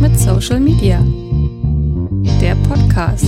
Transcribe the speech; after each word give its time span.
mit 0.00 0.18
Social 0.18 0.60
Media. 0.60 1.04
Der 2.40 2.54
Podcast. 2.66 3.26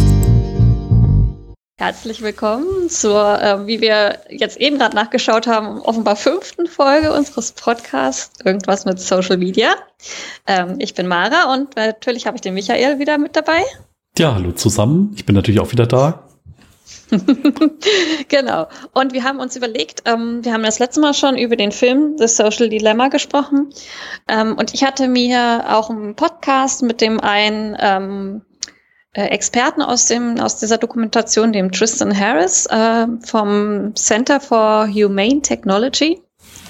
Herzlich 1.79 2.22
willkommen 2.22 2.88
zur, 2.88 3.42
äh, 3.42 3.67
wie 3.67 3.83
wir 3.83 4.21
jetzt 4.30 4.56
eben 4.56 4.79
gerade 4.79 4.96
nachgeschaut 4.96 5.46
haben, 5.46 5.82
offenbar 5.82 6.16
fünften 6.16 6.66
Folge 6.66 7.12
unseres 7.12 7.53
Podcasts 7.53 8.42
Irgendwas 8.42 8.87
mit 8.87 8.99
Social 8.99 9.37
Media. 9.37 9.74
Ähm, 10.46 10.77
ich 10.78 10.95
bin 10.95 11.08
Mara 11.08 11.53
und 11.53 11.77
natürlich 11.77 12.27
habe 12.27 12.37
ich 12.37 12.40
den 12.40 12.54
Michael 12.54 12.99
wieder 12.99 13.18
mit 13.18 13.36
dabei. 13.36 13.63
Ja, 14.17 14.35
hallo 14.35 14.53
zusammen. 14.53 15.13
Ich 15.14 15.27
bin 15.27 15.35
natürlich 15.35 15.60
auch 15.60 15.73
wieder 15.73 15.86
da. 15.86 16.27
genau. 18.28 18.69
Und 18.92 19.12
wir 19.12 19.24
haben 19.24 19.38
uns 19.38 19.56
überlegt, 19.56 20.02
ähm, 20.06 20.45
wir 20.45 20.52
haben 20.52 20.62
das 20.62 20.78
letzte 20.78 21.01
Mal 21.01 21.14
schon 21.14 21.37
über 21.37 21.56
den 21.56 21.73
Film 21.73 22.16
The 22.19 22.28
Social 22.28 22.69
Dilemma 22.69 23.09
gesprochen. 23.09 23.72
Ähm, 24.28 24.56
und 24.56 24.72
ich 24.74 24.84
hatte 24.84 25.08
mir 25.08 25.64
auch 25.68 25.91
einen 25.91 26.16
Podcast 26.16 26.82
mit 26.82 27.00
dem 27.00 27.20
einen 27.20 27.77
ähm, 27.78 28.42
äh, 29.12 29.27
Experten 29.27 29.82
aus 29.82 30.06
dem 30.06 30.41
aus 30.41 30.58
dieser 30.58 30.78
Dokumentation, 30.78 31.52
dem 31.52 31.70
Tristan 31.70 32.18
Harris 32.18 32.66
äh, 32.66 33.06
vom 33.24 33.94
Center 33.94 34.41
for 34.41 34.86
Humane 34.88 35.42
Technology, 35.42 36.22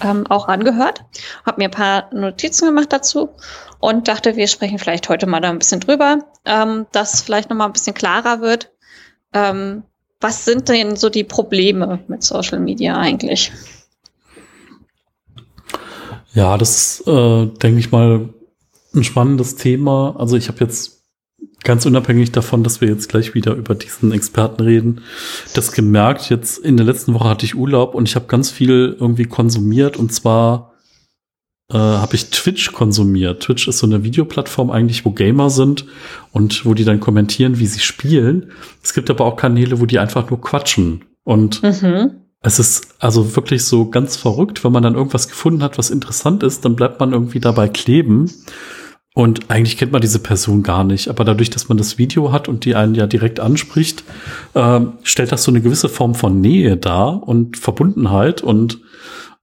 ähm, 0.02 0.26
auch 0.26 0.48
angehört. 0.48 1.04
Habe 1.46 1.60
mir 1.60 1.68
ein 1.68 1.70
paar 1.70 2.12
Notizen 2.12 2.66
gemacht 2.66 2.92
dazu 2.92 3.30
und 3.78 4.08
dachte, 4.08 4.36
wir 4.36 4.48
sprechen 4.48 4.78
vielleicht 4.78 5.08
heute 5.08 5.26
mal 5.26 5.40
da 5.40 5.50
ein 5.50 5.58
bisschen 5.58 5.80
drüber, 5.80 6.18
ähm, 6.44 6.86
dass 6.90 7.22
vielleicht 7.22 7.48
noch 7.48 7.56
mal 7.56 7.66
ein 7.66 7.72
bisschen 7.72 7.94
klarer 7.94 8.40
wird. 8.40 8.72
Ähm, 9.32 9.84
was 10.22 10.44
sind 10.44 10.68
denn 10.68 10.96
so 10.96 11.08
die 11.08 11.24
Probleme 11.24 12.00
mit 12.08 12.22
Social 12.22 12.60
Media 12.60 12.98
eigentlich? 12.98 13.52
Ja, 16.34 16.56
das 16.56 17.00
ist, 17.00 17.08
äh, 17.08 17.46
denke 17.46 17.78
ich 17.78 17.92
mal, 17.92 18.30
ein 18.94 19.04
spannendes 19.04 19.56
Thema. 19.56 20.16
Also 20.18 20.36
ich 20.36 20.48
habe 20.48 20.60
jetzt 20.60 21.02
ganz 21.64 21.86
unabhängig 21.86 22.32
davon, 22.32 22.64
dass 22.64 22.80
wir 22.80 22.88
jetzt 22.88 23.08
gleich 23.08 23.34
wieder 23.34 23.54
über 23.54 23.74
diesen 23.74 24.12
Experten 24.12 24.62
reden, 24.62 25.02
das 25.54 25.72
gemerkt, 25.72 26.28
jetzt 26.30 26.58
in 26.58 26.76
der 26.76 26.86
letzten 26.86 27.14
Woche 27.14 27.28
hatte 27.28 27.46
ich 27.46 27.54
Urlaub 27.54 27.94
und 27.94 28.08
ich 28.08 28.16
habe 28.16 28.26
ganz 28.26 28.50
viel 28.50 28.96
irgendwie 28.98 29.24
konsumiert 29.24 29.96
und 29.96 30.12
zwar 30.12 30.71
äh, 31.72 31.76
habe 31.76 32.14
ich 32.14 32.30
Twitch 32.30 32.72
konsumiert. 32.72 33.42
Twitch 33.42 33.66
ist 33.66 33.78
so 33.78 33.86
eine 33.86 34.04
Videoplattform 34.04 34.70
eigentlich, 34.70 35.04
wo 35.04 35.10
Gamer 35.10 35.48
sind 35.48 35.86
und 36.30 36.66
wo 36.66 36.74
die 36.74 36.84
dann 36.84 37.00
kommentieren, 37.00 37.58
wie 37.58 37.66
sie 37.66 37.80
spielen. 37.80 38.52
Es 38.82 38.92
gibt 38.92 39.08
aber 39.08 39.24
auch 39.24 39.36
Kanäle, 39.36 39.80
wo 39.80 39.86
die 39.86 39.98
einfach 39.98 40.28
nur 40.28 40.40
quatschen. 40.40 41.04
Und 41.24 41.62
mhm. 41.62 42.10
es 42.42 42.58
ist 42.58 42.94
also 42.98 43.36
wirklich 43.36 43.64
so 43.64 43.88
ganz 43.88 44.16
verrückt, 44.16 44.64
wenn 44.64 44.72
man 44.72 44.82
dann 44.82 44.94
irgendwas 44.94 45.28
gefunden 45.28 45.62
hat, 45.62 45.78
was 45.78 45.90
interessant 45.90 46.42
ist, 46.42 46.64
dann 46.64 46.76
bleibt 46.76 47.00
man 47.00 47.12
irgendwie 47.12 47.40
dabei 47.40 47.68
kleben. 47.68 48.30
Und 49.14 49.50
eigentlich 49.50 49.76
kennt 49.76 49.92
man 49.92 50.00
diese 50.00 50.20
Person 50.20 50.62
gar 50.62 50.84
nicht, 50.84 51.08
aber 51.08 51.24
dadurch, 51.24 51.50
dass 51.50 51.68
man 51.68 51.76
das 51.76 51.98
Video 51.98 52.32
hat 52.32 52.48
und 52.48 52.64
die 52.64 52.74
einen 52.74 52.94
ja 52.94 53.06
direkt 53.06 53.40
anspricht, 53.40 54.04
äh, 54.54 54.80
stellt 55.02 55.32
das 55.32 55.44
so 55.44 55.50
eine 55.50 55.60
gewisse 55.60 55.90
Form 55.90 56.14
von 56.14 56.40
Nähe 56.40 56.78
dar 56.78 57.22
und 57.22 57.58
Verbundenheit 57.58 58.42
und 58.42 58.80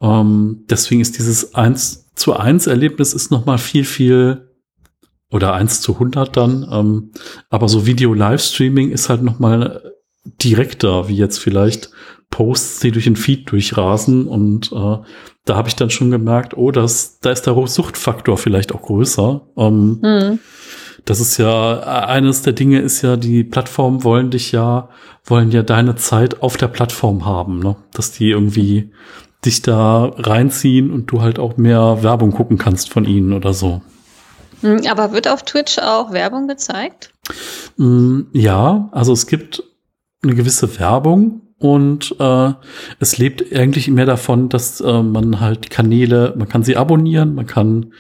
ähm, 0.01 0.65
deswegen 0.69 1.01
ist 1.01 1.17
dieses 1.17 1.53
eins 1.53 2.08
zu 2.19 2.35
eins 2.35 2.67
Erlebnis 2.67 3.13
ist 3.13 3.31
noch 3.31 3.45
mal 3.45 3.57
viel, 3.57 3.85
viel 3.85 4.49
oder 5.31 5.53
eins 5.53 5.81
zu 5.81 5.93
100 5.93 6.35
dann. 6.35 6.67
Ähm, 6.71 7.11
aber 7.49 7.69
so 7.69 7.85
Video-Livestreaming 7.85 8.91
ist 8.91 9.09
halt 9.09 9.23
noch 9.23 9.39
mal 9.39 9.93
direkter, 10.25 11.07
wie 11.07 11.15
jetzt 11.15 11.39
vielleicht 11.39 11.91
Posts, 12.29 12.81
die 12.81 12.91
durch 12.91 13.05
den 13.05 13.15
Feed 13.15 13.49
durchrasen. 13.51 14.27
Und 14.27 14.71
äh, 14.71 14.97
da 15.45 15.55
habe 15.55 15.67
ich 15.67 15.75
dann 15.75 15.89
schon 15.89 16.11
gemerkt, 16.11 16.55
oh, 16.57 16.71
das, 16.71 17.19
da 17.19 17.31
ist 17.31 17.47
der 17.47 17.55
Suchtfaktor 17.67 18.37
vielleicht 18.37 18.73
auch 18.73 18.81
größer. 18.81 19.41
Ähm, 19.57 19.99
mhm. 20.01 20.39
Das 21.05 21.19
ist 21.19 21.37
ja, 21.37 21.79
eines 21.79 22.41
der 22.41 22.53
Dinge 22.53 22.81
ist 22.81 23.01
ja, 23.01 23.15
die 23.15 23.43
Plattformen 23.43 24.03
wollen 24.03 24.29
dich 24.31 24.51
ja, 24.51 24.89
wollen 25.23 25.51
ja 25.51 25.63
deine 25.63 25.95
Zeit 25.95 26.41
auf 26.41 26.57
der 26.57 26.67
Plattform 26.67 27.25
haben, 27.25 27.59
ne? 27.59 27.77
Dass 27.93 28.11
die 28.11 28.29
irgendwie 28.29 28.91
dich 29.45 29.61
da 29.61 30.11
reinziehen 30.17 30.91
und 30.91 31.07
du 31.07 31.21
halt 31.21 31.39
auch 31.39 31.57
mehr 31.57 31.99
Werbung 32.03 32.31
gucken 32.31 32.57
kannst 32.57 32.91
von 32.91 33.05
ihnen 33.05 33.33
oder 33.33 33.53
so. 33.53 33.81
Hm, 34.61 34.81
aber 34.89 35.13
wird 35.13 35.27
auf 35.27 35.43
Twitch 35.43 35.79
auch 35.79 36.11
Werbung 36.11 36.47
gezeigt? 36.47 37.13
Hm, 37.77 38.27
ja, 38.33 38.89
also 38.91 39.13
es 39.13 39.27
gibt 39.27 39.63
eine 40.21 40.35
gewisse 40.35 40.79
Werbung 40.79 41.41
und 41.57 42.15
äh, 42.19 42.53
es 42.99 43.17
lebt 43.17 43.53
eigentlich 43.55 43.87
mehr 43.87 44.05
davon, 44.05 44.49
dass 44.49 44.81
äh, 44.81 45.03
man 45.03 45.39
halt 45.39 45.65
die 45.65 45.69
Kanäle, 45.69 46.33
man 46.37 46.49
kann 46.49 46.63
sie 46.63 46.75
abonnieren, 46.75 47.35
man 47.35 47.45
kann 47.45 47.93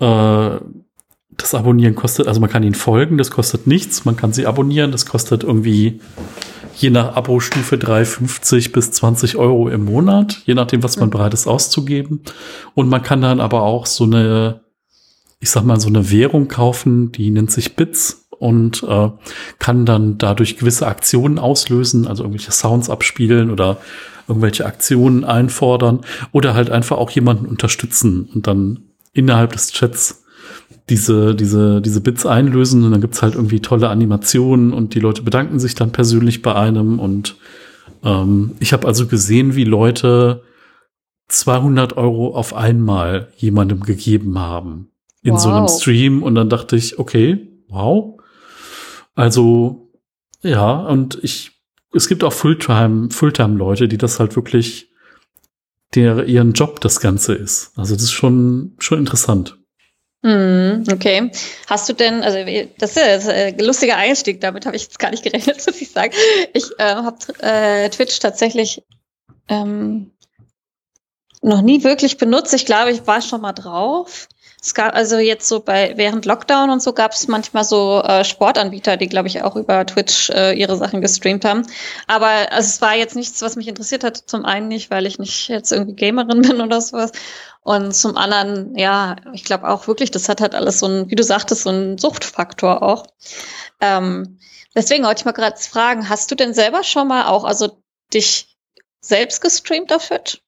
äh, 0.00 0.58
das 1.36 1.54
Abonnieren 1.54 1.94
kostet, 1.94 2.28
also 2.28 2.40
man 2.40 2.50
kann 2.50 2.62
ihnen 2.62 2.74
folgen, 2.74 3.16
das 3.16 3.30
kostet 3.30 3.66
nichts, 3.66 4.04
man 4.04 4.16
kann 4.16 4.32
sie 4.32 4.46
abonnieren, 4.46 4.92
das 4.92 5.06
kostet 5.06 5.42
irgendwie 5.42 6.00
je 6.80 6.90
nach 6.90 7.14
Abo-Stufe 7.14 7.76
3,50 7.76 8.72
bis 8.72 8.90
20 8.92 9.36
Euro 9.36 9.68
im 9.68 9.84
Monat, 9.84 10.42
je 10.46 10.54
nachdem, 10.54 10.82
was 10.82 10.96
man 10.96 11.08
mhm. 11.08 11.12
bereit 11.12 11.34
ist 11.34 11.46
auszugeben. 11.46 12.22
Und 12.74 12.88
man 12.88 13.02
kann 13.02 13.20
dann 13.20 13.40
aber 13.40 13.62
auch 13.62 13.86
so 13.86 14.04
eine, 14.04 14.60
ich 15.40 15.50
sag 15.50 15.64
mal, 15.64 15.78
so 15.78 15.88
eine 15.88 16.10
Währung 16.10 16.48
kaufen, 16.48 17.12
die 17.12 17.30
nennt 17.30 17.50
sich 17.50 17.76
Bits 17.76 18.28
und 18.30 18.82
äh, 18.84 19.10
kann 19.58 19.84
dann 19.84 20.16
dadurch 20.16 20.56
gewisse 20.56 20.86
Aktionen 20.86 21.38
auslösen, 21.38 22.06
also 22.06 22.22
irgendwelche 22.22 22.52
Sounds 22.52 22.88
abspielen 22.88 23.50
oder 23.50 23.76
irgendwelche 24.26 24.64
Aktionen 24.64 25.24
einfordern 25.24 26.00
oder 26.32 26.54
halt 26.54 26.70
einfach 26.70 26.96
auch 26.96 27.10
jemanden 27.10 27.46
unterstützen 27.46 28.30
und 28.34 28.46
dann 28.46 28.84
innerhalb 29.12 29.52
des 29.52 29.72
Chats 29.72 30.19
diese, 30.90 31.34
diese, 31.34 31.80
diese 31.80 32.00
Bits 32.00 32.26
einlösen 32.26 32.84
und 32.84 32.90
dann 32.90 33.00
gibt's 33.00 33.22
halt 33.22 33.34
irgendwie 33.34 33.60
tolle 33.60 33.88
Animationen 33.88 34.72
und 34.72 34.94
die 34.94 35.00
Leute 35.00 35.22
bedanken 35.22 35.58
sich 35.58 35.74
dann 35.74 35.92
persönlich 35.92 36.42
bei 36.42 36.54
einem 36.54 36.98
und 36.98 37.36
ähm, 38.04 38.52
ich 38.60 38.72
habe 38.72 38.86
also 38.86 39.06
gesehen, 39.06 39.54
wie 39.54 39.64
Leute 39.64 40.42
200 41.28 41.96
Euro 41.96 42.34
auf 42.34 42.54
einmal 42.54 43.28
jemandem 43.36 43.80
gegeben 43.80 44.38
haben 44.38 44.90
in 45.22 45.34
wow. 45.34 45.40
so 45.40 45.50
einem 45.50 45.68
Stream 45.68 46.22
und 46.22 46.34
dann 46.34 46.48
dachte 46.48 46.76
ich, 46.76 46.98
okay, 46.98 47.48
wow. 47.68 48.20
Also 49.14 49.90
ja, 50.42 50.80
und 50.80 51.18
ich, 51.22 51.52
es 51.92 52.08
gibt 52.08 52.24
auch 52.24 52.32
Fulltime, 52.32 53.10
Fulltime-Leute, 53.10 53.88
die 53.88 53.98
das 53.98 54.18
halt 54.18 54.34
wirklich 54.36 54.90
der 55.94 56.26
ihren 56.26 56.52
Job 56.52 56.80
das 56.80 57.00
Ganze 57.00 57.34
ist. 57.34 57.72
Also 57.76 57.94
das 57.94 58.04
ist 58.04 58.12
schon, 58.12 58.74
schon 58.78 58.98
interessant. 58.98 59.59
Hm, 60.22 60.84
okay. 60.92 61.30
Hast 61.66 61.88
du 61.88 61.94
denn, 61.94 62.22
also 62.22 62.38
das 62.78 62.96
ist 62.96 63.28
ein 63.28 63.58
lustiger 63.58 63.96
Einstieg, 63.96 64.40
damit 64.40 64.66
habe 64.66 64.76
ich 64.76 64.82
jetzt 64.82 64.98
gar 64.98 65.10
nicht 65.10 65.22
gerechnet, 65.22 65.56
muss 65.66 65.80
ich 65.80 65.90
sagen. 65.90 66.12
Ich 66.52 66.78
äh, 66.78 66.94
habe 66.94 67.16
äh, 67.40 67.88
Twitch 67.88 68.18
tatsächlich 68.18 68.82
ähm, 69.48 70.12
noch 71.40 71.62
nie 71.62 71.84
wirklich 71.84 72.18
benutzt. 72.18 72.52
Ich 72.52 72.66
glaube, 72.66 72.90
ich 72.90 73.06
war 73.06 73.22
schon 73.22 73.40
mal 73.40 73.52
drauf. 73.52 74.28
Es 74.62 74.74
gab 74.74 74.94
also 74.94 75.16
jetzt 75.16 75.48
so 75.48 75.60
bei 75.60 75.94
während 75.96 76.26
Lockdown 76.26 76.68
und 76.68 76.82
so 76.82 76.92
gab 76.92 77.12
es 77.12 77.28
manchmal 77.28 77.64
so 77.64 78.02
äh, 78.02 78.24
Sportanbieter, 78.24 78.98
die 78.98 79.08
glaube 79.08 79.28
ich 79.28 79.42
auch 79.42 79.56
über 79.56 79.86
Twitch 79.86 80.28
äh, 80.28 80.52
ihre 80.52 80.76
Sachen 80.76 81.00
gestreamt 81.00 81.46
haben. 81.46 81.66
Aber 82.06 82.26
also, 82.52 82.68
es 82.68 82.82
war 82.82 82.94
jetzt 82.94 83.16
nichts, 83.16 83.40
was 83.40 83.56
mich 83.56 83.68
interessiert 83.68 84.04
hat. 84.04 84.18
Zum 84.18 84.44
einen 84.44 84.68
nicht, 84.68 84.90
weil 84.90 85.06
ich 85.06 85.18
nicht 85.18 85.48
jetzt 85.48 85.72
irgendwie 85.72 85.94
Gamerin 85.94 86.42
bin 86.42 86.60
oder 86.60 86.82
sowas. 86.82 87.12
Und 87.62 87.94
zum 87.94 88.16
anderen, 88.16 88.76
ja, 88.76 89.16
ich 89.32 89.44
glaube 89.44 89.68
auch 89.68 89.86
wirklich, 89.86 90.10
das 90.10 90.28
hat 90.28 90.40
halt 90.40 90.54
alles 90.54 90.78
so 90.78 90.86
ein, 90.86 91.10
wie 91.10 91.14
du 91.14 91.22
sagtest, 91.22 91.62
so 91.62 91.70
ein 91.70 91.98
Suchtfaktor 91.98 92.82
auch. 92.82 93.06
Ähm, 93.80 94.38
deswegen 94.74 95.04
wollte 95.04 95.20
ich 95.20 95.24
mal 95.26 95.32
gerade 95.32 95.58
fragen, 95.58 96.08
hast 96.08 96.30
du 96.30 96.34
denn 96.34 96.54
selber 96.54 96.82
schon 96.84 97.08
mal 97.08 97.26
auch, 97.26 97.44
also 97.44 97.82
dich 98.14 98.56
selbst 99.00 99.40
gestreamt 99.42 99.92
auf 99.92 100.08
Twitch? 100.08 100.40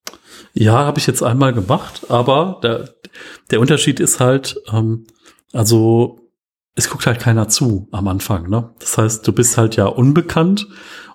Ja, 0.54 0.84
habe 0.84 0.98
ich 0.98 1.06
jetzt 1.06 1.22
einmal 1.22 1.52
gemacht, 1.52 2.10
aber 2.10 2.60
der, 2.62 2.94
der 3.50 3.60
Unterschied 3.60 4.00
ist 4.00 4.20
halt, 4.20 4.60
ähm, 4.72 5.06
also 5.52 6.18
es 6.74 6.88
guckt 6.88 7.06
halt 7.06 7.20
keiner 7.20 7.48
zu 7.48 7.88
am 7.92 8.08
Anfang, 8.08 8.48
ne? 8.48 8.72
Das 8.78 8.96
heißt, 8.96 9.26
du 9.26 9.32
bist 9.32 9.58
halt 9.58 9.76
ja 9.76 9.86
unbekannt 9.86 10.66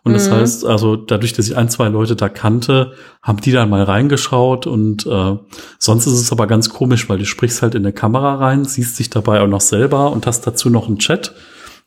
und 0.08 0.14
das 0.14 0.30
mhm. 0.30 0.34
heißt, 0.34 0.66
also 0.66 0.96
dadurch, 0.96 1.34
dass 1.34 1.48
ich 1.48 1.58
ein, 1.58 1.70
zwei 1.70 1.90
Leute 1.90 2.16
da 2.16 2.30
kannte, 2.30 2.94
haben 3.22 3.42
die 3.42 3.52
dann 3.52 3.70
mal 3.70 3.84
reingeschaut 3.84 4.66
und 4.66 5.06
äh, 5.06 5.36
sonst 5.78 6.08
ist 6.08 6.14
es 6.14 6.32
aber 6.32 6.48
ganz 6.48 6.70
komisch, 6.70 7.10
weil 7.10 7.20
du 7.20 7.26
sprichst 7.26 7.62
halt 7.62 7.76
in 7.76 7.84
der 7.84 7.92
Kamera 7.92 8.36
rein, 8.36 8.66
siehst 8.66 8.98
dich 9.00 9.10
dabei 9.10 9.42
auch 9.42 9.48
noch 9.48 9.62
selber 9.62 10.12
und 10.12 10.26
hast 10.26 10.48
dazu 10.48 10.70
noch 10.70 10.88
einen 10.88 10.98
Chat 10.98 11.36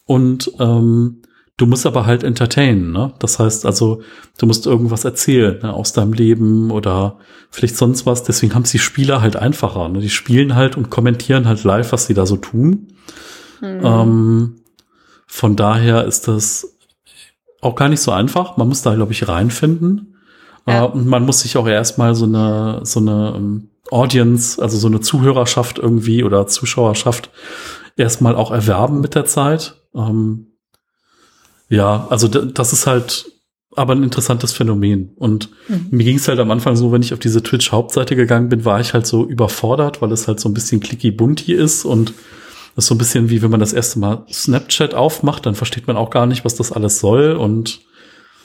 und 0.04 0.52
ähm, 0.60 1.22
du 1.56 1.66
musst 1.66 1.86
aber 1.86 2.06
halt 2.06 2.24
entertainen, 2.24 2.92
ne? 2.92 3.12
Das 3.18 3.38
heißt 3.38 3.66
also, 3.66 4.02
du 4.38 4.46
musst 4.46 4.66
irgendwas 4.66 5.04
erzählen 5.04 5.58
ne? 5.62 5.72
aus 5.72 5.92
deinem 5.92 6.12
Leben 6.12 6.70
oder 6.70 7.18
vielleicht 7.50 7.76
sonst 7.76 8.06
was. 8.06 8.22
Deswegen 8.22 8.54
haben 8.54 8.62
es 8.62 8.70
die 8.70 8.78
Spieler 8.78 9.20
halt 9.20 9.36
einfacher. 9.36 9.88
Ne? 9.88 10.00
Die 10.00 10.08
spielen 10.08 10.54
halt 10.54 10.76
und 10.76 10.90
kommentieren 10.90 11.46
halt 11.46 11.62
live, 11.64 11.92
was 11.92 12.06
sie 12.06 12.14
da 12.14 12.24
so 12.24 12.36
tun. 12.36 12.88
Mhm. 13.60 13.80
Ähm, 13.84 14.54
von 15.26 15.54
daher 15.54 16.06
ist 16.06 16.28
das 16.28 16.76
auch 17.60 17.74
gar 17.74 17.88
nicht 17.88 18.00
so 18.00 18.12
einfach. 18.12 18.56
Man 18.56 18.68
muss 18.68 18.82
da, 18.82 18.94
glaube 18.94 19.12
ich, 19.12 19.28
reinfinden. 19.28 20.16
Ja. 20.66 20.84
Äh, 20.84 20.88
und 20.88 21.06
man 21.06 21.24
muss 21.24 21.40
sich 21.40 21.56
auch 21.56 21.66
erstmal 21.66 22.14
so 22.14 22.24
eine, 22.24 22.80
so 22.84 23.00
eine 23.00 23.34
ähm, 23.36 23.70
Audience, 23.90 24.60
also 24.60 24.78
so 24.78 24.86
eine 24.86 25.00
Zuhörerschaft 25.00 25.78
irgendwie 25.78 26.22
oder 26.24 26.46
Zuschauerschaft 26.46 27.30
erstmal 27.96 28.34
auch 28.36 28.50
erwerben 28.50 29.00
mit 29.00 29.14
der 29.14 29.26
Zeit. 29.26 29.76
Ähm, 29.94 30.46
ja, 31.68 32.06
also 32.10 32.28
das 32.28 32.72
ist 32.72 32.86
halt 32.86 33.32
aber 33.76 33.94
ein 33.94 34.02
interessantes 34.02 34.52
Phänomen. 34.52 35.12
Und 35.16 35.50
mhm. 35.68 35.86
mir 35.90 36.04
ging 36.04 36.16
es 36.16 36.26
halt 36.26 36.40
am 36.40 36.50
Anfang 36.50 36.76
so, 36.76 36.90
wenn 36.90 37.02
ich 37.02 37.12
auf 37.12 37.20
diese 37.20 37.42
Twitch-Hauptseite 37.42 38.16
gegangen 38.16 38.48
bin, 38.48 38.64
war 38.64 38.80
ich 38.80 38.94
halt 38.94 39.06
so 39.06 39.24
überfordert, 39.24 40.02
weil 40.02 40.10
es 40.12 40.26
halt 40.26 40.40
so 40.40 40.48
ein 40.48 40.54
bisschen 40.54 40.80
clicky-bunty 40.80 41.52
ist 41.52 41.84
und 41.84 42.12
das 42.74 42.84
ist 42.84 42.88
so 42.88 42.94
ein 42.94 42.98
bisschen 42.98 43.30
wie 43.30 43.42
wenn 43.42 43.50
man 43.50 43.60
das 43.60 43.72
erste 43.72 43.98
Mal 43.98 44.24
Snapchat 44.30 44.94
aufmacht, 44.94 45.46
dann 45.46 45.54
versteht 45.54 45.86
man 45.86 45.96
auch 45.96 46.10
gar 46.10 46.26
nicht, 46.26 46.44
was 46.44 46.54
das 46.54 46.72
alles 46.72 47.00
soll. 47.00 47.32
Und 47.32 47.80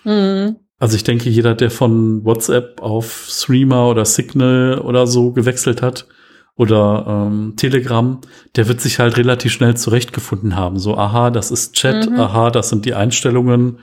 mhm. 0.04 0.57
also 0.80 0.95
ich 0.95 1.04
denke, 1.04 1.30
jeder, 1.30 1.56
der 1.56 1.72
von 1.72 2.25
WhatsApp 2.25 2.81
auf 2.81 3.27
Streamer 3.30 3.89
oder 3.89 4.06
Signal 4.06 4.80
oder 4.80 5.07
so 5.07 5.31
gewechselt 5.31 5.81
hat 5.81 6.07
oder 6.56 7.27
ähm, 7.30 7.54
Telegram, 7.57 8.19
der 8.56 8.68
wird 8.68 8.81
sich 8.81 9.00
halt 9.00 9.18
relativ 9.18 9.51
schnell 9.51 9.75
zurechtgefunden 9.75 10.56
haben. 10.56 10.80
So, 10.80 10.98
aha, 10.98 11.30
das 11.30 11.51
ist 11.51 11.74
Chat, 11.74 12.10
mhm. 12.10 12.19
aha, 12.19 12.50
das 12.50 12.69
sind 12.69 12.86
die 12.86 12.94
Einstellungen 12.94 13.80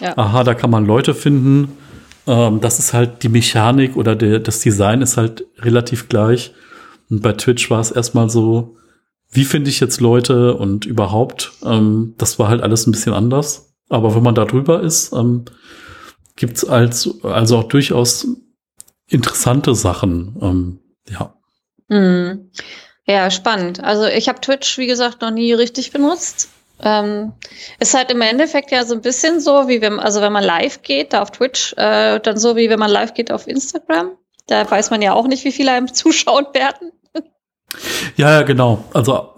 ja. 0.00 0.16
Aha, 0.16 0.44
da 0.44 0.54
kann 0.54 0.70
man 0.70 0.86
Leute 0.86 1.14
finden. 1.14 1.76
Ähm, 2.26 2.60
das 2.60 2.78
ist 2.78 2.94
halt 2.94 3.22
die 3.22 3.28
Mechanik 3.28 3.96
oder 3.96 4.16
der, 4.16 4.40
das 4.40 4.60
Design 4.60 5.02
ist 5.02 5.16
halt 5.16 5.46
relativ 5.58 6.08
gleich. 6.08 6.52
Und 7.10 7.22
bei 7.22 7.32
Twitch 7.32 7.70
war 7.70 7.80
es 7.80 7.90
erstmal 7.90 8.30
so, 8.30 8.76
wie 9.34 9.44
finde 9.44 9.70
ich 9.70 9.80
jetzt 9.80 10.00
Leute 10.00 10.56
und 10.56 10.86
überhaupt, 10.86 11.52
ähm, 11.64 12.14
das 12.18 12.38
war 12.38 12.48
halt 12.48 12.62
alles 12.62 12.86
ein 12.86 12.92
bisschen 12.92 13.12
anders. 13.12 13.74
Aber 13.88 14.14
wenn 14.14 14.22
man 14.22 14.34
da 14.34 14.44
drüber 14.44 14.80
ist, 14.80 15.12
ähm, 15.12 15.44
gibt 16.36 16.56
es 16.56 16.64
also, 16.64 17.20
also 17.22 17.58
auch 17.58 17.64
durchaus 17.64 18.26
interessante 19.08 19.74
Sachen. 19.74 20.36
Ähm, 20.40 20.80
ja. 21.08 21.34
Mhm. 21.88 22.50
Ja, 23.06 23.30
spannend. 23.30 23.82
Also 23.84 24.06
ich 24.06 24.28
habe 24.28 24.40
Twitch, 24.40 24.78
wie 24.78 24.86
gesagt, 24.86 25.20
noch 25.20 25.30
nie 25.30 25.52
richtig 25.52 25.92
benutzt. 25.92 26.48
Ähm, 26.82 27.32
ist 27.78 27.94
halt 27.94 28.10
im 28.10 28.20
Endeffekt 28.20 28.70
ja 28.70 28.84
so 28.84 28.94
ein 28.94 29.02
bisschen 29.02 29.40
so, 29.40 29.68
wie 29.68 29.80
wenn, 29.80 30.00
also 30.00 30.20
wenn 30.20 30.32
man 30.32 30.42
live 30.42 30.82
geht, 30.82 31.12
da 31.12 31.22
auf 31.22 31.30
Twitch, 31.30 31.74
äh, 31.76 32.18
dann 32.20 32.36
so 32.36 32.56
wie 32.56 32.68
wenn 32.68 32.78
man 32.78 32.90
live 32.90 33.14
geht 33.14 33.30
auf 33.30 33.46
Instagram. 33.46 34.16
Da 34.46 34.68
weiß 34.68 34.90
man 34.90 35.02
ja 35.02 35.12
auch 35.12 35.26
nicht, 35.26 35.44
wie 35.44 35.52
viele 35.52 35.72
einem 35.72 35.92
zuschauen 35.94 36.46
werden. 36.52 36.92
Ja, 38.16 38.30
ja, 38.30 38.42
genau. 38.42 38.84
Also 38.92 39.30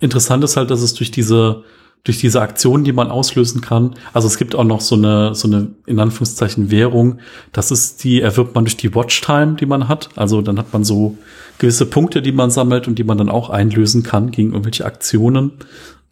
interessant 0.00 0.44
ist 0.44 0.56
halt, 0.56 0.70
dass 0.70 0.82
es 0.82 0.94
durch 0.94 1.10
diese 1.10 1.64
durch 2.04 2.18
diese 2.18 2.40
Aktionen, 2.40 2.84
die 2.84 2.92
man 2.92 3.10
auslösen 3.10 3.60
kann. 3.60 3.94
Also 4.12 4.28
es 4.28 4.38
gibt 4.38 4.54
auch 4.54 4.64
noch 4.64 4.80
so 4.80 4.94
eine, 4.94 5.34
so 5.34 5.48
eine, 5.48 5.74
in 5.84 5.98
Anführungszeichen, 5.98 6.70
Währung. 6.70 7.18
Das 7.52 7.70
ist 7.70 8.02
die, 8.04 8.22
erwirbt 8.22 8.54
man 8.54 8.64
durch 8.64 8.76
die 8.76 8.94
Watchtime, 8.94 9.56
die 9.56 9.66
man 9.66 9.88
hat. 9.88 10.08
Also 10.16 10.40
dann 10.40 10.58
hat 10.58 10.72
man 10.72 10.84
so 10.84 11.18
gewisse 11.58 11.86
Punkte, 11.86 12.22
die 12.22 12.32
man 12.32 12.50
sammelt 12.50 12.88
und 12.88 12.98
die 12.98 13.04
man 13.04 13.18
dann 13.18 13.28
auch 13.28 13.50
einlösen 13.50 14.04
kann 14.04 14.30
gegen 14.30 14.52
irgendwelche 14.52 14.84
Aktionen. 14.84 15.52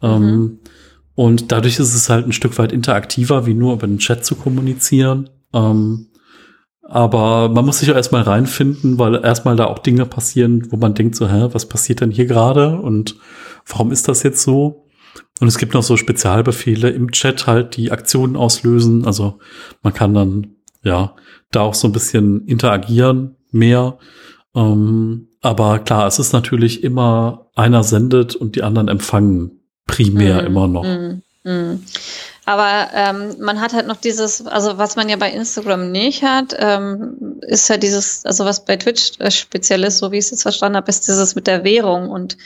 Ähm, 0.01 0.21
mhm. 0.21 0.27
Ähm, 0.27 0.59
und 1.15 1.51
dadurch 1.51 1.79
ist 1.79 1.95
es 1.95 2.09
halt 2.09 2.27
ein 2.27 2.31
Stück 2.31 2.59
weit 2.59 2.71
interaktiver, 2.71 3.47
wie 3.47 3.55
nur 3.55 3.73
über 3.73 3.87
den 3.87 3.97
Chat 3.97 4.23
zu 4.23 4.35
kommunizieren. 4.35 5.31
Ähm, 5.51 6.09
aber 6.89 7.49
man 7.49 7.65
muss 7.65 7.79
sich 7.79 7.91
auch 7.91 7.95
erstmal 7.95 8.21
reinfinden, 8.21 8.97
weil 8.97 9.15
erstmal 9.23 9.55
da 9.55 9.65
auch 9.65 9.79
Dinge 9.79 10.05
passieren, 10.05 10.71
wo 10.71 10.77
man 10.77 10.93
denkt 10.93 11.15
so, 11.15 11.27
hä, 11.27 11.49
was 11.51 11.67
passiert 11.67 12.01
denn 12.01 12.11
hier 12.11 12.25
gerade 12.25 12.79
und 12.79 13.15
warum 13.65 13.91
ist 13.91 14.07
das 14.07 14.23
jetzt 14.23 14.41
so? 14.41 14.85
Und 15.39 15.47
es 15.47 15.57
gibt 15.57 15.73
noch 15.73 15.83
so 15.83 15.97
Spezialbefehle 15.97 16.89
im 16.89 17.11
Chat 17.11 17.45
halt, 17.45 17.75
die 17.75 17.91
Aktionen 17.91 18.35
auslösen. 18.35 19.05
Also 19.05 19.39
man 19.83 19.93
kann 19.93 20.13
dann, 20.13 20.55
ja, 20.81 21.13
da 21.51 21.61
auch 21.61 21.73
so 21.73 21.87
ein 21.87 21.91
bisschen 21.91 22.45
interagieren 22.47 23.35
mehr. 23.51 23.97
Ähm, 24.55 25.27
aber 25.41 25.79
klar, 25.79 26.07
es 26.07 26.19
ist 26.19 26.33
natürlich 26.33 26.83
immer 26.83 27.49
einer 27.55 27.83
sendet 27.83 28.35
und 28.35 28.55
die 28.55 28.63
anderen 28.63 28.87
empfangen 28.87 29.59
primär 29.85 30.41
mm, 30.41 30.45
immer 30.45 30.67
noch. 30.67 30.83
Mm, 30.83 31.21
mm. 31.43 31.79
Aber 32.47 32.87
ähm, 32.93 33.35
man 33.39 33.59
hat 33.59 33.73
halt 33.73 33.87
noch 33.87 33.97
dieses, 33.97 34.47
also 34.47 34.77
was 34.77 34.95
man 34.95 35.09
ja 35.09 35.17
bei 35.17 35.29
Instagram 35.29 35.91
nicht 35.91 36.23
hat, 36.23 36.55
ähm, 36.57 37.41
ist 37.41 37.67
ja 37.67 37.75
dieses, 37.75 38.25
also 38.25 38.45
was 38.45 38.63
bei 38.63 38.77
Twitch 38.77 39.19
äh, 39.19 39.29
speziell 39.31 39.83
ist, 39.83 39.97
so 39.97 40.13
wie 40.13 40.17
ich 40.17 40.23
es 40.23 40.31
jetzt 40.31 40.43
verstanden 40.43 40.77
habe, 40.77 40.87
ist 40.87 41.09
dieses 41.09 41.35
mit 41.35 41.45
der 41.45 41.65
Währung 41.65 42.09
und 42.09 42.37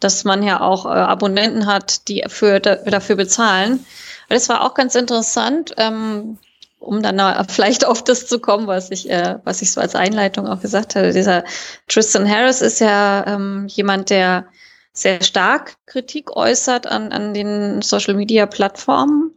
dass 0.00 0.24
man 0.24 0.42
ja 0.42 0.62
auch 0.62 0.86
äh, 0.86 0.88
Abonnenten 0.88 1.66
hat, 1.66 2.08
die 2.08 2.24
für, 2.28 2.60
da, 2.60 2.76
dafür 2.76 3.16
bezahlen. 3.16 3.84
Das 4.30 4.48
war 4.48 4.62
auch 4.62 4.72
ganz 4.72 4.94
interessant, 4.94 5.74
ähm, 5.76 6.38
um 6.78 7.02
dann 7.02 7.20
vielleicht 7.50 7.84
auf 7.84 8.02
das 8.02 8.26
zu 8.26 8.38
kommen, 8.38 8.66
was 8.66 8.90
ich, 8.90 9.10
äh, 9.10 9.38
was 9.44 9.60
ich 9.60 9.70
so 9.70 9.82
als 9.82 9.94
Einleitung 9.94 10.46
auch 10.46 10.62
gesagt 10.62 10.94
hatte. 10.94 11.12
Dieser 11.12 11.44
Tristan 11.88 12.26
Harris 12.26 12.62
ist 12.62 12.80
ja 12.80 13.26
ähm, 13.26 13.66
jemand, 13.68 14.08
der 14.08 14.46
sehr 14.92 15.22
stark 15.22 15.76
Kritik 15.86 16.36
äußert 16.36 16.86
an, 16.86 17.12
an 17.12 17.34
den 17.34 17.82
Social 17.82 18.14
Media 18.14 18.46
Plattformen 18.46 19.32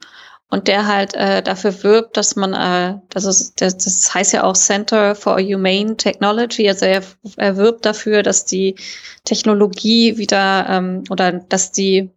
und 0.49 0.67
der 0.67 0.85
halt 0.87 1.15
äh, 1.15 1.41
dafür 1.41 1.83
wirbt, 1.83 2.17
dass 2.17 2.35
man, 2.35 2.53
äh, 2.53 2.99
das, 3.09 3.25
ist, 3.25 3.61
das, 3.61 3.77
das 3.77 4.13
heißt 4.13 4.33
ja 4.33 4.43
auch 4.43 4.55
Center 4.55 5.15
for 5.15 5.39
Humane 5.39 5.97
Technology, 5.97 6.67
also 6.67 6.85
er, 6.85 7.01
er 7.37 7.57
wirbt 7.57 7.85
dafür, 7.85 8.21
dass 8.21 8.45
die 8.45 8.75
Technologie 9.23 10.17
wieder 10.17 10.67
ähm, 10.69 11.03
oder 11.09 11.31
dass 11.31 11.71
die 11.71 12.11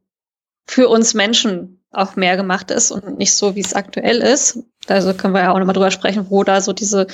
für 0.67 0.89
uns 0.89 1.15
Menschen 1.15 1.81
auch 1.91 2.17
mehr 2.17 2.37
gemacht 2.37 2.71
ist 2.71 2.91
und 2.91 3.19
nicht 3.19 3.35
so, 3.35 3.55
wie 3.55 3.61
es 3.61 3.75
aktuell 3.75 4.19
ist. 4.19 4.59
Also 4.89 5.15
können 5.15 5.35
wir 5.35 5.41
ja 5.41 5.53
auch 5.53 5.59
nochmal 5.59 5.75
drüber 5.75 5.91
sprechen, 5.91 6.27
wo 6.29 6.45
da 6.45 6.61
so 6.61 6.73
diese 6.73 7.07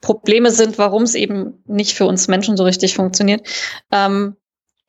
Probleme 0.00 0.50
sind, 0.50 0.78
warum 0.78 1.02
es 1.02 1.14
eben 1.14 1.62
nicht 1.66 1.94
für 1.94 2.06
uns 2.06 2.26
Menschen 2.26 2.56
so 2.56 2.64
richtig 2.64 2.94
funktioniert. 2.94 3.46
Ähm, 3.92 4.36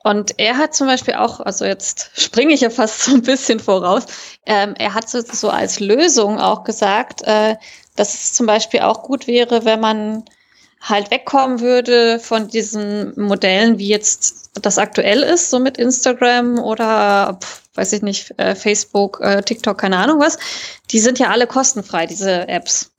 und 0.06 0.38
er 0.38 0.57
hat 0.57 0.75
zum 0.75 0.86
Beispiel 0.86 1.16
auch, 1.16 1.40
also 1.40 1.66
jetzt 1.66 2.12
springe 2.13 2.54
ich 2.54 2.62
ja 2.62 2.69
fast 2.69 3.02
so 3.06 3.16
ein 3.16 3.24
bisschen 3.24 3.60
voraus, 3.60 4.06
ähm, 4.46 4.75
er 4.78 4.94
hat 4.94 5.10
so, 5.10 5.19
so 5.22 5.50
als 5.50 5.80
Lösung 5.80 6.40
auch 6.40 6.63
gesagt, 6.63 7.24
äh, 7.24 7.56
dass 7.96 8.13
es 8.13 8.34
zum 8.34 8.46
Beispiel 8.46 8.81
auch 8.81 9.02
gut 9.02 9.25
wäre, 9.25 9.66
wenn 9.66 9.80
man 9.80 10.24
halt 10.80 11.10
wegkommen 11.10 11.60
würde 11.60 12.19
von 12.19 12.48
diesen 12.50 13.19
Modellen, 13.19 13.80
wie 13.80 13.88
jetzt 13.88 14.52
das 14.62 14.78
aktuell 14.78 15.24
ist, 15.24 15.50
so 15.50 15.57
mit 15.57 15.80
Instagram 15.80 16.60
oder 16.60 17.40
weiß 17.74 17.94
ich 17.94 18.04
nicht, 18.04 18.31
äh, 18.38 18.54
Facebook, 18.54 19.22
äh, 19.22 19.42
TikTok, 19.42 19.80
keine 19.80 19.98
Ahnung 19.98 20.19
was. 20.19 20.38
Die 20.92 21.00
sind 21.00 21.18
ja 21.18 21.30
alle 21.30 21.48
kostenfrei, 21.48 22.06
diese 22.06 22.48
Apps. 22.48 22.92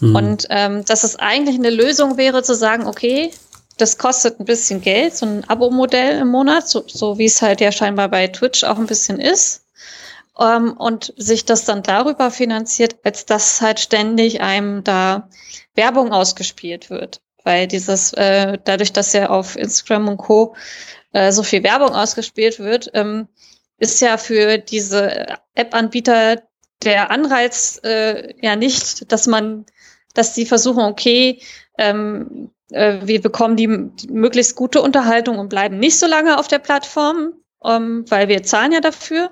Mhm. 0.00 0.16
Und 0.16 0.46
ähm, 0.50 0.84
dass 0.84 1.04
es 1.04 1.14
eigentlich 1.14 1.54
eine 1.54 1.70
Lösung 1.70 2.16
wäre 2.16 2.42
zu 2.42 2.56
sagen, 2.56 2.88
okay, 2.88 3.30
das 3.80 3.98
kostet 3.98 4.40
ein 4.40 4.44
bisschen 4.44 4.80
Geld, 4.80 5.16
so 5.16 5.26
ein 5.26 5.48
Abo-Modell 5.48 6.18
im 6.20 6.28
Monat, 6.28 6.68
so, 6.68 6.84
so 6.86 7.18
wie 7.18 7.24
es 7.26 7.42
halt 7.42 7.60
ja 7.60 7.72
scheinbar 7.72 8.08
bei 8.08 8.26
Twitch 8.28 8.64
auch 8.64 8.78
ein 8.78 8.86
bisschen 8.86 9.20
ist. 9.20 9.66
Ähm, 10.38 10.72
und 10.74 11.12
sich 11.16 11.44
das 11.44 11.64
dann 11.64 11.82
darüber 11.82 12.30
finanziert, 12.30 12.96
als 13.04 13.26
dass 13.26 13.60
halt 13.60 13.80
ständig 13.80 14.40
einem 14.40 14.84
da 14.84 15.28
Werbung 15.74 16.12
ausgespielt 16.12 16.90
wird. 16.90 17.20
Weil 17.44 17.66
dieses, 17.66 18.12
äh, 18.12 18.58
dadurch, 18.64 18.92
dass 18.92 19.12
ja 19.12 19.30
auf 19.30 19.56
Instagram 19.56 20.08
und 20.08 20.16
Co. 20.18 20.54
Äh, 21.12 21.32
so 21.32 21.42
viel 21.42 21.62
Werbung 21.62 21.90
ausgespielt 21.90 22.58
wird, 22.58 22.90
ähm, 22.94 23.28
ist 23.78 24.00
ja 24.00 24.18
für 24.18 24.58
diese 24.58 25.38
App-Anbieter 25.54 26.42
der 26.82 27.10
Anreiz 27.10 27.80
äh, 27.82 28.34
ja 28.40 28.56
nicht, 28.56 29.10
dass 29.10 29.26
man, 29.26 29.66
dass 30.14 30.34
die 30.34 30.46
versuchen, 30.46 30.84
okay, 30.84 31.40
ähm, 31.78 32.50
äh, 32.50 32.59
wir 32.70 33.20
bekommen 33.20 33.56
die, 33.56 33.66
die, 33.66 34.08
möglichst 34.08 34.56
gute 34.56 34.80
Unterhaltung 34.80 35.38
und 35.38 35.48
bleiben 35.48 35.78
nicht 35.78 35.98
so 35.98 36.06
lange 36.06 36.38
auf 36.38 36.48
der 36.48 36.58
Plattform, 36.58 37.32
ähm, 37.64 38.04
weil 38.08 38.28
wir 38.28 38.42
zahlen 38.42 38.72
ja 38.72 38.80
dafür, 38.80 39.30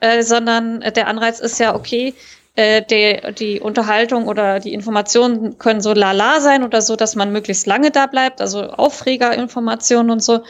äh, 0.00 0.22
sondern 0.22 0.80
der 0.80 1.08
Anreiz 1.08 1.40
ist 1.40 1.58
ja, 1.58 1.74
okay, 1.74 2.14
äh, 2.56 2.82
der, 2.82 3.32
die 3.32 3.58
Unterhaltung 3.60 4.28
oder 4.28 4.60
die 4.60 4.74
Informationen 4.74 5.58
können 5.58 5.80
so 5.80 5.92
lala 5.92 6.40
sein 6.40 6.62
oder 6.62 6.82
so, 6.82 6.94
dass 6.94 7.16
man 7.16 7.32
möglichst 7.32 7.66
lange 7.66 7.90
da 7.90 8.06
bleibt, 8.06 8.40
also 8.40 8.62
Aufregerinformationen 8.62 10.10
und 10.10 10.22
so, 10.22 10.44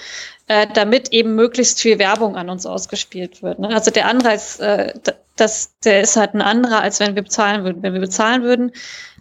äh, 0.47 0.67
damit 0.73 1.13
eben 1.13 1.35
möglichst 1.35 1.81
viel 1.81 1.99
Werbung 1.99 2.37
an 2.37 2.51
uns 2.51 2.67
ausgespielt 2.67 3.43
wird. 3.43 3.59
Ne? 3.59 3.69
Also 3.69 3.91
der 3.91 4.07
Anreiz, 4.07 4.59
äh, 4.61 4.93
das, 5.37 5.73
der 5.85 6.03
ist 6.03 6.17
halt 6.17 6.35
ein 6.35 6.43
anderer, 6.43 6.81
als 6.81 7.01
wenn 7.01 7.15
wir 7.15 7.23
bezahlen 7.23 7.65
würden. 7.65 7.83
Wenn 7.83 7.95
wir 7.95 8.01
bezahlen 8.01 8.43
würden, 8.43 8.73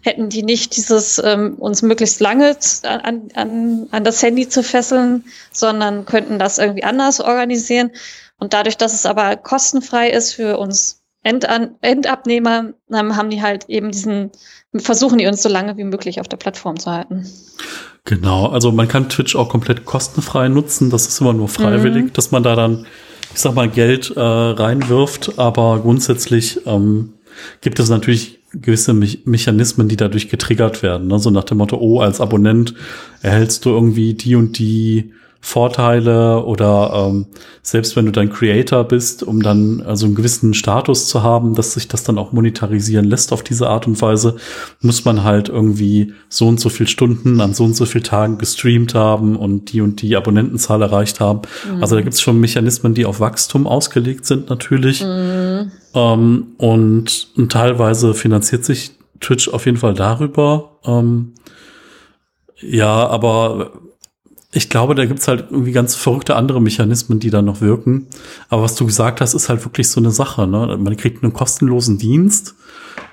hätten 0.02 0.28
die 0.28 0.42
nicht 0.42 0.76
dieses 0.76 1.18
ähm, 1.24 1.54
uns 1.54 1.82
möglichst 1.82 2.20
lange 2.20 2.56
an, 2.82 3.28
an, 3.34 3.88
an 3.90 4.04
das 4.04 4.22
Handy 4.22 4.48
zu 4.48 4.62
fesseln, 4.62 5.24
sondern 5.50 6.04
könnten 6.04 6.38
das 6.38 6.58
irgendwie 6.58 6.84
anders 6.84 7.20
organisieren. 7.20 7.90
Und 8.38 8.52
dadurch, 8.52 8.76
dass 8.76 8.92
es 8.92 9.06
aber 9.06 9.36
kostenfrei 9.36 10.10
ist 10.10 10.34
für 10.34 10.58
uns 10.58 11.03
Endan 11.24 11.70
Endabnehmer, 11.80 12.74
ähm, 12.92 13.16
haben 13.16 13.30
die 13.30 13.42
halt 13.42 13.68
eben 13.68 13.90
diesen, 13.90 14.30
versuchen 14.76 15.18
die 15.18 15.26
uns 15.26 15.42
so 15.42 15.48
lange 15.48 15.76
wie 15.76 15.84
möglich 15.84 16.20
auf 16.20 16.28
der 16.28 16.36
Plattform 16.36 16.78
zu 16.78 16.90
halten. 16.90 17.26
Genau, 18.04 18.48
also 18.48 18.70
man 18.70 18.86
kann 18.86 19.08
Twitch 19.08 19.34
auch 19.34 19.48
komplett 19.48 19.86
kostenfrei 19.86 20.48
nutzen. 20.48 20.90
Das 20.90 21.08
ist 21.08 21.20
immer 21.20 21.32
nur 21.32 21.48
freiwillig, 21.48 22.04
mhm. 22.04 22.12
dass 22.12 22.30
man 22.30 22.42
da 22.42 22.54
dann, 22.54 22.86
ich 23.32 23.40
sag 23.40 23.54
mal, 23.54 23.68
Geld 23.68 24.12
äh, 24.14 24.20
reinwirft. 24.20 25.38
Aber 25.38 25.80
grundsätzlich 25.80 26.60
ähm, 26.66 27.14
gibt 27.62 27.80
es 27.80 27.88
natürlich 27.88 28.40
gewisse 28.52 28.92
Me 28.92 29.08
Mechanismen, 29.24 29.88
die 29.88 29.96
dadurch 29.96 30.28
getriggert 30.28 30.82
werden. 30.82 31.08
Ne? 31.08 31.18
So 31.18 31.30
nach 31.30 31.44
dem 31.44 31.58
Motto, 31.58 31.78
oh, 31.78 32.00
als 32.00 32.20
Abonnent 32.20 32.74
erhältst 33.22 33.64
du 33.64 33.70
irgendwie 33.70 34.14
die 34.14 34.36
und 34.36 34.58
die 34.58 35.12
Vorteile 35.44 36.42
oder 36.42 36.90
ähm, 36.94 37.26
selbst 37.60 37.96
wenn 37.96 38.06
du 38.06 38.12
dann 38.12 38.30
Creator 38.30 38.82
bist, 38.82 39.22
um 39.22 39.42
dann 39.42 39.82
also 39.82 40.06
einen 40.06 40.14
gewissen 40.14 40.54
Status 40.54 41.06
zu 41.06 41.22
haben, 41.22 41.54
dass 41.54 41.74
sich 41.74 41.86
das 41.86 42.02
dann 42.02 42.16
auch 42.16 42.32
monetarisieren 42.32 43.04
lässt 43.04 43.30
auf 43.30 43.42
diese 43.42 43.68
Art 43.68 43.86
und 43.86 44.00
Weise, 44.00 44.36
muss 44.80 45.04
man 45.04 45.22
halt 45.22 45.50
irgendwie 45.50 46.14
so 46.30 46.48
und 46.48 46.60
so 46.60 46.70
viel 46.70 46.88
Stunden 46.88 47.42
an 47.42 47.52
so 47.52 47.64
und 47.64 47.76
so 47.76 47.84
viel 47.84 48.00
Tagen 48.00 48.38
gestreamt 48.38 48.94
haben 48.94 49.36
und 49.36 49.70
die 49.74 49.82
und 49.82 50.00
die 50.00 50.16
Abonnentenzahl 50.16 50.80
erreicht 50.80 51.20
haben. 51.20 51.42
Mhm. 51.70 51.82
Also 51.82 51.96
da 51.96 52.00
gibt 52.00 52.14
es 52.14 52.22
schon 52.22 52.40
Mechanismen, 52.40 52.94
die 52.94 53.04
auf 53.04 53.20
Wachstum 53.20 53.66
ausgelegt 53.66 54.24
sind 54.24 54.48
natürlich. 54.48 55.04
Mhm. 55.04 55.72
Ähm, 55.92 56.46
und, 56.56 57.28
und 57.36 57.52
teilweise 57.52 58.14
finanziert 58.14 58.64
sich 58.64 58.92
Twitch 59.20 59.48
auf 59.48 59.66
jeden 59.66 59.76
Fall 59.76 59.92
darüber. 59.92 60.78
Ähm, 60.86 61.34
ja, 62.62 63.06
aber 63.06 63.72
ich 64.54 64.70
glaube, 64.70 64.94
da 64.94 65.04
gibt's 65.04 65.26
halt 65.26 65.46
irgendwie 65.50 65.72
ganz 65.72 65.96
verrückte 65.96 66.36
andere 66.36 66.62
Mechanismen, 66.62 67.18
die 67.18 67.30
da 67.30 67.42
noch 67.42 67.60
wirken. 67.60 68.06
Aber 68.48 68.62
was 68.62 68.76
du 68.76 68.86
gesagt 68.86 69.20
hast, 69.20 69.34
ist 69.34 69.48
halt 69.48 69.64
wirklich 69.64 69.90
so 69.90 70.00
eine 70.00 70.12
Sache. 70.12 70.46
Ne? 70.46 70.76
Man 70.78 70.96
kriegt 70.96 71.22
einen 71.22 71.32
kostenlosen 71.32 71.98
Dienst. 71.98 72.54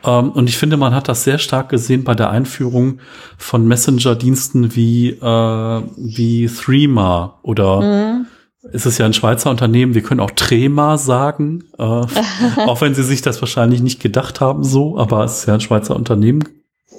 Ähm, 0.06 0.32
und 0.32 0.48
ich 0.50 0.58
finde, 0.58 0.78
man 0.78 0.94
hat 0.94 1.10
das 1.10 1.24
sehr 1.24 1.40
stark 1.40 1.70
gesehen 1.70 2.04
bei 2.04 2.14
der 2.14 2.30
Einführung 2.30 3.00
von 3.38 3.68
Messenger-Diensten 3.68 4.76
wie, 4.76 5.10
äh, 5.10 5.82
wie 5.98 6.48
Threema 6.48 7.40
oder 7.42 7.82
mhm. 7.82 8.26
ist 8.72 8.86
es 8.86 9.00
ja 9.00 9.08
ein 9.08 9.14
Schweizer 9.14 9.50
Unternehmen. 9.50 9.96
Wir 9.96 10.04
können 10.04 10.20
auch 10.20 10.32
Trema 10.32 11.00
sagen, 11.00 11.64
äh, 11.80 11.84
auch 12.68 12.82
wenn 12.82 12.94
sie 12.94 13.04
sich 13.04 13.24
das 13.24 13.42
wahrscheinlich 13.42 13.82
nicht 13.82 14.00
gedacht 14.00 14.42
haben 14.42 14.64
so. 14.64 14.98
Aber 15.00 15.24
es 15.24 15.40
ist 15.40 15.48
ja 15.48 15.56
ein 15.56 15.62
Schweizer 15.62 15.96
Unternehmen, 15.96 16.44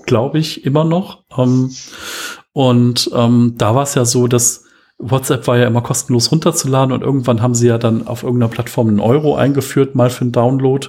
glaube 0.05 0.41
ich, 0.41 0.67
immer 0.67 0.83
noch. 0.83 1.23
Ähm, 1.37 1.71
und 2.53 3.11
ähm, 3.15 3.55
da 3.57 3.75
war 3.75 3.85
es 3.85 3.95
ja 3.95 4.05
so, 4.05 4.27
dass 4.27 4.65
WhatsApp 4.99 5.47
war 5.47 5.59
ja 5.59 5.67
immer 5.67 5.83
kostenlos 5.83 6.31
runterzuladen 6.31 6.93
und 6.93 7.03
irgendwann 7.03 7.43
haben 7.43 7.55
sie 7.55 7.67
ja 7.67 7.79
dann 7.79 8.07
auf 8.07 8.23
irgendeiner 8.23 8.51
Plattform 8.51 8.89
einen 8.89 9.01
Euro 9.01 9.35
eingeführt, 9.37 9.95
mal 9.95 10.11
für 10.11 10.23
einen 10.23 10.33
Download. 10.33 10.89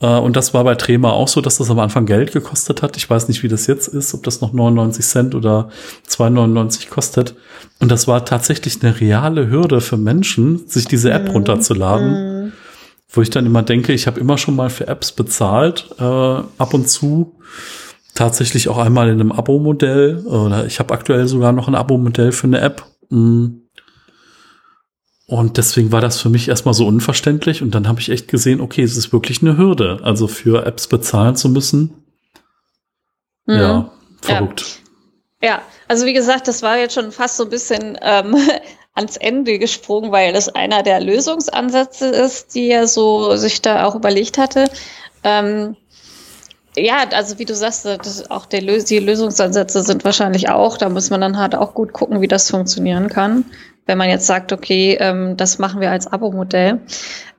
Äh, 0.00 0.18
und 0.18 0.36
das 0.36 0.54
war 0.54 0.64
bei 0.64 0.76
Trema 0.76 1.10
auch 1.10 1.28
so, 1.28 1.40
dass 1.40 1.58
das 1.58 1.70
am 1.70 1.80
Anfang 1.80 2.06
Geld 2.06 2.32
gekostet 2.32 2.82
hat. 2.82 2.96
Ich 2.96 3.08
weiß 3.08 3.28
nicht, 3.28 3.42
wie 3.42 3.48
das 3.48 3.66
jetzt 3.66 3.88
ist, 3.88 4.14
ob 4.14 4.22
das 4.22 4.40
noch 4.40 4.52
99 4.52 5.04
Cent 5.04 5.34
oder 5.34 5.70
2,99 6.08 6.90
kostet. 6.90 7.34
Und 7.80 7.90
das 7.90 8.06
war 8.06 8.24
tatsächlich 8.24 8.82
eine 8.82 9.00
reale 9.00 9.50
Hürde 9.50 9.80
für 9.80 9.96
Menschen, 9.96 10.68
sich 10.68 10.86
diese 10.86 11.10
App 11.10 11.24
mhm. 11.24 11.30
runterzuladen. 11.30 12.44
Mhm. 12.44 12.52
Wo 13.10 13.22
ich 13.22 13.30
dann 13.30 13.46
immer 13.46 13.62
denke, 13.62 13.94
ich 13.94 14.06
habe 14.06 14.20
immer 14.20 14.36
schon 14.36 14.54
mal 14.54 14.68
für 14.68 14.86
Apps 14.86 15.12
bezahlt, 15.12 15.88
äh, 15.98 16.02
ab 16.04 16.74
und 16.74 16.88
zu 16.90 17.38
tatsächlich 18.18 18.68
auch 18.68 18.78
einmal 18.78 19.08
in 19.08 19.20
einem 19.20 19.32
Abo-Modell 19.32 20.26
oder 20.26 20.66
ich 20.66 20.80
habe 20.80 20.92
aktuell 20.92 21.28
sogar 21.28 21.52
noch 21.52 21.68
ein 21.68 21.76
Abo-Modell 21.76 22.32
für 22.32 22.48
eine 22.48 22.60
App. 22.60 22.84
Mm. 23.10 23.46
Und 25.26 25.56
deswegen 25.56 25.92
war 25.92 26.00
das 26.00 26.20
für 26.20 26.30
mich 26.30 26.48
erstmal 26.48 26.74
so 26.74 26.86
unverständlich 26.86 27.62
und 27.62 27.74
dann 27.74 27.86
habe 27.86 28.00
ich 28.00 28.08
echt 28.08 28.28
gesehen, 28.28 28.60
okay, 28.60 28.82
es 28.82 28.96
ist 28.96 29.12
wirklich 29.12 29.42
eine 29.42 29.56
Hürde, 29.56 30.00
also 30.02 30.26
für 30.26 30.66
Apps 30.66 30.88
bezahlen 30.88 31.36
zu 31.36 31.50
müssen. 31.50 32.02
Mhm. 33.46 33.54
Ja, 33.54 33.92
verrückt. 34.20 34.80
Ja. 35.40 35.48
ja. 35.48 35.62
also 35.86 36.06
wie 36.06 36.14
gesagt, 36.14 36.48
das 36.48 36.62
war 36.62 36.78
jetzt 36.78 36.94
schon 36.94 37.12
fast 37.12 37.36
so 37.36 37.44
ein 37.44 37.50
bisschen 37.50 37.98
ähm, 38.02 38.36
ans 38.94 39.16
Ende 39.16 39.58
gesprungen, 39.58 40.10
weil 40.10 40.32
das 40.32 40.48
einer 40.48 40.82
der 40.82 41.00
Lösungsansätze 41.00 42.08
ist, 42.08 42.54
die 42.54 42.70
er 42.70 42.88
so 42.88 43.36
sich 43.36 43.62
da 43.62 43.84
auch 43.84 43.94
überlegt 43.94 44.38
hatte. 44.38 44.68
Ähm, 45.22 45.76
ja, 46.78 47.04
also 47.12 47.38
wie 47.38 47.44
du 47.44 47.54
sagst, 47.54 47.84
das, 47.84 48.30
auch 48.30 48.46
der, 48.46 48.60
die 48.60 48.98
Lösungsansätze 48.98 49.82
sind 49.82 50.04
wahrscheinlich 50.04 50.48
auch, 50.50 50.76
da 50.76 50.88
muss 50.88 51.10
man 51.10 51.20
dann 51.20 51.38
halt 51.38 51.54
auch 51.54 51.74
gut 51.74 51.92
gucken, 51.92 52.20
wie 52.20 52.28
das 52.28 52.50
funktionieren 52.50 53.08
kann. 53.08 53.44
Wenn 53.86 53.96
man 53.96 54.10
jetzt 54.10 54.26
sagt, 54.26 54.52
okay, 54.52 54.98
ähm, 55.00 55.38
das 55.38 55.58
machen 55.58 55.80
wir 55.80 55.90
als 55.90 56.06
Abo-Modell. 56.06 56.80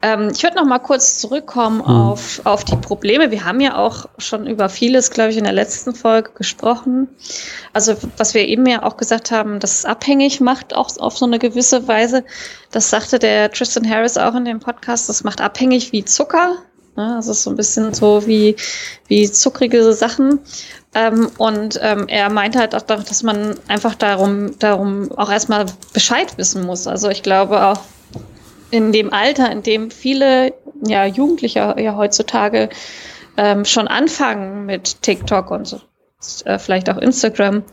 Ähm, 0.01 0.29
ich 0.33 0.41
würde 0.41 0.55
noch 0.55 0.65
mal 0.65 0.79
kurz 0.79 1.19
zurückkommen 1.19 1.77
mhm. 1.77 1.83
auf, 1.83 2.41
auf 2.43 2.63
die 2.63 2.75
Probleme. 2.75 3.29
Wir 3.29 3.45
haben 3.45 3.59
ja 3.59 3.77
auch 3.77 4.07
schon 4.17 4.47
über 4.47 4.67
vieles, 4.67 5.11
glaube 5.11 5.29
ich, 5.29 5.37
in 5.37 5.43
der 5.43 5.53
letzten 5.53 5.93
Folge 5.93 6.31
gesprochen. 6.33 7.07
Also 7.73 7.95
was 8.17 8.33
wir 8.33 8.47
eben 8.47 8.65
ja 8.65 8.81
auch 8.81 8.97
gesagt 8.97 9.29
haben, 9.29 9.59
dass 9.59 9.79
es 9.79 9.85
abhängig 9.85 10.41
macht, 10.41 10.75
auch 10.75 10.89
auf 10.97 11.17
so 11.17 11.25
eine 11.25 11.37
gewisse 11.37 11.87
Weise. 11.87 12.23
Das 12.71 12.89
sagte 12.89 13.19
der 13.19 13.51
Tristan 13.51 13.87
Harris 13.87 14.17
auch 14.17 14.33
in 14.33 14.45
dem 14.45 14.59
Podcast. 14.59 15.07
Das 15.07 15.23
macht 15.23 15.41
abhängig 15.41 15.91
wie 15.91 16.03
Zucker. 16.03 16.55
Ne? 16.95 17.13
Das 17.15 17.27
ist 17.27 17.43
so 17.43 17.49
ein 17.49 17.55
bisschen 17.55 17.93
so 17.93 18.25
wie, 18.27 18.55
wie 19.07 19.31
zuckrige 19.31 19.93
Sachen. 19.93 20.39
Ähm, 20.93 21.29
und 21.37 21.79
ähm, 21.81 22.07
er 22.07 22.29
meint 22.29 22.55
halt 22.55 22.73
auch, 22.75 22.81
dass 22.81 23.23
man 23.23 23.55
einfach 23.67 23.95
darum, 23.95 24.57
darum 24.59 25.11
auch 25.11 25.31
erstmal 25.31 25.65
Bescheid 25.93 26.37
wissen 26.37 26.65
muss. 26.65 26.87
Also 26.87 27.09
ich 27.09 27.21
glaube 27.23 27.63
auch 27.63 27.81
in 28.71 28.91
dem 28.91 29.13
Alter, 29.13 29.51
in 29.51 29.63
dem 29.63 29.91
viele 29.91 30.53
ja, 30.85 31.05
Jugendliche 31.05 31.75
ja 31.77 31.95
heutzutage 31.95 32.69
ähm, 33.37 33.65
schon 33.65 33.87
anfangen 33.87 34.65
mit 34.65 35.01
TikTok 35.01 35.51
und 35.51 35.67
so, 35.67 35.81
äh, 36.45 36.59
vielleicht 36.59 36.89
auch 36.89 36.97
Instagram. 36.97 37.63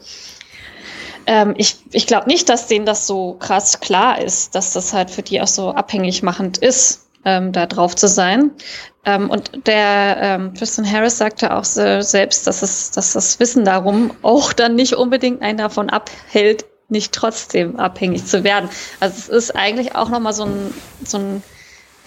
Ähm, 1.27 1.55
ich 1.57 1.77
ich 1.91 2.07
glaube 2.07 2.29
nicht, 2.29 2.49
dass 2.49 2.69
denen 2.69 2.87
das 2.87 3.07
so 3.07 3.35
krass 3.35 3.81
klar 3.81 4.21
ist, 4.21 4.55
dass 4.55 4.73
das 4.73 4.93
halt 4.93 5.11
für 5.11 5.23
die 5.23 5.41
auch 5.41 5.49
so 5.49 5.71
abhängig 5.71 6.23
machend 6.23 6.59
ist 6.59 7.07
ähm, 7.25 7.53
da 7.53 7.67
drauf 7.67 7.97
zu 7.97 8.09
sein. 8.09 8.53
Ähm, 9.07 9.31
und 9.31 9.67
der 9.67 10.17
ähm, 10.21 10.55
Tristan 10.55 10.91
Harris 10.91 11.17
sagte 11.17 11.55
auch 11.55 11.65
so 11.65 12.01
selbst, 12.03 12.47
dass, 12.47 12.63
es, 12.63 12.91
dass 12.91 13.13
das 13.13 13.39
Wissen 13.39 13.65
darum 13.65 14.13
auch 14.23 14.53
dann 14.53 14.75
nicht 14.75 14.95
unbedingt 14.95 15.43
einen 15.43 15.59
davon 15.59 15.89
abhält, 15.89 16.67
nicht 16.89 17.13
trotzdem 17.13 17.77
abhängig 17.77 18.27
zu 18.27 18.43
werden. 18.43 18.69
Also 18.99 19.15
es 19.17 19.29
ist 19.29 19.57
eigentlich 19.57 19.95
auch 19.95 20.09
nochmal 20.09 20.33
so 20.33 20.45
ein, 20.45 20.75
so 21.05 21.19
ein 21.19 21.43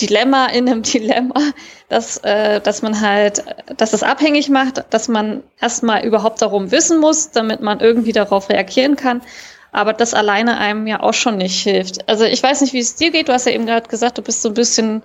Dilemma 0.01 0.47
in 0.47 0.67
einem 0.67 0.81
Dilemma, 0.83 1.39
dass, 1.87 2.17
äh, 2.17 2.59
dass 2.59 2.81
man 2.81 2.99
halt, 2.99 3.43
dass 3.77 3.93
es 3.93 4.03
abhängig 4.03 4.49
macht, 4.49 4.83
dass 4.89 5.07
man 5.07 5.41
erstmal 5.61 6.05
überhaupt 6.05 6.41
darum 6.41 6.71
wissen 6.71 6.99
muss, 6.99 7.31
damit 7.31 7.61
man 7.61 7.79
irgendwie 7.79 8.11
darauf 8.11 8.49
reagieren 8.49 8.97
kann 8.97 9.21
aber 9.71 9.93
das 9.93 10.15
alleine 10.15 10.57
einem 10.57 10.87
ja 10.87 11.01
auch 11.01 11.13
schon 11.13 11.37
nicht 11.37 11.61
hilft. 11.61 12.09
Also 12.09 12.25
ich 12.25 12.41
weiß 12.41 12.61
nicht, 12.61 12.73
wie 12.73 12.79
es 12.79 12.95
dir 12.95 13.11
geht. 13.11 13.29
Du 13.29 13.33
hast 13.33 13.45
ja 13.45 13.51
eben 13.51 13.67
gerade 13.67 13.87
gesagt, 13.87 14.17
du 14.17 14.23
bist 14.23 14.41
so 14.41 14.49
ein 14.49 14.55
bisschen 14.55 15.03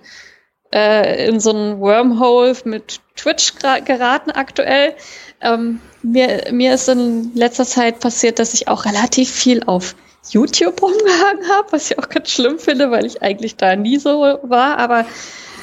äh, 0.74 1.28
in 1.28 1.38
so 1.40 1.52
ein 1.52 1.80
Wormhole 1.80 2.54
mit 2.64 3.00
Twitch 3.16 3.54
geraten 3.84 4.32
aktuell. 4.32 4.94
Ähm, 5.40 5.80
mir, 6.02 6.46
mir 6.50 6.74
ist 6.74 6.88
in 6.88 7.32
letzter 7.34 7.64
Zeit 7.64 8.00
passiert, 8.00 8.38
dass 8.38 8.54
ich 8.54 8.68
auch 8.68 8.84
relativ 8.84 9.30
viel 9.30 9.62
auf 9.64 9.94
YouTube 10.28 10.82
rumgehangen 10.82 11.48
habe, 11.48 11.68
was 11.70 11.90
ich 11.90 11.98
auch 11.98 12.08
ganz 12.08 12.30
schlimm 12.30 12.58
finde, 12.58 12.90
weil 12.90 13.06
ich 13.06 13.22
eigentlich 13.22 13.56
da 13.56 13.76
nie 13.76 13.98
so 13.98 14.20
war. 14.42 14.78
Aber 14.78 15.06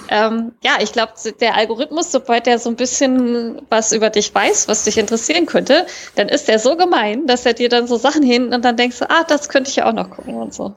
ähm, 0.08 0.54
ja, 0.64 0.78
ich 0.80 0.94
glaube, 0.94 1.14
der 1.40 1.56
Algorithmus, 1.56 2.12
sobald 2.12 2.46
der 2.46 2.60
so 2.60 2.70
ein 2.70 2.76
bisschen 2.76 3.62
was 3.70 3.92
über 3.92 4.10
dich 4.10 4.34
weiß, 4.34 4.68
was 4.68 4.86
dich 4.86 4.98
interessieren 4.98 5.46
könnte, 5.46 5.86
dann 6.16 6.30
ist 6.30 6.48
der 6.48 6.60
so 6.60 6.78
gemein, 6.78 7.28
dass 7.28 7.46
er 7.46 7.54
dir 7.54 7.70
dann 7.70 7.88
so 7.88 7.98
Sachen 7.98 8.24
hin 8.24 8.54
und 8.54 8.64
dann 8.64 8.78
denkst 8.78 9.00
du, 9.00 9.10
ah, 9.10 9.24
das 9.28 9.50
könnte 9.50 9.70
ich 9.70 9.76
ja 9.78 9.90
auch 9.90 9.94
noch 9.94 10.10
gucken 10.10 10.36
und 10.36 10.54
so. 10.54 10.76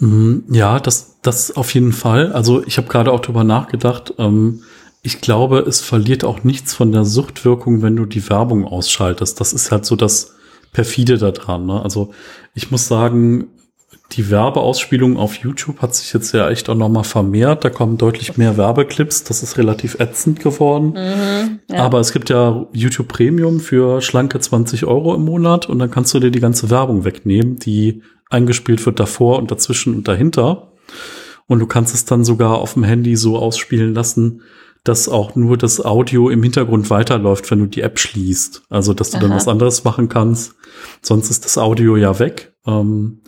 Mhm, 0.00 0.44
ja, 0.50 0.78
das, 0.80 1.16
das 1.22 1.56
auf 1.56 1.74
jeden 1.74 1.92
Fall. 1.92 2.32
Also 2.32 2.64
ich 2.64 2.76
habe 2.76 2.88
gerade 2.88 3.12
auch 3.12 3.20
drüber 3.20 3.44
nachgedacht. 3.44 4.14
Ähm, 4.18 4.62
ich 5.02 5.20
glaube, 5.20 5.60
es 5.60 5.80
verliert 5.80 6.24
auch 6.24 6.44
nichts 6.44 6.74
von 6.74 6.92
der 6.92 7.04
Suchtwirkung, 7.04 7.82
wenn 7.82 7.96
du 7.96 8.06
die 8.06 8.28
Werbung 8.28 8.64
ausschaltest. 8.64 9.40
Das 9.40 9.52
ist 9.52 9.70
halt 9.70 9.84
so 9.84 9.96
das 9.96 10.34
perfide 10.72 11.18
daran. 11.18 11.66
Ne? 11.66 11.82
Also 11.82 12.10
ich 12.54 12.70
muss 12.70 12.88
sagen, 12.88 13.48
die 14.12 14.30
Werbeausspielung 14.30 15.18
auf 15.18 15.36
YouTube 15.36 15.82
hat 15.82 15.94
sich 15.94 16.12
jetzt 16.14 16.32
ja 16.32 16.48
echt 16.48 16.68
auch 16.68 16.74
nochmal 16.74 17.04
vermehrt. 17.04 17.64
Da 17.64 17.70
kommen 17.70 17.98
deutlich 17.98 18.38
mehr 18.38 18.56
Werbeclips. 18.56 19.24
Das 19.24 19.42
ist 19.42 19.58
relativ 19.58 20.00
ätzend 20.00 20.40
geworden. 20.40 20.94
Mhm, 20.94 21.58
ja. 21.70 21.84
Aber 21.84 22.00
es 22.00 22.12
gibt 22.12 22.30
ja 22.30 22.66
YouTube 22.72 23.08
Premium 23.08 23.60
für 23.60 24.00
schlanke 24.00 24.40
20 24.40 24.86
Euro 24.86 25.14
im 25.14 25.24
Monat 25.24 25.68
und 25.68 25.78
dann 25.78 25.90
kannst 25.90 26.14
du 26.14 26.20
dir 26.20 26.30
die 26.30 26.40
ganze 26.40 26.70
Werbung 26.70 27.04
wegnehmen, 27.04 27.58
die 27.58 28.02
eingespielt 28.30 28.84
wird 28.84 29.00
davor 29.00 29.38
und 29.38 29.50
dazwischen 29.50 29.94
und 29.94 30.08
dahinter. 30.08 30.72
Und 31.46 31.60
du 31.60 31.66
kannst 31.66 31.94
es 31.94 32.04
dann 32.04 32.24
sogar 32.24 32.58
auf 32.58 32.74
dem 32.74 32.84
Handy 32.84 33.16
so 33.16 33.38
ausspielen 33.38 33.94
lassen, 33.94 34.42
dass 34.84 35.08
auch 35.08 35.34
nur 35.34 35.56
das 35.56 35.84
Audio 35.84 36.30
im 36.30 36.42
Hintergrund 36.42 36.88
weiterläuft, 36.90 37.50
wenn 37.50 37.58
du 37.58 37.66
die 37.66 37.82
App 37.82 37.98
schließt. 37.98 38.62
Also, 38.68 38.94
dass 38.94 39.10
du 39.10 39.16
Aha. 39.16 39.26
dann 39.26 39.36
was 39.36 39.48
anderes 39.48 39.84
machen 39.84 40.08
kannst. 40.08 40.54
Sonst 41.02 41.30
ist 41.30 41.44
das 41.44 41.58
Audio 41.58 41.96
ja 41.96 42.18
weg. 42.18 42.54
Ähm, 42.66 43.20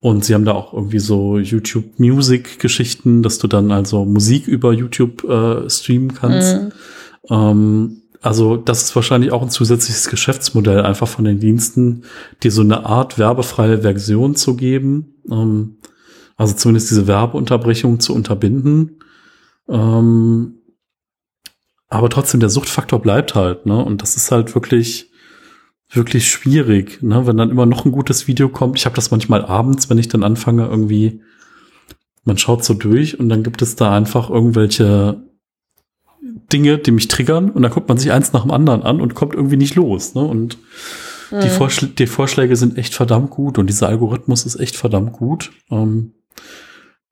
und 0.00 0.24
sie 0.24 0.34
haben 0.34 0.44
da 0.44 0.52
auch 0.52 0.72
irgendwie 0.72 0.98
so 0.98 1.38
YouTube 1.38 1.98
Music 1.98 2.58
Geschichten, 2.60 3.22
dass 3.22 3.38
du 3.38 3.48
dann 3.48 3.72
also 3.72 4.04
Musik 4.04 4.46
über 4.46 4.72
YouTube 4.72 5.24
äh, 5.24 5.68
streamen 5.68 6.14
kannst. 6.14 6.56
Mhm. 6.56 6.72
Ähm, 7.30 8.02
also 8.26 8.56
das 8.56 8.82
ist 8.82 8.96
wahrscheinlich 8.96 9.32
auch 9.32 9.42
ein 9.42 9.50
zusätzliches 9.50 10.08
Geschäftsmodell 10.08 10.80
einfach 10.80 11.08
von 11.08 11.24
den 11.24 11.40
Diensten, 11.40 12.02
dir 12.42 12.50
so 12.50 12.62
eine 12.62 12.84
Art 12.84 13.18
werbefreie 13.18 13.82
Version 13.82 14.34
zu 14.34 14.56
geben. 14.56 15.14
Ähm, 15.30 15.76
also 16.36 16.54
zumindest 16.54 16.90
diese 16.90 17.06
Werbeunterbrechung 17.06 18.00
zu 18.00 18.14
unterbinden. 18.14 18.98
Ähm, 19.68 20.54
aber 21.88 22.10
trotzdem, 22.10 22.40
der 22.40 22.50
Suchtfaktor 22.50 23.00
bleibt 23.00 23.34
halt, 23.34 23.64
ne? 23.64 23.82
Und 23.82 24.02
das 24.02 24.16
ist 24.16 24.30
halt 24.32 24.54
wirklich, 24.54 25.10
wirklich 25.88 26.28
schwierig, 26.28 27.02
ne? 27.02 27.26
wenn 27.26 27.36
dann 27.36 27.50
immer 27.50 27.64
noch 27.64 27.84
ein 27.84 27.92
gutes 27.92 28.26
Video 28.26 28.48
kommt. 28.48 28.76
Ich 28.76 28.86
habe 28.86 28.96
das 28.96 29.12
manchmal 29.12 29.44
abends, 29.44 29.88
wenn 29.88 29.98
ich 29.98 30.08
dann 30.08 30.24
anfange, 30.24 30.66
irgendwie, 30.66 31.20
man 32.24 32.38
schaut 32.38 32.64
so 32.64 32.74
durch 32.74 33.20
und 33.20 33.28
dann 33.28 33.44
gibt 33.44 33.62
es 33.62 33.76
da 33.76 33.94
einfach 33.94 34.28
irgendwelche 34.28 35.22
Dinge, 36.52 36.78
die 36.78 36.92
mich 36.92 37.08
triggern 37.08 37.50
und 37.50 37.62
dann 37.62 37.72
guckt 37.72 37.88
man 37.88 37.98
sich 37.98 38.12
eins 38.12 38.32
nach 38.32 38.42
dem 38.42 38.50
anderen 38.50 38.82
an 38.82 39.00
und 39.00 39.14
kommt 39.14 39.34
irgendwie 39.34 39.56
nicht 39.56 39.74
los. 39.74 40.14
Ne? 40.14 40.22
Und 40.22 40.58
mhm. 41.30 41.40
die, 41.40 41.48
Vorschl 41.48 41.86
die, 41.86 42.06
Vorschläge 42.06 42.56
sind 42.56 42.78
echt 42.78 42.94
verdammt 42.94 43.30
gut 43.30 43.58
und 43.58 43.68
dieser 43.68 43.88
Algorithmus 43.88 44.46
ist 44.46 44.60
echt 44.60 44.76
verdammt 44.76 45.12
gut. 45.12 45.50
Ähm, 45.70 46.12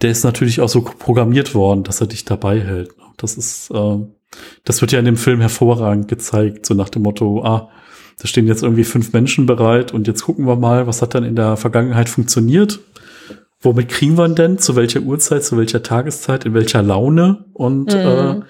der 0.02 0.10
ist 0.10 0.24
natürlich 0.24 0.60
auch 0.60 0.68
so 0.68 0.82
programmiert 0.82 1.54
worden, 1.54 1.82
dass 1.82 2.00
er 2.00 2.06
dich 2.06 2.24
dabei 2.24 2.60
hält. 2.60 2.96
Ne? 2.98 3.04
Das 3.16 3.36
ist, 3.36 3.70
äh, 3.70 3.98
das 4.64 4.80
wird 4.80 4.92
ja 4.92 4.98
in 4.98 5.04
dem 5.04 5.16
Film 5.16 5.40
hervorragend 5.40 6.08
gezeigt, 6.08 6.66
so 6.66 6.74
nach 6.74 6.88
dem 6.88 7.02
Motto, 7.02 7.44
ah, 7.44 7.70
da 8.20 8.28
stehen 8.28 8.46
jetzt 8.46 8.62
irgendwie 8.62 8.84
fünf 8.84 9.12
Menschen 9.12 9.46
bereit 9.46 9.92
und 9.92 10.06
jetzt 10.06 10.22
gucken 10.22 10.46
wir 10.46 10.56
mal, 10.56 10.86
was 10.86 11.02
hat 11.02 11.14
dann 11.14 11.24
in 11.24 11.34
der 11.34 11.56
Vergangenheit 11.56 12.08
funktioniert. 12.08 12.80
Womit 13.60 13.88
kriegen 13.88 14.16
wir 14.18 14.28
denn? 14.28 14.58
Zu 14.58 14.76
welcher 14.76 15.00
Uhrzeit, 15.00 15.42
zu 15.42 15.56
welcher 15.56 15.82
Tageszeit, 15.82 16.44
in 16.44 16.54
welcher 16.54 16.82
Laune? 16.82 17.46
Und 17.54 17.94
mhm. 17.94 18.00
äh, 18.00 18.40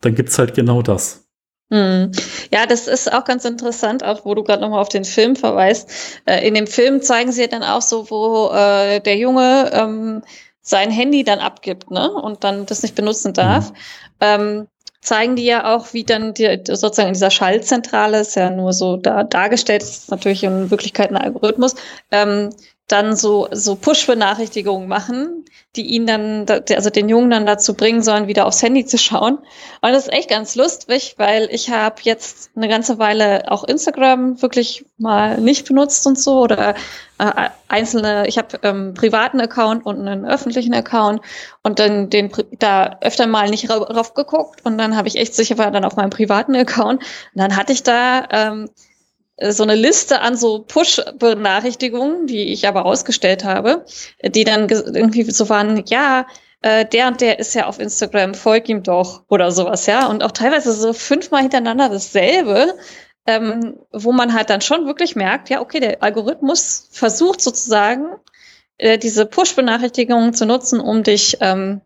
dann 0.00 0.14
gibt's 0.14 0.38
halt 0.38 0.54
genau 0.54 0.82
das. 0.82 1.24
Mhm. 1.70 2.12
Ja, 2.50 2.66
das 2.66 2.88
ist 2.88 3.12
auch 3.12 3.24
ganz 3.24 3.44
interessant, 3.44 4.02
auch 4.02 4.24
wo 4.24 4.34
du 4.34 4.42
gerade 4.42 4.62
nochmal 4.62 4.80
auf 4.80 4.88
den 4.88 5.04
Film 5.04 5.36
verweist. 5.36 5.90
Äh, 6.24 6.46
in 6.46 6.54
dem 6.54 6.66
Film 6.66 7.02
zeigen 7.02 7.30
sie 7.30 7.46
dann 7.48 7.62
auch 7.62 7.82
so, 7.82 8.10
wo 8.10 8.50
äh, 8.54 9.00
der 9.00 9.16
Junge 9.16 9.70
ähm, 9.74 10.22
sein 10.62 10.90
Handy 10.90 11.24
dann 11.24 11.40
abgibt, 11.40 11.90
ne? 11.90 12.10
Und 12.10 12.44
dann 12.44 12.66
das 12.66 12.82
nicht 12.82 12.94
benutzen 12.94 13.34
darf. 13.34 13.70
Mhm. 13.70 13.76
Ähm, 14.20 14.68
zeigen 15.00 15.36
die 15.36 15.44
ja 15.44 15.74
auch, 15.74 15.92
wie 15.92 16.04
dann 16.04 16.34
die, 16.34 16.60
sozusagen 16.66 17.08
in 17.08 17.14
dieser 17.14 17.30
Schaltzentrale, 17.30 18.20
ist 18.20 18.34
ja 18.34 18.50
nur 18.50 18.72
so 18.72 18.96
da, 18.96 19.24
dargestellt, 19.24 19.82
ist 19.82 20.10
natürlich 20.10 20.42
in 20.44 20.70
Wirklichkeit 20.70 21.10
ein 21.10 21.16
Algorithmus, 21.16 21.74
ähm, 22.10 22.50
dann 22.88 23.14
so, 23.14 23.48
so 23.52 23.76
Push-Benachrichtigungen 23.76 24.88
machen, 24.88 25.44
die 25.76 25.82
ihn 25.82 26.06
dann, 26.06 26.46
also 26.48 26.90
den 26.90 27.08
Jungen 27.08 27.30
dann 27.30 27.46
dazu 27.46 27.74
bringen 27.74 28.02
sollen, 28.02 28.26
wieder 28.26 28.46
aufs 28.46 28.62
Handy 28.62 28.86
zu 28.86 28.96
schauen. 28.96 29.38
Und 29.82 29.92
das 29.92 30.06
ist 30.06 30.12
echt 30.12 30.30
ganz 30.30 30.56
lustig, 30.56 31.14
weil 31.18 31.48
ich 31.52 31.70
habe 31.70 31.96
jetzt 32.02 32.50
eine 32.56 32.68
ganze 32.68 32.98
Weile 32.98 33.52
auch 33.52 33.64
Instagram 33.64 34.40
wirklich 34.40 34.86
mal 34.96 35.38
nicht 35.38 35.68
benutzt 35.68 36.06
und 36.06 36.18
so 36.18 36.40
oder 36.40 36.74
äh, 37.18 37.50
einzelne, 37.68 38.26
ich 38.26 38.38
habe 38.38 38.58
ähm, 38.62 38.94
privaten 38.94 39.40
Account 39.40 39.84
und 39.84 40.08
einen 40.08 40.24
öffentlichen 40.24 40.72
Account 40.72 41.20
und 41.62 41.78
dann 41.78 42.08
den 42.08 42.32
da 42.58 42.96
öfter 43.02 43.26
mal 43.26 43.50
nicht 43.50 43.68
rauf 43.70 44.14
geguckt 44.14 44.64
und 44.64 44.78
dann 44.78 44.96
habe 44.96 45.08
ich 45.08 45.16
echt 45.16 45.34
sicher 45.34 45.58
war 45.58 45.70
dann 45.70 45.84
auf 45.84 45.96
meinem 45.96 46.10
privaten 46.10 46.56
Account 46.56 47.02
und 47.02 47.40
dann 47.40 47.56
hatte 47.56 47.72
ich 47.72 47.82
da 47.82 48.26
ähm, 48.30 48.64
äh, 48.64 48.87
so 49.40 49.62
eine 49.62 49.74
Liste 49.74 50.20
an 50.20 50.36
so 50.36 50.60
Push-Benachrichtigungen, 50.60 52.26
die 52.26 52.52
ich 52.52 52.66
aber 52.66 52.84
ausgestellt 52.84 53.44
habe, 53.44 53.84
die 54.22 54.44
dann 54.44 54.68
irgendwie 54.68 55.22
so 55.22 55.48
waren, 55.48 55.84
ja, 55.86 56.26
äh, 56.60 56.84
der 56.84 57.08
und 57.08 57.20
der 57.20 57.38
ist 57.38 57.54
ja 57.54 57.66
auf 57.66 57.78
Instagram, 57.78 58.34
folg 58.34 58.68
ihm 58.68 58.82
doch 58.82 59.22
oder 59.28 59.52
sowas, 59.52 59.86
ja. 59.86 60.06
Und 60.06 60.24
auch 60.24 60.32
teilweise 60.32 60.72
so 60.72 60.92
fünfmal 60.92 61.42
hintereinander 61.42 61.88
dasselbe, 61.88 62.74
ähm, 63.26 63.78
wo 63.92 64.12
man 64.12 64.34
halt 64.34 64.50
dann 64.50 64.60
schon 64.60 64.86
wirklich 64.86 65.14
merkt, 65.14 65.50
ja, 65.50 65.60
okay, 65.60 65.80
der 65.80 66.02
Algorithmus 66.02 66.88
versucht 66.90 67.40
sozusagen, 67.40 68.16
äh, 68.78 68.98
diese 68.98 69.26
Push-Benachrichtigungen 69.26 70.34
zu 70.34 70.46
nutzen, 70.46 70.80
um 70.80 71.02
dich 71.02 71.36
ähm, 71.40 71.80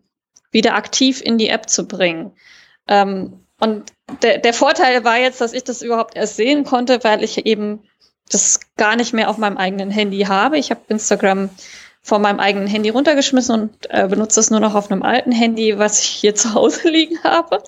wieder 0.50 0.75
aktiv 0.75 1.21
in 1.23 1.37
die 1.37 1.49
App 1.49 1.68
zu 1.68 1.87
bringen. 1.87 2.32
Ähm, 2.88 3.42
und 3.62 3.92
der, 4.23 4.38
der 4.38 4.52
Vorteil 4.52 5.04
war 5.04 5.19
jetzt, 5.19 5.40
dass 5.40 5.52
ich 5.52 5.62
das 5.62 5.83
überhaupt 5.83 6.16
erst 6.16 6.35
sehen 6.35 6.64
konnte, 6.64 7.04
weil 7.04 7.23
ich 7.23 7.47
eben 7.47 7.85
das 8.28 8.59
gar 8.76 8.97
nicht 8.97 9.12
mehr 9.12 9.31
auf 9.31 9.38
meinem 9.38 9.57
eigenen 9.57 9.88
Handy 9.88 10.23
habe. 10.23 10.59
Ich 10.59 10.73
habe 10.73 10.81
Instagram 10.88 11.49
von 12.02 12.21
meinem 12.21 12.40
eigenen 12.40 12.66
Handy 12.66 12.88
runtergeschmissen 12.88 13.54
und 13.54 13.90
äh, 13.90 14.09
benutze 14.09 14.40
es 14.40 14.50
nur 14.50 14.59
noch 14.59 14.75
auf 14.75 14.91
einem 14.91 15.04
alten 15.04 15.30
Handy, 15.30 15.78
was 15.78 16.00
ich 16.00 16.08
hier 16.08 16.34
zu 16.34 16.54
Hause 16.54 16.89
liegen 16.89 17.23
habe. 17.23 17.63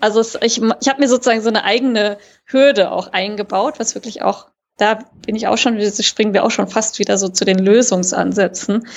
Also 0.00 0.20
es, 0.20 0.38
ich, 0.40 0.62
ich 0.80 0.88
habe 0.88 1.00
mir 1.00 1.08
sozusagen 1.08 1.42
so 1.42 1.50
eine 1.50 1.64
eigene 1.64 2.16
Hürde 2.46 2.90
auch 2.90 3.12
eingebaut, 3.12 3.74
was 3.78 3.94
wirklich 3.94 4.22
auch, 4.22 4.46
da 4.78 5.00
bin 5.26 5.36
ich 5.36 5.48
auch 5.48 5.58
schon, 5.58 5.78
springen 6.00 6.32
wir 6.32 6.44
auch 6.44 6.50
schon 6.50 6.68
fast 6.68 6.98
wieder 6.98 7.18
so 7.18 7.28
zu 7.28 7.44
den 7.44 7.58
Lösungsansätzen, 7.58 8.88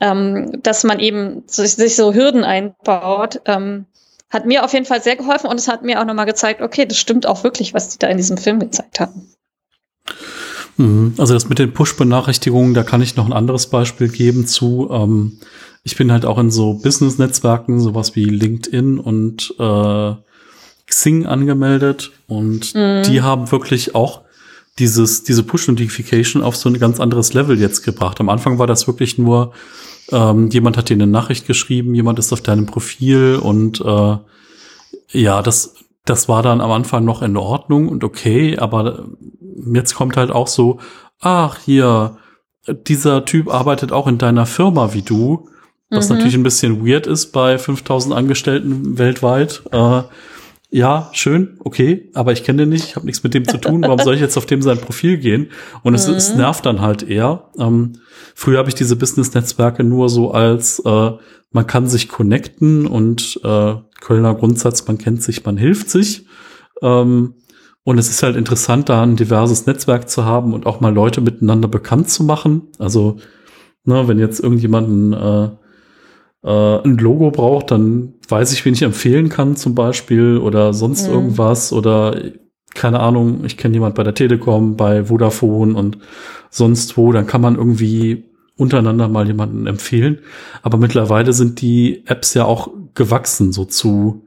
ähm, 0.00 0.62
dass 0.62 0.84
man 0.84 1.00
eben 1.00 1.42
sich 1.48 1.96
so 1.96 2.14
Hürden 2.14 2.44
einbaut, 2.44 3.40
ähm, 3.46 3.86
hat 4.30 4.46
mir 4.46 4.64
auf 4.64 4.72
jeden 4.72 4.84
Fall 4.84 5.02
sehr 5.02 5.16
geholfen 5.16 5.48
und 5.48 5.58
es 5.58 5.68
hat 5.68 5.82
mir 5.82 6.00
auch 6.00 6.04
nochmal 6.04 6.26
gezeigt, 6.26 6.60
okay, 6.60 6.86
das 6.86 6.98
stimmt 6.98 7.26
auch 7.26 7.44
wirklich, 7.44 7.74
was 7.74 7.88
die 7.88 7.98
da 7.98 8.08
in 8.08 8.16
diesem 8.16 8.36
Film 8.36 8.60
gezeigt 8.60 9.00
haben. 9.00 9.28
Mhm. 10.76 11.14
Also 11.18 11.34
das 11.34 11.48
mit 11.48 11.58
den 11.58 11.72
Push-Benachrichtigungen, 11.72 12.74
da 12.74 12.82
kann 12.82 13.02
ich 13.02 13.16
noch 13.16 13.26
ein 13.26 13.32
anderes 13.32 13.68
Beispiel 13.68 14.08
geben 14.08 14.46
zu. 14.46 14.88
Ähm, 14.90 15.38
ich 15.82 15.96
bin 15.96 16.12
halt 16.12 16.24
auch 16.24 16.38
in 16.38 16.50
so 16.50 16.74
Business-Netzwerken, 16.74 17.80
sowas 17.80 18.14
wie 18.16 18.24
LinkedIn 18.24 18.98
und 18.98 19.54
äh, 19.58 20.14
Xing 20.86 21.26
angemeldet 21.26 22.12
und 22.26 22.74
mhm. 22.74 23.02
die 23.04 23.22
haben 23.22 23.50
wirklich 23.50 23.94
auch 23.94 24.22
dieses, 24.78 25.24
diese 25.24 25.42
Push-Notification 25.42 26.42
auf 26.42 26.56
so 26.56 26.68
ein 26.68 26.78
ganz 26.78 27.00
anderes 27.00 27.34
Level 27.34 27.58
jetzt 27.58 27.82
gebracht. 27.82 28.20
Am 28.20 28.28
Anfang 28.28 28.58
war 28.58 28.66
das 28.66 28.86
wirklich 28.86 29.18
nur, 29.18 29.52
ähm, 30.10 30.48
jemand 30.50 30.76
hat 30.76 30.88
dir 30.88 30.94
eine 30.94 31.06
Nachricht 31.06 31.46
geschrieben, 31.46 31.94
jemand 31.94 32.18
ist 32.18 32.32
auf 32.32 32.40
deinem 32.40 32.66
Profil 32.66 33.38
und 33.42 33.80
äh, 33.80 34.16
ja, 35.10 35.42
das, 35.42 35.74
das 36.04 36.28
war 36.28 36.42
dann 36.42 36.60
am 36.60 36.70
Anfang 36.70 37.04
noch 37.04 37.22
in 37.22 37.36
Ordnung 37.36 37.88
und 37.88 38.04
okay, 38.04 38.58
aber 38.58 39.06
jetzt 39.72 39.94
kommt 39.94 40.16
halt 40.16 40.30
auch 40.30 40.46
so, 40.46 40.78
ach 41.20 41.58
hier, 41.64 42.16
dieser 42.66 43.24
Typ 43.24 43.52
arbeitet 43.52 43.92
auch 43.92 44.06
in 44.06 44.18
deiner 44.18 44.46
Firma 44.46 44.92
wie 44.92 45.02
du, 45.02 45.48
was 45.90 46.08
mhm. 46.08 46.16
natürlich 46.16 46.34
ein 46.34 46.42
bisschen 46.42 46.86
weird 46.86 47.06
ist 47.06 47.32
bei 47.32 47.58
5000 47.58 48.14
Angestellten 48.14 48.98
weltweit. 48.98 49.62
Äh, 49.72 50.02
ja, 50.70 51.08
schön, 51.12 51.56
okay, 51.60 52.10
aber 52.12 52.32
ich 52.32 52.44
kenne 52.44 52.62
den 52.62 52.68
nicht, 52.68 52.84
ich 52.84 52.96
habe 52.96 53.06
nichts 53.06 53.22
mit 53.22 53.32
dem 53.32 53.48
zu 53.48 53.56
tun, 53.56 53.82
warum 53.82 54.00
soll 54.00 54.14
ich 54.14 54.20
jetzt 54.20 54.36
auf 54.36 54.44
dem 54.44 54.60
sein 54.60 54.78
Profil 54.78 55.16
gehen? 55.16 55.48
Und 55.82 55.94
es, 55.94 56.06
mhm. 56.06 56.14
es 56.14 56.34
nervt 56.34 56.66
dann 56.66 56.82
halt 56.82 57.02
eher. 57.02 57.50
Ähm, 57.58 58.00
früher 58.34 58.58
habe 58.58 58.68
ich 58.68 58.74
diese 58.74 58.96
Business-Netzwerke 58.96 59.82
nur 59.82 60.10
so 60.10 60.32
als, 60.32 60.80
äh, 60.84 61.12
man 61.52 61.66
kann 61.66 61.86
sich 61.86 62.08
connecten 62.08 62.86
und 62.86 63.40
äh, 63.44 63.76
Kölner 64.00 64.34
Grundsatz, 64.34 64.86
man 64.86 64.98
kennt 64.98 65.22
sich, 65.22 65.44
man 65.46 65.56
hilft 65.56 65.88
sich. 65.88 66.26
Ähm, 66.82 67.34
und 67.82 67.96
es 67.96 68.10
ist 68.10 68.22
halt 68.22 68.36
interessant, 68.36 68.90
da 68.90 69.02
ein 69.02 69.16
diverses 69.16 69.64
Netzwerk 69.64 70.10
zu 70.10 70.26
haben 70.26 70.52
und 70.52 70.66
auch 70.66 70.80
mal 70.80 70.92
Leute 70.92 71.22
miteinander 71.22 71.68
bekannt 71.68 72.10
zu 72.10 72.22
machen. 72.24 72.68
Also, 72.78 73.16
ne, 73.84 74.06
wenn 74.06 74.18
jetzt 74.18 74.40
irgendjemanden 74.40 75.14
äh, 75.14 75.48
äh, 76.42 76.48
ein 76.48 76.98
Logo 76.98 77.30
braucht, 77.30 77.70
dann 77.70 78.14
weiß 78.28 78.52
ich, 78.52 78.64
wen 78.64 78.74
ich 78.74 78.82
empfehlen 78.82 79.28
kann 79.28 79.56
zum 79.56 79.74
Beispiel 79.74 80.38
oder 80.38 80.72
sonst 80.72 81.08
mhm. 81.08 81.14
irgendwas 81.14 81.72
oder 81.72 82.20
keine 82.74 83.00
Ahnung, 83.00 83.44
ich 83.44 83.56
kenne 83.56 83.74
jemand 83.74 83.94
bei 83.94 84.04
der 84.04 84.14
Telekom, 84.14 84.76
bei 84.76 85.04
Vodafone 85.04 85.74
und 85.74 85.98
sonst 86.50 86.96
wo, 86.96 87.12
dann 87.12 87.26
kann 87.26 87.40
man 87.40 87.56
irgendwie 87.56 88.24
untereinander 88.56 89.08
mal 89.08 89.26
jemanden 89.26 89.66
empfehlen. 89.66 90.18
Aber 90.62 90.78
mittlerweile 90.78 91.32
sind 91.32 91.60
die 91.60 92.04
Apps 92.06 92.34
ja 92.34 92.44
auch 92.44 92.70
gewachsen, 92.94 93.52
so 93.52 93.64
zu 93.64 94.24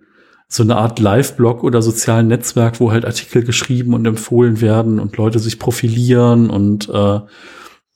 so 0.47 0.63
eine 0.63 0.75
Art 0.75 0.99
Live-Blog 0.99 1.63
oder 1.63 1.81
sozialen 1.81 2.27
Netzwerk, 2.27 2.81
wo 2.81 2.91
halt 2.91 3.05
Artikel 3.05 3.43
geschrieben 3.45 3.93
und 3.93 4.05
empfohlen 4.05 4.59
werden 4.59 4.99
und 4.99 5.15
Leute 5.15 5.39
sich 5.39 5.59
profilieren 5.59 6.49
und 6.49 6.89
äh, 6.89 7.21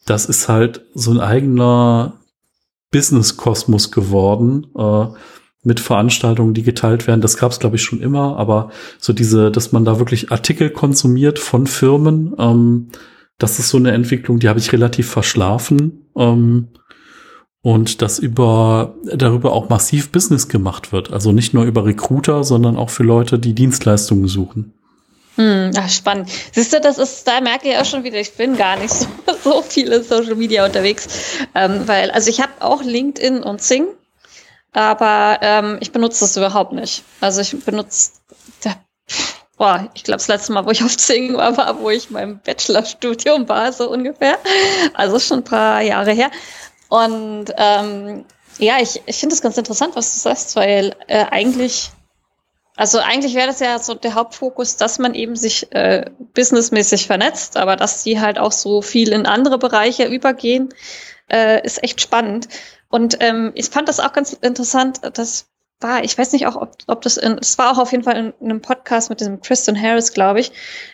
das 0.06 0.26
ist 0.28 0.48
halt 0.48 0.86
so 0.94 1.12
ein 1.12 1.20
eigener 1.20 2.14
Business-Kosmos 2.92 3.92
geworden. 3.92 4.68
Äh, 4.78 5.08
mit 5.66 5.80
Veranstaltungen, 5.80 6.54
die 6.54 6.62
geteilt 6.62 7.08
werden. 7.08 7.22
Das 7.22 7.38
gab 7.38 7.52
es, 7.52 7.60
glaube 7.60 7.76
ich, 7.76 7.82
schon 7.82 8.00
immer, 8.00 8.38
aber 8.38 8.70
so 9.00 9.14
diese, 9.14 9.50
dass 9.50 9.72
man 9.72 9.84
da 9.84 9.98
wirklich 9.98 10.32
Artikel 10.32 10.70
konsumiert 10.70 11.40
von 11.40 11.66
Firmen, 11.66 12.36
ähm, 12.38 12.90
das 13.38 13.60
ist 13.60 13.70
so 13.70 13.78
eine 13.78 13.92
Entwicklung, 13.92 14.40
die 14.40 14.48
habe 14.48 14.60
ich 14.60 14.72
relativ 14.72 15.10
verschlafen. 15.10 16.10
Ähm, 16.16 16.70
und 17.62 18.04
dass 18.04 18.20
über 18.20 18.94
darüber 19.12 19.54
auch 19.54 19.70
massiv 19.70 20.12
Business 20.12 20.48
gemacht 20.50 20.92
wird. 20.92 21.12
Also 21.12 21.32
nicht 21.32 21.56
nur 21.56 21.64
über 21.64 21.84
Recruiter, 21.84 22.44
sondern 22.44 22.78
auch 22.78 22.92
für 22.92 23.02
Leute, 23.02 23.40
die 23.40 23.56
Dienstleistungen 23.56 24.28
suchen. 24.28 24.76
Hm, 25.36 25.72
ach, 25.78 25.90
spannend. 25.90 26.30
Siehst 26.54 26.72
du, 26.72 26.80
das 26.80 26.98
ist, 26.98 27.28
da 27.28 27.42
merke 27.42 27.70
ich 27.70 27.78
auch 27.78 27.86
schon 27.86 28.04
wieder, 28.04 28.20
ich 28.20 28.34
bin 28.34 28.56
gar 28.56 28.78
nicht 28.78 28.92
so, 28.94 29.08
so 29.44 29.62
viele 29.62 30.04
Social 30.04 30.36
Media 30.36 30.66
unterwegs. 30.66 31.08
Ähm, 31.54 31.88
weil, 31.88 32.12
also 32.12 32.30
ich 32.30 32.42
habe 32.42 32.54
auch 32.60 32.82
LinkedIn 32.82 33.44
und 33.44 33.62
Zing 33.62 33.88
aber 34.76 35.40
ähm, 35.42 35.78
ich 35.80 35.94
benutze 35.94 36.26
das 36.26 36.36
überhaupt 36.36 36.74
nicht. 36.74 37.04
Also 37.22 37.40
ich 37.40 37.58
benutze, 37.64 38.12
boah, 39.58 39.90
ich 39.94 40.04
glaube, 40.04 40.18
das 40.18 40.28
letzte 40.28 40.52
Mal, 40.52 40.66
wo 40.66 40.72
ich 40.72 40.84
auf 40.84 40.98
Zing 40.98 41.36
war, 41.38 41.56
war, 41.56 41.80
wo 41.80 41.90
ich 41.90 42.10
meinem 42.10 42.40
Bachelorstudium 42.40 43.48
war, 43.48 43.72
so 43.72 43.90
ungefähr. 43.90 44.38
Also 44.94 45.18
schon 45.20 45.40
ein 45.40 45.44
paar 45.46 45.82
Jahre 45.82 46.12
her. 46.12 46.30
Und 46.90 47.46
ähm, 47.56 48.26
ja, 48.58 48.76
ich, 48.82 49.02
ich 49.06 49.16
finde 49.16 49.36
es 49.36 49.42
ganz 49.42 49.58
interessant, 49.58 49.96
was 49.96 50.14
du 50.14 50.20
sagst, 50.20 50.58
weil 50.58 50.94
äh, 51.08 51.24
eigentlich 51.32 51.92
also 52.76 53.00
eigentlich 53.00 53.36
wäre 53.36 53.48
das 53.48 53.60
ja 53.60 53.80
so 53.80 53.94
der 53.94 54.16
Hauptfokus, 54.16 54.76
dass 54.76 55.00
man 55.00 55.14
eben 55.14 55.36
sich 55.36 55.72
äh, 55.72 56.10
businessmäßig 56.34 57.08
vernetzt, 57.08 57.58
aber 57.58 57.76
dass 57.76 58.04
die 58.04 58.20
halt 58.20 58.38
auch 58.38 58.52
so 58.52 58.82
viel 58.82 59.12
in 59.12 59.26
andere 59.26 59.58
Bereiche 59.58 60.06
übergehen, 60.06 60.70
äh, 61.32 61.66
ist 61.66 61.84
echt 61.84 62.02
spannend. 62.02 62.50
Und 62.90 63.18
ähm, 63.22 63.52
ich 63.56 63.70
fand 63.70 63.88
das 63.88 64.00
auch 64.00 64.14
ganz 64.14 64.34
interessant, 64.34 65.00
das 65.18 65.48
war, 65.80 66.04
ich 66.04 66.18
weiß 66.18 66.32
nicht 66.32 66.48
auch, 66.48 66.56
ob, 66.56 66.78
ob 66.88 67.02
das 67.02 67.18
in, 67.18 67.38
es 67.38 67.58
war 67.58 67.72
auch 67.72 67.78
auf 67.78 67.92
jeden 67.92 68.04
Fall 68.04 68.18
in, 68.18 68.34
in 68.40 68.50
einem 68.50 68.62
Podcast 68.62 69.10
mit 69.10 69.20
diesem 69.20 69.42
Tristan 69.42 69.80
Harris, 69.80 70.14
glaube 70.14 70.40
ich, 70.40 70.52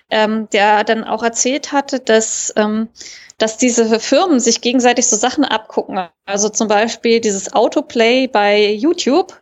ähm, 0.10 0.50
der 0.52 0.84
dann 0.84 1.04
auch 1.04 1.24
erzählt 1.24 1.72
hatte, 1.72 2.00
dass, 2.00 2.54
ähm, 2.56 2.90
dass 3.38 3.58
diese 3.58 4.00
Firmen 4.00 4.40
sich 4.40 4.62
gegenseitig 4.62 5.08
so 5.08 5.16
Sachen 5.16 5.46
abgucken. 5.46 6.08
Also 6.26 6.50
zum 6.50 6.68
Beispiel 6.68 7.20
dieses 7.20 7.54
Autoplay 7.54 8.28
bei 8.28 8.72
YouTube 8.72 9.41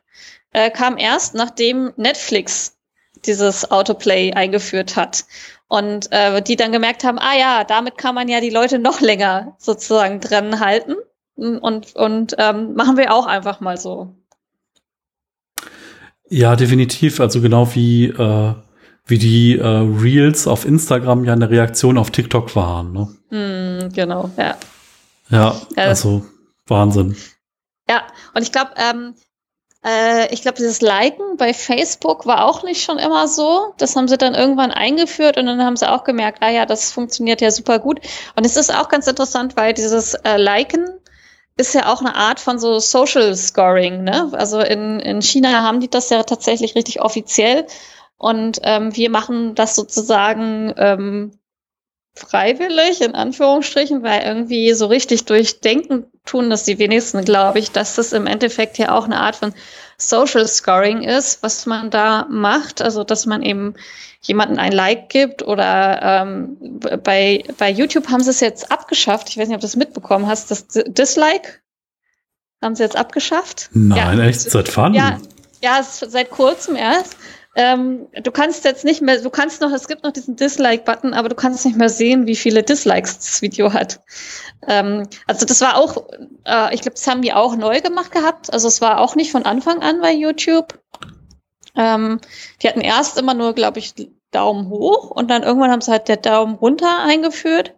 äh, 0.52 0.70
kam 0.70 0.98
erst, 0.98 1.36
nachdem 1.36 1.94
Netflix 1.98 2.78
dieses 3.26 3.70
Autoplay 3.72 4.34
eingeführt 4.34 4.96
hat. 4.96 5.26
Und 5.68 6.12
äh, 6.12 6.42
die 6.42 6.56
dann 6.56 6.72
gemerkt 6.72 7.04
haben, 7.04 7.20
ah 7.20 7.36
ja, 7.38 7.64
damit 7.64 7.98
kann 7.98 8.16
man 8.16 8.28
ja 8.28 8.42
die 8.42 8.50
Leute 8.50 8.80
noch 8.80 9.02
länger 9.02 9.56
sozusagen 9.60 10.20
dran 10.20 10.60
halten. 10.60 10.96
Und, 11.36 11.96
und 11.96 12.36
ähm, 12.38 12.74
machen 12.74 12.98
wir 12.98 13.14
auch 13.14 13.26
einfach 13.26 13.62
mal 13.62 13.78
so. 13.78 14.14
Ja, 16.28 16.56
definitiv. 16.56 17.20
Also 17.20 17.42
genau 17.42 17.74
wie, 17.76 18.06
äh, 18.06 18.54
wie 19.06 19.18
die 19.18 19.58
äh, 19.58 19.66
Reels 19.66 20.48
auf 20.48 20.66
Instagram 20.66 21.24
ja 21.24 21.34
eine 21.34 21.50
Reaktion 21.50 21.98
auf 21.98 22.12
TikTok 22.12 22.56
waren. 22.56 22.92
Ne? 22.92 23.08
Mm, 23.30 23.94
genau, 23.94 24.30
ja. 24.38 24.58
Ja, 25.30 25.56
also 25.76 26.26
Wahnsinn. 26.68 27.16
Ja, 27.90 28.04
und 28.34 28.42
ich 28.42 28.52
glaube, 28.52 28.72
ähm, 28.76 29.14
äh, 29.86 30.34
ich 30.34 30.42
glaube, 30.42 30.58
dieses 30.58 30.82
Liken 30.82 31.38
bei 31.38 31.54
Facebook 31.54 32.26
war 32.26 32.46
auch 32.46 32.64
nicht 32.64 32.84
schon 32.84 32.98
immer 32.98 33.28
so. 33.28 33.74
Das 33.78 33.96
haben 33.96 34.08
sie 34.08 34.18
dann 34.18 34.36
irgendwann 34.36 34.72
eingeführt 34.72 35.38
und 35.38 35.46
dann 35.46 35.64
haben 35.64 35.78
sie 35.78 35.90
auch 35.90 36.04
gemerkt, 36.04 36.40
ah 36.42 36.50
ja, 36.50 36.66
das 36.66 36.92
funktioniert 36.92 37.42
ja 37.42 37.52
super 37.52 37.80
gut. 37.80 38.00
Und 38.36 38.46
es 38.46 38.58
ist 38.58 38.74
auch 38.74 38.90
ganz 38.90 39.08
interessant, 39.08 39.56
weil 39.56 39.74
dieses 39.74 40.16
äh, 40.16 40.38
Liken 40.38 40.90
ist 41.58 41.74
ja 41.74 41.92
auch 41.92 42.00
eine 42.00 42.16
Art 42.16 42.40
von 42.40 42.60
so 42.60 42.80
Social 42.80 43.36
Scoring. 43.36 44.04
Ne? 44.04 44.30
Also 44.34 44.60
in, 44.60 45.00
in 45.00 45.22
China 45.22 45.64
haben 45.64 45.80
die 45.80 45.90
das 45.90 46.10
ja 46.10 46.24
tatsächlich 46.24 46.76
richtig 46.76 47.02
offiziell. 47.02 47.66
Und 48.18 48.60
ähm, 48.64 48.96
wir 48.96 49.10
machen 49.10 49.56
das 49.56 49.76
sozusagen 49.76 50.74
ähm, 50.78 51.39
freiwillig, 52.20 53.02
in 53.02 53.16
Anführungsstrichen, 53.16 54.04
weil 54.04 54.22
irgendwie 54.24 54.74
so 54.74 54.88
richtig 54.88 55.26
durchdenken 55.26 56.06
tun 56.26 56.50
das 56.50 56.64
die 56.64 56.78
wenigsten, 56.78 57.26
glaube 57.26 57.60
ich, 57.60 57.72
dass 57.72 57.96
das 57.96 58.14
im 58.14 58.28
Endeffekt 58.28 58.78
ja 58.78 58.92
auch 58.94 59.06
eine 59.06 59.20
Art 59.20 59.36
von 59.36 59.54
Social 59.98 60.48
Scoring 60.48 61.04
ist, 61.04 61.44
was 61.44 61.66
man 61.66 61.90
da 61.90 62.26
macht. 62.30 62.82
Also, 62.82 63.04
dass 63.04 63.26
man 63.26 63.42
eben 63.42 63.76
jemanden 64.22 64.60
ein 64.60 64.72
Like 64.72 65.10
gibt 65.10 65.44
oder 65.44 66.02
ähm, 66.02 66.58
bei, 67.04 67.44
bei 67.58 67.70
YouTube 67.70 68.10
haben 68.10 68.22
sie 68.22 68.30
es 68.30 68.40
jetzt 68.40 68.72
abgeschafft. 68.72 69.30
Ich 69.30 69.38
weiß 69.38 69.48
nicht, 69.48 69.56
ob 69.56 69.62
du 69.62 69.68
es 69.68 69.76
mitbekommen 69.76 70.28
hast. 70.28 70.52
Das 70.52 70.68
Dislike 70.68 71.60
haben 72.62 72.76
sie 72.76 72.84
jetzt 72.84 72.98
abgeschafft. 72.98 73.70
Nein, 73.74 74.18
ja. 74.18 74.26
echt? 74.26 74.42
Seit 74.42 74.76
wann? 74.76 74.94
Ja, 74.94 75.20
ja, 75.62 75.82
seit 75.84 76.30
kurzem 76.32 76.76
erst. 76.76 77.16
Ähm, 77.60 78.08
du 78.14 78.32
kannst 78.32 78.64
jetzt 78.64 78.86
nicht 78.86 79.02
mehr, 79.02 79.20
du 79.20 79.30
kannst 79.30 79.60
noch, 79.60 79.74
es 79.74 79.90
gibt 79.90 80.06
noch 80.06 80.14
diesen 80.14 80.38
Dislike-Button, 80.38 81.14
aber 81.14 81.28
du 81.28 81.36
kannst 81.36 81.66
nicht 81.66 81.78
mehr 81.78 81.90
sehen, 81.90 82.26
wie 82.26 82.38
viele 82.38 82.64
Dislikes 82.64 83.18
das 83.18 83.42
Video 83.42 83.74
hat. 83.74 84.00
Ähm, 84.66 85.10
also 85.28 85.46
das 85.46 85.60
war 85.60 85.76
auch, 85.76 86.08
äh, 86.46 86.74
ich 86.74 86.80
glaube, 86.80 86.96
das 86.96 87.06
haben 87.06 87.22
die 87.22 87.34
auch 87.34 87.58
neu 87.58 87.82
gemacht 87.82 88.14
gehabt. 88.14 88.54
Also 88.54 88.70
es 88.70 88.80
war 88.80 89.02
auch 89.02 89.18
nicht 89.18 89.34
von 89.34 89.44
Anfang 89.44 89.82
an 89.82 90.00
bei 90.00 90.14
YouTube. 90.14 90.80
Ähm, 91.76 92.22
die 92.62 92.70
hatten 92.70 92.80
erst 92.80 93.18
immer 93.18 93.34
nur, 93.34 93.54
glaube 93.54 93.80
ich, 93.80 93.94
Daumen 94.32 94.70
hoch 94.70 95.12
und 95.12 95.30
dann 95.30 95.44
irgendwann 95.44 95.72
haben 95.72 95.82
sie 95.82 95.92
halt 95.92 96.08
der 96.08 96.16
Daumen 96.16 96.56
runter 96.56 97.00
eingeführt. 97.00 97.76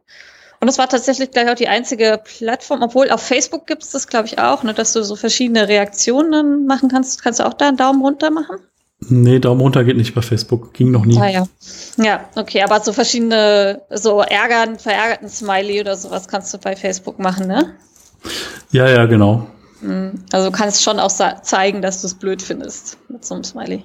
Und 0.60 0.68
das 0.68 0.78
war 0.78 0.90
tatsächlich 0.90 1.32
gleich 1.32 1.50
auch 1.50 1.56
die 1.56 1.70
einzige 1.70 2.22
Plattform, 2.24 2.84
obwohl 2.84 3.10
auf 3.10 3.24
Facebook 3.24 3.66
gibt 3.66 3.82
es 3.82 3.90
das, 3.90 4.08
glaube 4.08 4.28
ich, 4.28 4.38
auch, 4.38 4.62
ne, 4.62 4.76
dass 4.76 4.94
du 4.94 5.04
so 5.04 5.16
verschiedene 5.16 5.68
Reaktionen 5.68 6.68
machen 6.68 6.90
kannst. 6.90 7.24
Kannst 7.24 7.40
du 7.40 7.48
auch 7.48 7.56
da 7.56 7.70
einen 7.70 7.78
Daumen 7.78 8.04
runter 8.04 8.30
machen? 8.30 8.58
Nee, 9.10 9.40
Daumen 9.40 9.62
runter 9.62 9.84
geht 9.84 9.98
nicht 9.98 10.14
bei 10.14 10.22
Facebook. 10.22 10.74
Ging 10.74 10.92
noch 10.92 11.06
nie. 11.06 11.18
Ah, 11.20 11.28
ja. 11.28 11.48
ja, 11.98 12.26
okay, 12.36 12.62
aber 12.62 12.80
so 12.82 12.94
verschiedene, 12.94 13.82
so 13.90 14.22
ärgern, 14.22 14.78
verärgerten 14.78 15.28
Smiley 15.28 15.82
oder 15.82 15.96
sowas 15.96 16.28
kannst 16.28 16.54
du 16.54 16.60
bei 16.60 16.76
Facebook 16.76 17.18
machen, 17.18 17.48
ne? 17.48 17.74
Ja, 18.72 18.88
ja, 18.88 19.06
genau. 19.08 19.48
Hm, 19.82 20.24
also 20.32 20.52
du 20.52 20.56
kannst 20.56 20.84
schon 20.84 21.00
auch 21.00 21.12
zeigen, 21.12 21.82
dass 21.82 22.02
du 22.02 22.08
es 22.08 22.14
blöd 22.14 22.42
findest 22.42 22.98
mit 23.10 23.26
so 23.26 23.34
einem 23.34 23.44
Smiley. 23.44 23.84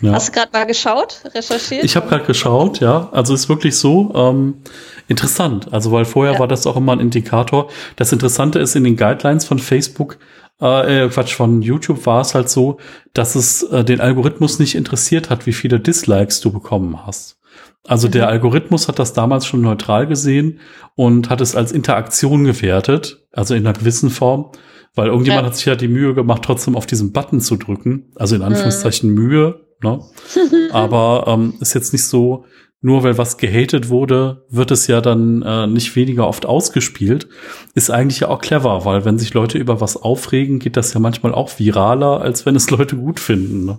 Ja. 0.00 0.12
Hast 0.12 0.28
du 0.28 0.32
gerade 0.32 0.50
mal 0.52 0.64
geschaut, 0.64 1.20
recherchiert? 1.34 1.84
Ich 1.84 1.94
habe 1.94 2.08
gerade 2.08 2.24
geschaut, 2.24 2.80
ja. 2.80 3.10
Also 3.12 3.34
ist 3.34 3.50
wirklich 3.50 3.76
so 3.76 4.12
ähm, 4.14 4.62
interessant. 5.08 5.72
Also 5.72 5.92
weil 5.92 6.06
vorher 6.06 6.34
ja. 6.34 6.38
war 6.38 6.48
das 6.48 6.66
auch 6.66 6.76
immer 6.76 6.92
ein 6.92 7.00
Indikator. 7.00 7.68
Das 7.96 8.10
Interessante 8.12 8.58
ist 8.60 8.74
in 8.76 8.84
den 8.84 8.96
Guidelines 8.96 9.44
von 9.44 9.58
Facebook 9.58 10.16
äh, 10.60 11.08
Quatsch, 11.08 11.34
von 11.34 11.62
YouTube 11.62 12.04
war 12.06 12.20
es 12.20 12.34
halt 12.34 12.48
so, 12.48 12.78
dass 13.12 13.34
es 13.34 13.62
äh, 13.64 13.84
den 13.84 14.00
Algorithmus 14.00 14.58
nicht 14.58 14.74
interessiert 14.74 15.30
hat, 15.30 15.46
wie 15.46 15.52
viele 15.52 15.80
Dislikes 15.80 16.40
du 16.40 16.52
bekommen 16.52 17.06
hast. 17.06 17.38
Also 17.86 18.08
mhm. 18.08 18.12
der 18.12 18.28
Algorithmus 18.28 18.88
hat 18.88 18.98
das 18.98 19.12
damals 19.12 19.46
schon 19.46 19.62
neutral 19.62 20.06
gesehen 20.06 20.60
und 20.94 21.30
hat 21.30 21.40
es 21.40 21.56
als 21.56 21.72
Interaktion 21.72 22.44
gewertet, 22.44 23.26
also 23.32 23.54
in 23.54 23.66
einer 23.66 23.78
gewissen 23.78 24.10
Form, 24.10 24.52
weil 24.94 25.08
irgendjemand 25.08 25.42
ja. 25.42 25.46
hat 25.46 25.56
sich 25.56 25.64
ja 25.66 25.76
die 25.76 25.88
Mühe 25.88 26.14
gemacht, 26.14 26.42
trotzdem 26.44 26.76
auf 26.76 26.86
diesen 26.86 27.12
Button 27.12 27.40
zu 27.40 27.56
drücken, 27.56 28.12
also 28.16 28.34
in 28.36 28.42
Anführungszeichen 28.42 29.10
mhm. 29.10 29.16
Mühe, 29.16 29.66
ne? 29.82 30.00
Aber 30.72 31.24
ähm, 31.26 31.54
ist 31.60 31.74
jetzt 31.74 31.92
nicht 31.92 32.04
so, 32.04 32.44
nur 32.82 33.02
weil 33.02 33.18
was 33.18 33.36
gehatet 33.36 33.88
wurde, 33.88 34.46
wird 34.48 34.70
es 34.70 34.86
ja 34.86 35.00
dann 35.00 35.42
äh, 35.42 35.66
nicht 35.66 35.94
weniger 35.96 36.26
oft 36.26 36.46
ausgespielt. 36.46 37.28
Ist 37.74 37.90
eigentlich 37.90 38.20
ja 38.20 38.28
auch 38.28 38.40
clever, 38.40 38.84
weil 38.84 39.04
wenn 39.04 39.18
sich 39.18 39.34
Leute 39.34 39.58
über 39.58 39.80
was 39.80 39.96
aufregen, 39.96 40.58
geht 40.58 40.76
das 40.76 40.94
ja 40.94 41.00
manchmal 41.00 41.34
auch 41.34 41.58
viraler, 41.58 42.22
als 42.22 42.46
wenn 42.46 42.56
es 42.56 42.70
Leute 42.70 42.96
gut 42.96 43.20
finden. 43.20 43.66
Ne? 43.66 43.78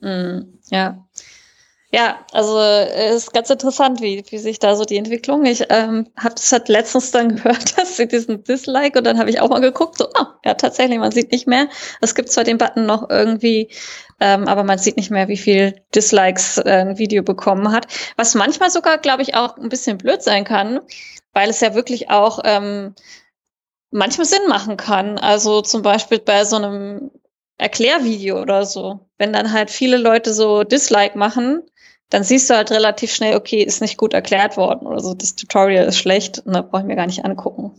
Mm, 0.00 0.58
ja. 0.70 1.06
Ja, 1.94 2.24
also 2.32 2.58
äh, 2.58 3.14
ist 3.14 3.34
ganz 3.34 3.50
interessant, 3.50 4.00
wie, 4.00 4.24
wie 4.30 4.38
sich 4.38 4.58
da 4.58 4.76
so 4.76 4.84
die 4.84 4.96
Entwicklung. 4.96 5.44
Ich 5.44 5.66
ähm, 5.68 6.08
habe 6.16 6.34
das 6.34 6.50
halt 6.50 6.68
letztens 6.70 7.10
dann 7.10 7.36
gehört, 7.36 7.76
dass 7.76 7.98
sie 7.98 8.08
diesen 8.08 8.42
Dislike 8.44 8.96
und 8.98 9.04
dann 9.04 9.18
habe 9.18 9.28
ich 9.28 9.40
auch 9.40 9.50
mal 9.50 9.60
geguckt, 9.60 9.98
so, 9.98 10.06
oh, 10.18 10.24
ja, 10.42 10.54
tatsächlich, 10.54 10.98
man 10.98 11.12
sieht 11.12 11.32
nicht 11.32 11.46
mehr. 11.46 11.68
Es 12.00 12.14
gibt 12.14 12.30
zwar 12.30 12.44
den 12.44 12.56
Button 12.56 12.86
noch 12.86 13.10
irgendwie, 13.10 13.68
ähm, 14.20 14.48
aber 14.48 14.64
man 14.64 14.78
sieht 14.78 14.96
nicht 14.96 15.10
mehr, 15.10 15.28
wie 15.28 15.36
viel 15.36 15.82
Dislikes 15.94 16.56
äh, 16.58 16.62
ein 16.70 16.98
Video 16.98 17.22
bekommen 17.22 17.70
hat. 17.72 17.86
Was 18.16 18.34
manchmal 18.34 18.70
sogar, 18.70 18.96
glaube 18.96 19.20
ich, 19.20 19.34
auch 19.34 19.58
ein 19.58 19.68
bisschen 19.68 19.98
blöd 19.98 20.22
sein 20.22 20.44
kann, 20.44 20.80
weil 21.34 21.50
es 21.50 21.60
ja 21.60 21.74
wirklich 21.74 22.08
auch 22.08 22.40
ähm, 22.44 22.94
manchmal 23.90 24.26
Sinn 24.26 24.48
machen 24.48 24.78
kann. 24.78 25.18
Also 25.18 25.60
zum 25.60 25.82
Beispiel 25.82 26.20
bei 26.20 26.44
so 26.46 26.56
einem 26.56 27.10
Erklärvideo 27.58 28.40
oder 28.40 28.64
so. 28.64 29.08
Wenn 29.18 29.32
dann 29.32 29.52
halt 29.52 29.70
viele 29.70 29.98
Leute 29.98 30.32
so 30.32 30.64
Dislike 30.64 31.18
machen, 31.18 31.62
dann 32.12 32.24
siehst 32.24 32.50
du 32.50 32.54
halt 32.54 32.70
relativ 32.70 33.12
schnell, 33.12 33.36
okay, 33.36 33.62
ist 33.62 33.80
nicht 33.80 33.96
gut 33.96 34.12
erklärt 34.12 34.56
worden 34.56 34.86
oder 34.86 35.00
so, 35.00 35.14
das 35.14 35.34
Tutorial 35.34 35.86
ist 35.86 35.96
schlecht 35.96 36.40
und 36.44 36.52
da 36.52 36.62
brauche 36.62 36.82
ich 36.82 36.86
mir 36.86 36.96
gar 36.96 37.06
nicht 37.06 37.24
angucken. 37.24 37.72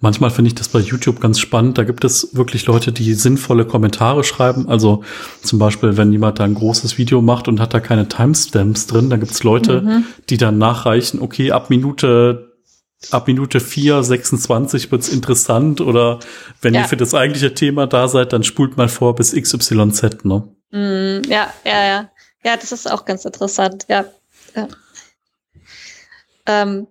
Manchmal 0.00 0.30
finde 0.30 0.48
ich 0.48 0.54
das 0.54 0.68
bei 0.68 0.78
YouTube 0.78 1.20
ganz 1.20 1.40
spannend. 1.40 1.78
Da 1.78 1.84
gibt 1.84 2.04
es 2.04 2.36
wirklich 2.36 2.66
Leute, 2.66 2.92
die 2.92 3.14
sinnvolle 3.14 3.64
Kommentare 3.64 4.22
schreiben. 4.22 4.68
Also 4.68 5.02
zum 5.42 5.58
Beispiel, 5.58 5.96
wenn 5.96 6.12
jemand 6.12 6.38
da 6.38 6.44
ein 6.44 6.54
großes 6.54 6.98
Video 6.98 7.22
macht 7.22 7.48
und 7.48 7.58
hat 7.58 7.74
da 7.74 7.80
keine 7.80 8.06
Timestamps 8.06 8.86
drin, 8.86 9.10
dann 9.10 9.20
gibt 9.20 9.32
es 9.32 9.42
Leute, 9.42 9.80
mhm. 9.80 10.04
die 10.28 10.36
dann 10.36 10.58
nachreichen, 10.58 11.20
okay, 11.20 11.50
ab 11.50 11.70
Minute 11.70 12.52
ab 13.10 13.26
Minute 13.26 13.60
4, 13.60 14.02
26 14.02 14.90
wird's 14.90 15.08
interessant 15.08 15.80
oder 15.80 16.20
wenn 16.62 16.74
ja. 16.74 16.80
ihr 16.80 16.88
für 16.88 16.96
das 16.96 17.14
eigentliche 17.14 17.52
Thema 17.52 17.86
da 17.86 18.08
seid, 18.08 18.32
dann 18.32 18.44
spult 18.44 18.78
mal 18.78 18.88
vor 18.88 19.14
bis 19.14 19.32
XYZ, 19.32 20.24
ne? 20.24 20.48
Mm, 20.70 21.22
ja, 21.28 21.52
ja, 21.64 21.86
ja. 21.86 22.10
Ja, 22.44 22.56
das 22.56 22.72
ist 22.72 22.90
auch 22.90 23.04
ganz 23.04 23.24
interessant, 23.24 23.86
ja. 23.88 24.04
ja. 24.54 24.68
Ähm, 26.46 26.86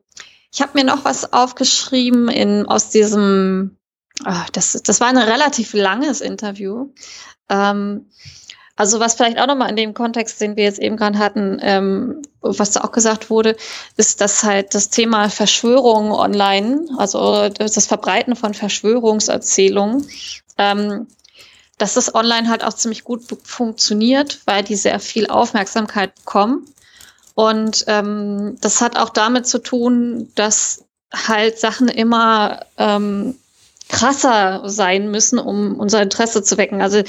ich 0.52 0.62
habe 0.62 0.72
mir 0.76 0.84
noch 0.84 1.06
was 1.06 1.32
aufgeschrieben 1.32 2.28
in, 2.30 2.66
aus 2.68 2.90
diesem, 2.90 3.78
oh, 4.26 4.46
das, 4.52 4.74
das 4.84 5.00
war 5.00 5.08
ein 5.08 5.18
relativ 5.18 5.74
langes 5.74 6.22
Interview. 6.22 6.90
Ähm, 7.50 8.08
also 8.76 9.00
was 9.00 9.14
vielleicht 9.14 9.38
auch 9.38 9.46
nochmal 9.46 9.70
in 9.70 9.76
dem 9.76 9.94
Kontext, 9.94 10.42
den 10.42 10.56
wir 10.56 10.64
jetzt 10.64 10.80
eben 10.80 10.98
gerade 10.98 11.20
hatten, 11.20 11.60
ähm, 11.62 12.24
was 12.42 12.72
da 12.72 12.82
auch 12.82 12.92
gesagt 12.92 13.30
wurde, 13.30 13.56
ist, 13.98 14.22
dass 14.22 14.44
halt 14.44 14.74
das 14.74 14.90
Thema 14.90 15.30
Verschwörung 15.30 16.12
online, 16.12 16.88
also 16.98 17.50
das 17.50 17.86
Verbreiten 17.86 18.36
von 18.36 18.56
Verschwörungserzählungen, 18.56 20.08
ähm, 20.58 21.08
dass 21.78 21.96
das 21.96 22.14
online 22.14 22.50
halt 22.50 22.64
auch 22.64 22.74
ziemlich 22.74 23.04
gut 23.04 23.24
funktioniert, 23.44 24.40
weil 24.46 24.64
die 24.64 24.76
sehr 24.76 25.00
viel 25.00 25.28
Aufmerksamkeit 25.28 26.16
bekommen. 26.16 26.68
Und 27.36 27.86
ähm, 27.88 28.58
das 28.62 28.82
hat 28.82 28.98
auch 28.98 29.10
damit 29.10 29.48
zu 29.48 29.60
tun, 29.60 30.32
dass 30.36 30.86
halt 31.12 31.60
Sachen 31.60 31.88
immer 31.88 32.66
ähm, 32.78 33.36
krasser 33.90 34.70
sein 34.70 35.10
müssen, 35.12 35.40
um 35.40 35.80
unser 35.80 36.02
Interesse 36.02 36.44
zu 36.44 36.58
wecken. 36.58 36.82
Also 36.82 37.04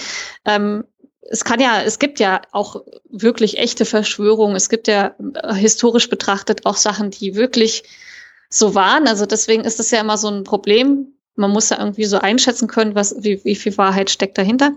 ähm, 0.44 0.84
es 1.30 1.44
kann 1.44 1.60
ja, 1.60 1.82
es 1.82 1.98
gibt 1.98 2.20
ja 2.20 2.42
auch 2.52 2.82
wirklich 3.08 3.58
echte 3.58 3.84
Verschwörungen. 3.84 4.56
Es 4.56 4.68
gibt 4.68 4.88
ja 4.88 5.14
äh, 5.34 5.54
historisch 5.54 6.10
betrachtet 6.10 6.66
auch 6.66 6.76
Sachen, 6.76 7.10
die 7.10 7.34
wirklich 7.34 7.84
so 8.50 8.74
waren. 8.74 9.08
Also 9.08 9.26
deswegen 9.26 9.64
ist 9.64 9.78
das 9.78 9.90
ja 9.90 10.00
immer 10.00 10.18
so 10.18 10.28
ein 10.28 10.44
Problem. 10.44 11.14
Man 11.36 11.50
muss 11.50 11.70
ja 11.70 11.78
irgendwie 11.78 12.04
so 12.04 12.18
einschätzen 12.18 12.68
können, 12.68 12.94
was, 12.94 13.16
wie, 13.18 13.44
wie 13.44 13.56
viel 13.56 13.76
Wahrheit 13.76 14.10
steckt 14.10 14.38
dahinter. 14.38 14.72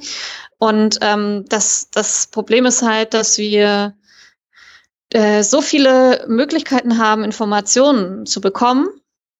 Und 0.57 0.99
ähm, 1.01 1.45
das, 1.49 1.89
das 1.91 2.27
Problem 2.27 2.65
ist 2.65 2.81
halt, 2.81 3.13
dass 3.13 3.37
wir 3.37 3.95
äh, 5.11 5.43
so 5.43 5.61
viele 5.61 6.25
Möglichkeiten 6.27 6.97
haben, 6.97 7.23
Informationen 7.23 8.25
zu 8.25 8.41
bekommen, 8.41 8.87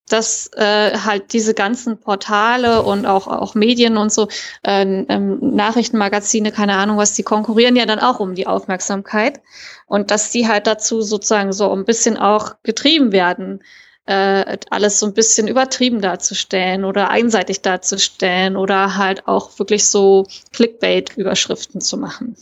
dass 0.08 0.50
äh, 0.54 0.98
halt 0.98 1.32
diese 1.32 1.54
ganzen 1.54 1.98
Portale 1.98 2.82
und 2.82 3.06
auch, 3.06 3.26
auch 3.26 3.54
Medien 3.54 3.96
und 3.96 4.12
so, 4.12 4.28
äh, 4.62 4.82
ähm, 4.82 5.38
Nachrichtenmagazine, 5.40 6.52
keine 6.52 6.76
Ahnung 6.76 6.96
was, 6.96 7.12
die 7.12 7.22
konkurrieren 7.22 7.76
ja 7.76 7.86
dann 7.86 7.98
auch 7.98 8.20
um 8.20 8.34
die 8.34 8.46
Aufmerksamkeit. 8.46 9.40
Und 9.86 10.10
dass 10.10 10.30
die 10.30 10.48
halt 10.48 10.66
dazu 10.66 11.02
sozusagen 11.02 11.52
so 11.52 11.72
ein 11.72 11.84
bisschen 11.84 12.16
auch 12.16 12.56
getrieben 12.62 13.12
werden, 13.12 13.62
äh, 14.08 14.56
alles 14.70 14.98
so 14.98 15.06
ein 15.06 15.12
bisschen 15.12 15.48
übertrieben 15.48 16.00
darzustellen 16.00 16.86
oder 16.86 17.10
einseitig 17.10 17.60
darzustellen 17.60 18.56
oder 18.56 18.96
halt 18.96 19.28
auch 19.28 19.58
wirklich 19.58 19.86
so 19.86 20.26
Clickbait-Überschriften 20.52 21.82
zu 21.82 21.98
machen. 21.98 22.34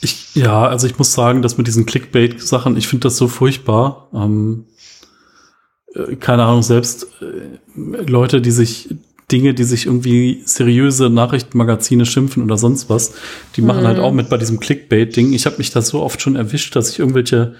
Ich, 0.00 0.34
ja, 0.34 0.66
also 0.66 0.88
ich 0.88 0.98
muss 0.98 1.12
sagen, 1.12 1.42
dass 1.42 1.58
mit 1.58 1.68
diesen 1.68 1.86
Clickbait-Sachen, 1.86 2.76
ich 2.76 2.88
finde 2.88 3.04
das 3.04 3.18
so 3.18 3.28
furchtbar. 3.28 4.08
Ähm, 4.12 4.66
äh, 5.94 6.16
keine 6.16 6.42
Ahnung, 6.42 6.62
selbst 6.62 7.06
äh, 7.22 7.58
Leute, 7.76 8.40
die 8.40 8.50
sich 8.50 8.88
Dinge, 9.30 9.54
die 9.54 9.64
sich 9.64 9.86
irgendwie 9.86 10.42
seriöse 10.44 11.10
Nachrichtenmagazine 11.10 12.06
schimpfen 12.06 12.42
oder 12.42 12.56
sonst 12.56 12.90
was, 12.90 13.12
die 13.56 13.62
machen 13.62 13.84
halt 13.86 13.98
mhm. 13.98 14.02
halt 14.02 14.10
auch 14.10 14.12
mit 14.12 14.28
bei 14.28 14.36
diesem 14.36 14.60
Clickbait-Ding. 14.60 15.32
Ich 15.32 15.46
habe 15.46 15.58
mich 15.58 15.70
da 15.70 15.82
so 15.82 16.00
oft 16.00 16.20
schon 16.20 16.36
erwischt, 16.36 16.74
dass 16.76 16.90
ich 16.90 16.98
irgendwelche 16.98 17.54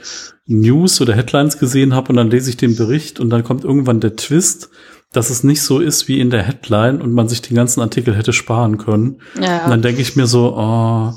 News 0.46 1.00
oder 1.00 1.14
Headlines 1.14 1.59
gesehen 1.59 1.94
habe 1.94 2.09
und 2.09 2.16
dann 2.16 2.30
lese 2.30 2.50
ich 2.50 2.56
den 2.56 2.76
Bericht 2.76 3.20
und 3.20 3.30
dann 3.30 3.44
kommt 3.44 3.64
irgendwann 3.64 4.00
der 4.00 4.16
Twist, 4.16 4.70
dass 5.12 5.30
es 5.30 5.44
nicht 5.44 5.62
so 5.62 5.80
ist 5.80 6.09
wie 6.09 6.20
in 6.20 6.30
der 6.30 6.42
Headline 6.42 7.00
und 7.00 7.12
man 7.12 7.28
sich 7.28 7.42
den 7.42 7.56
ganzen 7.56 7.80
Artikel 7.80 8.16
hätte 8.16 8.33
sparen 8.33 8.78
können. 8.78 9.20
Ja. 9.40 9.64
Und 9.64 9.70
dann 9.70 9.83
denke 9.83 10.02
ich 10.02 10.16
mir 10.16 10.26
so, 10.26 10.54
oh, 10.56 11.12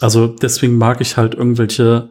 also 0.00 0.26
deswegen 0.28 0.76
mag 0.76 1.00
ich 1.00 1.16
halt 1.16 1.34
irgendwelche 1.34 2.10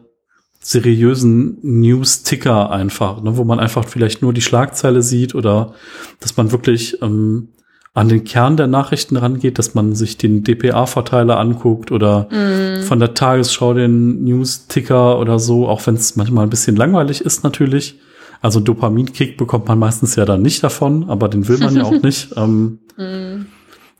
seriösen 0.60 1.58
News-Ticker 1.62 2.70
einfach, 2.70 3.22
ne, 3.22 3.36
wo 3.36 3.44
man 3.44 3.60
einfach 3.60 3.86
vielleicht 3.86 4.22
nur 4.22 4.32
die 4.32 4.40
Schlagzeile 4.40 5.02
sieht 5.02 5.34
oder 5.34 5.74
dass 6.20 6.36
man 6.36 6.52
wirklich 6.52 7.02
ähm, 7.02 7.48
an 7.94 8.08
den 8.08 8.24
Kern 8.24 8.56
der 8.56 8.66
Nachrichten 8.66 9.16
rangeht, 9.16 9.58
dass 9.58 9.74
man 9.74 9.94
sich 9.94 10.18
den 10.18 10.42
DPA-Verteiler 10.42 11.38
anguckt 11.38 11.92
oder 11.92 12.28
mm. 12.28 12.82
von 12.82 12.98
der 12.98 13.14
Tagesschau 13.14 13.72
den 13.72 14.24
News-Ticker 14.24 15.20
oder 15.20 15.38
so, 15.38 15.68
auch 15.68 15.86
wenn 15.86 15.94
es 15.94 16.16
manchmal 16.16 16.44
ein 16.44 16.50
bisschen 16.50 16.74
langweilig 16.74 17.20
ist 17.20 17.44
natürlich. 17.44 18.00
Also 18.42 18.58
Dopaminkick 18.58 19.38
bekommt 19.38 19.68
man 19.68 19.78
meistens 19.78 20.16
ja 20.16 20.24
dann 20.24 20.42
nicht 20.42 20.62
davon, 20.64 21.08
aber 21.08 21.28
den 21.28 21.46
will 21.46 21.58
man 21.58 21.76
ja 21.76 21.84
auch 21.84 21.92
nicht. 22.02 22.36
Ähm, 22.36 22.80
mm. 22.96 23.46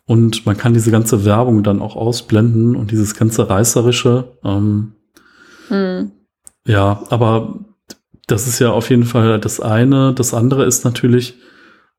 Und 0.07 0.45
man 0.45 0.57
kann 0.57 0.75
diese 0.75 0.91
ganze 0.91 1.25
Werbung 1.25 1.63
dann 1.63 1.81
auch 1.81 1.95
ausblenden 1.95 2.75
und 2.75 2.91
dieses 2.91 3.15
ganze 3.15 3.49
Reißerische. 3.49 4.37
Ähm, 4.45 4.93
mm. 5.71 6.11
Ja, 6.67 7.05
aber 7.11 7.61
das 8.27 8.49
ist 8.49 8.59
ja 8.59 8.73
auf 8.73 8.91
jeden 8.91 9.05
Fall 9.05 9.39
das 9.39 9.61
eine. 9.61 10.13
Das 10.15 10.35
andere 10.35 10.65
ist 10.65 10.85
natürlich 10.85 11.37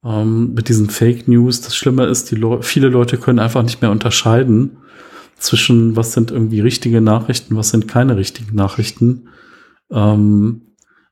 ähm, 0.05 0.53
mit 0.53 0.69
diesen 0.69 0.89
Fake 0.89 1.27
News. 1.27 1.61
Das 1.61 1.75
Schlimme 1.75 2.05
ist, 2.05 2.31
die 2.31 2.35
Le 2.35 2.61
viele 2.61 2.89
Leute 2.89 3.17
können 3.17 3.39
einfach 3.39 3.63
nicht 3.63 3.81
mehr 3.81 3.91
unterscheiden 3.91 4.77
zwischen, 5.37 5.95
was 5.95 6.13
sind 6.13 6.31
irgendwie 6.31 6.61
richtige 6.61 7.01
Nachrichten, 7.01 7.55
was 7.55 7.69
sind 7.69 7.87
keine 7.87 8.15
richtigen 8.15 8.55
Nachrichten. 8.55 9.29
Ähm, 9.91 10.61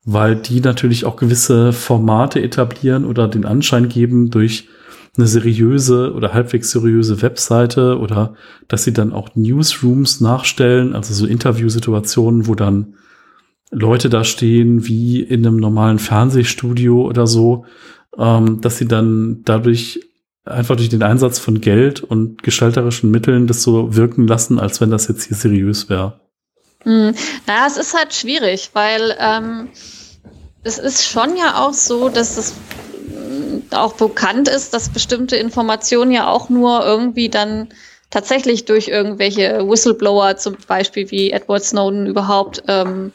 weil 0.06 0.36
die 0.36 0.60
natürlich 0.60 1.06
auch 1.06 1.16
gewisse 1.16 1.72
Formate 1.72 2.42
etablieren 2.42 3.06
oder 3.06 3.28
den 3.28 3.46
Anschein 3.46 3.88
geben 3.88 4.32
durch 4.32 4.68
eine 5.16 5.28
seriöse 5.28 6.14
oder 6.14 6.34
halbwegs 6.34 6.72
seriöse 6.72 7.22
Webseite 7.22 8.00
oder 8.00 8.34
dass 8.68 8.84
sie 8.84 8.94
dann 8.94 9.14
auch 9.14 9.30
Newsrooms 9.36 10.22
nachstellen, 10.22 10.96
also 10.96 11.14
so 11.14 11.26
Interviewsituationen, 11.26 12.48
wo 12.48 12.56
dann 12.56 12.96
Leute 13.72 14.10
da 14.10 14.24
stehen 14.24 14.88
wie 14.88 15.22
in 15.22 15.46
einem 15.46 15.58
normalen 15.58 16.00
Fernsehstudio 16.00 17.08
oder 17.08 17.28
so, 17.28 17.66
ähm, 18.18 18.62
dass 18.62 18.78
sie 18.78 18.88
dann 18.88 19.42
dadurch 19.46 20.00
einfach 20.46 20.76
durch 20.76 20.90
den 20.90 21.04
Einsatz 21.04 21.40
von 21.40 21.62
Geld 21.62 22.02
und 22.02 22.44
gestalterischen 22.44 23.12
Mitteln 23.12 23.48
das 23.48 23.64
so 23.64 23.96
wirken 23.96 24.28
lassen, 24.28 24.60
als 24.60 24.82
wenn 24.82 24.92
das 24.92 25.08
jetzt 25.08 25.24
hier 25.24 25.38
seriös 25.38 25.90
wäre. 25.90 26.20
Hm. 26.84 27.14
Naja, 27.48 27.66
es 27.66 27.78
ist 27.78 27.98
halt 27.98 28.14
schwierig, 28.14 28.72
weil 28.74 29.16
ähm, 29.20 29.70
es 30.64 30.78
ist 30.78 31.06
schon 31.06 31.38
ja 31.38 31.64
auch 31.64 31.74
so, 31.74 32.10
dass 32.10 32.38
es 32.38 32.56
hm, 33.08 33.64
auch 33.72 33.94
bekannt 33.94 34.50
ist, 34.50 34.74
dass 34.74 34.90
bestimmte 34.90 35.38
Informationen 35.38 36.12
ja 36.12 36.28
auch 36.28 36.50
nur 36.50 36.86
irgendwie 36.86 37.30
dann 37.30 37.70
tatsächlich 38.10 38.66
durch 38.66 38.90
irgendwelche 38.90 39.68
Whistleblower, 39.68 40.38
zum 40.38 40.56
Beispiel 40.68 41.10
wie 41.10 41.32
Edward 41.32 41.64
Snowden, 41.64 42.06
überhaupt 42.06 42.64
ähm, 42.68 43.12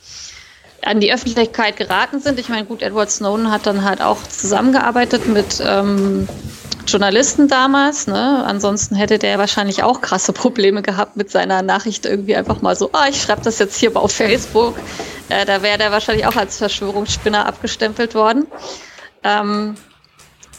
an 0.89 1.01
die 1.01 1.13
Öffentlichkeit 1.13 1.77
geraten 1.77 2.21
sind. 2.21 2.41
Ich 2.41 2.49
meine, 2.49 2.65
gut, 2.65 2.81
Edward 2.83 3.11
Snowden 3.11 3.51
hat 3.51 3.67
dann 3.67 3.85
halt 3.85 4.01
auch 4.01 4.23
zusammengearbeitet 4.23 5.27
mit 5.27 5.63
ähm, 5.63 6.27
Journalisten 6.87 7.47
damals. 7.47 8.07
Ne? 8.07 8.43
Ansonsten 8.47 8.95
hätte 8.95 9.19
der 9.19 9.39
wahrscheinlich 9.39 9.83
auch 9.83 10.01
krasse 10.01 10.33
Probleme 10.33 10.81
gehabt 10.81 11.17
mit 11.17 11.31
seiner 11.31 11.61
Nachricht 11.61 12.07
irgendwie 12.07 12.37
einfach 12.37 12.63
mal 12.63 12.75
so, 12.75 12.89
ah, 12.93 13.07
ich 13.09 13.21
schreibe 13.21 13.43
das 13.43 13.59
jetzt 13.59 13.77
hier 13.79 13.95
auf 13.97 14.13
Facebook. 14.13 14.77
Äh, 15.29 15.45
da 15.45 15.63
wäre 15.63 15.77
der 15.77 15.93
wahrscheinlich 15.93 16.27
auch 16.27 16.37
als 16.37 16.57
Verschwörungsspinner 16.57 17.45
abgestempelt 17.45 18.15
worden. 18.15 18.47
Ähm, 19.25 19.75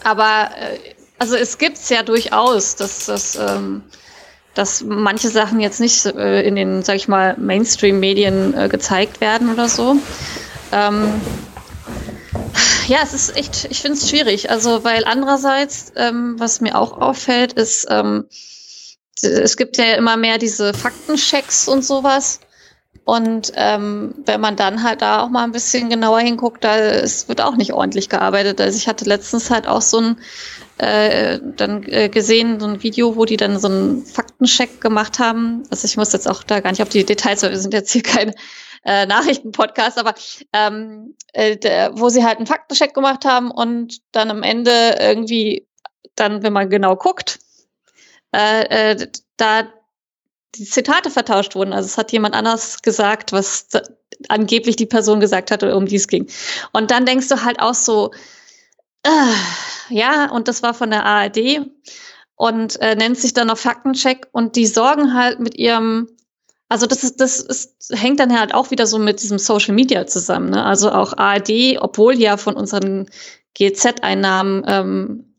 aber 0.04 0.52
äh, 0.60 0.78
also 1.18 1.36
es 1.36 1.58
gibt's 1.58 1.89
ja 1.89 2.04
durchaus, 2.04 2.76
dass 2.76 3.08
das 3.08 3.36
ähm, 3.36 3.84
dass 4.54 4.84
manche 4.84 5.30
Sachen 5.30 5.60
jetzt 5.60 5.80
nicht 5.80 6.06
äh, 6.06 6.42
in 6.42 6.56
den, 6.56 6.84
sag 6.84 6.96
ich 6.96 7.08
mal, 7.08 7.36
Mainstream-Medien 7.38 8.58
äh, 8.58 8.70
gezeigt 8.70 9.22
werden 9.22 9.52
oder 9.52 9.70
so. 9.70 9.96
Ähm, 10.72 11.22
ja, 12.88 13.00
es 13.04 13.14
ist 13.14 13.38
echt, 13.38 13.68
ich 13.70 13.82
finde 13.82 13.98
es 13.98 14.10
schwierig. 14.10 14.50
Also, 14.50 14.84
weil 14.84 15.06
andererseits, 15.06 15.94
ähm, 15.96 16.36
was 16.40 16.62
mir 16.62 16.76
auch 16.78 17.00
auffällt, 17.00 17.54
ist, 17.54 17.88
ähm, 17.90 18.26
es 19.22 19.58
gibt 19.58 19.78
ja 19.78 19.96
immer 19.96 20.18
mehr 20.18 20.38
diese 20.38 20.74
Faktenchecks 20.74 21.68
und 21.68 21.84
sowas. 21.84 22.40
Und 23.04 23.52
ähm, 23.56 24.14
wenn 24.26 24.40
man 24.40 24.56
dann 24.56 24.84
halt 24.84 25.02
da 25.02 25.22
auch 25.22 25.30
mal 25.30 25.44
ein 25.44 25.52
bisschen 25.52 25.90
genauer 25.90 26.20
hinguckt, 26.20 26.64
da 26.64 26.78
es 26.78 27.28
wird 27.28 27.42
auch 27.42 27.56
nicht 27.56 27.74
ordentlich 27.74 28.08
gearbeitet. 28.08 28.62
Also 28.62 28.78
ich 28.78 28.88
hatte 28.88 29.06
letztens 29.06 29.50
halt 29.50 29.68
auch 29.68 29.82
so 29.82 30.00
ein 30.00 30.18
äh, 30.80 31.39
dann 31.58 31.84
äh, 31.84 32.08
gesehen, 32.10 32.60
so 32.60 32.65
ein 32.65 32.82
Video, 32.82 33.18
wo 33.18 33.26
die 33.26 33.38
dann 33.38 33.60
so 33.60 33.68
einen 33.68 34.06
Faktencheck 34.06 34.80
gemacht 34.80 35.20
haben. 35.20 35.63
Also 35.70 35.86
ich 35.86 35.98
muss 35.98 36.13
jetzt 36.13 36.28
auch 36.28 36.42
da 36.42 36.62
gar 36.62 36.72
nicht 36.72 36.82
auf 36.82 36.89
die 36.89 37.06
Details, 37.06 37.44
weil 37.44 37.52
wir 37.52 37.60
sind 37.60 37.74
jetzt 37.74 37.92
hier 37.92 38.02
kein 38.02 38.34
äh, 38.86 39.06
Nachrichtenpodcast, 39.06 39.98
aber 39.98 40.15
ähm, 40.54 41.15
äh, 41.34 41.58
der, 41.58 42.00
wo 42.00 42.08
sie 42.08 42.24
halt 42.24 42.38
einen 42.38 42.48
Faktencheck 42.48 42.94
gemacht 42.94 43.26
haben 43.26 43.52
und 43.52 43.98
dann 44.13 44.32
am 44.32 44.42
Ende 44.42 44.96
irgendwie 45.00 45.68
dann, 46.15 46.44
wenn 46.44 46.54
man 46.54 46.70
genau 46.70 46.96
guckt, 46.96 47.39
äh, 48.34 48.92
äh, 48.92 49.08
da 49.36 49.68
die 50.56 50.65
Zitate 50.65 51.12
vertauscht 51.12 51.56
wurden. 51.56 51.74
Also 51.74 51.88
es 51.88 51.98
hat 51.98 52.13
jemand 52.13 52.36
anders 52.36 52.82
gesagt, 52.82 53.34
was 53.34 53.68
angeblich 54.30 54.78
die 54.78 54.86
Person 54.86 55.20
gesagt 55.20 55.52
hatte, 55.52 55.76
um 55.76 55.86
die 55.86 55.98
es 55.98 56.08
ging. 56.08 56.30
Und 56.72 56.89
dann 56.89 57.06
denkst 57.06 57.28
du 57.28 57.44
halt 57.44 57.60
auch 57.60 57.74
so, 57.74 58.12
ja, 59.90 60.32
und 60.32 60.48
das 60.48 60.64
war 60.64 60.74
von 60.74 60.90
der 60.90 61.06
ARD 61.06 61.62
und 62.36 62.82
äh, 62.82 62.96
nennt 62.96 63.18
sich 63.18 63.34
dann 63.34 63.48
noch 63.48 63.58
Faktencheck 63.58 64.28
und 64.32 64.56
die 64.56 64.66
sorgen 64.66 65.14
halt 65.14 65.40
mit 65.40 65.58
ihrem, 65.58 66.08
also 66.70 66.86
das 66.86 67.04
ist, 67.04 67.20
das 67.20 67.40
ist, 67.40 67.92
hängt 67.92 68.20
dann 68.20 68.38
halt 68.38 68.54
auch 68.54 68.72
wieder 68.72 68.88
so 68.88 69.00
mit 69.00 69.22
diesem 69.22 69.40
Social 69.40 69.74
Media 69.74 70.08
zusammen. 70.08 70.52
Ne? 70.52 70.64
Also 70.64 70.92
auch 70.92 71.18
ARD, 71.18 71.78
obwohl 71.80 72.16
ja 72.16 72.38
von 72.38 72.56
unseren 72.56 73.10
GZ-Einnahmen 73.56 74.64
ähm, 74.68 75.36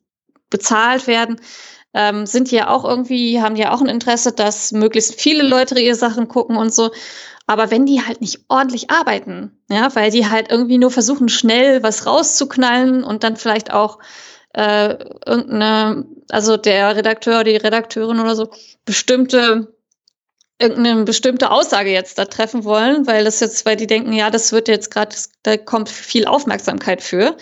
bezahlt 0.51 1.07
werden, 1.07 1.41
ähm, 1.95 2.27
sind 2.27 2.51
ja 2.51 2.69
auch 2.69 2.85
irgendwie, 2.85 3.41
haben 3.41 3.57
ja 3.57 3.73
auch 3.73 3.81
ein 3.81 3.89
Interesse, 3.89 4.33
dass 4.33 4.73
möglichst 4.73 5.21
viele 5.21 5.43
Leute 5.43 5.79
ihre 5.81 5.97
Sachen 5.97 6.29
gucken 6.29 6.57
und 6.57 6.73
so. 6.73 6.91
Aber 7.51 7.73
wenn 7.73 7.85
die 7.85 8.01
halt 8.01 8.21
nicht 8.21 8.45
ordentlich 8.47 8.93
arbeiten, 8.93 9.61
ja, 9.69 9.93
weil 9.97 10.13
die 10.13 10.31
halt 10.31 10.53
irgendwie 10.53 10.79
nur 10.79 10.93
versuchen, 10.93 11.29
schnell 11.29 11.83
was 11.83 12.07
rauszuknallen 12.07 13.03
und 13.03 13.25
dann 13.25 13.37
vielleicht 13.37 13.73
auch 13.73 13.99
äh, 14.53 14.97
irgendeine, 15.27 16.07
also 16.29 16.57
der 16.57 16.95
Redakteur, 16.95 17.43
die 17.43 17.57
Redakteurin 17.57 18.21
oder 18.21 18.37
so, 18.37 18.51
bestimmte 18.85 19.75
irgendeine 20.61 21.03
bestimmte 21.03 21.51
Aussage 21.51 21.91
jetzt 21.91 22.19
da 22.19 22.27
treffen 22.27 22.63
wollen, 22.63 23.09
weil 23.09 23.25
das 23.25 23.41
jetzt, 23.41 23.67
weil 23.67 23.75
die 23.75 23.89
denken, 23.89 24.13
ja, 24.13 24.31
das 24.31 24.53
wird 24.53 24.69
jetzt 24.69 24.93
gerade, 24.93 25.17
da 25.43 25.57
kommt 25.57 25.89
viel 25.89 26.27
Aufmerksamkeit 26.27 27.03
für. 27.03 27.37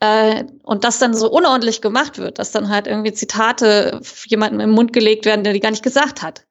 Äh, 0.00 0.44
und 0.62 0.84
das 0.84 0.98
dann 0.98 1.12
so 1.12 1.30
unordentlich 1.30 1.82
gemacht 1.82 2.16
wird, 2.16 2.38
dass 2.38 2.52
dann 2.52 2.70
halt 2.70 2.86
irgendwie 2.86 3.12
Zitate 3.12 4.00
jemandem 4.28 4.60
im 4.60 4.70
Mund 4.70 4.94
gelegt 4.94 5.26
werden, 5.26 5.44
der 5.44 5.52
die 5.52 5.60
gar 5.60 5.72
nicht 5.72 5.82
gesagt 5.82 6.22
hat. 6.22 6.46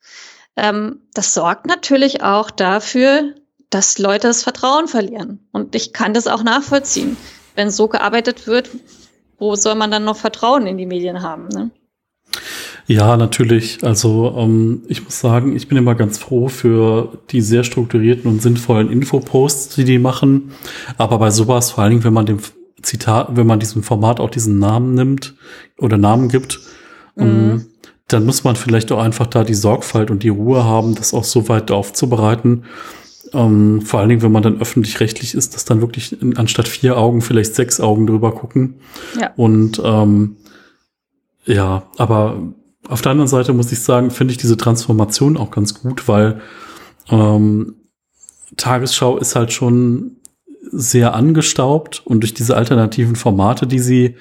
Ähm, 0.55 1.01
das 1.13 1.33
sorgt 1.33 1.67
natürlich 1.67 2.23
auch 2.23 2.51
dafür, 2.51 3.33
dass 3.69 3.97
Leute 3.97 4.27
das 4.27 4.43
Vertrauen 4.43 4.87
verlieren. 4.87 5.39
Und 5.51 5.75
ich 5.75 5.93
kann 5.93 6.13
das 6.13 6.27
auch 6.27 6.43
nachvollziehen. 6.43 7.17
Wenn 7.55 7.71
so 7.71 7.87
gearbeitet 7.87 8.47
wird, 8.47 8.69
wo 9.37 9.55
soll 9.55 9.75
man 9.75 9.91
dann 9.91 10.05
noch 10.05 10.17
Vertrauen 10.17 10.67
in 10.67 10.77
die 10.77 10.85
Medien 10.85 11.21
haben? 11.21 11.47
Ne? 11.49 11.71
Ja, 12.87 13.17
natürlich. 13.17 13.83
Also 13.83 14.35
ähm, 14.37 14.83
ich 14.87 15.03
muss 15.03 15.19
sagen, 15.19 15.55
ich 15.55 15.67
bin 15.67 15.77
immer 15.77 15.95
ganz 15.95 16.17
froh 16.17 16.47
für 16.47 17.17
die 17.31 17.41
sehr 17.41 17.63
strukturierten 17.63 18.29
und 18.29 18.41
sinnvollen 18.41 18.91
Infoposts, 18.91 19.75
die 19.75 19.85
die 19.85 19.99
machen. 19.99 20.51
Aber 20.97 21.17
bei 21.17 21.31
sowas, 21.31 21.71
vor 21.71 21.83
allen 21.83 21.91
Dingen, 21.91 22.03
wenn 22.03 22.13
man 22.13 22.27
dem 22.27 22.39
Zitat, 22.81 23.35
wenn 23.35 23.47
man 23.47 23.59
diesem 23.59 23.81
Format 23.81 24.19
auch 24.19 24.29
diesen 24.29 24.59
Namen 24.59 24.93
nimmt 24.93 25.33
oder 25.79 25.97
Namen 25.97 26.29
gibt, 26.29 26.59
ähm, 27.17 27.27
mhm. 27.27 27.51
um, 27.53 27.65
dann 28.07 28.25
muss 28.25 28.43
man 28.43 28.55
vielleicht 28.55 28.91
auch 28.91 28.99
einfach 28.99 29.27
da 29.27 29.43
die 29.43 29.55
Sorgfalt 29.55 30.11
und 30.11 30.23
die 30.23 30.29
Ruhe 30.29 30.63
haben, 30.63 30.95
das 30.95 31.13
auch 31.13 31.23
so 31.23 31.49
weit 31.49 31.71
aufzubereiten. 31.71 32.65
Ähm, 33.33 33.81
vor 33.81 33.99
allen 33.99 34.09
Dingen, 34.09 34.21
wenn 34.21 34.31
man 34.31 34.43
dann 34.43 34.61
öffentlich-rechtlich 34.61 35.33
ist, 35.33 35.55
dass 35.55 35.65
dann 35.65 35.81
wirklich 35.81 36.21
in, 36.21 36.37
anstatt 36.37 36.67
vier 36.67 36.97
Augen 36.97 37.21
vielleicht 37.21 37.55
sechs 37.55 37.79
Augen 37.79 38.05
drüber 38.05 38.31
gucken. 38.33 38.75
Ja. 39.19 39.31
Und 39.35 39.81
ähm, 39.83 40.37
ja, 41.45 41.83
aber 41.97 42.53
auf 42.87 43.01
der 43.01 43.11
anderen 43.11 43.27
Seite 43.27 43.53
muss 43.53 43.71
ich 43.71 43.79
sagen, 43.79 44.11
finde 44.11 44.31
ich 44.31 44.37
diese 44.37 44.57
Transformation 44.57 45.37
auch 45.37 45.49
ganz 45.49 45.73
gut, 45.73 46.07
weil 46.07 46.41
ähm, 47.09 47.75
Tagesschau 48.57 49.17
ist 49.17 49.35
halt 49.35 49.51
schon 49.51 50.17
sehr 50.61 51.13
angestaubt 51.13 52.03
und 52.05 52.21
durch 52.21 52.33
diese 52.33 52.55
alternativen 52.55 53.15
Formate, 53.15 53.67
die 53.67 53.79
sie, 53.79 54.15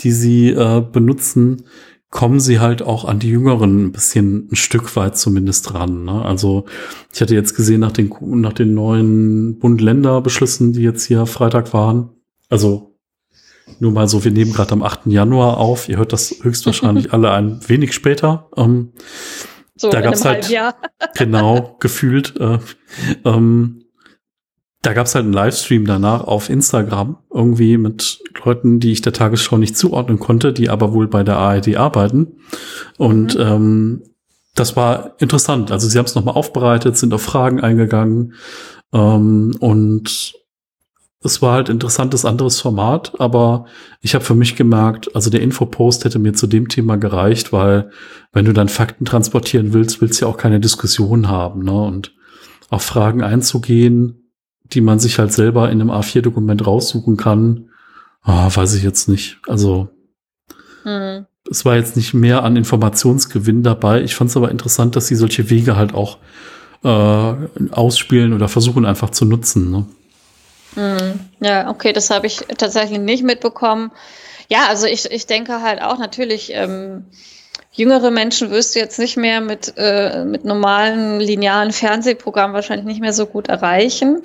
die 0.00 0.12
sie 0.12 0.50
äh, 0.50 0.80
benutzen, 0.80 1.64
kommen 2.12 2.40
sie 2.40 2.60
halt 2.60 2.82
auch 2.82 3.06
an 3.06 3.18
die 3.18 3.30
Jüngeren 3.30 3.86
ein 3.86 3.92
bisschen 3.92 4.48
ein 4.52 4.56
Stück 4.56 4.94
weit 4.96 5.16
zumindest 5.16 5.74
ran. 5.74 6.04
Ne? 6.04 6.22
Also 6.22 6.66
ich 7.12 7.22
hatte 7.22 7.34
jetzt 7.34 7.56
gesehen 7.56 7.80
nach 7.80 7.90
den, 7.90 8.12
nach 8.40 8.52
den 8.52 8.74
neuen 8.74 9.58
Bund-Länder-Beschlüssen, 9.58 10.74
die 10.74 10.82
jetzt 10.82 11.04
hier 11.06 11.24
Freitag 11.24 11.72
waren, 11.72 12.10
also 12.50 12.92
nur 13.80 13.92
mal 13.92 14.08
so, 14.08 14.24
wir 14.24 14.30
nehmen 14.30 14.52
gerade 14.52 14.72
am 14.72 14.82
8. 14.82 15.06
Januar 15.06 15.56
auf. 15.56 15.88
Ihr 15.88 15.96
hört 15.96 16.12
das 16.12 16.36
höchstwahrscheinlich 16.42 17.12
alle 17.14 17.30
ein 17.30 17.60
wenig 17.66 17.94
später. 17.94 18.50
Ähm, 18.56 18.92
so 19.74 19.88
da 19.88 20.02
gab's 20.02 20.24
halt 20.26 20.50
Jahr. 20.50 20.76
genau 21.16 21.76
gefühlt. 21.80 22.34
Äh, 22.38 22.58
ähm, 23.24 23.81
da 24.82 24.92
gab's 24.92 25.14
halt 25.14 25.24
einen 25.24 25.32
Livestream 25.32 25.86
danach 25.86 26.24
auf 26.24 26.50
Instagram 26.50 27.16
irgendwie 27.32 27.78
mit 27.78 28.20
Leuten, 28.44 28.80
die 28.80 28.92
ich 28.92 29.00
der 29.00 29.12
Tagesschau 29.12 29.56
nicht 29.56 29.76
zuordnen 29.76 30.18
konnte, 30.18 30.52
die 30.52 30.68
aber 30.68 30.92
wohl 30.92 31.06
bei 31.06 31.22
der 31.22 31.36
ARD 31.36 31.76
arbeiten. 31.76 32.38
Und 32.98 33.36
mhm. 33.36 33.40
ähm, 33.40 34.02
das 34.54 34.76
war 34.76 35.14
interessant. 35.18 35.70
Also 35.70 35.88
sie 35.88 35.98
haben 35.98 36.06
es 36.06 36.16
nochmal 36.16 36.34
aufbereitet, 36.34 36.96
sind 36.96 37.14
auf 37.14 37.22
Fragen 37.22 37.60
eingegangen 37.60 38.34
ähm, 38.92 39.56
und 39.60 40.34
es 41.24 41.40
war 41.40 41.52
halt 41.54 41.68
interessantes 41.68 42.24
anderes 42.24 42.60
Format, 42.60 43.20
aber 43.20 43.66
ich 44.00 44.16
habe 44.16 44.24
für 44.24 44.34
mich 44.34 44.56
gemerkt, 44.56 45.14
also 45.14 45.30
der 45.30 45.40
Infopost 45.40 46.04
hätte 46.04 46.18
mir 46.18 46.32
zu 46.32 46.48
dem 46.48 46.68
Thema 46.68 46.96
gereicht, 46.96 47.52
weil 47.52 47.90
wenn 48.32 48.44
du 48.44 48.52
dann 48.52 48.68
Fakten 48.68 49.04
transportieren 49.04 49.72
willst, 49.72 50.00
willst 50.00 50.20
du 50.20 50.24
ja 50.24 50.30
auch 50.30 50.36
keine 50.36 50.58
Diskussion 50.58 51.28
haben, 51.28 51.62
ne? 51.62 51.80
Und 51.80 52.12
auf 52.70 52.82
Fragen 52.82 53.22
einzugehen, 53.22 54.21
die 54.72 54.80
man 54.80 54.98
sich 54.98 55.18
halt 55.18 55.32
selber 55.32 55.70
in 55.70 55.80
einem 55.80 55.90
A4-Dokument 55.90 56.66
raussuchen 56.66 57.16
kann, 57.16 57.70
ah, 58.22 58.48
weiß 58.52 58.74
ich 58.74 58.82
jetzt 58.82 59.08
nicht. 59.08 59.38
Also 59.46 59.88
hm. 60.84 61.26
es 61.50 61.64
war 61.64 61.76
jetzt 61.76 61.96
nicht 61.96 62.14
mehr 62.14 62.42
an 62.42 62.56
Informationsgewinn 62.56 63.62
dabei. 63.62 64.02
Ich 64.02 64.14
fand 64.14 64.30
es 64.30 64.36
aber 64.36 64.50
interessant, 64.50 64.96
dass 64.96 65.06
sie 65.06 65.16
solche 65.16 65.50
Wege 65.50 65.76
halt 65.76 65.94
auch 65.94 66.18
äh, 66.84 67.34
ausspielen 67.70 68.32
oder 68.32 68.48
versuchen 68.48 68.84
einfach 68.84 69.10
zu 69.10 69.24
nutzen. 69.24 69.70
Ne? 69.70 69.86
Mhm. 70.74 71.20
Ja, 71.40 71.70
okay, 71.70 71.92
das 71.92 72.10
habe 72.10 72.26
ich 72.26 72.38
tatsächlich 72.58 72.98
nicht 72.98 73.22
mitbekommen. 73.22 73.92
Ja, 74.48 74.66
also 74.68 74.86
ich, 74.86 75.10
ich 75.10 75.26
denke 75.26 75.62
halt 75.62 75.82
auch 75.82 75.98
natürlich, 75.98 76.52
ähm, 76.54 77.04
jüngere 77.72 78.10
Menschen 78.10 78.50
wirst 78.50 78.74
du 78.74 78.80
jetzt 78.80 78.98
nicht 78.98 79.16
mehr 79.16 79.40
mit, 79.40 79.74
äh, 79.76 80.24
mit 80.24 80.44
normalen 80.44 81.20
linearen 81.20 81.72
Fernsehprogrammen 81.72 82.54
wahrscheinlich 82.54 82.86
nicht 82.86 83.00
mehr 83.00 83.12
so 83.12 83.26
gut 83.26 83.48
erreichen. 83.48 84.20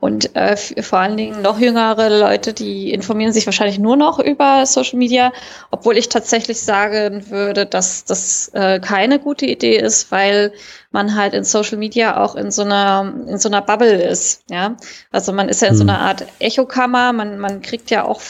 Und 0.00 0.36
äh, 0.36 0.56
vor 0.56 1.00
allen 1.00 1.16
Dingen 1.16 1.42
noch 1.42 1.58
jüngere 1.58 2.08
Leute, 2.08 2.52
die 2.52 2.92
informieren 2.92 3.32
sich 3.32 3.46
wahrscheinlich 3.46 3.80
nur 3.80 3.96
noch 3.96 4.20
über 4.20 4.64
Social 4.64 4.96
Media, 4.96 5.32
obwohl 5.72 5.96
ich 5.96 6.08
tatsächlich 6.08 6.60
sagen 6.60 7.30
würde, 7.30 7.66
dass 7.66 8.04
das 8.04 8.48
äh, 8.54 8.78
keine 8.78 9.18
gute 9.18 9.46
Idee 9.46 9.76
ist, 9.76 10.12
weil 10.12 10.52
man 10.92 11.16
halt 11.16 11.34
in 11.34 11.42
Social 11.42 11.78
Media 11.78 12.22
auch 12.22 12.36
in 12.36 12.52
so 12.52 12.62
einer 12.62 13.12
in 13.26 13.38
so 13.38 13.48
einer 13.48 13.60
Bubble 13.60 14.00
ist. 14.00 14.42
Ja, 14.48 14.76
also 15.10 15.32
man 15.32 15.48
ist 15.48 15.62
ja 15.62 15.68
in 15.68 15.74
so 15.74 15.82
hm. 15.82 15.90
einer 15.90 16.00
Art 16.00 16.26
Echokammer. 16.38 17.12
Man 17.12 17.40
man 17.40 17.60
kriegt 17.60 17.90
ja 17.90 18.04
auch 18.04 18.20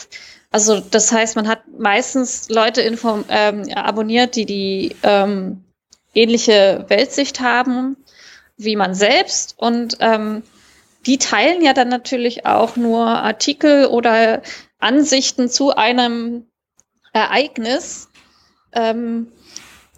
also 0.51 0.79
das 0.79 1.11
heißt, 1.11 1.35
man 1.35 1.47
hat 1.47 1.61
meistens 1.77 2.49
Leute 2.49 2.81
inform 2.81 3.25
ähm, 3.29 3.69
abonniert, 3.75 4.35
die 4.35 4.45
die 4.47 4.95
ähm, 5.03 5.63
ähnliche 6.15 6.85
Weltsicht 6.87 7.39
haben 7.41 7.95
wie 8.57 8.75
man 8.75 8.93
selbst 8.93 9.55
und 9.57 9.97
ähm, 10.01 10.43
die 11.05 11.17
teilen 11.17 11.63
ja 11.63 11.73
dann 11.73 11.89
natürlich 11.89 12.45
auch 12.45 12.75
nur 12.75 13.05
Artikel 13.05 13.85
oder 13.85 14.41
Ansichten 14.79 15.49
zu 15.49 15.75
einem 15.75 16.45
Ereignis, 17.13 18.09
ähm, 18.73 19.27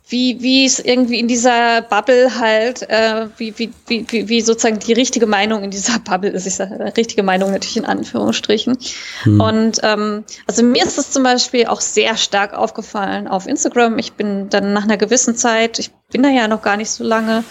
wie, 0.07 0.41
wie 0.41 0.65
es 0.65 0.79
irgendwie 0.79 1.19
in 1.19 1.29
dieser 1.29 1.81
Bubble 1.81 2.37
halt, 2.37 2.81
äh, 2.89 3.27
wie, 3.37 3.57
wie, 3.57 3.71
wie, 3.87 4.27
wie 4.27 4.41
sozusagen 4.41 4.79
die 4.79 4.91
richtige 4.91 5.25
Meinung 5.25 5.63
in 5.63 5.71
dieser 5.71 5.99
Bubble 6.03 6.29
ist. 6.29 6.45
Ich 6.45 6.55
sage 6.55 6.93
richtige 6.97 7.23
Meinung 7.23 7.51
natürlich 7.51 7.77
in 7.77 7.85
Anführungsstrichen. 7.85 8.77
Hm. 9.23 9.39
Und 9.39 9.79
ähm, 9.83 10.25
also 10.47 10.63
mir 10.63 10.83
ist 10.83 10.97
es 10.97 11.11
zum 11.11 11.23
Beispiel 11.23 11.67
auch 11.67 11.79
sehr 11.79 12.17
stark 12.17 12.53
aufgefallen 12.53 13.27
auf 13.27 13.47
Instagram. 13.47 13.97
Ich 13.99 14.13
bin 14.13 14.49
dann 14.49 14.73
nach 14.73 14.83
einer 14.83 14.97
gewissen 14.97 15.35
Zeit, 15.35 15.79
ich 15.79 15.91
bin 16.11 16.23
da 16.23 16.29
ja 16.29 16.47
noch 16.49 16.61
gar 16.61 16.75
nicht 16.75 16.91
so 16.91 17.05
lange, 17.05 17.45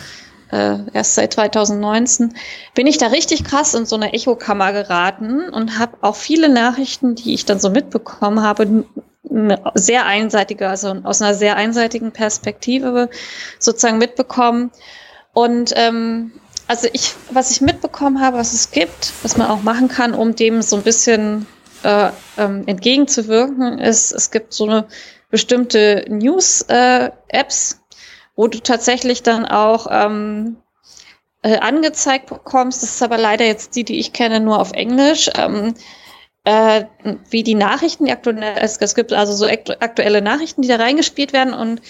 äh, 0.53 0.79
erst 0.93 1.15
seit 1.15 1.35
2019, 1.35 2.35
bin 2.75 2.87
ich 2.87 2.99
da 2.99 3.09
richtig 3.09 3.45
krass 3.45 3.75
in 3.75 3.87
so 3.87 3.97
eine 3.97 4.13
Echokammer 4.13 4.73
geraten 4.73 5.49
und 5.49 5.79
habe 5.79 5.99
auch 6.01 6.17
viele 6.17 6.49
Nachrichten, 6.49 7.15
die 7.15 7.35
ich 7.35 7.45
dann 7.45 7.61
so 7.61 7.71
mitbekommen 7.71 8.43
habe, 8.43 8.85
sehr 9.75 10.07
einseitige, 10.07 10.69
also 10.69 10.97
aus 11.05 11.23
einer 11.23 11.35
sehr 11.35 11.57
einseitigen 11.57 12.13
Perspektive 12.13 13.11
sozusagen 13.59 13.99
mitbekommen. 13.99 14.71
Und 15.33 15.73
ähm, 15.77 16.33
also 16.67 16.89
ich, 16.93 17.15
was 17.31 17.51
ich 17.51 17.61
mitbekommen 17.61 18.21
habe, 18.21 18.39
was 18.39 18.53
es 18.53 18.71
gibt, 18.71 19.13
was 19.23 19.37
man 19.37 19.49
auch 19.49 19.63
machen 19.63 19.89
kann, 19.89 20.15
um 20.15 20.35
dem 20.35 20.63
so 20.63 20.77
ein 20.77 20.83
bisschen 20.83 21.47
äh, 21.83 22.11
ähm, 22.39 22.65
entgegenzuwirken, 22.67 23.79
ist, 23.79 24.13
es 24.13 24.31
gibt 24.31 24.53
so 24.53 24.65
eine 24.65 24.87
bestimmte 25.31 26.05
News-Apps, 26.09 27.73
äh, 27.73 27.77
wo 28.41 28.49
du 28.49 28.59
tatsächlich 28.59 29.23
dann 29.23 29.45
auch 29.45 29.87
ähm, 29.91 30.57
äh, 31.43 31.59
angezeigt 31.59 32.31
bekommst. 32.31 32.83
Das 32.83 32.95
ist 32.95 33.03
aber 33.03 33.19
leider 33.19 33.45
jetzt 33.45 33.77
die, 33.77 33.85
die 33.85 34.01
ich 34.01 34.15
kenne, 34.15 34.41
nur 34.41 34.61
auf 34.61 34.73
Englisch. 34.73 35.29
Ähm, 35.37 35.75
äh, 36.45 36.87
wie 37.29 37.43
die 37.43 37.55
Nachrichten, 37.55 38.07
die 38.07 38.13
aktuell, 38.13 38.43
es, 38.57 38.79
es 38.79 38.95
gibt 38.95 39.13
also 39.13 39.35
so 39.35 39.45
aktuelle 39.45 40.23
Nachrichten, 40.23 40.63
die 40.63 40.69
da 40.69 40.77
reingespielt 40.77 41.35
werden 41.35 41.53
und 41.53 41.83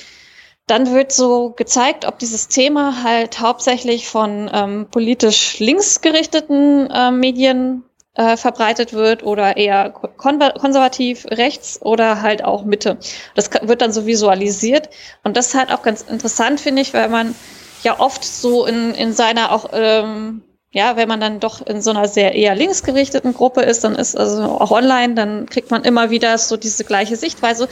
dann 0.67 0.93
wird 0.93 1.13
so 1.13 1.51
gezeigt, 1.51 2.05
ob 2.05 2.19
dieses 2.19 2.49
Thema 2.49 3.05
halt 3.05 3.39
hauptsächlich 3.39 4.09
von 4.09 4.51
ähm, 4.53 4.89
politisch 4.91 5.61
linksgerichteten 5.61 6.91
äh, 6.91 7.13
Medien 7.13 7.85
äh, 8.21 8.37
verbreitet 8.37 8.93
wird 8.93 9.23
oder 9.23 9.57
eher 9.57 9.89
konservativ 10.19 11.25
rechts 11.31 11.81
oder 11.81 12.21
halt 12.21 12.45
auch 12.45 12.65
Mitte. 12.65 12.99
Das 13.35 13.49
wird 13.63 13.81
dann 13.81 13.93
so 13.93 14.05
visualisiert. 14.05 14.91
Und 15.25 15.39
das 15.39 15.49
ist 15.49 15.55
halt 15.55 15.73
auch 15.73 15.81
ganz 15.81 16.03
interessant, 16.03 16.61
finde 16.61 16.83
ich, 16.83 16.93
weil 16.93 17.09
man 17.09 17.35
ja 17.83 17.99
oft 17.99 18.23
so 18.23 18.67
in, 18.67 18.95
in 18.95 19.15
seiner 19.15 19.53
auch, 19.53 19.71
ähm, 19.73 20.43
ja, 20.71 20.97
wenn 20.97 21.09
man 21.09 21.21
dann 21.21 21.41
doch 21.41 21.67
in 21.67 21.81
so 21.81 21.93
einer 21.93 22.09
sehr 22.09 22.35
eher 22.35 22.55
linksgerichteten 22.55 23.33
Gruppe 23.33 23.63
ist, 23.63 23.85
dann 23.85 23.95
ist 23.95 24.19
also 24.19 24.43
auch 24.43 24.71
online, 24.71 25.15
dann 25.15 25.47
kriegt 25.47 25.71
man 25.71 25.83
immer 25.85 26.11
wieder 26.11 26.37
so 26.37 26.59
diese 26.59 26.85
gleiche 26.85 27.17
Sichtweise. 27.17 27.71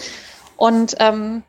Und 0.56 0.96
ähm, 0.98 1.42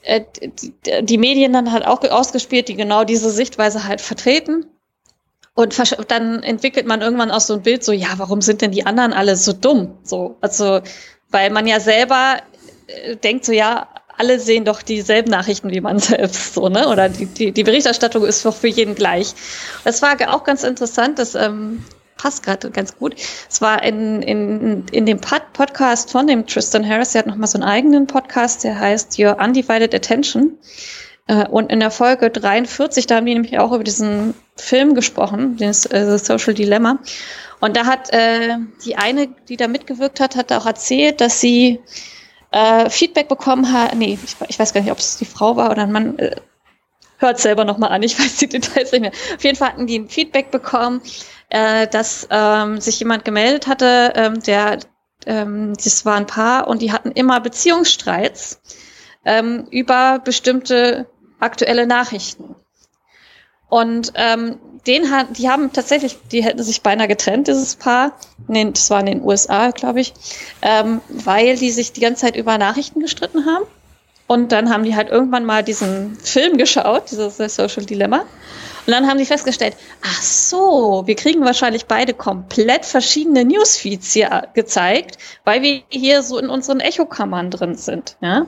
äh, 0.00 0.22
die, 0.40 0.72
die 1.02 1.18
Medien 1.18 1.52
dann 1.52 1.70
halt 1.70 1.86
auch 1.86 2.02
ausgespielt, 2.02 2.68
die 2.68 2.76
genau 2.76 3.04
diese 3.04 3.30
Sichtweise 3.30 3.86
halt 3.86 4.00
vertreten. 4.00 4.64
Und 5.56 5.74
dann 6.08 6.42
entwickelt 6.42 6.86
man 6.86 7.00
irgendwann 7.00 7.30
auch 7.30 7.40
so 7.40 7.54
ein 7.54 7.62
Bild, 7.62 7.82
so, 7.82 7.92
ja, 7.92 8.08
warum 8.18 8.42
sind 8.42 8.60
denn 8.60 8.72
die 8.72 8.84
anderen 8.84 9.14
alle 9.14 9.36
so 9.36 9.54
dumm? 9.54 9.96
So, 10.02 10.36
also, 10.42 10.82
weil 11.30 11.48
man 11.48 11.66
ja 11.66 11.80
selber 11.80 12.36
äh, 12.86 13.16
denkt 13.16 13.46
so, 13.46 13.52
ja, 13.52 13.88
alle 14.18 14.38
sehen 14.38 14.66
doch 14.66 14.82
dieselben 14.82 15.30
Nachrichten 15.30 15.70
wie 15.70 15.80
man 15.80 15.98
selbst, 15.98 16.52
so, 16.52 16.68
ne? 16.68 16.88
Oder 16.88 17.08
die, 17.08 17.24
die, 17.24 17.52
die 17.52 17.64
Berichterstattung 17.64 18.26
ist 18.26 18.44
doch 18.44 18.54
für 18.54 18.68
jeden 18.68 18.94
gleich. 18.94 19.34
Das 19.82 20.02
war 20.02 20.16
auch 20.28 20.44
ganz 20.44 20.62
interessant, 20.62 21.18
das 21.18 21.34
ähm, 21.34 21.82
passt 22.18 22.42
gerade 22.42 22.70
ganz 22.70 22.94
gut. 22.98 23.14
Es 23.48 23.62
war 23.62 23.82
in, 23.82 24.20
in, 24.20 24.84
in 24.92 25.06
dem 25.06 25.22
Pod 25.22 25.54
Podcast 25.54 26.12
von 26.12 26.26
dem 26.26 26.46
Tristan 26.46 26.86
Harris, 26.86 27.12
der 27.12 27.20
hat 27.20 27.28
nochmal 27.28 27.48
so 27.48 27.56
einen 27.56 27.68
eigenen 27.68 28.06
Podcast, 28.06 28.62
der 28.62 28.78
heißt 28.78 29.18
Your 29.18 29.38
Undivided 29.38 29.94
Attention. 29.94 30.58
Äh, 31.26 31.46
und 31.48 31.70
in 31.70 31.80
der 31.80 31.90
Folge 31.90 32.30
43, 32.30 33.06
da 33.06 33.16
haben 33.16 33.26
die 33.26 33.34
nämlich 33.34 33.58
auch 33.58 33.72
über 33.72 33.84
diesen 33.84 34.34
Film 34.56 34.94
gesprochen, 34.94 35.56
den 35.56 35.70
äh, 35.70 36.18
Social 36.18 36.54
Dilemma. 36.54 36.98
Und 37.60 37.76
da 37.76 37.86
hat 37.86 38.10
äh, 38.12 38.56
die 38.84 38.96
eine, 38.96 39.28
die 39.48 39.56
da 39.56 39.68
mitgewirkt 39.68 40.20
hat, 40.20 40.36
hat 40.36 40.52
auch 40.52 40.66
erzählt, 40.66 41.20
dass 41.20 41.40
sie 41.40 41.80
äh, 42.50 42.90
Feedback 42.90 43.28
bekommen 43.28 43.72
hat. 43.72 43.94
Nee, 43.94 44.18
ich, 44.22 44.36
ich, 44.48 44.58
weiß 44.58 44.72
gar 44.72 44.80
nicht, 44.80 44.92
ob 44.92 44.98
es 44.98 45.16
die 45.16 45.24
Frau 45.24 45.56
war 45.56 45.70
oder 45.70 45.82
ein 45.82 45.92
Mann. 45.92 46.18
Äh, 46.18 46.36
hört 47.18 47.40
selber 47.40 47.64
nochmal 47.64 47.92
an, 47.92 48.02
ich 48.02 48.18
weiß 48.18 48.36
die 48.36 48.48
Details 48.48 48.92
nicht 48.92 49.00
mehr. 49.00 49.12
Auf 49.34 49.44
jeden 49.44 49.56
Fall 49.56 49.68
hatten 49.68 49.86
die 49.86 49.98
ein 49.98 50.08
Feedback 50.08 50.50
bekommen, 50.50 51.00
äh, 51.48 51.86
dass 51.86 52.28
ähm, 52.30 52.80
sich 52.80 52.98
jemand 52.98 53.24
gemeldet 53.24 53.66
hatte, 53.66 54.12
ähm, 54.16 54.42
der, 54.42 54.78
ähm, 55.26 55.74
das 55.82 56.04
war 56.04 56.16
ein 56.16 56.26
Paar 56.26 56.68
und 56.68 56.82
die 56.82 56.92
hatten 56.92 57.10
immer 57.12 57.40
Beziehungsstreits 57.40 58.60
ähm, 59.24 59.66
über 59.70 60.18
bestimmte 60.18 61.06
aktuelle 61.40 61.86
Nachrichten. 61.86 62.54
Und 63.68 64.12
ähm, 64.14 64.58
den 64.86 65.10
hat, 65.10 65.38
die 65.38 65.48
haben 65.48 65.72
tatsächlich, 65.72 66.18
die 66.30 66.44
hätten 66.44 66.62
sich 66.62 66.82
beinahe 66.82 67.08
getrennt, 67.08 67.48
dieses 67.48 67.76
Paar. 67.76 68.12
Nee, 68.46 68.70
das 68.70 68.88
war 68.90 69.00
in 69.00 69.06
den 69.06 69.22
USA, 69.22 69.70
glaube 69.70 70.00
ich, 70.00 70.14
ähm, 70.62 71.00
weil 71.08 71.56
die 71.56 71.72
sich 71.72 71.92
die 71.92 72.00
ganze 72.00 72.22
Zeit 72.22 72.36
über 72.36 72.58
Nachrichten 72.58 73.00
gestritten 73.00 73.46
haben. 73.46 73.64
Und 74.28 74.52
dann 74.52 74.70
haben 74.70 74.84
die 74.84 74.96
halt 74.96 75.08
irgendwann 75.08 75.44
mal 75.44 75.62
diesen 75.62 76.16
Film 76.16 76.56
geschaut, 76.56 77.10
dieses 77.10 77.36
Social 77.36 77.84
Dilemma. 77.84 78.24
Und 78.86 78.92
dann 78.92 79.08
haben 79.08 79.18
sie 79.18 79.26
festgestellt, 79.26 79.76
ach 80.02 80.22
so, 80.22 81.02
wir 81.06 81.16
kriegen 81.16 81.44
wahrscheinlich 81.44 81.86
beide 81.86 82.14
komplett 82.14 82.84
verschiedene 82.84 83.44
Newsfeeds 83.44 84.12
hier 84.12 84.48
gezeigt, 84.54 85.18
weil 85.44 85.62
wir 85.62 85.82
hier 85.88 86.22
so 86.22 86.38
in 86.38 86.48
unseren 86.48 86.78
Echokammern 86.78 87.50
drin 87.50 87.74
sind. 87.74 88.16
Ja? 88.20 88.46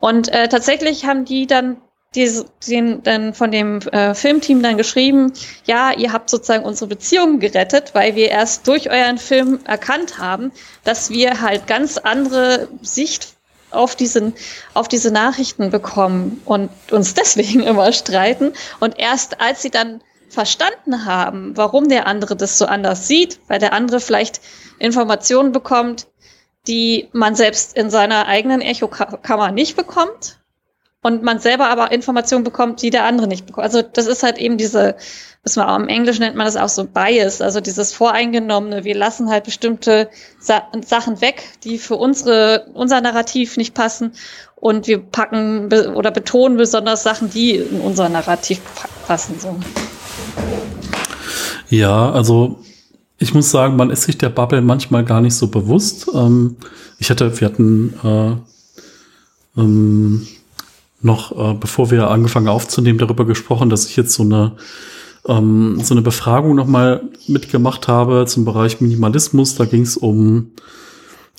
Und 0.00 0.28
äh, 0.28 0.48
tatsächlich 0.48 1.04
haben 1.04 1.26
die 1.26 1.46
dann 1.46 1.76
die, 1.76 1.80
den, 2.14 3.02
dann 3.02 3.34
von 3.34 3.50
dem 3.50 3.80
äh, 3.80 4.14
Filmteam 4.14 4.62
dann 4.62 4.76
geschrieben, 4.76 5.32
ja, 5.64 5.92
ihr 5.92 6.12
habt 6.12 6.30
sozusagen 6.30 6.64
unsere 6.64 6.88
Beziehung 6.88 7.40
gerettet, 7.40 7.94
weil 7.94 8.14
wir 8.14 8.30
erst 8.30 8.66
durch 8.68 8.90
euren 8.90 9.18
Film 9.18 9.60
erkannt 9.64 10.18
haben, 10.18 10.52
dass 10.84 11.10
wir 11.10 11.40
halt 11.40 11.66
ganz 11.66 11.98
andere 11.98 12.68
Sicht 12.82 13.34
auf 13.70 13.96
diesen, 13.96 14.34
auf 14.72 14.88
diese 14.88 15.10
Nachrichten 15.10 15.70
bekommen 15.70 16.40
und 16.44 16.70
uns 16.90 17.14
deswegen 17.14 17.60
immer 17.64 17.92
streiten. 17.92 18.52
Und 18.80 18.98
erst 18.98 19.40
als 19.40 19.62
sie 19.62 19.70
dann 19.70 20.00
verstanden 20.28 21.04
haben, 21.04 21.56
warum 21.56 21.88
der 21.88 22.06
andere 22.06 22.36
das 22.36 22.58
so 22.58 22.66
anders 22.66 23.06
sieht, 23.06 23.40
weil 23.48 23.58
der 23.58 23.72
andere 23.72 24.00
vielleicht 24.00 24.40
Informationen 24.78 25.52
bekommt, 25.52 26.08
die 26.66 27.08
man 27.12 27.34
selbst 27.34 27.76
in 27.76 27.90
seiner 27.90 28.26
eigenen 28.26 28.60
Echokammer 28.60 29.52
nicht 29.52 29.76
bekommt, 29.76 30.38
und 31.04 31.22
man 31.22 31.38
selber 31.38 31.68
aber 31.68 31.92
Informationen 31.92 32.44
bekommt, 32.44 32.80
die 32.80 32.88
der 32.88 33.04
andere 33.04 33.28
nicht 33.28 33.44
bekommt. 33.44 33.64
Also 33.64 33.82
das 33.82 34.06
ist 34.06 34.22
halt 34.22 34.38
eben 34.38 34.56
diese, 34.56 34.96
was 35.42 35.54
man 35.56 35.66
auch 35.66 35.76
im 35.76 35.88
Englischen 35.88 36.22
nennt 36.22 36.34
man 36.34 36.46
das 36.46 36.56
auch 36.56 36.70
so 36.70 36.86
Bias, 36.86 37.42
also 37.42 37.60
dieses 37.60 37.92
Voreingenommene. 37.92 38.84
Wir 38.84 38.94
lassen 38.94 39.28
halt 39.28 39.44
bestimmte 39.44 40.08
Sa 40.40 40.62
Sachen 40.82 41.20
weg, 41.20 41.44
die 41.62 41.76
für 41.76 41.96
unsere, 41.96 42.68
unser 42.72 43.02
Narrativ 43.02 43.58
nicht 43.58 43.74
passen 43.74 44.12
und 44.56 44.86
wir 44.86 44.98
packen 44.98 45.68
be 45.68 45.92
oder 45.94 46.10
betonen 46.10 46.56
besonders 46.56 47.02
Sachen, 47.02 47.28
die 47.28 47.56
in 47.56 47.82
unser 47.82 48.08
Narrativ 48.08 48.62
passen. 49.06 49.38
So. 49.38 49.56
Ja, 51.68 52.12
also 52.12 52.60
ich 53.18 53.34
muss 53.34 53.50
sagen, 53.50 53.76
man 53.76 53.90
ist 53.90 54.04
sich 54.04 54.16
der 54.16 54.30
Bubble 54.30 54.62
manchmal 54.62 55.04
gar 55.04 55.20
nicht 55.20 55.34
so 55.34 55.48
bewusst. 55.48 56.06
Ähm, 56.14 56.56
ich 56.98 57.10
hatte, 57.10 57.38
wir 57.38 57.46
hatten 57.46 57.94
äh, 59.56 59.60
ähm, 59.60 60.26
noch, 61.04 61.32
äh, 61.32 61.54
bevor 61.54 61.90
wir 61.90 62.10
angefangen 62.10 62.48
aufzunehmen, 62.48 62.98
darüber 62.98 63.26
gesprochen, 63.26 63.70
dass 63.70 63.86
ich 63.86 63.96
jetzt 63.96 64.14
so 64.14 64.22
eine 64.22 64.52
ähm, 65.26 65.80
so 65.82 65.94
eine 65.94 66.02
Befragung 66.02 66.54
nochmal 66.54 67.02
mitgemacht 67.26 67.88
habe 67.88 68.26
zum 68.26 68.44
Bereich 68.44 68.80
Minimalismus. 68.80 69.54
Da 69.54 69.64
ging 69.64 69.82
es 69.82 69.96
um, 69.96 70.52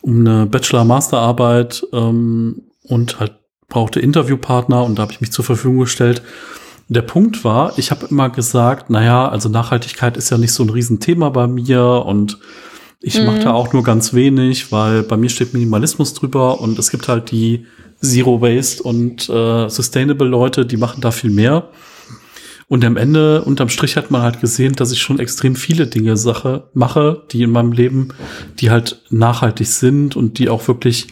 um 0.01 0.19
eine 0.19 0.45
Bachelor-Masterarbeit 0.45 1.85
ähm, 1.93 2.63
und 2.83 3.19
halt 3.19 3.33
brauchte 3.67 3.99
Interviewpartner 3.99 4.83
und 4.83 4.97
da 4.97 5.03
habe 5.03 5.11
ich 5.11 5.21
mich 5.21 5.31
zur 5.31 5.45
Verfügung 5.45 5.79
gestellt. 5.79 6.21
Der 6.87 7.01
Punkt 7.01 7.43
war, 7.43 7.77
ich 7.77 7.89
habe 7.89 8.05
immer 8.07 8.29
gesagt, 8.29 8.91
naja, 8.91 9.27
also 9.27 9.49
Nachhaltigkeit 9.49 10.17
ist 10.17 10.29
ja 10.29 10.37
nicht 10.37 10.53
so 10.53 10.63
ein 10.63 10.69
Riesenthema 10.69 11.29
bei 11.29 11.47
mir 11.47 12.03
und 12.05 12.37
ich 13.01 13.19
mhm. 13.19 13.25
mache 13.25 13.39
da 13.39 13.53
auch 13.53 13.73
nur 13.73 13.83
ganz 13.83 14.13
wenig, 14.13 14.71
weil 14.71 15.01
bei 15.01 15.17
mir 15.17 15.29
steht 15.29 15.53
Minimalismus 15.53 16.13
drüber 16.13 16.61
und 16.61 16.77
es 16.77 16.91
gibt 16.91 17.07
halt 17.07 17.31
die 17.31 17.65
Zero 18.01 18.41
Waste 18.41 18.83
und 18.83 19.29
äh, 19.29 19.69
Sustainable 19.69 20.27
Leute, 20.27 20.65
die 20.65 20.77
machen 20.77 21.01
da 21.01 21.11
viel 21.11 21.31
mehr. 21.31 21.69
Und 22.67 22.83
am 22.83 22.97
Ende, 22.97 23.43
unterm 23.43 23.69
Strich 23.69 23.95
hat 23.95 24.09
man 24.09 24.23
halt 24.23 24.41
gesehen, 24.41 24.73
dass 24.73 24.91
ich 24.91 24.99
schon 24.99 25.19
extrem 25.19 25.55
viele 25.55 25.85
Dinge 25.87 26.17
Sache 26.17 26.69
mache, 26.73 27.23
die 27.31 27.43
in 27.43 27.51
meinem 27.51 27.71
Leben, 27.71 28.09
die 28.59 28.71
halt 28.71 29.01
nachhaltig 29.09 29.67
sind 29.67 30.15
und 30.15 30.39
die 30.39 30.49
auch 30.49 30.67
wirklich 30.67 31.07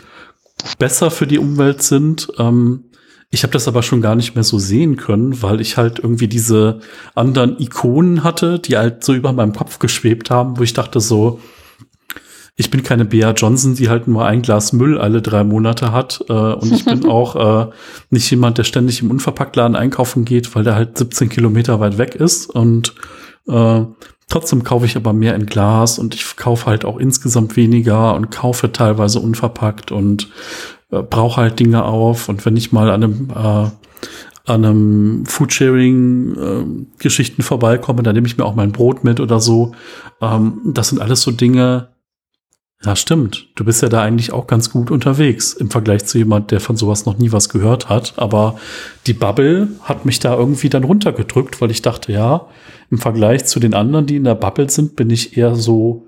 besser 0.79 1.11
für 1.11 1.27
die 1.27 1.37
Umwelt 1.37 1.83
sind. 1.83 2.29
Ähm, 2.39 2.85
ich 3.29 3.43
habe 3.43 3.53
das 3.53 3.67
aber 3.67 3.83
schon 3.83 4.01
gar 4.01 4.15
nicht 4.15 4.35
mehr 4.35 4.43
so 4.43 4.59
sehen 4.59 4.95
können, 4.95 5.41
weil 5.41 5.61
ich 5.61 5.77
halt 5.77 5.99
irgendwie 5.99 6.27
diese 6.27 6.79
anderen 7.15 7.59
Ikonen 7.59 8.23
hatte, 8.23 8.59
die 8.59 8.77
halt 8.77 9.03
so 9.03 9.13
über 9.13 9.33
meinem 9.33 9.53
Kopf 9.53 9.79
geschwebt 9.79 10.29
haben, 10.29 10.57
wo 10.57 10.63
ich 10.63 10.73
dachte 10.73 10.99
so, 10.99 11.39
ich 12.55 12.69
bin 12.69 12.83
keine 12.83 13.05
Bea 13.05 13.31
Johnson, 13.31 13.73
die 13.75 13.89
halt 13.89 14.07
nur 14.07 14.25
ein 14.25 14.43
Glas 14.43 14.73
Müll 14.73 14.99
alle 14.99 15.23
drei 15.23 15.43
Monate 15.43 15.91
hat. 15.91 16.23
Äh, 16.29 16.33
und 16.33 16.71
ich 16.71 16.85
bin 16.85 17.05
auch 17.09 17.35
äh, 17.35 17.71
nicht 18.11 18.29
jemand, 18.29 18.59
der 18.59 18.63
ständig 18.63 19.01
im 19.01 19.09
Unverpacktladen 19.09 19.75
einkaufen 19.75 20.23
geht, 20.23 20.55
weil 20.55 20.63
der 20.63 20.75
halt 20.75 20.95
17 20.97 21.29
Kilometer 21.29 21.79
weit 21.79 21.97
weg 21.97 22.13
ist. 22.15 22.47
Und 22.49 22.93
äh, 23.47 23.81
trotzdem 24.29 24.63
kaufe 24.63 24.85
ich 24.85 24.95
aber 24.95 25.13
mehr 25.13 25.33
in 25.35 25.47
Glas 25.47 25.97
und 25.97 26.13
ich 26.13 26.35
kaufe 26.35 26.67
halt 26.67 26.85
auch 26.85 26.97
insgesamt 26.97 27.55
weniger 27.55 28.13
und 28.13 28.29
kaufe 28.29 28.71
teilweise 28.71 29.19
unverpackt 29.19 29.91
und 29.91 30.29
äh, 30.91 31.01
brauche 31.01 31.41
halt 31.41 31.59
Dinge 31.59 31.85
auf. 31.85 32.29
Und 32.29 32.45
wenn 32.45 32.55
ich 32.55 32.71
mal 32.71 32.91
an 32.91 33.03
einem 33.03 33.31
äh, 33.31 33.71
an 34.45 34.65
einem 34.65 35.25
Foodsharing-Geschichten 35.25 37.41
äh, 37.41 37.45
vorbeikomme, 37.45 38.03
dann 38.03 38.13
nehme 38.13 38.27
ich 38.27 38.37
mir 38.37 38.43
auch 38.43 38.55
mein 38.55 38.73
Brot 38.73 39.05
mit 39.05 39.21
oder 39.21 39.39
so. 39.39 39.71
Ähm, 40.21 40.59
das 40.65 40.89
sind 40.89 41.01
alles 41.01 41.21
so 41.21 41.31
Dinge, 41.31 41.92
ja, 42.85 42.95
stimmt. 42.95 43.47
Du 43.55 43.63
bist 43.63 43.81
ja 43.81 43.87
da 43.87 44.01
eigentlich 44.01 44.33
auch 44.33 44.45
ganz 44.45 44.69
gut 44.69 44.91
unterwegs 44.91 45.53
im 45.53 45.71
Vergleich 45.71 46.05
zu 46.05 46.17
jemand, 46.17 46.51
der 46.51 46.59
von 46.59 46.75
sowas 46.75 47.05
noch 47.05 47.17
nie 47.17 47.31
was 47.31 47.47
gehört 47.47 47.87
hat. 47.87 48.13
Aber 48.17 48.59
die 49.07 49.13
Bubble 49.13 49.69
hat 49.83 50.05
mich 50.05 50.19
da 50.19 50.35
irgendwie 50.35 50.69
dann 50.69 50.83
runtergedrückt, 50.83 51.61
weil 51.61 51.71
ich 51.71 51.81
dachte, 51.81 52.11
ja, 52.11 52.47
im 52.91 52.97
Vergleich 52.97 53.45
zu 53.45 53.59
den 53.59 53.73
anderen, 53.73 54.05
die 54.05 54.17
in 54.17 54.25
der 54.25 54.35
Bubble 54.35 54.69
sind, 54.69 54.95
bin 54.97 55.09
ich 55.09 55.37
eher 55.37 55.55
so 55.55 56.07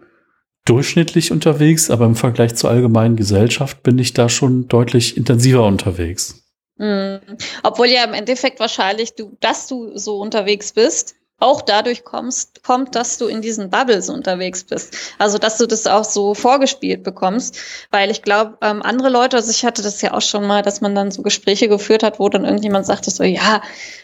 durchschnittlich 0.66 1.32
unterwegs, 1.32 1.90
aber 1.90 2.06
im 2.06 2.16
Vergleich 2.16 2.56
zur 2.56 2.72
allgemeinen 2.72 3.16
Gesellschaft 3.16 3.84
bin 3.84 3.98
ich 4.00 4.14
da 4.14 4.28
schon 4.28 4.68
deutlich 4.68 5.16
intensiver 5.16 5.66
unterwegs. 5.66 6.44
Mhm. 6.78 7.20
Obwohl 7.64 7.88
ja 7.88 8.04
im 8.04 8.14
Endeffekt 8.14 8.60
wahrscheinlich 8.60 9.16
du, 9.16 9.38
dass 9.40 9.68
du 9.68 9.98
so 9.98 10.20
unterwegs 10.20 10.74
bist, 10.74 11.15
auch 11.40 11.62
dadurch 11.62 12.06
kommst, 12.06 12.64
kommt, 12.64 12.96
dass 12.96 13.18
du 13.18 13.28
in 13.28 13.42
diesen 13.42 13.70
Bubbles 13.70 14.10
unterwegs 14.10 14.64
bist. 14.64 14.96
Also, 15.20 15.38
dass 15.38 15.58
du 15.58 15.66
das 15.68 15.86
auch 15.86 16.06
so 16.06 16.34
vorgespielt 16.34 17.04
bekommst. 17.04 17.60
Weil 17.92 18.10
ich 18.10 18.22
glaube, 18.22 18.58
ähm, 18.62 18.82
andere 18.82 19.10
Leute, 19.10 19.36
also 19.38 19.52
ich 19.52 19.66
hatte 19.66 19.82
das 19.82 20.02
ja 20.02 20.14
auch 20.14 20.22
schon 20.22 20.48
mal, 20.48 20.62
dass 20.62 20.80
man 20.80 20.96
dann 20.96 21.12
so 21.12 21.24
Gespräche 21.24 21.68
geführt 21.68 22.04
hat, 22.04 22.20
wo 22.20 22.30
dann 22.30 22.46
irgendjemand 22.46 22.86
sagte 22.86 23.12
so, 23.12 23.24
ja, 23.24 23.62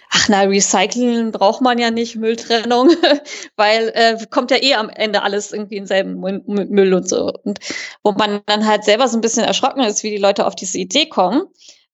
ach 0.09 0.27
na, 0.27 0.41
Recyceln 0.41 1.31
braucht 1.31 1.61
man 1.61 1.79
ja 1.79 1.89
nicht, 1.89 2.17
Mülltrennung, 2.17 2.89
weil 3.55 3.91
äh, 3.95 4.17
kommt 4.29 4.51
ja 4.51 4.57
eh 4.61 4.75
am 4.75 4.89
Ende 4.89 5.23
alles 5.23 5.53
irgendwie 5.53 5.77
in 5.77 5.87
selben 5.87 6.19
Müll 6.19 6.93
und 6.93 7.07
so. 7.07 7.31
Und 7.43 7.59
wo 8.03 8.11
man 8.11 8.41
dann 8.45 8.67
halt 8.67 8.83
selber 8.83 9.07
so 9.07 9.17
ein 9.17 9.21
bisschen 9.21 9.45
erschrocken 9.45 9.83
ist, 9.83 10.03
wie 10.03 10.11
die 10.11 10.17
Leute 10.17 10.45
auf 10.45 10.55
diese 10.55 10.77
Idee 10.77 11.07
kommen 11.07 11.43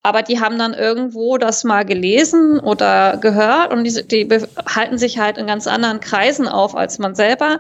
aber 0.07 0.21
die 0.21 0.39
haben 0.39 0.57
dann 0.57 0.73
irgendwo 0.73 1.37
das 1.37 1.65
mal 1.65 1.83
gelesen 1.83 2.59
oder 2.59 3.17
gehört 3.17 3.73
und 3.73 3.83
die, 3.83 4.07
die 4.07 4.27
halten 4.65 4.97
sich 4.97 5.19
halt 5.19 5.37
in 5.37 5.47
ganz 5.47 5.67
anderen 5.67 5.99
Kreisen 5.99 6.47
auf 6.47 6.75
als 6.75 6.97
man 6.97 7.13
selber. 7.13 7.59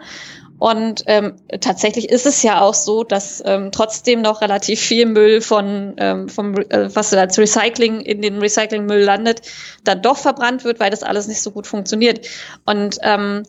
Und 0.59 1.03
ähm, 1.05 1.35
tatsächlich 1.59 2.09
ist 2.09 2.25
es 2.25 2.41
ja 2.41 2.61
auch 2.61 2.73
so, 2.73 3.03
dass 3.03 3.43
ähm, 3.45 3.71
trotzdem 3.71 4.21
noch 4.21 4.41
relativ 4.41 4.79
viel 4.79 5.05
Müll 5.05 5.41
von 5.41 5.93
ähm, 5.97 6.29
vom 6.29 6.55
äh, 6.55 6.89
was 6.95 7.13
als 7.13 7.37
Recycling 7.37 8.01
in 8.01 8.21
den 8.23 8.39
Recyclingmüll 8.39 9.01
landet, 9.01 9.41
dann 9.83 10.01
doch 10.01 10.17
verbrannt 10.17 10.63
wird, 10.63 10.79
weil 10.79 10.89
das 10.89 11.03
alles 11.03 11.27
nicht 11.27 11.41
so 11.41 11.51
gut 11.51 11.67
funktioniert. 11.67 12.27
Und 12.65 12.97
ähm, 13.03 13.43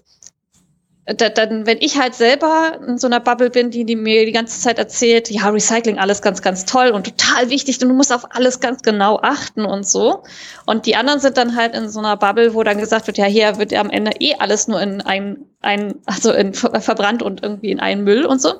dann, 1.14 1.66
wenn 1.66 1.78
ich 1.80 1.98
halt 1.98 2.14
selber 2.14 2.78
in 2.86 2.98
so 2.98 3.06
einer 3.06 3.20
Bubble 3.20 3.48
bin, 3.48 3.70
die, 3.70 3.84
die 3.84 3.96
mir 3.96 4.26
die 4.26 4.32
ganze 4.32 4.60
Zeit 4.60 4.78
erzählt, 4.78 5.30
ja, 5.30 5.48
Recycling 5.48 5.98
alles 5.98 6.20
ganz, 6.20 6.42
ganz 6.42 6.66
toll 6.66 6.88
und 6.90 7.06
total 7.06 7.48
wichtig 7.48 7.80
und 7.80 7.88
du 7.88 7.94
musst 7.94 8.12
auf 8.12 8.34
alles 8.34 8.60
ganz 8.60 8.82
genau 8.82 9.18
achten 9.22 9.64
und 9.64 9.86
so. 9.86 10.22
Und 10.66 10.84
die 10.84 10.96
anderen 10.96 11.20
sind 11.20 11.38
dann 11.38 11.56
halt 11.56 11.74
in 11.74 11.88
so 11.88 12.00
einer 12.00 12.16
Bubble, 12.16 12.52
wo 12.52 12.62
dann 12.62 12.78
gesagt 12.78 13.06
wird, 13.06 13.16
ja, 13.16 13.24
hier 13.24 13.56
wird 13.58 13.72
ja 13.72 13.80
am 13.80 13.90
Ende 13.90 14.12
eh 14.20 14.34
alles 14.38 14.68
nur 14.68 14.82
in 14.82 15.00
ein, 15.00 15.46
ein 15.62 15.94
also 16.04 16.30
in 16.32 16.52
verbrannt 16.52 17.22
und 17.22 17.42
irgendwie 17.42 17.70
in 17.70 17.80
einen 17.80 18.04
Müll 18.04 18.26
und 18.26 18.42
so. 18.42 18.54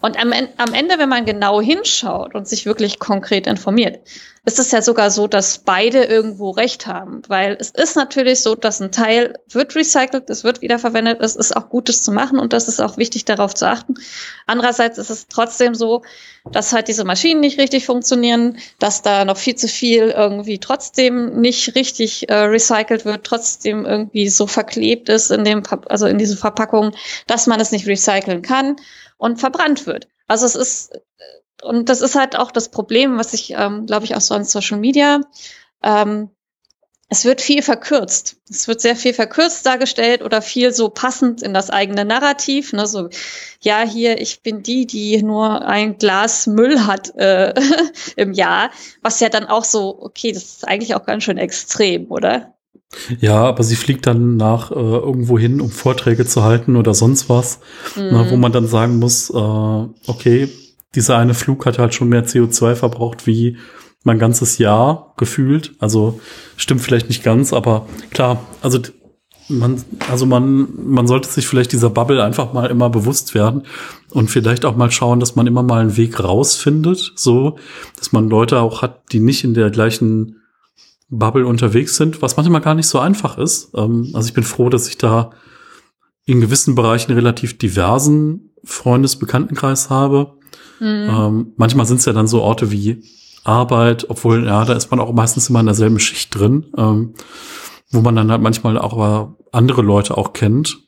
Und 0.00 0.18
am, 0.18 0.32
am 0.32 0.74
Ende, 0.74 0.98
wenn 0.98 1.08
man 1.08 1.26
genau 1.26 1.60
hinschaut 1.60 2.34
und 2.34 2.48
sich 2.48 2.64
wirklich 2.64 2.98
konkret 2.98 3.46
informiert, 3.46 4.00
ist 4.46 4.58
es 4.58 4.70
ja 4.70 4.80
sogar 4.80 5.10
so, 5.10 5.26
dass 5.26 5.58
beide 5.58 6.04
irgendwo 6.04 6.50
recht 6.50 6.86
haben. 6.86 7.20
Weil 7.28 7.58
es 7.60 7.70
ist 7.70 7.96
natürlich 7.96 8.40
so, 8.40 8.54
dass 8.54 8.80
ein 8.80 8.92
Teil 8.92 9.34
wird 9.48 9.76
recycelt, 9.76 10.30
es 10.30 10.42
wird 10.42 10.62
wiederverwendet, 10.62 11.20
es 11.20 11.36
ist 11.36 11.54
auch 11.54 11.68
Gutes 11.68 12.02
zu 12.02 12.12
machen 12.12 12.38
und 12.38 12.54
das 12.54 12.66
ist 12.66 12.80
auch 12.80 12.96
wichtig, 12.96 13.26
darauf 13.26 13.54
zu 13.54 13.68
achten. 13.68 13.94
Andererseits 14.46 14.96
ist 14.96 15.10
es 15.10 15.26
trotzdem 15.28 15.74
so, 15.74 16.02
dass 16.50 16.72
halt 16.72 16.88
diese 16.88 17.04
Maschinen 17.04 17.40
nicht 17.40 17.58
richtig 17.58 17.84
funktionieren, 17.84 18.56
dass 18.78 19.02
da 19.02 19.26
noch 19.26 19.36
viel 19.36 19.56
zu 19.56 19.68
viel 19.68 20.08
irgendwie 20.08 20.58
trotzdem 20.58 21.38
nicht 21.38 21.74
richtig 21.74 22.30
äh, 22.30 22.34
recycelt 22.34 23.04
wird, 23.04 23.24
trotzdem 23.24 23.84
irgendwie 23.84 24.30
so 24.30 24.46
verklebt 24.46 25.10
ist 25.10 25.30
in 25.30 25.44
dem, 25.44 25.62
also 25.90 26.06
in 26.06 26.16
diese 26.16 26.38
Verpackung, 26.38 26.92
dass 27.26 27.46
man 27.46 27.60
es 27.60 27.72
nicht 27.72 27.86
recyceln 27.86 28.40
kann 28.40 28.76
und 29.20 29.38
verbrannt 29.38 29.86
wird. 29.86 30.08
Also 30.26 30.46
es 30.46 30.54
ist, 30.56 30.98
und 31.62 31.88
das 31.88 32.00
ist 32.00 32.14
halt 32.14 32.36
auch 32.36 32.50
das 32.50 32.70
Problem, 32.70 33.18
was 33.18 33.34
ich, 33.34 33.52
ähm, 33.52 33.86
glaube 33.86 34.06
ich, 34.06 34.16
auch 34.16 34.20
so 34.20 34.34
an 34.34 34.44
Social 34.44 34.78
Media, 34.78 35.20
ähm, 35.82 36.30
es 37.12 37.24
wird 37.24 37.40
viel 37.40 37.60
verkürzt. 37.60 38.36
Es 38.48 38.68
wird 38.68 38.80
sehr 38.80 38.94
viel 38.94 39.12
verkürzt 39.12 39.66
dargestellt 39.66 40.22
oder 40.22 40.40
viel 40.40 40.72
so 40.72 40.88
passend 40.88 41.42
in 41.42 41.52
das 41.52 41.68
eigene 41.68 42.04
Narrativ. 42.04 42.72
Ne? 42.72 42.86
So, 42.86 43.10
ja, 43.60 43.82
hier, 43.82 44.20
ich 44.20 44.42
bin 44.42 44.62
die, 44.62 44.86
die 44.86 45.20
nur 45.20 45.66
ein 45.66 45.98
Glas 45.98 46.46
Müll 46.46 46.86
hat 46.86 47.14
äh, 47.16 47.52
im 48.16 48.32
Jahr. 48.32 48.70
Was 49.02 49.18
ja 49.18 49.28
dann 49.28 49.48
auch 49.48 49.64
so, 49.64 50.00
okay, 50.00 50.30
das 50.30 50.44
ist 50.44 50.68
eigentlich 50.68 50.94
auch 50.94 51.04
ganz 51.04 51.24
schön 51.24 51.36
extrem, 51.36 52.10
oder? 52.12 52.54
Ja, 53.20 53.44
aber 53.44 53.62
sie 53.62 53.76
fliegt 53.76 54.06
dann 54.06 54.36
nach 54.36 54.72
äh, 54.72 54.74
irgendwo 54.74 55.38
hin, 55.38 55.60
um 55.60 55.70
Vorträge 55.70 56.26
zu 56.26 56.42
halten 56.42 56.76
oder 56.76 56.92
sonst 56.92 57.28
was, 57.28 57.60
mhm. 57.96 58.08
na, 58.10 58.30
wo 58.30 58.36
man 58.36 58.52
dann 58.52 58.66
sagen 58.66 58.98
muss, 58.98 59.30
äh, 59.30 59.34
okay, 59.34 60.48
dieser 60.94 61.16
eine 61.16 61.34
Flug 61.34 61.66
hat 61.66 61.78
halt 61.78 61.94
schon 61.94 62.08
mehr 62.08 62.26
CO2 62.26 62.74
verbraucht 62.74 63.26
wie 63.26 63.56
mein 64.02 64.18
ganzes 64.18 64.58
Jahr 64.58 65.14
gefühlt. 65.16 65.72
Also 65.78 66.20
stimmt 66.56 66.80
vielleicht 66.80 67.08
nicht 67.08 67.22
ganz, 67.22 67.52
aber 67.52 67.86
klar, 68.10 68.44
also 68.60 68.80
man, 69.48 69.82
also 70.10 70.26
man, 70.26 70.68
man 70.76 71.06
sollte 71.06 71.28
sich 71.28 71.46
vielleicht 71.46 71.72
dieser 71.72 71.90
Bubble 71.90 72.22
einfach 72.22 72.52
mal 72.52 72.70
immer 72.70 72.88
bewusst 72.88 73.34
werden 73.34 73.64
und 74.10 74.30
vielleicht 74.30 74.64
auch 74.64 74.76
mal 74.76 74.90
schauen, 74.90 75.20
dass 75.20 75.36
man 75.36 75.46
immer 75.46 75.62
mal 75.62 75.80
einen 75.80 75.96
Weg 75.96 76.22
rausfindet, 76.22 77.12
so, 77.16 77.56
dass 77.98 78.12
man 78.12 78.28
Leute 78.28 78.60
auch 78.60 78.82
hat, 78.82 79.12
die 79.12 79.20
nicht 79.20 79.44
in 79.44 79.54
der 79.54 79.70
gleichen 79.70 80.39
Bubble 81.10 81.46
unterwegs 81.46 81.96
sind, 81.96 82.22
was 82.22 82.36
manchmal 82.36 82.60
gar 82.60 82.74
nicht 82.74 82.86
so 82.86 82.98
einfach 82.98 83.36
ist. 83.36 83.72
Ähm, 83.74 84.10
also 84.14 84.28
ich 84.28 84.34
bin 84.34 84.44
froh, 84.44 84.68
dass 84.68 84.88
ich 84.88 84.96
da 84.96 85.30
in 86.24 86.40
gewissen 86.40 86.74
Bereichen 86.74 87.12
relativ 87.12 87.58
diversen 87.58 88.52
Freundesbekanntenkreis 88.64 89.90
habe. 89.90 90.34
Mhm. 90.78 91.08
Ähm, 91.10 91.52
manchmal 91.56 91.86
sind 91.86 91.98
es 91.98 92.04
ja 92.04 92.12
dann 92.12 92.28
so 92.28 92.42
Orte 92.42 92.70
wie 92.70 93.02
Arbeit, 93.42 94.08
obwohl, 94.08 94.46
ja, 94.46 94.64
da 94.64 94.74
ist 94.74 94.90
man 94.90 95.00
auch 95.00 95.12
meistens 95.12 95.48
immer 95.50 95.60
in 95.60 95.66
derselben 95.66 95.98
Schicht 95.98 96.34
drin, 96.34 96.66
ähm, 96.76 97.14
wo 97.90 98.00
man 98.00 98.14
dann 98.14 98.30
halt 98.30 98.42
manchmal 98.42 98.78
auch 98.78 99.34
andere 99.50 99.82
Leute 99.82 100.16
auch 100.16 100.32
kennt. 100.32 100.78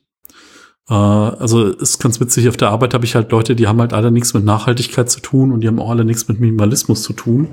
Äh, 0.89 0.93
also 0.93 1.67
ist 1.67 1.99
ganz 1.99 2.19
witzig, 2.19 2.49
auf 2.49 2.57
der 2.57 2.69
Arbeit 2.69 2.93
habe 2.93 3.05
ich 3.05 3.15
halt 3.15 3.31
Leute, 3.31 3.55
die 3.55 3.67
haben 3.67 3.79
halt 3.79 3.93
alle 3.93 4.11
nichts 4.11 4.33
mit 4.33 4.43
Nachhaltigkeit 4.43 5.09
zu 5.09 5.19
tun 5.21 5.51
und 5.51 5.61
die 5.61 5.67
haben 5.67 5.79
auch 5.79 5.89
alle 5.89 6.05
nichts 6.05 6.27
mit 6.27 6.39
Minimalismus 6.39 7.03
zu 7.03 7.13
tun 7.13 7.47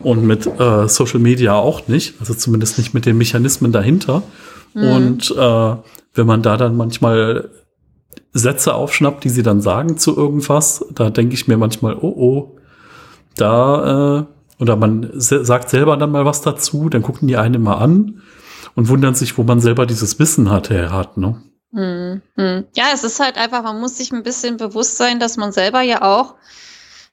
und 0.00 0.24
mit 0.24 0.46
äh, 0.46 0.88
Social 0.88 1.20
Media 1.20 1.54
auch 1.54 1.88
nicht, 1.88 2.14
also 2.20 2.34
zumindest 2.34 2.78
nicht 2.78 2.94
mit 2.94 3.06
den 3.06 3.18
Mechanismen 3.18 3.72
dahinter. 3.72 4.22
Mhm. 4.74 4.82
Und 4.82 5.30
äh, 5.30 5.76
wenn 6.14 6.26
man 6.26 6.42
da 6.42 6.56
dann 6.56 6.76
manchmal 6.76 7.50
Sätze 8.32 8.74
aufschnappt, 8.74 9.24
die 9.24 9.30
sie 9.30 9.42
dann 9.42 9.60
sagen 9.60 9.96
zu 9.96 10.16
irgendwas, 10.16 10.84
da 10.92 11.10
denke 11.10 11.34
ich 11.34 11.48
mir 11.48 11.56
manchmal, 11.56 11.96
oh 11.96 12.14
oh, 12.16 12.56
da, 13.36 14.18
äh, 14.18 14.62
oder 14.62 14.76
man 14.76 15.10
se 15.14 15.44
sagt 15.44 15.70
selber 15.70 15.96
dann 15.96 16.10
mal 16.10 16.24
was 16.24 16.42
dazu, 16.42 16.88
dann 16.88 17.02
gucken 17.02 17.28
die 17.28 17.36
einen 17.36 17.62
mal 17.62 17.76
an 17.76 18.20
und 18.74 18.88
wundern 18.88 19.14
sich, 19.14 19.38
wo 19.38 19.44
man 19.44 19.60
selber 19.60 19.86
dieses 19.86 20.18
Wissen 20.18 20.50
hat, 20.50 20.70
her 20.70 20.92
hat, 20.92 21.16
ne? 21.16 21.40
Hm, 21.72 22.22
hm. 22.36 22.66
Ja, 22.74 22.86
es 22.94 23.04
ist 23.04 23.20
halt 23.20 23.36
einfach, 23.36 23.62
man 23.62 23.80
muss 23.80 23.98
sich 23.98 24.10
ein 24.12 24.22
bisschen 24.22 24.56
bewusst 24.56 24.96
sein, 24.96 25.20
dass 25.20 25.36
man 25.36 25.52
selber 25.52 25.82
ja 25.82 26.02
auch 26.02 26.34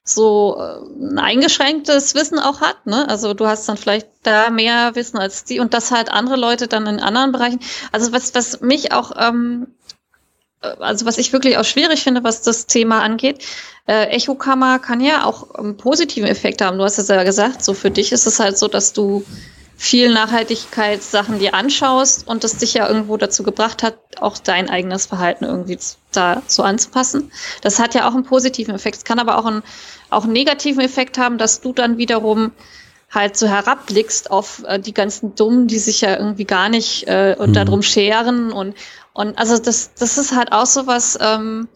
so 0.02 0.56
äh, 0.58 0.78
ein 1.04 1.18
eingeschränktes 1.18 2.14
Wissen 2.14 2.38
auch 2.38 2.60
hat. 2.60 2.86
Ne? 2.86 3.06
Also 3.08 3.34
du 3.34 3.46
hast 3.46 3.68
dann 3.68 3.76
vielleicht 3.76 4.08
da 4.22 4.50
mehr 4.50 4.94
Wissen 4.94 5.18
als 5.18 5.44
die 5.44 5.60
und 5.60 5.74
das 5.74 5.90
halt 5.90 6.10
andere 6.10 6.36
Leute 6.36 6.68
dann 6.68 6.86
in 6.86 7.00
anderen 7.00 7.32
Bereichen. 7.32 7.60
Also 7.92 8.12
was, 8.12 8.34
was 8.34 8.60
mich 8.60 8.92
auch, 8.92 9.12
ähm, 9.18 9.66
äh, 10.62 10.68
also 10.78 11.06
was 11.06 11.18
ich 11.18 11.32
wirklich 11.32 11.58
auch 11.58 11.64
schwierig 11.64 12.02
finde, 12.02 12.24
was 12.24 12.42
das 12.42 12.66
Thema 12.66 13.02
angeht, 13.02 13.44
äh, 13.86 14.06
Echokammer 14.06 14.78
kann 14.78 15.00
ja 15.00 15.24
auch 15.24 15.54
einen 15.56 15.76
positiven 15.76 16.28
Effekt 16.28 16.62
haben. 16.62 16.78
Du 16.78 16.84
hast 16.84 16.98
es 16.98 17.08
ja 17.08 17.22
gesagt, 17.24 17.64
so 17.64 17.74
für 17.74 17.90
dich 17.90 18.12
ist 18.12 18.26
es 18.26 18.40
halt 18.40 18.56
so, 18.56 18.68
dass 18.68 18.92
du 18.92 19.24
viel 19.76 20.12
Nachhaltigkeitssachen 20.12 21.38
dir 21.38 21.54
anschaust 21.54 22.26
und 22.26 22.44
das 22.44 22.56
dich 22.56 22.74
ja 22.74 22.88
irgendwo 22.88 23.16
dazu 23.18 23.42
gebracht 23.42 23.82
hat, 23.82 23.98
auch 24.20 24.38
dein 24.38 24.70
eigenes 24.70 25.06
Verhalten 25.06 25.44
irgendwie 25.44 25.78
da 26.12 26.42
so 26.46 26.62
anzupassen. 26.62 27.30
Das 27.60 27.78
hat 27.78 27.94
ja 27.94 28.08
auch 28.08 28.14
einen 28.14 28.24
positiven 28.24 28.74
Effekt. 28.74 28.96
Es 28.96 29.04
kann 29.04 29.18
aber 29.18 29.38
auch 29.38 29.44
einen, 29.44 29.62
auch 30.08 30.24
einen 30.24 30.32
negativen 30.32 30.80
Effekt 30.80 31.18
haben, 31.18 31.36
dass 31.36 31.60
du 31.60 31.74
dann 31.74 31.98
wiederum 31.98 32.52
halt 33.10 33.36
so 33.36 33.46
herabblickst 33.46 34.30
auf 34.30 34.62
äh, 34.66 34.80
die 34.80 34.94
ganzen 34.94 35.34
Dummen, 35.34 35.68
die 35.68 35.78
sich 35.78 36.00
ja 36.00 36.16
irgendwie 36.16 36.44
gar 36.44 36.68
nicht 36.68 37.06
äh, 37.06 37.36
und 37.38 37.50
mhm. 37.50 37.54
darum 37.54 37.82
scheren 37.82 38.52
und 38.52 38.74
und 39.12 39.38
also 39.38 39.58
das 39.58 39.94
das 39.94 40.18
ist 40.18 40.34
halt 40.34 40.52
auch 40.52 40.66
so 40.66 40.86
was 40.86 41.16
ähm, 41.20 41.68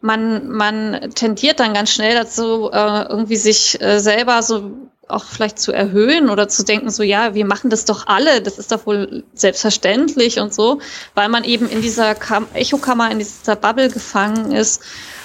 man 0.00 0.48
man 0.48 1.10
tendiert 1.14 1.60
dann 1.60 1.74
ganz 1.74 1.90
schnell 1.92 2.14
dazu 2.14 2.70
äh, 2.72 3.02
irgendwie 3.08 3.36
sich 3.36 3.80
äh, 3.80 4.00
selber 4.00 4.42
so 4.42 4.70
auch 5.10 5.24
vielleicht 5.24 5.58
zu 5.58 5.72
erhöhen 5.72 6.30
oder 6.30 6.48
zu 6.48 6.64
denken, 6.64 6.90
so 6.90 7.02
ja, 7.02 7.34
wir 7.34 7.44
machen 7.44 7.70
das 7.70 7.84
doch 7.84 8.06
alle, 8.06 8.40
das 8.40 8.58
ist 8.58 8.72
doch 8.72 8.86
wohl 8.86 9.24
selbstverständlich 9.34 10.40
und 10.40 10.54
so, 10.54 10.80
weil 11.14 11.28
man 11.28 11.44
eben 11.44 11.68
in 11.68 11.82
dieser 11.82 12.14
Kam 12.14 12.46
Echokammer, 12.54 13.10
in 13.10 13.18
dieser 13.18 13.56
Bubble 13.56 13.90
gefangen 13.90 14.52
ist. 14.52 14.82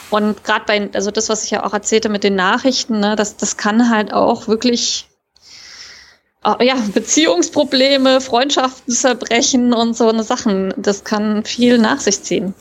Und 0.09 0.43
gerade 0.43 0.65
bei, 0.65 0.89
also 0.93 1.11
das, 1.11 1.29
was 1.29 1.43
ich 1.43 1.51
ja 1.51 1.65
auch 1.65 1.73
erzählte 1.73 2.09
mit 2.09 2.23
den 2.23 2.35
Nachrichten, 2.35 2.99
ne, 2.99 3.15
das, 3.15 3.37
das 3.37 3.57
kann 3.57 3.89
halt 3.89 4.13
auch 4.13 4.47
wirklich 4.47 5.07
ja, 6.61 6.75
Beziehungsprobleme, 6.93 8.21
Freundschaften 8.21 8.93
zerbrechen 8.93 9.73
und 9.73 9.95
so 9.97 10.07
eine 10.07 10.23
Sachen. 10.23 10.73
Das 10.77 11.03
kann 11.03 11.43
viel 11.43 11.77
nach 11.79 11.99
sich 11.99 12.21
ziehen. 12.21 12.53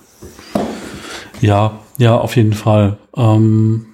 Ja, 1.41 1.81
ja, 1.99 2.17
auf 2.17 2.37
jeden 2.37 2.55
Fall. 2.55 2.97
Ähm 3.17 3.94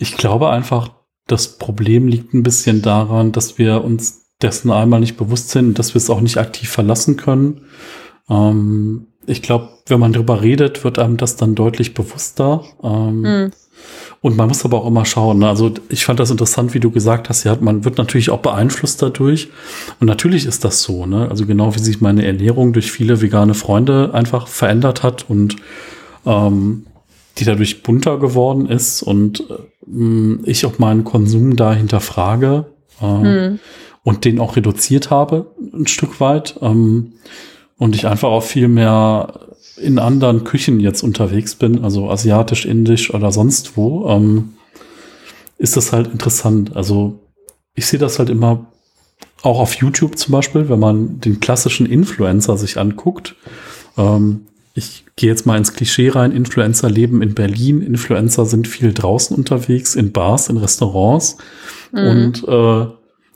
ich 0.00 0.16
glaube 0.16 0.48
einfach, 0.48 0.90
das 1.26 1.58
Problem 1.58 2.08
liegt 2.08 2.34
ein 2.34 2.42
bisschen 2.42 2.82
daran, 2.82 3.32
dass 3.32 3.58
wir 3.58 3.84
uns 3.84 4.22
dessen 4.42 4.70
einmal 4.70 4.98
nicht 4.98 5.18
bewusst 5.18 5.50
sind 5.50 5.68
und 5.68 5.78
dass 5.78 5.94
wir 5.94 5.98
es 5.98 6.10
auch 6.10 6.22
nicht 6.22 6.38
aktiv 6.38 6.70
verlassen 6.70 7.16
können. 7.16 7.66
Ähm, 8.28 9.08
ich 9.26 9.42
glaube, 9.42 9.68
wenn 9.86 10.00
man 10.00 10.14
drüber 10.14 10.40
redet, 10.40 10.82
wird 10.82 10.98
einem 10.98 11.18
das 11.18 11.36
dann 11.36 11.54
deutlich 11.54 11.92
bewusster. 11.92 12.64
Ähm, 12.82 13.20
mhm. 13.20 13.50
Und 14.22 14.36
man 14.36 14.48
muss 14.48 14.64
aber 14.64 14.82
auch 14.82 14.86
immer 14.86 15.04
schauen. 15.04 15.38
Ne? 15.38 15.48
Also 15.48 15.72
ich 15.90 16.04
fand 16.04 16.18
das 16.18 16.30
interessant, 16.30 16.72
wie 16.72 16.80
du 16.80 16.90
gesagt 16.90 17.28
hast, 17.28 17.44
ja, 17.44 17.56
man 17.60 17.84
wird 17.84 17.98
natürlich 17.98 18.30
auch 18.30 18.40
beeinflusst 18.40 19.02
dadurch. 19.02 19.48
Und 20.00 20.06
natürlich 20.06 20.46
ist 20.46 20.64
das 20.64 20.82
so. 20.82 21.04
Ne? 21.04 21.28
Also 21.28 21.44
genau 21.44 21.74
wie 21.74 21.78
sich 21.78 22.00
meine 22.00 22.24
Ernährung 22.24 22.72
durch 22.72 22.90
viele 22.90 23.20
vegane 23.20 23.54
Freunde 23.54 24.10
einfach 24.14 24.48
verändert 24.48 25.02
hat 25.02 25.28
und 25.28 25.56
ähm, 26.24 26.86
die 27.40 27.44
dadurch 27.44 27.82
bunter 27.82 28.18
geworden 28.18 28.66
ist 28.66 29.02
und 29.02 29.44
äh, 29.50 30.38
ich 30.44 30.66
auch 30.66 30.78
meinen 30.78 31.04
Konsum 31.04 31.56
da 31.56 31.72
hinterfrage 31.74 32.66
äh, 33.00 33.04
hm. 33.04 33.58
und 34.04 34.24
den 34.24 34.38
auch 34.38 34.56
reduziert 34.56 35.10
habe, 35.10 35.54
ein 35.72 35.86
Stück 35.86 36.20
weit. 36.20 36.56
Ähm, 36.60 37.14
und 37.78 37.96
ich 37.96 38.06
einfach 38.06 38.28
auch 38.28 38.42
viel 38.42 38.68
mehr 38.68 39.48
in 39.80 39.98
anderen 39.98 40.44
Küchen 40.44 40.80
jetzt 40.80 41.02
unterwegs 41.02 41.54
bin, 41.54 41.82
also 41.82 42.10
asiatisch, 42.10 42.66
indisch 42.66 43.12
oder 43.14 43.32
sonst 43.32 43.78
wo, 43.78 44.06
ähm, 44.10 44.50
ist 45.56 45.78
das 45.78 45.90
halt 45.92 46.12
interessant. 46.12 46.76
Also 46.76 47.20
ich 47.74 47.86
sehe 47.86 47.98
das 47.98 48.18
halt 48.18 48.28
immer 48.28 48.66
auch 49.42 49.58
auf 49.58 49.74
YouTube 49.74 50.18
zum 50.18 50.32
Beispiel, 50.32 50.68
wenn 50.68 50.78
man 50.78 51.20
den 51.20 51.40
klassischen 51.40 51.86
Influencer 51.86 52.58
sich 52.58 52.76
anguckt. 52.76 53.34
Ähm, 53.96 54.42
ich 54.80 55.04
gehe 55.16 55.28
jetzt 55.28 55.46
mal 55.46 55.58
ins 55.58 55.74
Klischee 55.74 56.08
rein, 56.08 56.32
Influencer 56.32 56.88
leben 56.88 57.22
in 57.22 57.34
Berlin, 57.34 57.82
Influencer 57.82 58.46
sind 58.46 58.66
viel 58.66 58.92
draußen 58.92 59.36
unterwegs, 59.36 59.94
in 59.94 60.12
Bars, 60.12 60.48
in 60.48 60.56
Restaurants. 60.56 61.36
Mhm. 61.92 61.98
Und 61.98 62.48
äh, 62.48 62.86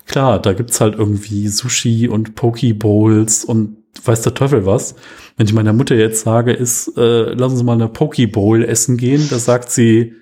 klar, 0.07 0.40
da 0.40 0.53
gibt's 0.55 0.80
halt 0.80 0.97
irgendwie 0.97 1.49
Sushi 1.49 2.09
und 2.09 2.34
Pokebowls 2.34 3.45
und 3.45 3.76
weiß 4.03 4.22
der 4.22 4.34
Teufel 4.34 4.66
was. 4.66 4.95
Wenn 5.36 5.47
ich 5.47 5.53
meiner 5.53 5.72
Mutter 5.72 5.95
jetzt 5.95 6.24
sage, 6.24 6.53
ist, 6.53 6.97
äh, 6.97 7.34
lass 7.34 7.53
uns 7.53 7.62
mal 7.62 7.74
eine 7.74 7.88
Pokebowl 7.88 8.64
essen 8.64 8.97
gehen, 8.97 9.26
da 9.28 9.38
sagt 9.38 9.70
sie, 9.70 10.14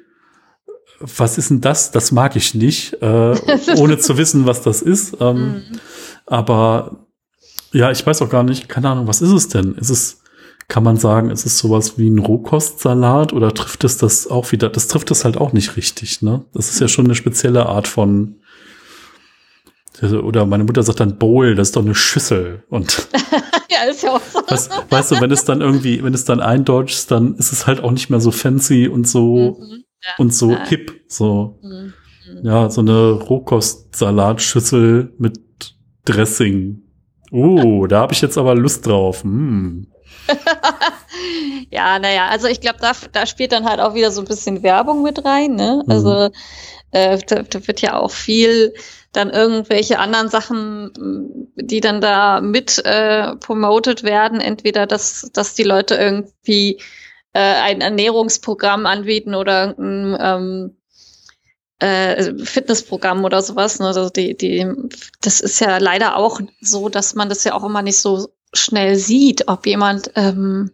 was 0.98 1.38
ist 1.38 1.50
denn 1.50 1.60
das? 1.60 1.90
Das 1.90 2.12
mag 2.12 2.36
ich 2.36 2.54
nicht, 2.54 2.94
äh, 3.00 3.34
ohne 3.76 3.98
zu 3.98 4.18
wissen, 4.18 4.46
was 4.46 4.62
das 4.62 4.82
ist. 4.82 5.16
Ähm, 5.20 5.36
mhm. 5.36 5.62
Aber 6.26 7.06
ja, 7.72 7.90
ich 7.90 8.04
weiß 8.04 8.22
auch 8.22 8.28
gar 8.28 8.42
nicht, 8.42 8.68
keine 8.68 8.88
Ahnung, 8.88 9.06
was 9.06 9.22
ist 9.22 9.32
es 9.32 9.48
denn? 9.48 9.74
Ist 9.74 9.90
es 9.90 10.21
kann 10.72 10.84
man 10.84 10.96
sagen, 10.96 11.28
es 11.28 11.44
ist 11.44 11.58
sowas 11.58 11.98
wie 11.98 12.08
ein 12.08 12.18
Rohkostsalat 12.18 13.34
oder 13.34 13.52
trifft 13.52 13.84
es 13.84 13.98
das 13.98 14.26
auch 14.26 14.52
wieder? 14.52 14.70
Das 14.70 14.88
trifft 14.88 15.10
es 15.10 15.22
halt 15.22 15.36
auch 15.36 15.52
nicht 15.52 15.76
richtig, 15.76 16.22
ne? 16.22 16.46
Das 16.54 16.70
ist 16.70 16.80
ja 16.80 16.88
schon 16.88 17.04
eine 17.04 17.14
spezielle 17.14 17.66
Art 17.66 17.86
von 17.86 18.36
oder 20.00 20.46
meine 20.46 20.64
Mutter 20.64 20.82
sagt 20.82 21.00
dann 21.00 21.18
Bowl, 21.18 21.56
das 21.56 21.68
ist 21.68 21.76
doch 21.76 21.84
eine 21.84 21.94
Schüssel. 21.94 22.62
Und 22.70 23.06
ja, 23.70 23.90
ist 23.90 24.02
ja 24.02 24.12
auch 24.12 24.22
so. 24.22 24.40
Was, 24.48 24.70
weißt 24.88 25.10
du, 25.10 25.20
wenn 25.20 25.30
es 25.30 25.44
dann 25.44 25.60
irgendwie, 25.60 26.02
wenn 26.02 26.14
es 26.14 26.24
dann 26.24 26.40
eindeutscht, 26.40 27.10
dann 27.10 27.34
ist 27.34 27.52
es 27.52 27.66
halt 27.66 27.84
auch 27.84 27.90
nicht 27.90 28.08
mehr 28.08 28.20
so 28.20 28.30
fancy 28.30 28.88
und 28.88 29.06
so 29.06 29.58
mhm, 29.60 29.84
ja, 30.02 30.10
und 30.16 30.32
so 30.32 30.52
ja. 30.52 30.66
hip. 30.68 31.02
So. 31.06 31.58
Mhm. 31.62 31.92
Ja, 32.44 32.70
so 32.70 32.80
eine 32.80 33.10
Rohkostsalatschüssel 33.10 35.12
mit 35.18 35.38
Dressing. 36.06 36.80
Uh, 37.30 37.86
da 37.86 38.00
habe 38.00 38.14
ich 38.14 38.22
jetzt 38.22 38.38
aber 38.38 38.54
Lust 38.54 38.86
drauf. 38.86 39.22
Mm. 39.22 39.91
ja, 41.70 41.98
naja, 41.98 42.28
also 42.28 42.46
ich 42.46 42.60
glaube, 42.60 42.78
da, 42.80 42.92
da 43.12 43.26
spielt 43.26 43.52
dann 43.52 43.68
halt 43.68 43.80
auch 43.80 43.94
wieder 43.94 44.10
so 44.10 44.20
ein 44.20 44.26
bisschen 44.26 44.62
Werbung 44.62 45.02
mit 45.02 45.24
rein. 45.24 45.54
Ne? 45.54 45.82
Also 45.88 46.28
mhm. 46.28 46.34
äh, 46.92 47.18
da, 47.26 47.42
da 47.42 47.66
wird 47.66 47.80
ja 47.80 47.98
auch 47.98 48.10
viel 48.10 48.74
dann 49.12 49.30
irgendwelche 49.30 49.98
anderen 49.98 50.28
Sachen, 50.28 51.50
die 51.56 51.80
dann 51.80 52.00
da 52.00 52.40
mit 52.40 52.82
äh, 52.84 53.36
promoted 53.36 54.04
werden. 54.04 54.40
Entweder, 54.40 54.86
dass, 54.86 55.30
dass 55.32 55.54
die 55.54 55.64
Leute 55.64 55.96
irgendwie 55.96 56.80
äh, 57.34 57.40
ein 57.40 57.80
Ernährungsprogramm 57.80 58.86
anbieten 58.86 59.34
oder 59.34 59.74
ein 59.78 60.16
ähm, 60.18 60.76
äh, 61.78 62.32
Fitnessprogramm 62.44 63.24
oder 63.24 63.42
sowas. 63.42 63.80
Ne? 63.80 63.86
Also 63.86 64.08
die, 64.08 64.36
die, 64.36 64.66
das 65.20 65.40
ist 65.40 65.60
ja 65.60 65.78
leider 65.78 66.16
auch 66.16 66.40
so, 66.60 66.88
dass 66.88 67.14
man 67.14 67.28
das 67.28 67.44
ja 67.44 67.54
auch 67.54 67.64
immer 67.64 67.82
nicht 67.82 67.98
so 67.98 68.28
schnell 68.53 68.96
sieht, 68.96 69.48
ob 69.48 69.66
jemand 69.66 70.11
ähm, 70.14 70.70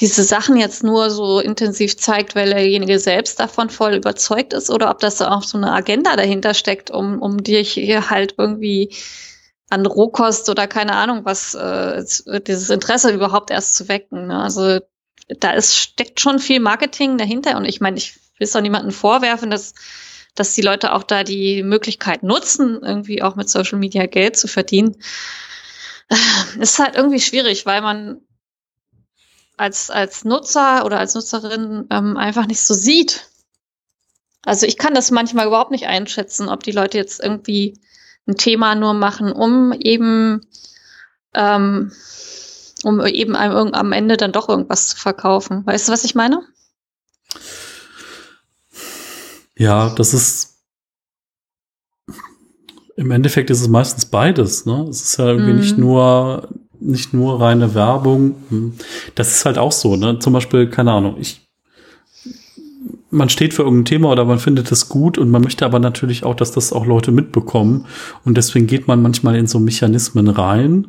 diese 0.00 0.24
Sachen 0.24 0.56
jetzt 0.56 0.82
nur 0.82 1.10
so 1.10 1.40
intensiv 1.40 1.96
zeigt, 1.98 2.34
weil 2.34 2.50
derjenige 2.50 2.98
selbst 2.98 3.38
davon 3.38 3.68
voll 3.68 3.94
überzeugt 3.94 4.54
ist 4.54 4.70
oder 4.70 4.90
ob 4.90 4.98
das 5.00 5.20
auch 5.20 5.42
so 5.42 5.58
eine 5.58 5.72
Agenda 5.72 6.16
dahinter 6.16 6.54
steckt, 6.54 6.90
um, 6.90 7.20
um 7.20 7.42
dich 7.42 7.72
hier 7.72 8.08
halt 8.08 8.34
irgendwie 8.38 8.94
an 9.68 9.84
Rohkost 9.86 10.48
oder 10.48 10.66
keine 10.66 10.94
Ahnung 10.94 11.24
was, 11.24 11.54
äh, 11.54 12.02
dieses 12.46 12.70
Interesse 12.70 13.12
überhaupt 13.12 13.50
erst 13.50 13.76
zu 13.76 13.88
wecken. 13.88 14.28
Ne? 14.28 14.42
Also 14.42 14.80
da 15.38 15.52
ist, 15.52 15.76
steckt 15.76 16.20
schon 16.20 16.38
viel 16.38 16.60
Marketing 16.60 17.18
dahinter 17.18 17.56
und 17.56 17.66
ich 17.66 17.80
meine, 17.80 17.98
ich 17.98 18.16
will 18.38 18.46
es 18.46 18.56
auch 18.56 18.62
niemandem 18.62 18.90
vorwerfen, 18.90 19.50
dass, 19.50 19.74
dass 20.34 20.54
die 20.54 20.62
Leute 20.62 20.92
auch 20.92 21.02
da 21.02 21.24
die 21.24 21.62
Möglichkeit 21.62 22.22
nutzen, 22.22 22.80
irgendwie 22.82 23.22
auch 23.22 23.36
mit 23.36 23.48
Social 23.50 23.78
Media 23.78 24.06
Geld 24.06 24.36
zu 24.36 24.48
verdienen. 24.48 24.96
Ist 26.58 26.78
halt 26.78 26.96
irgendwie 26.96 27.20
schwierig, 27.20 27.66
weil 27.66 27.82
man 27.82 28.20
als, 29.56 29.90
als 29.90 30.24
Nutzer 30.24 30.84
oder 30.84 30.98
als 30.98 31.14
Nutzerin 31.14 31.86
ähm, 31.90 32.16
einfach 32.16 32.46
nicht 32.46 32.60
so 32.60 32.74
sieht. 32.74 33.28
Also 34.42 34.66
ich 34.66 34.78
kann 34.78 34.94
das 34.94 35.10
manchmal 35.10 35.46
überhaupt 35.46 35.70
nicht 35.70 35.86
einschätzen, 35.86 36.48
ob 36.48 36.62
die 36.62 36.72
Leute 36.72 36.96
jetzt 36.96 37.20
irgendwie 37.22 37.78
ein 38.26 38.36
Thema 38.36 38.74
nur 38.74 38.94
machen, 38.94 39.32
um 39.32 39.72
eben 39.72 40.46
ähm, 41.34 41.92
um 42.82 43.04
eben 43.04 43.36
am, 43.36 43.72
am 43.72 43.92
Ende 43.92 44.16
dann 44.16 44.32
doch 44.32 44.48
irgendwas 44.48 44.88
zu 44.88 44.96
verkaufen. 44.96 45.66
Weißt 45.66 45.88
du, 45.88 45.92
was 45.92 46.04
ich 46.04 46.14
meine? 46.14 46.42
Ja, 49.56 49.90
das 49.90 50.14
ist 50.14 50.49
im 52.96 53.10
Endeffekt 53.10 53.50
ist 53.50 53.60
es 53.60 53.68
meistens 53.68 54.06
beides. 54.06 54.66
Ne? 54.66 54.86
Es 54.90 55.02
ist 55.02 55.16
ja 55.18 55.26
irgendwie 55.26 55.52
mm. 55.52 55.56
nicht 55.56 55.78
nur 55.78 56.48
nicht 56.80 57.12
nur 57.12 57.40
reine 57.40 57.74
Werbung. 57.74 58.36
Hm. 58.48 58.72
Das 59.14 59.34
ist 59.34 59.44
halt 59.44 59.58
auch 59.58 59.72
so, 59.72 59.96
ne? 59.96 60.18
Zum 60.18 60.32
Beispiel, 60.32 60.68
keine 60.68 60.92
Ahnung, 60.92 61.16
ich, 61.20 61.46
man 63.10 63.28
steht 63.28 63.54
für 63.54 63.62
irgendein 63.62 63.84
Thema 63.84 64.10
oder 64.10 64.24
man 64.24 64.38
findet 64.38 64.72
es 64.72 64.88
gut 64.88 65.18
und 65.18 65.30
man 65.30 65.42
möchte 65.42 65.64
aber 65.64 65.78
natürlich 65.78 66.24
auch, 66.24 66.34
dass 66.34 66.52
das 66.52 66.72
auch 66.72 66.86
Leute 66.86 67.12
mitbekommen. 67.12 67.86
Und 68.24 68.36
deswegen 68.36 68.66
geht 68.66 68.88
man 68.88 69.02
manchmal 69.02 69.36
in 69.36 69.46
so 69.46 69.58
Mechanismen 69.60 70.28
rein. 70.28 70.88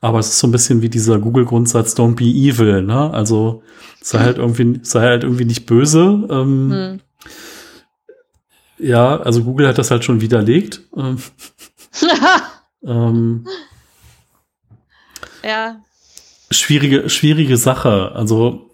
Aber 0.00 0.18
es 0.18 0.28
ist 0.28 0.38
so 0.38 0.46
ein 0.46 0.52
bisschen 0.52 0.82
wie 0.82 0.90
dieser 0.90 1.18
Google-Grundsatz, 1.18 1.96
don't 1.96 2.16
be 2.16 2.24
evil, 2.24 2.82
ne? 2.82 3.10
Also 3.12 3.62
sei 4.02 4.18
halt 4.24 4.38
irgendwie, 4.38 4.78
sei 4.82 5.00
halt 5.00 5.24
irgendwie 5.24 5.46
nicht 5.46 5.66
böse. 5.66 6.26
Ähm, 6.30 6.70
hm. 6.70 7.00
Ja, 8.78 9.20
also 9.20 9.44
Google 9.44 9.68
hat 9.68 9.78
das 9.78 9.90
halt 9.90 10.04
schon 10.04 10.20
widerlegt. 10.20 10.82
ähm, 10.96 11.18
ähm 12.86 13.46
ja. 15.42 15.80
Schwierige, 16.50 17.08
schwierige 17.08 17.56
Sache. 17.56 18.12
Also 18.14 18.70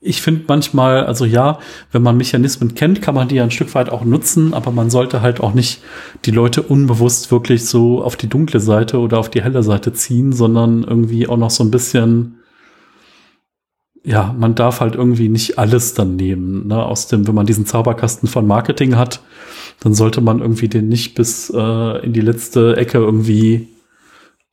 ich 0.00 0.20
finde 0.20 0.44
manchmal, 0.46 1.06
also 1.06 1.24
ja, 1.24 1.58
wenn 1.90 2.02
man 2.02 2.16
Mechanismen 2.16 2.74
kennt, 2.74 3.00
kann 3.00 3.14
man 3.14 3.28
die 3.28 3.36
ja 3.36 3.42
ein 3.42 3.50
Stück 3.50 3.74
weit 3.74 3.88
auch 3.88 4.04
nutzen, 4.04 4.52
aber 4.52 4.70
man 4.70 4.90
sollte 4.90 5.22
halt 5.22 5.40
auch 5.40 5.54
nicht 5.54 5.80
die 6.26 6.30
Leute 6.30 6.62
unbewusst 6.62 7.30
wirklich 7.30 7.64
so 7.64 8.02
auf 8.02 8.16
die 8.16 8.28
dunkle 8.28 8.60
Seite 8.60 8.98
oder 8.98 9.18
auf 9.18 9.30
die 9.30 9.42
helle 9.42 9.62
Seite 9.62 9.94
ziehen, 9.94 10.32
sondern 10.32 10.84
irgendwie 10.84 11.26
auch 11.26 11.38
noch 11.38 11.50
so 11.50 11.64
ein 11.64 11.70
bisschen, 11.70 12.40
ja, 14.04 14.34
man 14.38 14.54
darf 14.54 14.80
halt 14.80 14.94
irgendwie 14.94 15.30
nicht 15.30 15.58
alles 15.58 15.94
dann 15.94 16.16
nehmen. 16.16 16.66
Ne? 16.66 16.84
Aus 16.84 17.06
dem, 17.08 17.26
wenn 17.26 17.34
man 17.34 17.46
diesen 17.46 17.64
Zauberkasten 17.64 18.28
von 18.28 18.46
Marketing 18.46 18.96
hat, 18.96 19.22
dann 19.80 19.94
sollte 19.94 20.20
man 20.20 20.40
irgendwie 20.40 20.68
den 20.68 20.88
nicht 20.88 21.14
bis 21.14 21.50
äh, 21.50 22.04
in 22.04 22.12
die 22.12 22.20
letzte 22.20 22.76
Ecke 22.76 22.98
irgendwie 22.98 23.68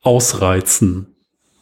ausreizen. 0.00 1.11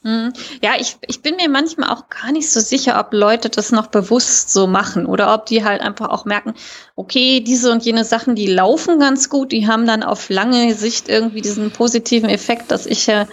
Hm. 0.02 0.32
Ja, 0.62 0.72
ich, 0.78 0.96
ich 1.06 1.20
bin 1.20 1.36
mir 1.36 1.50
manchmal 1.50 1.90
auch 1.90 2.08
gar 2.08 2.32
nicht 2.32 2.50
so 2.50 2.60
sicher, 2.60 2.98
ob 2.98 3.12
Leute 3.12 3.50
das 3.50 3.70
noch 3.70 3.88
bewusst 3.88 4.50
so 4.50 4.66
machen 4.66 5.04
oder 5.04 5.34
ob 5.34 5.44
die 5.44 5.62
halt 5.62 5.82
einfach 5.82 6.08
auch 6.08 6.24
merken, 6.24 6.54
okay, 6.96 7.40
diese 7.40 7.70
und 7.70 7.84
jene 7.84 8.04
Sachen, 8.04 8.34
die 8.34 8.46
laufen 8.46 8.98
ganz 8.98 9.28
gut, 9.28 9.52
die 9.52 9.66
haben 9.66 9.86
dann 9.86 10.02
auf 10.02 10.30
lange 10.30 10.74
Sicht 10.74 11.10
irgendwie 11.10 11.42
diesen 11.42 11.70
positiven 11.70 12.30
Effekt, 12.30 12.70
dass 12.70 12.86
ich 12.86 13.08
ja 13.08 13.28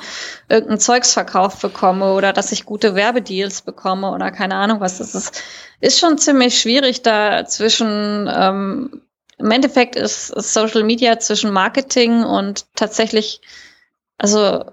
irgendein 0.49 0.81
Zeugs 0.81 1.13
verkauft 1.13 1.61
bekomme 1.61 2.13
oder 2.13 2.33
dass 2.33 2.51
ich 2.51 2.65
gute 2.65 2.95
Werbedeals 2.95 3.61
bekomme 3.61 4.11
oder 4.11 4.29
keine 4.31 4.55
Ahnung 4.55 4.81
was. 4.81 4.97
Das 4.97 5.15
ist, 5.15 5.41
ist 5.79 5.99
schon 5.99 6.17
ziemlich 6.17 6.59
schwierig 6.59 7.01
da 7.01 7.45
zwischen, 7.45 8.29
ähm, 8.29 9.03
im 9.37 9.51
Endeffekt 9.51 9.95
ist, 9.95 10.31
ist 10.31 10.53
Social 10.53 10.83
Media 10.83 11.17
zwischen 11.17 11.53
Marketing 11.53 12.25
und 12.25 12.65
tatsächlich, 12.75 13.39
also 14.17 14.65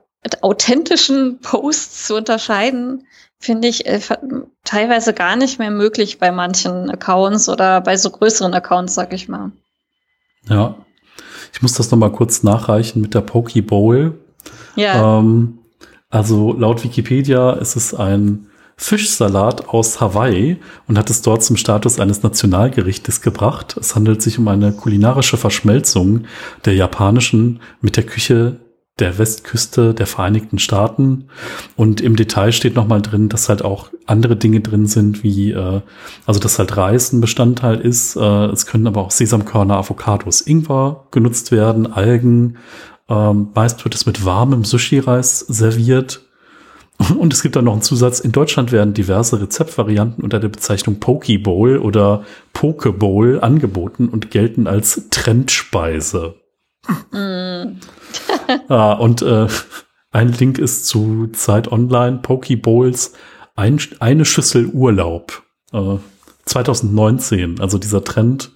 authentischen 0.43 1.41
Posts 1.41 2.07
zu 2.07 2.17
unterscheiden, 2.17 3.07
finde 3.39 3.69
ich 3.69 3.87
äh, 3.87 4.01
teilweise 4.65 5.13
gar 5.13 5.37
nicht 5.37 5.59
mehr 5.59 5.71
möglich 5.71 6.19
bei 6.19 6.33
manchen 6.33 6.91
Accounts 6.91 7.49
oder 7.49 7.81
bei 7.81 7.97
so 7.97 8.11
größeren 8.11 8.55
Accounts, 8.55 8.95
sag 8.95 9.13
ich 9.13 9.29
mal. 9.29 9.53
Ja, 10.49 10.77
ich 11.53 11.63
muss 11.63 11.75
das 11.75 11.91
noch 11.91 11.99
mal 11.99 12.13
kurz 12.13 12.43
nachreichen 12.43 13.01
mit 13.01 13.15
der 13.15 13.21
Pokeball. 13.21 14.15
Ja. 14.77 15.19
Ähm, 15.19 15.59
also 16.11 16.53
laut 16.53 16.85
Wikipedia 16.85 17.53
ist 17.53 17.77
es 17.77 17.95
ein 17.95 18.47
Fischsalat 18.77 19.69
aus 19.69 20.01
Hawaii 20.01 20.57
und 20.89 20.99
hat 20.99 21.11
es 21.11 21.23
dort 21.23 21.45
zum 21.45 21.57
Status 21.57 22.01
eines 22.01 22.23
Nationalgerichtes 22.23 23.21
gebracht. 23.21 23.77
Es 23.79 23.95
handelt 23.95 24.21
sich 24.21 24.39
um 24.39 24.49
eine 24.49 24.73
kulinarische 24.73 25.37
Verschmelzung 25.37 26.25
der 26.65 26.75
japanischen 26.75 27.61
mit 27.81 27.97
der 27.97 28.05
Küche 28.05 28.57
der 29.01 29.19
Westküste 29.19 29.93
der 29.93 30.07
Vereinigten 30.07 30.59
Staaten. 30.59 31.27
Und 31.77 32.01
im 32.01 32.15
Detail 32.15 32.53
steht 32.53 32.77
nochmal 32.77 33.03
drin, 33.03 33.29
dass 33.29 33.49
halt 33.49 33.65
auch 33.65 33.91
andere 34.07 34.37
Dinge 34.37 34.61
drin 34.61 34.87
sind, 34.87 35.25
wie, 35.25 35.51
äh, 35.51 35.81
also 36.27 36.41
dass 36.41 36.59
halt 36.59 36.77
Reis 36.77 37.13
ein 37.13 37.21
Bestandteil 37.21 37.81
ist. 37.81 38.17
Äh, 38.17 38.47
es 38.47 38.67
können 38.67 38.87
aber 38.87 39.01
auch 39.01 39.11
Sesamkörner, 39.11 39.77
Avocados, 39.77 40.43
Ingwer 40.43 41.07
genutzt 41.11 41.51
werden, 41.51 41.93
Algen. 41.93 42.59
Ähm, 43.09 43.49
meist 43.55 43.85
wird 43.85 43.95
es 43.95 44.07
mit 44.07 44.25
warmem 44.25 44.65
Sushi-Reis 44.65 45.41
serviert. 45.41 46.21
Und 47.19 47.33
es 47.33 47.43
gibt 47.43 47.57
dann 47.57 47.65
noch 47.65 47.73
einen 47.73 47.83
Zusatz. 47.83 48.21
In 48.21 48.31
Deutschland 48.31 48.71
werden 48.71 48.95
diverse 48.95 49.41
Rezeptvarianten 49.41 50.23
unter 50.23 50.39
der 50.39 50.49
Bezeichnung 50.49 51.01
Poke 51.01 51.41
Bowl 51.41 51.79
oder 51.79 52.23
Poke 52.53 52.93
Bowl 52.93 53.41
angeboten 53.41 54.09
und 54.09 54.31
gelten 54.31 54.69
als 54.69 55.09
Trendspeise. 55.11 56.37
Mm. 57.13 57.81
ah, 58.69 58.93
und 58.95 59.23
äh, 59.23 59.47
ein 60.11 60.33
Link 60.33 60.59
ist 60.59 60.87
zu 60.87 61.29
Zeit 61.29 61.71
Online, 61.71 62.19
Pokeballs, 62.19 63.15
ein, 63.57 63.81
eine 64.01 64.25
Schüssel 64.25 64.67
Urlaub. 64.67 65.43
Äh, 65.73 65.97
2019, 66.47 67.61
also 67.61 67.79
dieser 67.79 68.05
Trend 68.05 68.53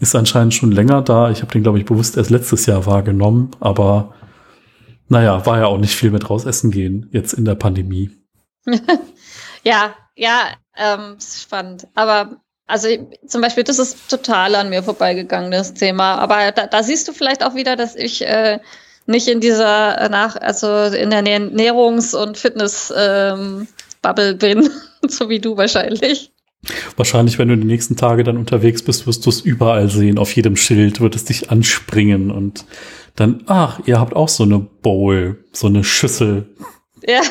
ist 0.00 0.14
anscheinend 0.14 0.54
schon 0.54 0.72
länger 0.72 1.02
da. 1.02 1.30
Ich 1.30 1.42
habe 1.42 1.52
den, 1.52 1.62
glaube 1.62 1.78
ich, 1.78 1.84
bewusst 1.84 2.16
erst 2.16 2.30
letztes 2.30 2.66
Jahr 2.66 2.86
wahrgenommen, 2.86 3.50
aber 3.60 4.14
naja, 5.08 5.44
war 5.46 5.58
ja 5.58 5.66
auch 5.66 5.78
nicht 5.78 5.94
viel 5.94 6.10
mit 6.10 6.28
raus 6.28 6.44
essen 6.44 6.70
gehen, 6.70 7.08
jetzt 7.12 7.32
in 7.32 7.44
der 7.44 7.54
Pandemie. 7.54 8.10
ja, 9.64 9.94
ja, 10.14 10.48
ähm, 10.76 11.16
spannend. 11.20 11.88
Aber 11.94 12.40
also 12.68 12.88
zum 13.26 13.40
Beispiel, 13.40 13.64
das 13.64 13.78
ist 13.78 14.08
total 14.08 14.54
an 14.54 14.68
mir 14.68 14.82
vorbeigegangen, 14.82 15.50
das 15.50 15.74
Thema. 15.74 16.16
Aber 16.16 16.52
da, 16.52 16.66
da 16.66 16.82
siehst 16.82 17.08
du 17.08 17.12
vielleicht 17.12 17.42
auch 17.42 17.54
wieder, 17.54 17.74
dass 17.76 17.96
ich 17.96 18.24
äh, 18.24 18.58
nicht 19.06 19.26
in 19.26 19.40
dieser 19.40 19.98
äh, 20.00 20.08
nach, 20.08 20.36
also 20.36 20.84
in 20.94 21.10
der 21.10 21.24
Ernährungs- 21.24 22.14
und 22.14 22.36
Fitness-Bubble 22.36 23.66
Bubble 24.02 24.34
bin, 24.34 24.70
so 25.08 25.28
wie 25.28 25.40
du 25.40 25.56
wahrscheinlich. 25.56 26.30
Wahrscheinlich, 26.96 27.38
wenn 27.38 27.48
du 27.48 27.56
die 27.56 27.66
nächsten 27.66 27.96
Tage 27.96 28.22
dann 28.22 28.36
unterwegs 28.36 28.82
bist, 28.82 29.06
wirst 29.06 29.24
du 29.24 29.30
es 29.30 29.40
überall 29.40 29.88
sehen. 29.88 30.18
Auf 30.18 30.34
jedem 30.36 30.56
Schild 30.56 31.00
wird 31.00 31.16
es 31.16 31.24
dich 31.24 31.50
anspringen 31.50 32.30
und 32.30 32.64
dann, 33.16 33.44
ach, 33.46 33.80
ihr 33.86 33.98
habt 33.98 34.14
auch 34.14 34.28
so 34.28 34.44
eine 34.44 34.58
Bowl, 34.58 35.44
so 35.52 35.68
eine 35.68 35.84
Schüssel. 35.84 36.54
Ja, 37.06 37.22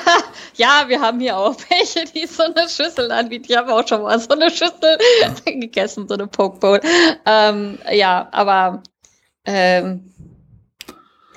ja, 0.58 0.86
wir 0.88 1.02
haben 1.02 1.20
hier 1.20 1.38
auch 1.38 1.56
welche, 1.70 2.06
die 2.06 2.26
so 2.26 2.44
eine 2.44 2.68
Schüssel 2.68 3.12
anbieten. 3.12 3.46
Ich 3.50 3.58
habe 3.58 3.74
auch 3.74 3.88
schon 3.88 4.02
mal 4.02 4.20
so 4.20 4.30
eine 4.30 4.50
Schüssel 4.50 4.98
gegessen, 5.46 6.08
so 6.08 6.16
eine 6.16 6.28
Poke 6.28 6.60
Bowl. 6.60 6.82
Ähm, 7.26 7.80
ja, 7.92 8.28
aber 8.32 8.84
ähm, 9.46 10.14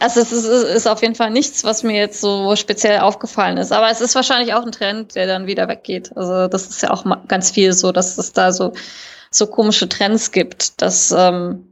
also 0.01 0.21
es 0.21 0.33
ist, 0.33 0.47
ist 0.47 0.89
auf 0.89 1.03
jeden 1.03 1.15
Fall 1.15 1.31
nichts, 1.31 1.63
was 1.63 1.83
mir 1.83 1.97
jetzt 1.97 2.21
so 2.21 2.57
speziell 2.57 3.01
aufgefallen 3.01 3.59
ist. 3.59 3.71
Aber 3.71 3.91
es 3.91 4.01
ist 4.01 4.15
wahrscheinlich 4.15 4.55
auch 4.55 4.65
ein 4.65 4.73
Trend, 4.73 5.15
der 5.15 5.27
dann 5.27 5.47
wieder 5.47 5.69
weggeht. 5.69 6.17
Also 6.17 6.49
das 6.49 6.69
ist 6.69 6.83
ja 6.83 6.91
auch 6.91 7.05
ganz 7.29 7.51
viel 7.51 7.75
so, 7.75 7.93
dass 7.93 8.17
es 8.17 8.33
da 8.33 8.53
so, 8.53 8.73
so 9.31 9.47
komische 9.47 9.89
Trends 9.89 10.33
gibt, 10.33 10.81
dass 10.81 11.13
ähm, 11.13 11.70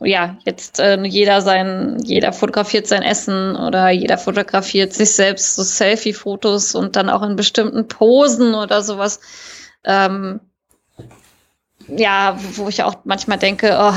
ja 0.00 0.38
jetzt 0.44 0.80
äh, 0.80 1.00
jeder 1.02 1.42
sein, 1.42 1.98
jeder 2.04 2.32
fotografiert 2.32 2.86
sein 2.86 3.02
Essen 3.02 3.56
oder 3.56 3.90
jeder 3.90 4.18
fotografiert 4.18 4.92
sich 4.92 5.12
selbst 5.12 5.56
so 5.56 5.62
Selfie-Fotos 5.62 6.74
und 6.74 6.96
dann 6.96 7.10
auch 7.10 7.22
in 7.22 7.36
bestimmten 7.36 7.88
Posen 7.88 8.54
oder 8.54 8.82
sowas. 8.82 9.20
Ähm, 9.84 10.40
ja, 11.88 12.38
wo 12.54 12.68
ich 12.68 12.82
auch 12.82 12.96
manchmal 13.04 13.38
denke, 13.38 13.76
oh, 13.78 13.94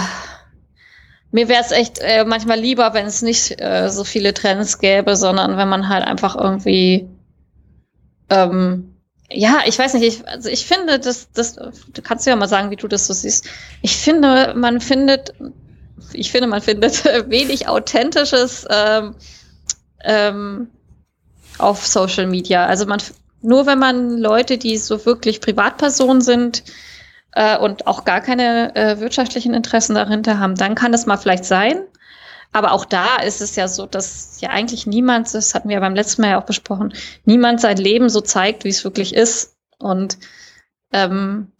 mir 1.32 1.47
wäre 1.47 1.62
es 1.62 1.72
echt 1.72 1.99
äh, 1.99 2.26
manchmal 2.26 2.60
lieber, 2.60 2.93
wenn 2.93 3.06
es 3.06 3.22
nicht 3.22 3.62
äh, 3.62 3.89
so 3.89 4.04
viele 4.04 4.34
Trends 4.34 4.80
gäbe, 4.80 5.16
sondern 5.16 5.58
wenn 5.58 5.70
man 5.70 5.89
halt 5.89 6.04
einfach 6.04 6.36
irgendwie 6.36 7.08
ähm, 8.30 8.93
ja, 9.32 9.62
ich 9.66 9.78
weiß 9.80 9.95
nicht, 9.95 10.04
ich, 10.04 10.28
also 10.28 10.49
ich 10.49 10.66
finde, 10.66 10.99
das, 10.99 11.32
das, 11.32 11.56
du 11.56 12.01
kannst 12.04 12.26
ja 12.28 12.36
mal 12.36 12.47
sagen, 12.47 12.72
wie 12.72 12.76
du 12.76 12.88
das 12.88 13.08
so 13.08 13.14
siehst. 13.14 13.47
Ich 13.82 13.97
finde, 13.97 14.54
man 14.56 14.80
findet, 14.80 15.34
ich 16.14 16.32
finde, 16.32 16.47
man 16.47 16.61
findet 16.61 17.03
wenig 17.30 17.68
Authentisches 17.68 18.66
ähm, 18.70 19.16
ähm, 20.03 20.68
auf 21.57 21.86
Social 21.86 22.28
Media. 22.28 22.66
Also 22.66 22.86
man, 22.86 23.01
nur 23.41 23.66
wenn 23.66 23.80
man 23.80 24.18
Leute, 24.18 24.57
die 24.57 24.78
so 24.78 25.05
wirklich 25.05 25.41
Privatpersonen 25.41 26.22
sind, 26.22 26.64
äh, 27.36 27.57
und 27.57 27.88
auch 27.88 28.05
gar 28.05 28.22
keine 28.22 28.76
äh, 28.76 28.99
wirtschaftlichen 28.99 29.53
Interessen 29.53 29.95
dahinter 29.95 30.39
haben, 30.39 30.55
dann 30.55 30.76
kann 30.76 30.91
das 30.91 31.05
mal 31.05 31.18
vielleicht 31.18 31.45
sein. 31.45 31.82
Aber 32.51 32.72
auch 32.72 32.86
da 32.86 33.18
ist 33.18 33.41
es 33.41 33.55
ja 33.55 33.68
so, 33.68 33.88
dass 33.88 34.39
ja 34.39 34.49
eigentlich 34.49 34.86
niemand, 34.86 35.34
das 35.34 35.55
hatten 35.55 35.70
wir 35.70 35.80
beim 35.80 35.95
letzten 35.95 36.22
Mal 36.22 36.32
ja 36.32 36.41
auch 36.41 36.45
besprochen, 36.45 36.93
niemand 37.26 37.59
sein 37.59 37.78
Leben 37.78 38.09
so 38.09 38.22
zeigt, 38.22 38.64
wie 38.64 38.70
es 38.70 38.84
wirklich 38.84 39.16
ist. 39.16 39.55
Und 39.80 40.20
ähm, 40.91 41.51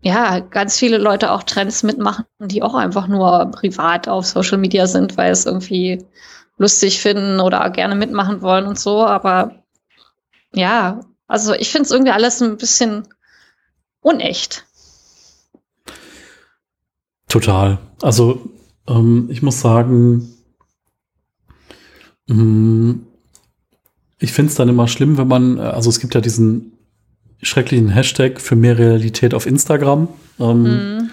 ja, 0.00 0.40
ganz 0.40 0.78
viele 0.78 0.98
Leute 0.98 1.32
auch 1.32 1.42
Trends 1.42 1.82
mitmachen, 1.82 2.24
die 2.38 2.62
auch 2.62 2.74
einfach 2.74 3.08
nur 3.08 3.50
privat 3.50 4.08
auf 4.08 4.26
Social 4.26 4.58
Media 4.58 4.86
sind, 4.86 5.16
weil 5.16 5.32
es 5.32 5.44
irgendwie 5.44 6.04
lustig 6.56 7.00
finden 7.00 7.40
oder 7.40 7.68
gerne 7.70 7.94
mitmachen 7.94 8.42
wollen 8.42 8.66
und 8.66 8.78
so. 8.78 9.04
Aber 9.04 9.64
ja, 10.54 11.00
also 11.26 11.52
ich 11.52 11.70
finde 11.70 11.86
es 11.86 11.90
irgendwie 11.90 12.12
alles 12.12 12.40
ein 12.40 12.56
bisschen 12.56 13.08
unecht. 14.00 14.66
Total. 17.28 17.78
Also 18.00 18.50
ähm, 18.86 19.28
ich 19.30 19.42
muss 19.42 19.60
sagen, 19.60 20.32
ähm, 22.28 23.06
ich 24.18 24.32
finde 24.32 24.50
es 24.50 24.56
dann 24.56 24.68
immer 24.68 24.88
schlimm, 24.88 25.18
wenn 25.18 25.28
man, 25.28 25.58
äh, 25.58 25.62
also 25.62 25.90
es 25.90 26.00
gibt 26.00 26.14
ja 26.14 26.20
diesen 26.20 26.77
schrecklichen 27.42 27.88
Hashtag 27.88 28.40
für 28.40 28.56
mehr 28.56 28.78
Realität 28.78 29.34
auf 29.34 29.46
Instagram, 29.46 30.08
ähm, 30.40 30.62
mhm. 30.62 31.10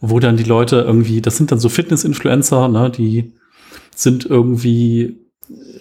wo 0.00 0.20
dann 0.20 0.36
die 0.36 0.44
Leute 0.44 0.76
irgendwie, 0.76 1.20
das 1.20 1.36
sind 1.36 1.52
dann 1.52 1.58
so 1.58 1.68
Fitness-Influencer, 1.68 2.68
ne, 2.68 2.90
die 2.90 3.34
sind 3.94 4.24
irgendwie 4.24 5.26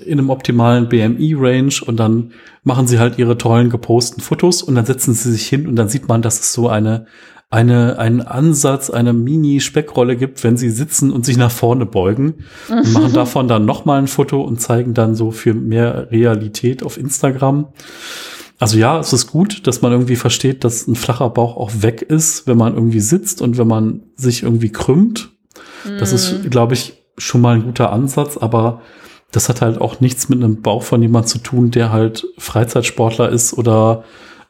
in 0.06 0.20
einem 0.20 0.30
optimalen 0.30 0.88
BMI-Range 0.89 1.74
und 1.86 1.98
dann 1.98 2.32
machen 2.64 2.88
sie 2.88 3.00
halt 3.00 3.18
ihre 3.18 3.38
tollen 3.38 3.70
geposten 3.70 4.22
Fotos 4.22 4.62
und 4.62 4.76
dann 4.76 4.86
setzen 4.86 5.14
sie 5.14 5.32
sich 5.32 5.48
hin 5.48 5.68
und 5.68 5.76
dann 5.76 5.89
sieht 5.89 6.08
man, 6.08 6.22
dass 6.22 6.39
es 6.39 6.54
so 6.54 6.70
eine, 6.70 7.08
eine, 7.50 7.98
einen 7.98 8.22
Ansatz, 8.22 8.89
eine 8.89 9.14
Mini-Speckrolle 9.14 10.18
gibt, 10.18 10.43
wenn 10.43 10.58
sie 10.58 10.70
sitzen 10.70 11.12
und 11.12 11.26
sich 11.26 11.38
nach 11.38 11.52
vorne 11.52 11.86
beugen 11.86 12.46
und 12.70 12.93
machen 12.93 13.14
davon 13.14 13.48
dann 13.48 13.66
nochmal 13.66 14.00
ein 14.00 14.08
Foto 14.08 14.41
und 14.41 14.62
zeigen 14.62 14.93
dann 14.93 15.16
so 15.16 15.32
für 15.32 15.54
mehr 15.54 16.12
Realität 16.12 16.84
auf 16.84 16.98
Instagram. 16.98 17.68
Also 18.60 18.78
ja, 18.78 18.99
es 18.99 19.12
ist 19.12 19.28
gut, 19.28 19.68
dass 19.68 19.82
man 19.82 19.91
irgendwie 19.91 20.16
versteht, 20.16 20.64
dass 20.64 20.88
ein 20.88 20.95
flacher 20.95 21.30
Bauch 21.30 21.58
auch 21.58 21.72
weg 21.80 22.01
ist, 22.01 22.47
wenn 22.47 22.58
man 22.58 22.74
irgendwie 22.74 23.01
sitzt 23.01 23.41
und 23.41 23.58
wenn 23.58 23.68
man 23.68 24.03
sich 24.16 24.43
irgendwie 24.43 24.72
krümmt. 24.72 25.32
Das 25.99 26.14
ist, 26.14 26.43
mhm. 26.43 26.49
glaube 26.49 26.74
ich, 26.74 26.93
schon 27.18 27.41
mal 27.41 27.56
ein 27.56 27.64
guter 27.64 27.91
Ansatz, 27.91 28.38
aber 28.38 28.82
das 29.32 29.49
hat 29.49 29.62
halt 29.62 29.80
auch 29.80 29.99
nichts 29.99 30.30
mit 30.30 30.41
einem 30.41 30.62
Bauch 30.62 30.84
von 30.84 31.01
jemand 31.01 31.28
zu 31.28 31.39
tun, 31.39 31.72
der 31.72 31.91
halt 31.91 32.26
Freizeitsportler 32.38 33.30
ist 33.30 33.53
oder 33.53 34.03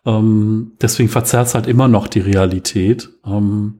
ähm, 0.05 0.73
deswegen 0.81 1.09
verzerrt 1.09 1.47
es 1.47 1.55
halt 1.55 1.67
immer 1.67 1.87
noch 1.87 2.07
die 2.07 2.19
Realität. 2.19 3.09
Ähm, 3.25 3.79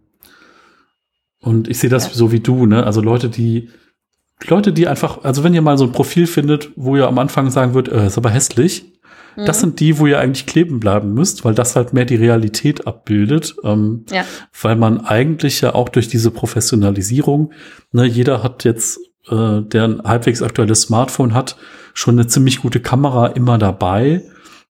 und 1.40 1.68
ich 1.68 1.78
sehe 1.78 1.90
das 1.90 2.08
ja. 2.08 2.14
so 2.14 2.32
wie 2.32 2.40
du, 2.40 2.66
ne? 2.66 2.84
Also 2.84 3.02
Leute, 3.02 3.30
die 3.30 3.70
Leute, 4.48 4.74
die 4.74 4.88
einfach, 4.88 5.24
also 5.24 5.44
wenn 5.44 5.54
ihr 5.54 5.62
mal 5.62 5.78
so 5.78 5.86
ein 5.86 5.92
Profil 5.92 6.28
findet, 6.28 6.72
wo 6.76 6.96
ihr 6.98 7.08
am 7.08 7.20
Anfang 7.20 7.50
sagen 7.52 7.74
würdet, 7.74 7.94
äh, 7.94 8.08
ist 8.08 8.18
aber 8.18 8.32
hässlich, 8.32 8.95
mhm. 9.36 9.46
das 9.46 9.60
sind 9.60 9.80
die, 9.80 9.98
wo 10.00 10.08
ihr 10.08 10.20
eigentlich 10.20 10.46
kleben 10.46 10.80
bleiben 10.80 11.14
müsst, 11.14 11.46
weil 11.46 11.56
das 11.56 11.76
halt 11.76 11.94
mehr 11.94 12.06
die 12.06 12.16
Realität 12.16 12.88
abbildet. 12.88 13.56
Ähm, 13.64 14.06
ja. 14.12 14.24
Weil 14.62 14.76
man 14.76 15.02
eigentlich 15.02 15.62
ja 15.62 15.74
auch 15.76 15.90
durch 15.90 16.08
diese 16.08 16.32
Professionalisierung, 16.32 17.52
ne, 17.92 18.06
jeder 18.06 18.44
hat 18.44 18.64
jetzt 18.64 19.00
äh, 19.30 19.62
der 19.62 19.84
ein 19.86 20.02
halbwegs 20.04 20.42
aktuelles 20.42 20.82
Smartphone 20.82 21.34
hat, 21.34 21.58
schon 21.94 22.16
eine 22.16 22.28
ziemlich 22.28 22.62
gute 22.62 22.80
Kamera 22.80 23.28
immer 23.28 23.58
dabei. 23.58 24.24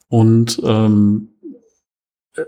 Und 0.07 0.61
ähm, 0.63 1.29
äh, 2.35 2.43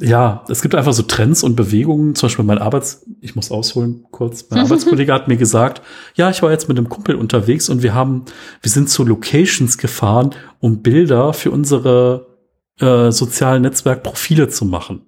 ja, 0.00 0.44
es 0.48 0.62
gibt 0.62 0.74
einfach 0.74 0.92
so 0.92 1.02
Trends 1.02 1.42
und 1.42 1.56
Bewegungen. 1.56 2.14
Zum 2.14 2.26
Beispiel 2.26 2.44
mein 2.44 2.58
Arbeits, 2.58 3.06
ich 3.20 3.36
muss 3.36 3.50
ausholen 3.50 4.06
kurz. 4.10 4.46
Mein 4.50 4.60
Arbeitskollege 4.64 5.12
hat 5.12 5.28
mir 5.28 5.36
gesagt, 5.36 5.82
ja, 6.14 6.28
ich 6.30 6.42
war 6.42 6.50
jetzt 6.50 6.68
mit 6.68 6.76
einem 6.76 6.88
Kumpel 6.88 7.14
unterwegs 7.14 7.68
und 7.68 7.82
wir 7.82 7.94
haben, 7.94 8.24
wir 8.60 8.70
sind 8.70 8.90
zu 8.90 9.04
Locations 9.04 9.78
gefahren, 9.78 10.34
um 10.60 10.82
Bilder 10.82 11.32
für 11.32 11.50
unsere 11.50 12.38
äh, 12.80 13.10
sozialen 13.10 13.62
Netzwerkprofile 13.62 14.48
zu 14.48 14.64
machen. 14.64 15.02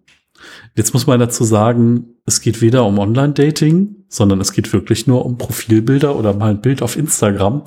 Jetzt 0.75 0.95
muss 0.95 1.07
man 1.07 1.21
dazu 1.21 1.45
sagen, 1.45 2.15
es 2.27 2.41
geht 2.41 2.61
weder 2.63 2.85
um 2.85 2.99
Online-Dating, 2.99 4.05
sondern 4.09 4.41
es 4.41 4.53
geht 4.53 4.73
wirklich 4.73 5.07
nur 5.07 5.27
um 5.27 5.37
Profilbilder 5.37 6.17
oder 6.17 6.33
mal 6.33 6.51
ein 6.51 6.61
Bild 6.61 6.83
auf 6.83 6.97
Instagram. 6.97 7.63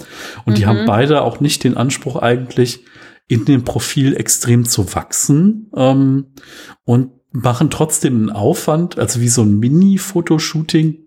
Und 0.46 0.54
mhm. 0.54 0.56
die 0.56 0.66
haben 0.66 0.86
beide 0.86 1.22
auch 1.22 1.40
nicht 1.40 1.64
den 1.64 1.78
Anspruch 1.78 2.16
eigentlich, 2.18 2.84
in 3.28 3.46
dem 3.46 3.64
Profil 3.64 4.16
extrem 4.16 4.66
zu 4.66 4.94
wachsen 4.96 5.70
ähm, 5.76 6.34
und 6.84 7.12
machen 7.32 7.70
trotzdem 7.70 8.16
einen 8.16 8.30
Aufwand, 8.30 9.00
also 9.00 9.22
wie 9.22 9.30
so 9.30 9.42
ein 9.42 9.60
Mini-Fotoshooting 9.60 11.00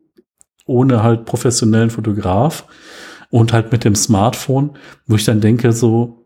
ohne 0.67 1.03
halt 1.03 1.25
professionellen 1.25 1.91
Fotograf 1.91 2.67
und 3.31 3.53
halt 3.53 3.71
mit 3.71 3.85
dem 3.85 3.95
Smartphone, 3.95 4.77
wo 5.07 5.15
ich 5.15 5.25
dann 5.25 5.41
denke 5.41 5.73
so, 5.73 6.26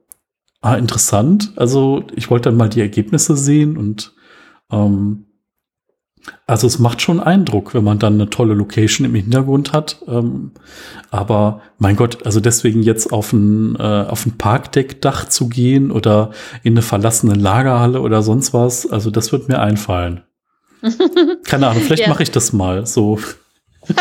ah, 0.61 0.75
interessant. 0.75 1.53
Also 1.57 2.05
ich 2.15 2.31
wollte 2.31 2.49
dann 2.49 2.57
mal 2.57 2.69
die 2.69 2.81
Ergebnisse 2.81 3.37
sehen 3.37 3.77
und 3.77 4.13
ähm, 4.71 5.27
also 6.47 6.67
es 6.67 6.79
macht 6.79 7.01
schon 7.01 7.21
Eindruck, 7.21 7.75
wenn 7.75 7.85
man 7.85 7.99
dann 7.99 8.15
eine 8.15 8.29
tolle 8.29 8.55
Location 8.55 9.07
im 9.07 9.15
Hintergrund 9.15 9.73
hat. 9.73 10.03
Ähm, 10.07 10.53
aber 11.11 11.63
mein 11.79 11.97
Gott, 11.97 12.27
also 12.27 12.41
deswegen 12.41 12.83
jetzt 12.83 13.13
auf 13.13 13.33
ein, 13.33 13.77
äh, 13.77 13.83
auf 13.83 14.27
ein 14.27 14.37
Parkdeckdach 14.37 15.29
zu 15.29 15.49
gehen 15.49 15.91
oder 15.91 16.31
in 16.63 16.75
eine 16.75 16.83
verlassene 16.83 17.35
Lagerhalle 17.35 18.01
oder 18.01 18.23
sonst 18.23 18.53
was, 18.53 18.91
also 18.91 19.11
das 19.11 19.33
wird 19.33 19.49
mir 19.49 19.61
einfallen. 19.61 20.23
Keine 21.45 21.69
Ahnung, 21.69 21.83
vielleicht 21.83 22.03
ja. 22.03 22.09
mache 22.09 22.23
ich 22.23 22.31
das 22.31 22.53
mal 22.53 22.87
so. 22.87 23.19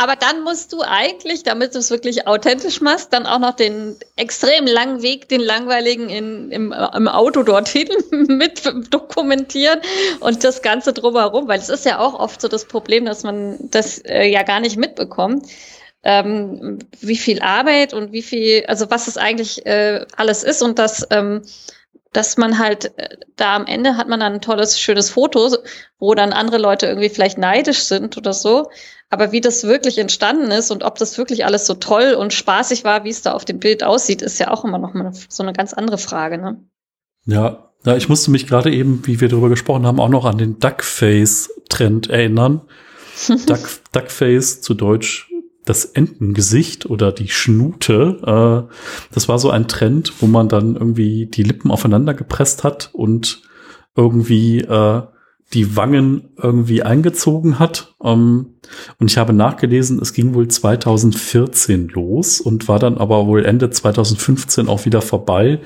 Aber 0.00 0.16
dann 0.16 0.44
musst 0.44 0.72
du 0.72 0.80
eigentlich, 0.80 1.42
damit 1.42 1.74
du 1.74 1.78
es 1.78 1.90
wirklich 1.90 2.26
authentisch 2.26 2.80
machst, 2.80 3.12
dann 3.12 3.26
auch 3.26 3.38
noch 3.38 3.54
den 3.54 3.96
extrem 4.16 4.66
langen 4.66 5.02
Weg, 5.02 5.28
den 5.28 5.42
langweiligen 5.42 6.08
in, 6.08 6.50
im, 6.50 6.72
im 6.72 7.06
Auto 7.06 7.42
dorthin 7.42 7.90
mit 8.10 8.62
dokumentieren 8.88 9.78
und 10.20 10.42
das 10.42 10.62
Ganze 10.62 10.94
drumherum, 10.94 11.48
weil 11.48 11.58
es 11.58 11.68
ist 11.68 11.84
ja 11.84 11.98
auch 11.98 12.18
oft 12.18 12.40
so 12.40 12.48
das 12.48 12.64
Problem, 12.64 13.04
dass 13.04 13.24
man 13.24 13.58
das 13.60 13.98
äh, 13.98 14.24
ja 14.24 14.42
gar 14.42 14.60
nicht 14.60 14.78
mitbekommt. 14.78 15.44
Ähm, 16.02 16.78
wie 17.00 17.18
viel 17.18 17.42
Arbeit 17.42 17.92
und 17.92 18.10
wie 18.10 18.22
viel, 18.22 18.64
also 18.68 18.90
was 18.90 19.06
es 19.06 19.18
eigentlich 19.18 19.66
äh, 19.66 20.06
alles 20.16 20.44
ist 20.44 20.62
und 20.62 20.78
das 20.78 21.06
ähm, 21.10 21.42
dass 22.12 22.36
man 22.36 22.58
halt 22.58 22.96
äh, 22.98 23.16
da 23.36 23.56
am 23.56 23.66
Ende 23.66 23.96
hat 23.96 24.08
man 24.08 24.20
dann 24.20 24.34
ein 24.34 24.40
tolles, 24.40 24.80
schönes 24.80 25.10
Foto, 25.10 25.56
wo 25.98 26.14
dann 26.14 26.32
andere 26.32 26.58
Leute 26.58 26.86
irgendwie 26.86 27.08
vielleicht 27.08 27.38
neidisch 27.38 27.84
sind 27.84 28.16
oder 28.16 28.32
so. 28.32 28.70
Aber 29.08 29.32
wie 29.32 29.40
das 29.40 29.64
wirklich 29.64 29.98
entstanden 29.98 30.50
ist 30.50 30.70
und 30.70 30.84
ob 30.84 30.96
das 30.98 31.18
wirklich 31.18 31.44
alles 31.44 31.66
so 31.66 31.74
toll 31.74 32.14
und 32.14 32.32
spaßig 32.32 32.84
war, 32.84 33.04
wie 33.04 33.10
es 33.10 33.22
da 33.22 33.32
auf 33.32 33.44
dem 33.44 33.58
Bild 33.58 33.82
aussieht, 33.82 34.22
ist 34.22 34.38
ja 34.38 34.50
auch 34.50 34.64
immer 34.64 34.78
noch 34.78 34.94
mal 34.94 35.12
so 35.28 35.42
eine 35.42 35.52
ganz 35.52 35.72
andere 35.72 35.98
Frage, 35.98 36.38
ne? 36.38 36.62
Ja, 37.26 37.70
ja, 37.84 37.96
ich 37.96 38.08
musste 38.08 38.30
mich 38.30 38.46
gerade 38.46 38.72
eben, 38.72 39.06
wie 39.06 39.20
wir 39.20 39.28
darüber 39.28 39.48
gesprochen 39.48 39.86
haben, 39.86 40.00
auch 40.00 40.08
noch 40.08 40.26
an 40.26 40.38
den 40.38 40.58
Duckface-Trend 40.58 42.10
erinnern. 42.10 42.62
Duck, 43.46 43.68
Duckface 43.92 44.60
zu 44.60 44.74
Deutsch 44.74 45.29
das 45.64 45.84
Entengesicht 45.84 46.86
oder 46.86 47.12
die 47.12 47.28
Schnute. 47.28 48.66
Äh, 48.70 48.74
das 49.12 49.28
war 49.28 49.38
so 49.38 49.50
ein 49.50 49.68
Trend, 49.68 50.12
wo 50.20 50.26
man 50.26 50.48
dann 50.48 50.74
irgendwie 50.74 51.26
die 51.26 51.42
Lippen 51.42 51.70
aufeinander 51.70 52.14
gepresst 52.14 52.64
hat 52.64 52.90
und 52.92 53.42
irgendwie 53.94 54.60
äh, 54.60 55.02
die 55.52 55.76
Wangen 55.76 56.30
irgendwie 56.40 56.82
eingezogen 56.82 57.58
hat. 57.58 57.94
Ähm, 58.02 58.54
und 58.98 59.10
ich 59.10 59.18
habe 59.18 59.32
nachgelesen, 59.32 60.00
es 60.00 60.12
ging 60.12 60.34
wohl 60.34 60.48
2014 60.48 61.88
los 61.88 62.40
und 62.40 62.68
war 62.68 62.78
dann 62.78 62.98
aber 62.98 63.26
wohl 63.26 63.44
Ende 63.44 63.70
2015 63.70 64.68
auch 64.68 64.84
wieder 64.84 65.02
vorbei. 65.02 65.60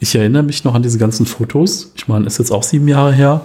Ich 0.00 0.14
erinnere 0.14 0.42
mich 0.42 0.64
noch 0.64 0.74
an 0.74 0.82
diese 0.82 0.98
ganzen 0.98 1.24
Fotos. 1.24 1.92
Ich 1.94 2.08
meine, 2.08 2.26
ist 2.26 2.38
jetzt 2.38 2.50
auch 2.50 2.64
sieben 2.64 2.88
Jahre 2.88 3.12
her. 3.12 3.42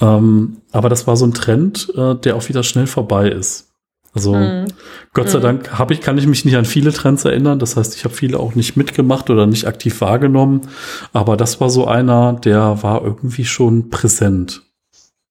Ähm, 0.00 0.58
aber 0.72 0.88
das 0.88 1.06
war 1.06 1.16
so 1.16 1.24
ein 1.24 1.34
Trend, 1.34 1.90
äh, 1.96 2.14
der 2.16 2.36
auch 2.36 2.48
wieder 2.48 2.62
schnell 2.62 2.86
vorbei 2.86 3.28
ist. 3.28 3.73
Also 4.14 4.34
mm. 4.34 4.66
Gott 5.12 5.28
sei 5.28 5.38
mm. 5.38 5.42
Dank 5.42 5.78
habe 5.78 5.92
ich, 5.92 6.00
kann 6.00 6.16
ich 6.16 6.26
mich 6.26 6.44
nicht 6.44 6.56
an 6.56 6.64
viele 6.64 6.92
Trends 6.92 7.24
erinnern. 7.24 7.58
Das 7.58 7.76
heißt, 7.76 7.96
ich 7.96 8.04
habe 8.04 8.14
viele 8.14 8.38
auch 8.38 8.54
nicht 8.54 8.76
mitgemacht 8.76 9.28
oder 9.28 9.46
nicht 9.46 9.66
aktiv 9.66 10.00
wahrgenommen. 10.00 10.68
Aber 11.12 11.36
das 11.36 11.60
war 11.60 11.68
so 11.68 11.86
einer, 11.86 12.34
der 12.34 12.82
war 12.82 13.02
irgendwie 13.02 13.44
schon 13.44 13.90
präsent. 13.90 14.62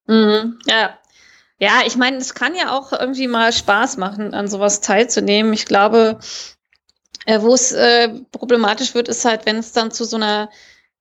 Mhm, 0.08 0.60
ja. 0.66 0.92
Ja, 1.60 1.84
ich 1.86 1.96
meine, 1.96 2.18
es 2.18 2.34
kann 2.34 2.56
ja 2.56 2.78
auch 2.78 2.92
irgendwie 2.92 3.28
mal 3.28 3.54
Spaß 3.54 3.96
machen, 3.96 4.34
an 4.34 4.50
sowas 4.50 4.82
teilzunehmen. 4.82 5.54
Ich 5.54 5.66
glaube, 5.66 6.20
äh, 7.26 7.42
wo 7.42 7.54
es 7.54 7.72
äh, 7.72 8.10
problematisch 8.32 8.96
wird, 8.96 9.08
ist 9.08 9.24
halt, 9.24 9.46
wenn 9.46 9.58
es 9.58 9.72
dann 9.72 9.92
zu 9.92 10.04
so 10.04 10.18
einer 10.18 10.50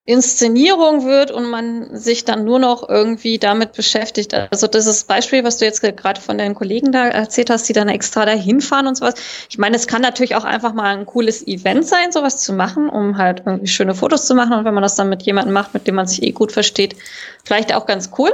Inszenierung 0.05 1.05
wird 1.05 1.31
und 1.31 1.49
man 1.49 1.95
sich 1.95 2.25
dann 2.25 2.43
nur 2.43 2.59
noch 2.59 2.89
irgendwie 2.89 3.39
damit 3.39 3.71
beschäftigt. 3.71 4.33
Also 4.33 4.67
das 4.67 4.85
ist 4.85 5.07
Beispiel, 5.07 5.45
was 5.45 5.57
du 5.57 5.65
jetzt 5.65 5.81
gerade 5.81 6.19
von 6.19 6.37
deinen 6.37 6.55
Kollegen 6.55 6.91
da 6.91 7.07
erzählt 7.07 7.49
hast, 7.49 7.69
die 7.69 7.73
dann 7.73 7.87
extra 7.87 8.25
dahin 8.25 8.59
fahren 8.59 8.87
und 8.87 8.97
sowas. 8.97 9.13
Ich 9.49 9.57
meine, 9.57 9.77
es 9.77 9.87
kann 9.87 10.01
natürlich 10.01 10.35
auch 10.35 10.43
einfach 10.43 10.73
mal 10.73 10.97
ein 10.97 11.05
cooles 11.05 11.47
Event 11.47 11.87
sein, 11.87 12.11
sowas 12.11 12.41
zu 12.41 12.51
machen, 12.51 12.89
um 12.89 13.17
halt 13.17 13.43
irgendwie 13.45 13.67
schöne 13.67 13.95
Fotos 13.95 14.27
zu 14.27 14.35
machen. 14.35 14.51
Und 14.51 14.65
wenn 14.65 14.73
man 14.73 14.83
das 14.83 14.95
dann 14.95 15.07
mit 15.07 15.23
jemandem 15.23 15.53
macht, 15.53 15.73
mit 15.73 15.87
dem 15.87 15.95
man 15.95 16.05
sich 16.05 16.21
eh 16.21 16.31
gut 16.31 16.51
versteht, 16.51 16.97
vielleicht 17.45 17.73
auch 17.73 17.85
ganz 17.85 18.09
cool. 18.17 18.33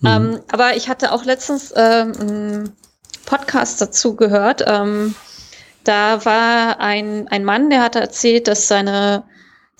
Mhm. 0.00 0.08
Ähm, 0.08 0.40
aber 0.50 0.76
ich 0.76 0.88
hatte 0.88 1.12
auch 1.12 1.24
letztens 1.24 1.72
ähm, 1.76 2.12
einen 2.18 2.76
Podcast 3.26 3.80
dazu 3.80 4.16
gehört. 4.16 4.64
Ähm, 4.66 5.14
da 5.84 6.24
war 6.24 6.80
ein, 6.80 7.28
ein 7.28 7.44
Mann, 7.44 7.70
der 7.70 7.82
hatte 7.82 8.00
erzählt, 8.00 8.48
dass 8.48 8.66
seine, 8.66 9.22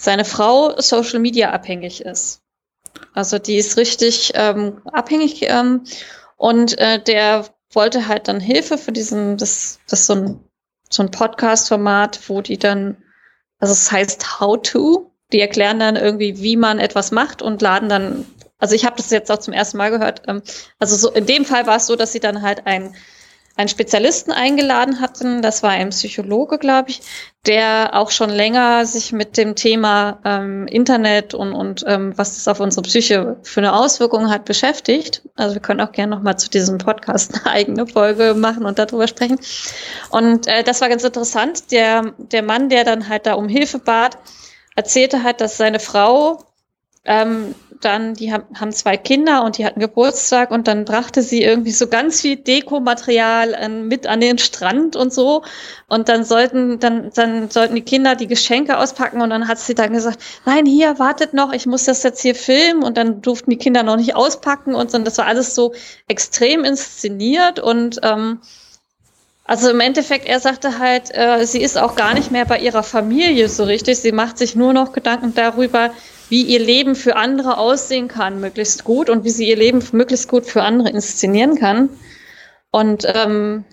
seine 0.01 0.25
Frau 0.25 0.81
Social 0.81 1.19
Media 1.19 1.51
abhängig 1.51 2.01
ist. 2.01 2.41
Also 3.13 3.39
die 3.39 3.57
ist 3.57 3.77
richtig 3.77 4.33
ähm, 4.35 4.81
abhängig 4.93 5.43
ähm, 5.43 5.85
und 6.37 6.79
äh, 6.79 7.03
der 7.03 7.45
wollte 7.73 8.09
halt 8.09 8.27
dann 8.27 8.41
Hilfe 8.41 8.79
für 8.79 8.93
diesen, 8.93 9.37
das, 9.37 9.79
das 9.87 10.01
ist 10.01 10.07
so 10.07 10.15
ein, 10.15 10.45
so 10.89 11.03
ein 11.03 11.11
Podcast-Format, 11.11 12.29
wo 12.29 12.41
die 12.41 12.59
dann, 12.59 12.97
also 13.59 13.73
es 13.75 13.93
heißt 13.93 14.41
How 14.41 14.61
to, 14.63 15.13
die 15.33 15.41
erklären 15.41 15.79
dann 15.79 15.97
irgendwie, 15.97 16.41
wie 16.41 16.57
man 16.57 16.79
etwas 16.79 17.11
macht 17.11 17.43
und 17.43 17.61
laden 17.61 17.89
dann 17.91 18.27
also 18.59 18.75
ich 18.75 18.85
habe 18.85 18.97
das 18.97 19.11
jetzt 19.11 19.31
auch 19.31 19.39
zum 19.39 19.55
ersten 19.55 19.79
Mal 19.79 19.91
gehört. 19.91 20.23
Ähm, 20.29 20.43
also 20.79 20.95
so 20.97 21.11
in 21.11 21.27
dem 21.27 21.45
Fall 21.45 21.67
war 21.67 21.77
es 21.77 21.87
so, 21.87 21.97
dass 21.97 22.13
sie 22.13 22.21
dann 22.21 22.43
halt 22.43 22.67
einen, 22.67 22.95
einen 23.61 23.69
Spezialisten 23.69 24.33
eingeladen 24.33 25.01
hatten. 25.01 25.43
Das 25.43 25.63
war 25.63 25.71
ein 25.71 25.91
Psychologe, 25.91 26.59
glaube 26.59 26.91
ich, 26.91 27.03
der 27.47 27.91
auch 27.93 28.11
schon 28.11 28.31
länger 28.31 28.87
sich 28.87 29.13
mit 29.13 29.37
dem 29.37 29.55
Thema 29.55 30.19
ähm, 30.25 30.67
Internet 30.67 31.35
und, 31.35 31.53
und 31.53 31.85
ähm, 31.87 32.17
was 32.17 32.35
das 32.37 32.49
auf 32.49 32.61
unsere 32.61 32.83
Psyche 32.83 33.37
für 33.43 33.61
eine 33.61 33.75
Auswirkung 33.75 34.31
hat, 34.31 34.47
beschäftigt. 34.47 35.23
Also 35.37 35.55
wir 35.55 35.63
können 35.63 35.81
auch 35.81 35.93
gerne 35.93 36.17
noch 36.17 36.23
mal 36.23 36.37
zu 36.37 36.51
diesem 36.51 36.79
Podcast 36.79 37.35
eine 37.35 37.55
eigene 37.55 37.87
Folge 37.87 38.35
machen 38.35 38.65
und 38.65 38.79
darüber 38.79 39.07
sprechen. 39.07 39.39
Und 40.11 40.47
äh, 40.47 40.65
das 40.65 40.81
war 40.81 40.89
ganz 40.89 41.05
interessant. 41.05 41.71
Der, 41.71 42.15
der 42.17 42.43
Mann, 42.43 42.71
der 42.71 42.85
dann 42.85 43.09
halt 43.09 43.27
da 43.27 43.35
um 43.35 43.49
Hilfe 43.49 43.79
bat, 43.79 44.19
erzählte 44.75 45.23
halt, 45.23 45.41
dass 45.41 45.59
seine 45.59 45.81
Frau 45.81 46.45
ähm, 47.05 47.55
dann, 47.81 48.13
die 48.13 48.31
haben, 48.31 48.45
haben 48.55 48.73
zwei 48.73 48.99
Kinder 48.99 49.43
und 49.43 49.57
die 49.57 49.65
hatten 49.65 49.81
Geburtstag 49.81 50.51
und 50.51 50.69
dann 50.69 50.85
brachte 50.85 51.23
sie 51.23 51.43
irgendwie 51.43 51.71
so 51.71 51.87
ganz 51.87 52.21
viel 52.21 52.37
Dekomaterial 52.37 53.55
äh, 53.55 53.69
mit 53.69 54.07
an 54.07 54.21
den 54.21 54.37
Strand 54.37 54.97
und 54.97 55.13
so. 55.13 55.43
Und 55.89 56.11
dann 56.11 56.25
sollten, 56.25 56.79
dann, 56.79 57.11
dann 57.15 57.49
sollten 57.49 57.75
die 57.75 57.81
Kinder 57.83 58.17
die 58.17 58.27
Geschenke 58.27 58.77
auspacken 58.77 59.23
und 59.23 59.31
dann 59.31 59.49
hat 59.49 59.59
sie 59.59 59.75
dann 59.75 59.95
gesagt, 59.95 60.21
nein, 60.45 60.67
hier, 60.67 60.99
wartet 60.99 61.33
noch, 61.33 61.53
ich 61.55 61.65
muss 61.65 61.85
das 61.85 62.03
jetzt 62.03 62.21
hier 62.21 62.35
filmen 62.35 62.83
und 62.83 62.99
dann 62.99 63.23
durften 63.23 63.51
die 63.51 63.59
Kinder 63.59 63.83
noch 63.83 63.97
nicht 63.97 64.15
auspacken 64.15 64.75
und. 64.75 64.93
Und 64.95 65.07
das 65.07 65.17
war 65.17 65.27
alles 65.27 65.55
so 65.55 65.73
extrem 66.07 66.65
inszeniert 66.65 67.61
und 67.61 68.01
ähm, 68.03 68.41
also 69.45 69.71
im 69.71 69.81
Endeffekt, 69.81 70.27
er 70.27 70.39
sagte 70.39 70.79
halt, 70.79 71.11
äh, 71.13 71.45
sie 71.45 71.61
ist 71.61 71.77
auch 71.77 71.97
gar 71.97 72.15
nicht 72.15 72.31
mehr 72.31 72.45
bei 72.45 72.61
ihrer 72.61 72.85
Familie 72.85 73.49
so 73.49 73.65
richtig. 73.65 73.99
Sie 73.99 74.13
macht 74.13 74.39
sich 74.39 74.55
nur 74.55 74.73
noch 74.73 74.93
Gedanken 74.93 75.35
darüber, 75.35 75.91
wie 76.31 76.43
ihr 76.43 76.61
Leben 76.61 76.95
für 76.95 77.17
andere 77.17 77.59
aussehen 77.59 78.09
kann, 78.09 78.41
möglichst 78.41 78.85
gut 78.85 79.11
und 79.11 79.25
wie 79.25 79.31
sie 79.31 79.49
ihr 79.49 79.57
Leben 79.57 79.85
möglichst 79.93 80.29
gut 80.29 80.47
für 80.47 80.63
andere 80.63 80.89
inszenieren 80.89 81.57
kann. 81.57 81.91
Und 82.71 83.05
ähm, 83.13 83.65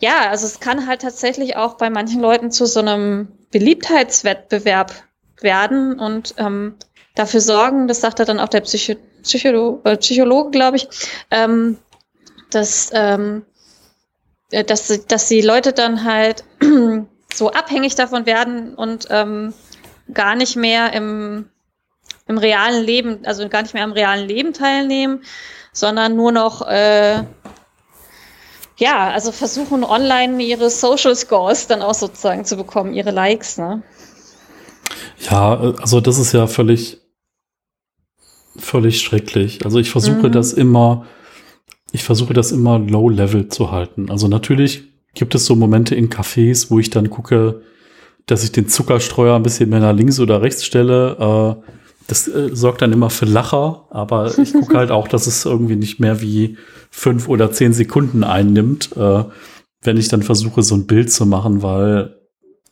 ja, 0.00 0.30
also 0.30 0.46
es 0.46 0.58
kann 0.58 0.86
halt 0.86 1.02
tatsächlich 1.02 1.56
auch 1.56 1.76
bei 1.76 1.90
manchen 1.90 2.20
Leuten 2.20 2.50
zu 2.50 2.64
so 2.66 2.80
einem 2.80 3.28
Beliebtheitswettbewerb 3.50 4.92
werden 5.42 5.98
und 6.00 6.34
ähm, 6.38 6.76
dafür 7.14 7.40
sorgen, 7.40 7.88
das 7.88 8.00
sagt 8.00 8.20
er 8.20 8.24
dann 8.24 8.40
auch 8.40 8.48
der 8.48 8.62
Psycho 8.62 8.94
Psycholo 9.22 9.80
äh, 9.84 9.96
Psychologe, 9.96 10.50
glaube 10.50 10.76
ich, 10.76 10.88
ähm, 11.30 11.76
dass, 12.50 12.90
ähm, 12.94 13.44
äh, 14.50 14.64
dass, 14.64 14.86
dass 15.08 15.28
die 15.28 15.40
Leute 15.40 15.72
dann 15.72 16.04
halt 16.04 16.44
so 17.34 17.50
abhängig 17.50 17.96
davon 17.96 18.24
werden 18.24 18.74
und 18.74 19.08
ähm, 19.10 19.52
gar 20.14 20.36
nicht 20.36 20.56
mehr 20.56 20.92
im 20.92 21.50
im 22.28 22.38
realen 22.38 22.84
Leben, 22.84 23.24
also 23.24 23.48
gar 23.48 23.62
nicht 23.62 23.74
mehr 23.74 23.84
am 23.84 23.92
realen 23.92 24.26
Leben 24.26 24.52
teilnehmen, 24.52 25.22
sondern 25.72 26.16
nur 26.16 26.32
noch, 26.32 26.66
äh, 26.66 27.22
ja, 28.78 29.10
also 29.10 29.32
versuchen 29.32 29.84
online 29.84 30.42
ihre 30.42 30.70
Social 30.70 31.14
Scores 31.14 31.66
dann 31.66 31.82
auch 31.82 31.94
sozusagen 31.94 32.44
zu 32.44 32.56
bekommen, 32.56 32.92
ihre 32.92 33.10
Likes, 33.10 33.58
ne? 33.58 33.82
Ja, 35.30 35.58
also 35.80 36.00
das 36.00 36.18
ist 36.18 36.32
ja 36.32 36.46
völlig, 36.46 37.00
völlig 38.56 39.00
schrecklich. 39.00 39.64
Also 39.64 39.78
ich 39.78 39.90
versuche 39.90 40.28
mhm. 40.28 40.32
das 40.32 40.52
immer, 40.52 41.06
ich 41.92 42.04
versuche 42.04 42.34
das 42.34 42.52
immer 42.52 42.78
low 42.78 43.08
level 43.08 43.48
zu 43.48 43.70
halten. 43.70 44.10
Also 44.10 44.28
natürlich 44.28 44.84
gibt 45.14 45.34
es 45.34 45.46
so 45.46 45.56
Momente 45.56 45.94
in 45.94 46.10
Cafés, 46.10 46.70
wo 46.70 46.78
ich 46.78 46.90
dann 46.90 47.08
gucke, 47.08 47.62
dass 48.26 48.44
ich 48.44 48.52
den 48.52 48.68
Zuckerstreuer 48.68 49.36
ein 49.36 49.42
bisschen 49.42 49.70
mehr 49.70 49.80
nach 49.80 49.94
links 49.94 50.20
oder 50.20 50.42
rechts 50.42 50.64
stelle. 50.64 51.56
Äh, 51.64 51.72
das 52.06 52.28
äh, 52.28 52.50
sorgt 52.54 52.82
dann 52.82 52.92
immer 52.92 53.10
für 53.10 53.26
Lacher, 53.26 53.86
aber 53.90 54.38
ich 54.38 54.52
gucke 54.52 54.76
halt 54.76 54.90
auch, 54.90 55.08
dass 55.08 55.26
es 55.26 55.44
irgendwie 55.44 55.76
nicht 55.76 56.00
mehr 56.00 56.20
wie 56.20 56.56
fünf 56.90 57.28
oder 57.28 57.50
zehn 57.50 57.72
Sekunden 57.72 58.24
einnimmt, 58.24 58.96
äh, 58.96 59.24
wenn 59.82 59.96
ich 59.96 60.08
dann 60.08 60.22
versuche, 60.22 60.62
so 60.62 60.74
ein 60.74 60.86
Bild 60.86 61.12
zu 61.12 61.26
machen, 61.26 61.62
weil 61.62 62.16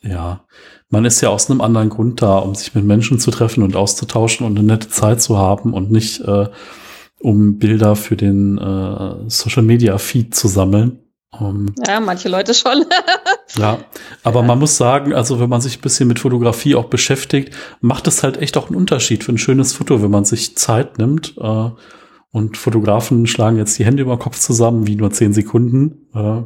ja, 0.02 0.44
man 0.90 1.04
ist 1.04 1.20
ja 1.20 1.30
aus 1.30 1.50
einem 1.50 1.60
anderen 1.60 1.88
Grund 1.88 2.22
da, 2.22 2.38
um 2.38 2.54
sich 2.54 2.74
mit 2.74 2.84
Menschen 2.84 3.18
zu 3.18 3.30
treffen 3.30 3.62
und 3.62 3.76
auszutauschen 3.76 4.46
und 4.46 4.58
eine 4.58 4.66
nette 4.66 4.88
Zeit 4.88 5.20
zu 5.20 5.38
haben 5.38 5.72
und 5.72 5.90
nicht 5.90 6.20
äh, 6.20 6.48
um 7.20 7.58
Bilder 7.58 7.96
für 7.96 8.16
den 8.16 8.58
äh, 8.58 9.28
Social 9.28 9.62
Media 9.62 9.98
Feed 9.98 10.34
zu 10.34 10.46
sammeln. 10.46 11.03
Um, 11.40 11.66
ähm, 11.66 11.74
ja, 11.86 12.00
manche 12.00 12.28
Leute 12.28 12.54
schon. 12.54 12.84
ja, 13.58 13.78
aber 14.22 14.42
man 14.42 14.58
muss 14.58 14.76
sagen, 14.76 15.12
also 15.12 15.40
wenn 15.40 15.48
man 15.48 15.60
sich 15.60 15.78
ein 15.78 15.82
bisschen 15.82 16.08
mit 16.08 16.18
Fotografie 16.18 16.74
auch 16.74 16.86
beschäftigt, 16.86 17.54
macht 17.80 18.06
es 18.06 18.22
halt 18.22 18.36
echt 18.36 18.56
auch 18.56 18.68
einen 18.68 18.76
Unterschied 18.76 19.24
für 19.24 19.32
ein 19.32 19.38
schönes 19.38 19.72
Foto, 19.72 20.02
wenn 20.02 20.10
man 20.10 20.24
sich 20.24 20.56
Zeit 20.56 20.98
nimmt. 20.98 21.34
Äh, 21.38 21.70
und 22.30 22.56
Fotografen 22.56 23.26
schlagen 23.26 23.58
jetzt 23.58 23.78
die 23.78 23.84
Hände 23.84 24.02
über 24.02 24.16
den 24.16 24.20
Kopf 24.20 24.38
zusammen, 24.38 24.88
wie 24.88 24.96
nur 24.96 25.12
zehn 25.12 25.32
Sekunden. 25.32 26.08
Äh, 26.14 26.42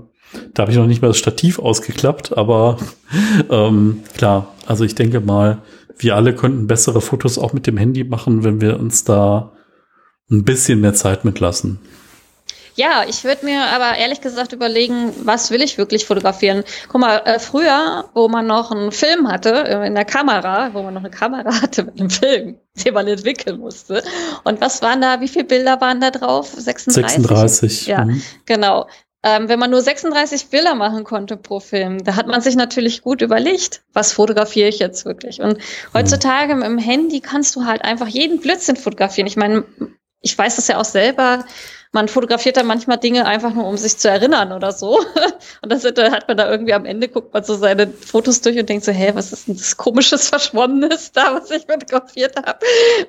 da 0.52 0.62
habe 0.62 0.70
ich 0.70 0.76
noch 0.76 0.86
nicht 0.86 1.00
mal 1.00 1.08
das 1.08 1.16
Stativ 1.16 1.58
ausgeklappt, 1.58 2.36
aber 2.36 2.76
ähm, 3.50 4.02
klar, 4.16 4.54
also 4.66 4.84
ich 4.84 4.94
denke 4.94 5.20
mal, 5.20 5.62
wir 5.96 6.14
alle 6.14 6.34
könnten 6.34 6.66
bessere 6.66 7.00
Fotos 7.00 7.38
auch 7.38 7.52
mit 7.52 7.66
dem 7.66 7.76
Handy 7.76 8.04
machen, 8.04 8.44
wenn 8.44 8.60
wir 8.60 8.78
uns 8.78 9.04
da 9.04 9.52
ein 10.30 10.44
bisschen 10.44 10.80
mehr 10.80 10.94
Zeit 10.94 11.24
mitlassen. 11.24 11.80
Ja, 12.78 13.02
ich 13.08 13.24
würde 13.24 13.44
mir 13.44 13.60
aber 13.60 13.98
ehrlich 13.98 14.20
gesagt 14.20 14.52
überlegen, 14.52 15.12
was 15.24 15.50
will 15.50 15.62
ich 15.62 15.78
wirklich 15.78 16.06
fotografieren? 16.06 16.62
Guck 16.88 17.00
mal, 17.00 17.16
äh, 17.24 17.40
früher, 17.40 18.04
wo 18.14 18.28
man 18.28 18.46
noch 18.46 18.70
einen 18.70 18.92
Film 18.92 19.26
hatte, 19.26 19.66
äh, 19.66 19.84
in 19.84 19.96
der 19.96 20.04
Kamera, 20.04 20.70
wo 20.72 20.82
man 20.82 20.94
noch 20.94 21.00
eine 21.00 21.10
Kamera 21.10 21.52
hatte 21.60 21.82
mit 21.82 21.98
einem 21.98 22.08
Film, 22.08 22.60
den 22.76 22.94
man 22.94 23.08
entwickeln 23.08 23.58
musste. 23.58 24.04
Und 24.44 24.60
was 24.60 24.80
waren 24.80 25.00
da, 25.00 25.20
wie 25.20 25.26
viele 25.26 25.46
Bilder 25.46 25.80
waren 25.80 26.00
da 26.00 26.12
drauf? 26.12 26.52
36? 26.56 27.14
36. 27.14 27.86
Ja, 27.88 28.04
mhm. 28.04 28.22
genau. 28.46 28.86
ähm, 29.24 29.48
wenn 29.48 29.58
man 29.58 29.72
nur 29.72 29.82
36 29.82 30.46
Bilder 30.46 30.76
machen 30.76 31.02
konnte 31.02 31.36
pro 31.36 31.58
Film, 31.58 32.04
da 32.04 32.14
hat 32.14 32.28
man 32.28 32.42
sich 32.42 32.54
natürlich 32.54 33.02
gut 33.02 33.22
überlegt, 33.22 33.82
was 33.92 34.12
fotografiere 34.12 34.68
ich 34.68 34.78
jetzt 34.78 35.04
wirklich. 35.04 35.40
Und 35.40 35.58
heutzutage 35.94 36.54
mit 36.54 36.66
dem 36.66 36.78
Handy 36.78 37.18
kannst 37.18 37.56
du 37.56 37.64
halt 37.64 37.82
einfach 37.82 38.06
jeden 38.06 38.38
Blödsinn 38.38 38.76
fotografieren. 38.76 39.26
Ich 39.26 39.36
meine, 39.36 39.64
ich 40.20 40.38
weiß 40.38 40.54
das 40.54 40.68
ja 40.68 40.78
auch 40.78 40.84
selber. 40.84 41.44
Man 41.92 42.08
fotografiert 42.08 42.56
da 42.56 42.62
manchmal 42.62 42.98
Dinge 42.98 43.26
einfach 43.26 43.54
nur, 43.54 43.66
um 43.66 43.76
sich 43.76 43.98
zu 43.98 44.10
erinnern 44.10 44.52
oder 44.52 44.72
so. 44.72 44.98
Und 45.62 45.70
dann 45.70 46.12
hat 46.12 46.28
man 46.28 46.36
da 46.36 46.50
irgendwie 46.50 46.74
am 46.74 46.84
Ende, 46.84 47.08
guckt 47.08 47.32
man 47.32 47.44
so 47.44 47.54
seine 47.54 47.88
Fotos 47.88 48.40
durch 48.40 48.58
und 48.58 48.68
denkt 48.68 48.84
so, 48.84 48.92
hä, 48.92 49.12
was 49.14 49.32
ist 49.32 49.48
denn 49.48 49.56
das 49.56 49.76
komisches 49.76 50.28
Verschwommenes 50.28 51.12
da, 51.12 51.34
was 51.34 51.50
ich 51.50 51.66
fotografiert 51.66 52.36
habe? 52.36 52.58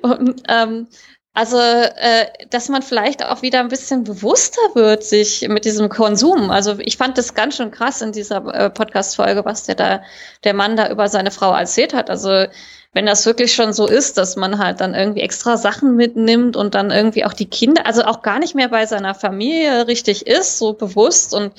Und 0.02 0.42
ähm, 0.48 0.88
also, 1.32 1.58
äh, 1.58 2.26
dass 2.50 2.68
man 2.68 2.82
vielleicht 2.82 3.24
auch 3.24 3.42
wieder 3.42 3.60
ein 3.60 3.68
bisschen 3.68 4.02
bewusster 4.02 4.60
wird, 4.74 5.04
sich 5.04 5.46
mit 5.48 5.64
diesem 5.64 5.88
Konsum. 5.88 6.50
Also 6.50 6.76
ich 6.80 6.96
fand 6.96 7.18
das 7.18 7.34
ganz 7.34 7.56
schön 7.56 7.70
krass 7.70 8.02
in 8.02 8.10
dieser 8.10 8.44
äh, 8.52 8.68
Podcast-Folge, 8.68 9.44
was 9.44 9.64
der 9.64 9.76
da, 9.76 10.02
der 10.42 10.54
Mann 10.54 10.76
da 10.76 10.90
über 10.90 11.08
seine 11.08 11.30
Frau 11.30 11.52
erzählt 11.52 11.94
hat. 11.94 12.10
Also 12.10 12.46
wenn 12.92 13.06
das 13.06 13.24
wirklich 13.26 13.54
schon 13.54 13.72
so 13.72 13.86
ist, 13.86 14.18
dass 14.18 14.36
man 14.36 14.58
halt 14.58 14.80
dann 14.80 14.94
irgendwie 14.94 15.20
extra 15.20 15.56
Sachen 15.56 15.96
mitnimmt 15.96 16.56
und 16.56 16.74
dann 16.74 16.90
irgendwie 16.90 17.24
auch 17.24 17.32
die 17.32 17.48
Kinder, 17.48 17.86
also 17.86 18.02
auch 18.02 18.22
gar 18.22 18.38
nicht 18.38 18.54
mehr 18.54 18.68
bei 18.68 18.86
seiner 18.86 19.14
Familie 19.14 19.86
richtig 19.86 20.26
ist, 20.26 20.58
so 20.58 20.72
bewusst 20.72 21.34
und 21.34 21.52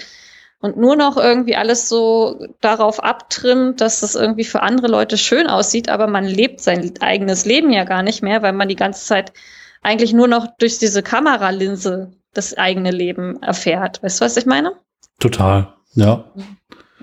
und 0.61 0.77
nur 0.77 0.95
noch 0.95 1.17
irgendwie 1.17 1.55
alles 1.55 1.89
so 1.89 2.47
darauf 2.61 3.03
abtrimmt, 3.03 3.82
dass 3.82 4.03
es 4.03 4.13
irgendwie 4.13 4.43
für 4.43 4.61
andere 4.61 4.88
Leute 4.88 5.17
schön 5.17 5.47
aussieht, 5.47 5.89
aber 5.89 6.05
man 6.05 6.23
lebt 6.23 6.61
sein 6.61 6.93
eigenes 6.99 7.45
Leben 7.45 7.71
ja 7.71 7.84
gar 7.84 8.03
nicht 8.03 8.21
mehr, 8.21 8.43
weil 8.43 8.53
man 8.53 8.69
die 8.69 8.75
ganze 8.75 9.03
Zeit 9.05 9.34
eigentlich 9.82 10.13
nur 10.13 10.27
noch 10.27 10.45
durch 10.59 10.77
diese 10.77 11.01
Kameralinse 11.01 12.11
das 12.34 12.57
eigene 12.57 12.91
Leben 12.91 13.41
erfährt. 13.41 14.03
Weißt 14.03 14.21
du, 14.21 14.25
was 14.25 14.38
ich 14.38 14.45
meine? 14.45 14.73
Total, 15.19 15.73
ja. 15.93 16.25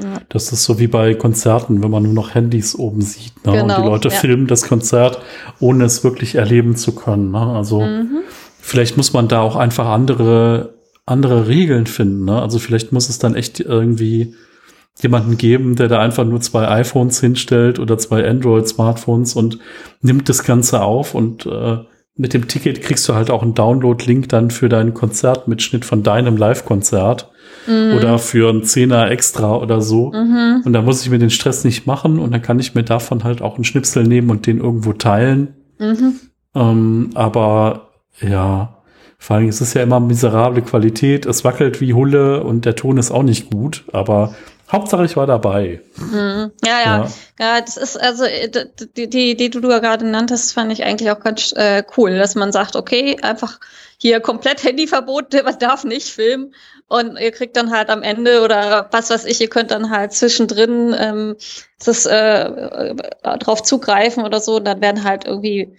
Ja. 0.03 0.20
Das 0.28 0.53
ist 0.53 0.64
so 0.64 0.78
wie 0.78 0.86
bei 0.86 1.14
Konzerten, 1.14 1.82
wenn 1.82 1.90
man 1.90 2.05
nur 2.05 2.12
noch 2.12 2.34
Handys 2.34 2.74
oben 2.76 3.01
sieht. 3.03 3.34
Ne? 3.44 3.53
Genau, 3.53 3.62
und 3.62 3.68
die 3.70 3.74
genau, 3.76 3.88
Leute 3.88 4.09
ja. 4.09 4.14
filmen 4.14 4.46
das 4.46 4.62
Konzert, 4.62 5.20
ohne 5.61 5.84
es 5.84 6.05
wirklich 6.05 6.36
erleben 6.36 6.76
zu 6.76 6.94
können. 6.94 7.32
Ne? 7.32 7.40
Also 7.40 7.80
mhm. 7.80 8.18
vielleicht 8.61 8.96
muss 8.96 9.12
man 9.12 9.28
da 9.28 9.40
auch 9.40 9.57
einfach 9.57 9.86
andere, 9.86 10.74
andere 11.07 11.49
Regeln 11.49 11.86
finden. 11.86 12.26
Ne? 12.26 12.40
Also 12.40 12.59
vielleicht 12.59 12.92
muss 12.92 13.09
es 13.09 13.18
dann 13.18 13.34
echt 13.34 13.61
irgendwie 13.61 14.34
jemanden 15.01 15.38
geben, 15.38 15.76
der 15.76 15.88
da 15.88 16.01
einfach 16.01 16.24
nur 16.24 16.40
zwei 16.40 16.68
iPhones 16.68 17.20
hinstellt 17.20 17.78
oder 17.78 17.99
zwei 17.99 18.28
Android-Smartphones 18.28 19.34
und 19.34 19.59
nimmt 20.01 20.28
das 20.28 20.42
Ganze 20.42 20.82
auf 20.82 21.14
und 21.14 21.46
äh, 21.46 21.78
mit 22.16 22.34
dem 22.34 22.49
Ticket 22.49 22.82
kriegst 22.82 23.09
du 23.09 23.14
halt 23.14 23.30
auch 23.30 23.42
einen 23.42 23.55
Download-Link 23.55 24.28
dann 24.28 24.51
für 24.51 24.68
deinen 24.68 24.92
Konzertmitschnitt 24.92 25.84
von 25.84 26.03
deinem 26.03 26.36
Live-Konzert 26.36 27.30
mhm. 27.68 27.96
oder 27.96 28.18
für 28.18 28.48
einen 28.48 28.64
Zehner 28.64 29.10
extra 29.10 29.56
oder 29.56 29.80
so. 29.80 30.10
Mhm. 30.12 30.62
Und 30.64 30.72
da 30.72 30.82
muss 30.82 31.02
ich 31.02 31.10
mir 31.10 31.18
den 31.18 31.30
Stress 31.30 31.64
nicht 31.64 31.86
machen 31.86 32.18
und 32.18 32.32
dann 32.32 32.42
kann 32.42 32.58
ich 32.58 32.74
mir 32.74 32.82
davon 32.82 33.24
halt 33.24 33.42
auch 33.42 33.56
einen 33.56 33.64
Schnipsel 33.64 34.04
nehmen 34.04 34.30
und 34.30 34.46
den 34.46 34.58
irgendwo 34.58 34.92
teilen. 34.92 35.54
Mhm. 35.78 36.20
Ähm, 36.54 37.10
aber 37.14 37.90
ja, 38.20 38.78
vor 39.18 39.36
allem 39.36 39.48
ist 39.48 39.60
es 39.60 39.74
ja 39.74 39.82
immer 39.82 40.00
miserable 40.00 40.62
Qualität. 40.62 41.26
Es 41.26 41.44
wackelt 41.44 41.80
wie 41.80 41.94
Hulle 41.94 42.42
und 42.42 42.64
der 42.64 42.76
Ton 42.76 42.98
ist 42.98 43.10
auch 43.10 43.22
nicht 43.22 43.50
gut, 43.50 43.84
aber 43.92 44.34
Hauptsache, 44.70 45.04
ich 45.04 45.16
war 45.16 45.26
dabei. 45.26 45.80
Mhm. 45.96 46.50
Ja, 46.64 46.80
ja, 46.84 46.84
ja, 46.84 47.08
ja. 47.40 47.60
das 47.60 47.76
ist 47.76 47.96
also 47.96 48.24
äh, 48.24 48.50
die, 48.96 49.08
die, 49.08 49.34
die 49.34 49.50
du 49.50 49.60
gerade 49.60 50.06
nanntest, 50.06 50.52
fand 50.52 50.72
ich 50.72 50.84
eigentlich 50.84 51.10
auch 51.10 51.20
ganz 51.20 51.52
äh, 51.56 51.82
cool, 51.96 52.18
dass 52.18 52.34
man 52.34 52.52
sagt, 52.52 52.76
okay, 52.76 53.16
einfach 53.22 53.60
hier 53.99 54.20
komplett 54.20 54.64
Handyverbot, 54.64 55.32
man 55.44 55.59
darf 55.59 55.84
nicht 55.84 56.09
filmen 56.09 56.55
und 56.88 57.18
ihr 57.18 57.32
kriegt 57.32 57.57
dann 57.57 57.70
halt 57.70 57.90
am 57.90 58.03
Ende 58.03 58.42
oder 58.42 58.88
was 58.90 59.11
weiß 59.11 59.26
ich, 59.26 59.40
ihr 59.40 59.51
könnt 59.51 59.70
dann 59.70 59.90
halt 59.90 60.12
zwischendrin 60.12 60.96
ähm, 60.99 61.36
das 61.84 62.07
äh, 62.07 62.14
äh 62.14 62.94
drauf 63.38 63.62
zugreifen 63.62 64.24
oder 64.24 64.40
so, 64.40 64.57
und 64.57 64.64
dann 64.64 64.80
werden 64.80 65.05
halt 65.05 65.26
irgendwie 65.26 65.76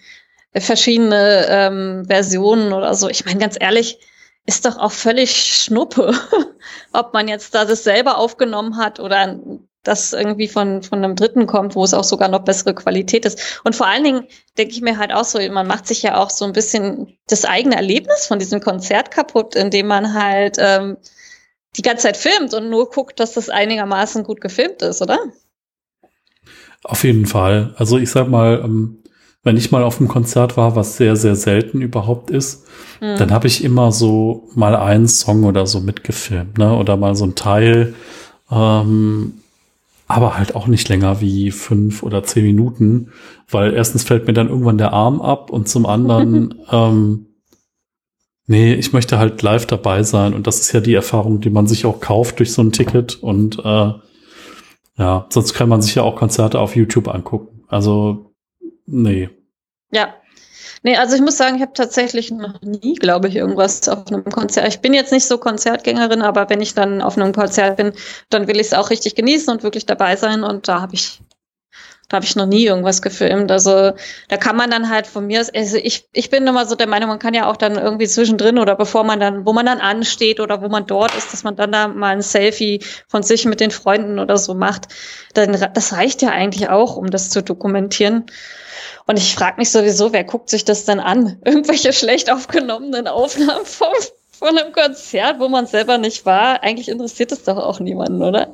verschiedene 0.54 1.46
ähm, 1.48 2.04
Versionen 2.06 2.72
oder 2.72 2.94
so. 2.94 3.08
Ich 3.08 3.24
meine, 3.24 3.38
ganz 3.38 3.56
ehrlich, 3.58 3.98
ist 4.46 4.64
doch 4.66 4.78
auch 4.78 4.92
völlig 4.92 5.62
Schnuppe, 5.62 6.12
ob 6.92 7.12
man 7.12 7.28
jetzt 7.28 7.54
da 7.54 7.64
das 7.64 7.84
selber 7.84 8.18
aufgenommen 8.18 8.76
hat 8.76 9.00
oder 9.00 9.38
das 9.82 10.12
irgendwie 10.12 10.48
von, 10.48 10.82
von 10.82 11.02
einem 11.02 11.16
Dritten 11.16 11.46
kommt, 11.46 11.74
wo 11.74 11.84
es 11.84 11.94
auch 11.94 12.04
sogar 12.04 12.28
noch 12.28 12.40
bessere 12.40 12.74
Qualität 12.74 13.24
ist. 13.24 13.60
Und 13.64 13.74
vor 13.74 13.86
allen 13.86 14.04
Dingen 14.04 14.24
denke 14.58 14.74
ich 14.74 14.82
mir 14.82 14.98
halt 14.98 15.12
auch 15.12 15.24
so, 15.24 15.38
man 15.50 15.66
macht 15.66 15.86
sich 15.86 16.02
ja 16.02 16.18
auch 16.18 16.30
so 16.30 16.44
ein 16.44 16.52
bisschen 16.52 17.16
das 17.26 17.44
eigene 17.44 17.76
Erlebnis 17.76 18.26
von 18.26 18.38
diesem 18.38 18.60
Konzert 18.60 19.10
kaputt, 19.10 19.54
indem 19.54 19.86
man 19.86 20.12
halt 20.12 20.56
ähm, 20.58 20.98
die 21.76 21.82
ganze 21.82 22.04
Zeit 22.04 22.16
filmt 22.16 22.52
und 22.52 22.68
nur 22.68 22.90
guckt, 22.90 23.20
dass 23.20 23.32
das 23.32 23.48
einigermaßen 23.48 24.24
gut 24.24 24.40
gefilmt 24.40 24.82
ist, 24.82 25.00
oder? 25.00 25.18
Auf 26.84 27.04
jeden 27.04 27.26
Fall. 27.26 27.74
Also 27.76 27.98
ich 27.98 28.10
sag 28.10 28.28
mal, 28.28 28.60
ähm, 28.64 28.98
wenn 29.42 29.56
ich 29.56 29.70
mal 29.70 29.82
auf 29.82 29.98
einem 29.98 30.08
Konzert 30.08 30.56
war, 30.56 30.76
was 30.76 30.96
sehr, 30.96 31.16
sehr 31.16 31.36
selten 31.36 31.80
überhaupt 31.80 32.30
ist, 32.30 32.66
mhm. 33.00 33.16
dann 33.16 33.30
habe 33.30 33.46
ich 33.46 33.64
immer 33.64 33.92
so 33.92 34.48
mal 34.54 34.76
einen 34.76 35.08
Song 35.08 35.44
oder 35.44 35.66
so 35.66 35.80
mitgefilmt, 35.80 36.58
ne? 36.58 36.76
Oder 36.76 36.96
mal 36.96 37.14
so 37.14 37.24
ein 37.24 37.34
Teil, 37.34 37.94
ähm, 38.50 39.39
aber 40.10 40.36
halt 40.36 40.54
auch 40.54 40.66
nicht 40.66 40.88
länger 40.88 41.20
wie 41.20 41.50
fünf 41.50 42.02
oder 42.02 42.22
zehn 42.22 42.44
Minuten, 42.44 43.12
weil 43.48 43.74
erstens 43.74 44.04
fällt 44.04 44.26
mir 44.26 44.32
dann 44.32 44.48
irgendwann 44.48 44.78
der 44.78 44.92
Arm 44.92 45.20
ab 45.20 45.50
und 45.50 45.68
zum 45.68 45.86
anderen, 45.86 46.54
ähm, 46.70 47.26
nee, 48.46 48.74
ich 48.74 48.92
möchte 48.92 49.18
halt 49.18 49.42
live 49.42 49.66
dabei 49.66 50.02
sein 50.02 50.34
und 50.34 50.46
das 50.46 50.60
ist 50.60 50.72
ja 50.72 50.80
die 50.80 50.94
Erfahrung, 50.94 51.40
die 51.40 51.50
man 51.50 51.66
sich 51.66 51.86
auch 51.86 52.00
kauft 52.00 52.38
durch 52.38 52.52
so 52.52 52.62
ein 52.62 52.72
Ticket 52.72 53.22
und 53.22 53.58
äh, 53.58 53.92
ja, 54.96 55.26
sonst 55.30 55.54
kann 55.54 55.68
man 55.68 55.80
sich 55.80 55.94
ja 55.94 56.02
auch 56.02 56.16
Konzerte 56.16 56.58
auf 56.58 56.76
YouTube 56.76 57.08
angucken. 57.08 57.64
Also 57.68 58.30
Nee. 58.90 59.30
Ja. 59.92 60.14
Nee, 60.82 60.96
also 60.96 61.14
ich 61.14 61.20
muss 61.20 61.36
sagen, 61.36 61.56
ich 61.56 61.62
habe 61.62 61.74
tatsächlich 61.74 62.30
noch 62.30 62.60
nie, 62.62 62.94
glaube 62.94 63.28
ich, 63.28 63.36
irgendwas 63.36 63.86
auf 63.88 64.06
einem 64.06 64.24
Konzert. 64.24 64.66
Ich 64.68 64.80
bin 64.80 64.94
jetzt 64.94 65.12
nicht 65.12 65.26
so 65.26 65.36
Konzertgängerin, 65.36 66.22
aber 66.22 66.48
wenn 66.48 66.62
ich 66.62 66.74
dann 66.74 67.02
auf 67.02 67.18
einem 67.18 67.32
Konzert 67.34 67.76
bin, 67.76 67.92
dann 68.30 68.48
will 68.48 68.56
ich 68.56 68.68
es 68.68 68.72
auch 68.72 68.88
richtig 68.88 69.14
genießen 69.14 69.52
und 69.52 69.62
wirklich 69.62 69.84
dabei 69.84 70.16
sein. 70.16 70.42
Und 70.42 70.68
da 70.68 70.80
habe 70.80 70.94
ich 70.94 71.20
da 72.10 72.16
habe 72.16 72.26
ich 72.26 72.34
noch 72.34 72.46
nie 72.46 72.66
irgendwas 72.66 73.02
gefilmt. 73.02 73.52
Also 73.52 73.92
da 74.28 74.36
kann 74.36 74.56
man 74.56 74.68
dann 74.70 74.90
halt 74.90 75.06
von 75.06 75.26
mir 75.26 75.46
also 75.54 75.76
ich, 75.76 76.08
ich 76.12 76.28
bin 76.28 76.44
immer 76.44 76.66
so 76.66 76.74
der 76.74 76.88
Meinung, 76.88 77.08
man 77.08 77.20
kann 77.20 77.34
ja 77.34 77.48
auch 77.48 77.56
dann 77.56 77.76
irgendwie 77.76 78.08
zwischendrin 78.08 78.58
oder 78.58 78.74
bevor 78.74 79.04
man 79.04 79.20
dann, 79.20 79.46
wo 79.46 79.52
man 79.52 79.64
dann 79.64 79.78
ansteht 79.78 80.40
oder 80.40 80.60
wo 80.60 80.68
man 80.68 80.86
dort 80.86 81.14
ist, 81.14 81.32
dass 81.32 81.44
man 81.44 81.54
dann 81.54 81.70
da 81.70 81.86
mal 81.86 82.08
ein 82.08 82.22
Selfie 82.22 82.82
von 83.06 83.22
sich 83.22 83.44
mit 83.44 83.60
den 83.60 83.70
Freunden 83.70 84.18
oder 84.18 84.38
so 84.38 84.54
macht. 84.54 84.88
Dann, 85.34 85.52
das 85.72 85.92
reicht 85.92 86.20
ja 86.20 86.30
eigentlich 86.30 86.68
auch, 86.68 86.96
um 86.96 87.10
das 87.10 87.30
zu 87.30 87.44
dokumentieren. 87.44 88.26
Und 89.06 89.16
ich 89.16 89.36
frage 89.36 89.58
mich 89.58 89.70
sowieso, 89.70 90.12
wer 90.12 90.24
guckt 90.24 90.50
sich 90.50 90.64
das 90.64 90.84
denn 90.84 90.98
an? 90.98 91.38
Irgendwelche 91.44 91.92
schlecht 91.92 92.32
aufgenommenen 92.32 93.06
Aufnahmen 93.06 93.64
vom, 93.64 93.94
von 94.32 94.58
einem 94.58 94.72
Konzert, 94.72 95.38
wo 95.38 95.48
man 95.48 95.66
selber 95.66 95.96
nicht 95.96 96.26
war. 96.26 96.64
Eigentlich 96.64 96.88
interessiert 96.88 97.30
es 97.30 97.44
doch 97.44 97.56
auch 97.56 97.78
niemanden, 97.78 98.20
oder? 98.20 98.48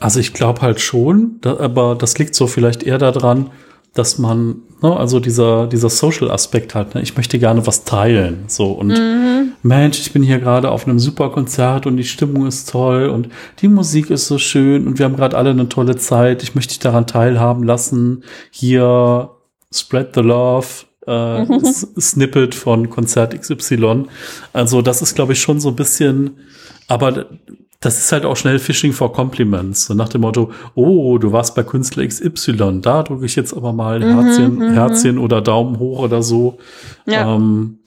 Also 0.00 0.18
ich 0.18 0.32
glaube 0.32 0.62
halt 0.62 0.80
schon, 0.80 1.36
da, 1.42 1.58
aber 1.60 1.94
das 1.94 2.18
liegt 2.18 2.34
so 2.34 2.46
vielleicht 2.46 2.82
eher 2.82 2.98
daran, 2.98 3.50
dass 3.92 4.18
man, 4.18 4.62
ne, 4.82 4.96
also 4.96 5.20
dieser, 5.20 5.66
dieser 5.66 5.90
Social-Aspekt 5.90 6.74
halt, 6.74 6.94
ne, 6.94 7.02
ich 7.02 7.16
möchte 7.16 7.38
gerne 7.38 7.66
was 7.66 7.84
teilen. 7.84 8.44
So 8.46 8.72
und 8.72 8.88
mhm. 8.88 9.52
Mensch, 9.62 10.00
ich 10.00 10.12
bin 10.12 10.22
hier 10.22 10.38
gerade 10.38 10.70
auf 10.70 10.86
einem 10.88 10.98
super 10.98 11.30
Konzert 11.30 11.86
und 11.86 11.98
die 11.98 12.04
Stimmung 12.04 12.46
ist 12.46 12.70
toll 12.70 13.10
und 13.10 13.28
die 13.60 13.68
Musik 13.68 14.08
ist 14.10 14.26
so 14.26 14.38
schön 14.38 14.86
und 14.86 14.98
wir 14.98 15.04
haben 15.04 15.16
gerade 15.16 15.36
alle 15.36 15.50
eine 15.50 15.68
tolle 15.68 15.96
Zeit. 15.96 16.42
Ich 16.42 16.54
möchte 16.54 16.70
dich 16.70 16.78
daran 16.78 17.06
teilhaben 17.06 17.62
lassen. 17.62 18.24
Hier 18.50 19.30
Spread 19.70 20.14
the 20.14 20.20
Love, 20.20 20.66
äh, 21.06 21.44
mhm. 21.44 21.64
Snippet 22.00 22.54
von 22.54 22.88
Konzert 22.88 23.38
XY. 23.38 24.04
Also, 24.54 24.80
das 24.80 25.02
ist, 25.02 25.14
glaube 25.14 25.34
ich, 25.34 25.40
schon 25.40 25.60
so 25.60 25.68
ein 25.68 25.76
bisschen, 25.76 26.38
aber 26.88 27.26
das 27.80 27.98
ist 27.98 28.12
halt 28.12 28.26
auch 28.26 28.36
schnell 28.36 28.58
Phishing 28.58 28.92
for 28.92 29.12
Compliments. 29.12 29.86
So 29.86 29.94
nach 29.94 30.10
dem 30.10 30.20
Motto, 30.20 30.52
oh, 30.74 31.16
du 31.16 31.32
warst 31.32 31.54
bei 31.54 31.62
Künstler 31.62 32.06
XY, 32.06 32.80
da 32.82 33.02
drücke 33.02 33.24
ich 33.24 33.36
jetzt 33.36 33.54
aber 33.54 33.72
mal 33.72 34.00
mhm, 34.00 34.20
Herzchen, 34.20 34.54
mhm, 34.56 34.72
Herzchen 34.74 35.18
oder 35.18 35.40
Daumen 35.40 35.78
hoch 35.78 36.00
oder 36.00 36.22
so. 36.22 36.58
Ja. 37.06 37.34
Ähm, 37.34 37.78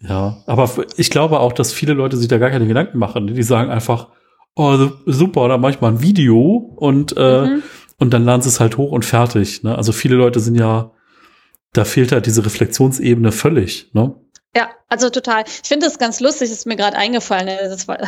ja, 0.00 0.36
aber 0.46 0.70
ich 0.96 1.10
glaube 1.10 1.40
auch, 1.40 1.52
dass 1.52 1.72
viele 1.72 1.94
Leute 1.94 2.16
sich 2.16 2.28
da 2.28 2.38
gar 2.38 2.50
keine 2.50 2.68
Gedanken 2.68 2.98
machen. 2.98 3.26
Die 3.26 3.42
sagen 3.42 3.70
einfach, 3.70 4.08
oh, 4.54 4.76
super, 5.06 5.48
da 5.48 5.58
mach 5.58 5.70
ich 5.70 5.80
mal 5.80 5.88
ein 5.88 6.02
Video 6.02 6.72
und, 6.76 7.16
äh, 7.16 7.46
mhm. 7.46 7.62
und 7.98 8.14
dann 8.14 8.24
laden 8.24 8.42
sie 8.42 8.50
es 8.50 8.60
halt 8.60 8.76
hoch 8.76 8.92
und 8.92 9.04
fertig. 9.04 9.64
Ne? 9.64 9.76
Also 9.76 9.90
viele 9.90 10.14
Leute 10.14 10.38
sind 10.38 10.54
ja, 10.56 10.92
da 11.72 11.84
fehlt 11.84 12.12
halt 12.12 12.26
diese 12.26 12.44
Reflexionsebene 12.44 13.32
völlig. 13.32 13.90
Ne? 13.94 14.14
Ja, 14.56 14.70
also 14.88 15.10
total. 15.10 15.44
Ich 15.46 15.68
finde 15.68 15.86
das 15.86 15.98
ganz 15.98 16.20
lustig, 16.20 16.48
das 16.48 16.58
ist 16.58 16.66
mir 16.66 16.76
gerade 16.76 16.96
eingefallen. 16.96 17.48
Das 17.48 17.88
war 17.88 17.98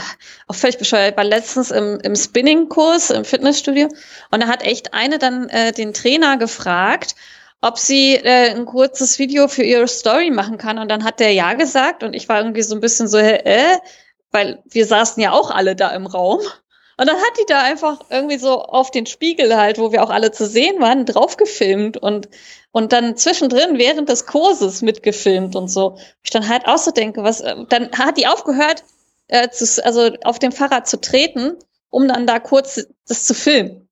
auch 0.47 0.55
völlig 0.55 0.79
bescheuert. 0.79 1.13
Ich 1.13 1.17
war 1.17 1.25
letztens 1.25 1.73
im, 1.73 1.99
im 2.01 2.15
Spinning-Kurs 2.15 3.11
im 3.11 3.25
Fitnessstudio 3.25 3.89
und 4.31 4.43
da 4.43 4.47
hat 4.47 4.63
echt 4.63 4.95
eine 4.95 5.19
dann 5.19 5.49
äh, 5.49 5.73
den 5.73 5.93
Trainer 5.93 6.37
gefragt, 6.37 7.17
ob 7.61 7.79
sie 7.79 8.15
äh, 8.15 8.51
ein 8.51 8.65
kurzes 8.65 9.19
Video 9.19 9.49
für 9.49 9.65
ihre 9.65 9.89
Story 9.89 10.31
machen 10.31 10.57
kann. 10.57 10.79
Und 10.79 10.89
dann 10.89 11.03
hat 11.03 11.19
der 11.19 11.33
ja 11.33 11.55
gesagt 11.55 12.05
und 12.05 12.15
ich 12.15 12.29
war 12.29 12.39
irgendwie 12.39 12.63
so 12.63 12.77
ein 12.77 12.81
bisschen 12.81 13.09
so, 13.09 13.19
äh, 13.19 13.79
weil 14.31 14.63
wir 14.67 14.87
saßen 14.87 15.21
ja 15.21 15.33
auch 15.33 15.51
alle 15.51 15.75
da 15.75 15.91
im 15.91 16.07
Raum. 16.07 16.41
Und 16.99 17.09
dann 17.09 17.17
hat 17.17 17.39
die 17.39 17.45
da 17.47 17.61
einfach 17.61 18.01
irgendwie 18.09 18.39
so 18.39 18.63
auf 18.63 18.91
den 18.91 19.05
Spiegel 19.05 19.55
halt, 19.57 19.79
wo 19.79 19.93
wir 19.93 20.03
auch 20.03 20.09
alle 20.09 20.33
zu 20.33 20.47
sehen 20.47 20.81
waren, 20.81 21.05
drauf 21.05 21.37
gefilmt 21.37 21.99
und, 21.99 22.29
und 22.73 22.93
dann 22.93 23.17
zwischendrin 23.17 23.77
während 23.79 24.09
des 24.09 24.25
Kurses 24.25 24.81
mitgefilmt 24.81 25.57
und 25.57 25.69
so. 25.69 25.99
Ich 26.23 26.31
dann 26.31 26.49
halt 26.49 26.67
auch 26.67 26.79
so 26.79 26.91
denke, 26.91 27.23
was, 27.23 27.43
äh, 27.43 27.55
dann 27.69 27.91
hat 27.93 28.17
die 28.17 28.27
aufgehört, 28.27 28.83
äh, 29.29 29.51
zu, 29.51 29.85
also 29.85 30.11
auf 30.25 30.39
dem 30.39 30.53
Fahrrad 30.53 30.89
zu 30.89 30.99
treten, 31.01 31.57
um 31.91 32.09
dann 32.09 32.27
da 32.27 32.39
kurz 32.39 32.87
das 33.07 33.27
zu 33.27 33.35
filmen. 33.35 33.89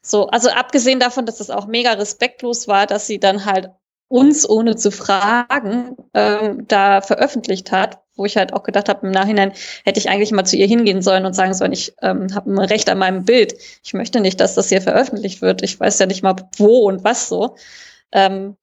So, 0.00 0.28
also 0.28 0.48
abgesehen 0.48 1.00
davon, 1.00 1.26
dass 1.26 1.36
das 1.36 1.50
auch 1.50 1.66
mega 1.66 1.92
respektlos 1.92 2.66
war, 2.66 2.86
dass 2.86 3.06
sie 3.06 3.20
dann 3.20 3.44
halt 3.44 3.70
uns, 4.08 4.48
ohne 4.48 4.76
zu 4.76 4.90
fragen, 4.90 5.96
ähm, 6.14 6.66
da 6.66 7.00
veröffentlicht 7.00 7.72
hat, 7.72 7.98
wo 8.16 8.24
ich 8.24 8.36
halt 8.36 8.52
auch 8.52 8.62
gedacht 8.62 8.88
habe, 8.88 9.06
im 9.06 9.12
Nachhinein 9.12 9.52
hätte 9.84 10.00
ich 10.00 10.08
eigentlich 10.08 10.32
mal 10.32 10.44
zu 10.44 10.56
ihr 10.56 10.66
hingehen 10.66 11.02
sollen 11.02 11.24
und 11.24 11.34
sagen 11.34 11.54
sollen, 11.54 11.72
ich 11.72 11.94
ähm, 12.02 12.34
habe 12.34 12.50
ein 12.50 12.58
Recht 12.58 12.88
an 12.90 12.98
meinem 12.98 13.24
Bild. 13.24 13.54
Ich 13.84 13.94
möchte 13.94 14.20
nicht, 14.20 14.40
dass 14.40 14.54
das 14.54 14.70
hier 14.70 14.82
veröffentlicht 14.82 15.40
wird. 15.42 15.62
Ich 15.62 15.78
weiß 15.78 15.98
ja 15.98 16.06
nicht 16.06 16.22
mal, 16.22 16.34
wo 16.56 16.88
und 16.88 17.04
was 17.04 17.28
so. 17.28 17.54
Ähm, 18.12 18.56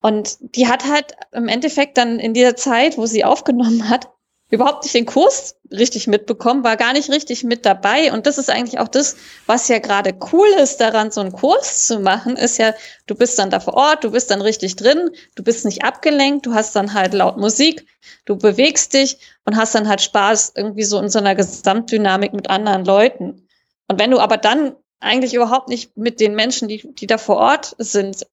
und 0.00 0.36
die 0.54 0.68
hat 0.68 0.84
halt 0.84 1.16
im 1.32 1.48
Endeffekt 1.48 1.96
dann 1.96 2.18
in 2.18 2.34
dieser 2.34 2.56
Zeit, 2.56 2.98
wo 2.98 3.06
sie 3.06 3.24
aufgenommen 3.24 3.88
hat, 3.88 4.10
überhaupt 4.50 4.84
nicht 4.84 4.94
den 4.94 5.06
Kurs 5.06 5.56
richtig 5.70 6.06
mitbekommen, 6.06 6.64
war 6.64 6.76
gar 6.76 6.92
nicht 6.92 7.10
richtig 7.10 7.44
mit 7.44 7.66
dabei. 7.66 8.12
Und 8.12 8.26
das 8.26 8.38
ist 8.38 8.50
eigentlich 8.50 8.78
auch 8.78 8.88
das, 8.88 9.16
was 9.46 9.68
ja 9.68 9.78
gerade 9.78 10.14
cool 10.32 10.46
ist 10.60 10.80
daran, 10.80 11.10
so 11.10 11.20
einen 11.20 11.32
Kurs 11.32 11.86
zu 11.86 11.98
machen, 11.98 12.36
ist 12.36 12.58
ja, 12.58 12.74
du 13.06 13.14
bist 13.14 13.38
dann 13.38 13.50
da 13.50 13.60
vor 13.60 13.74
Ort, 13.74 14.04
du 14.04 14.10
bist 14.12 14.30
dann 14.30 14.40
richtig 14.40 14.76
drin, 14.76 15.10
du 15.34 15.42
bist 15.42 15.64
nicht 15.64 15.82
abgelenkt, 15.84 16.46
du 16.46 16.54
hast 16.54 16.76
dann 16.76 16.94
halt 16.94 17.14
laut 17.14 17.36
Musik, 17.36 17.86
du 18.24 18.36
bewegst 18.36 18.94
dich 18.94 19.18
und 19.44 19.56
hast 19.56 19.74
dann 19.74 19.88
halt 19.88 20.02
Spaß 20.02 20.52
irgendwie 20.56 20.84
so 20.84 20.98
in 21.00 21.08
so 21.08 21.18
einer 21.18 21.34
Gesamtdynamik 21.34 22.32
mit 22.32 22.50
anderen 22.50 22.84
Leuten. 22.84 23.48
Und 23.88 23.98
wenn 23.98 24.10
du 24.10 24.20
aber 24.20 24.36
dann 24.36 24.76
eigentlich 25.00 25.34
überhaupt 25.34 25.68
nicht 25.68 25.96
mit 25.96 26.20
den 26.20 26.34
Menschen, 26.34 26.68
die, 26.68 26.94
die 26.94 27.06
da 27.06 27.18
vor 27.18 27.36
Ort 27.36 27.74
sind, 27.78 28.26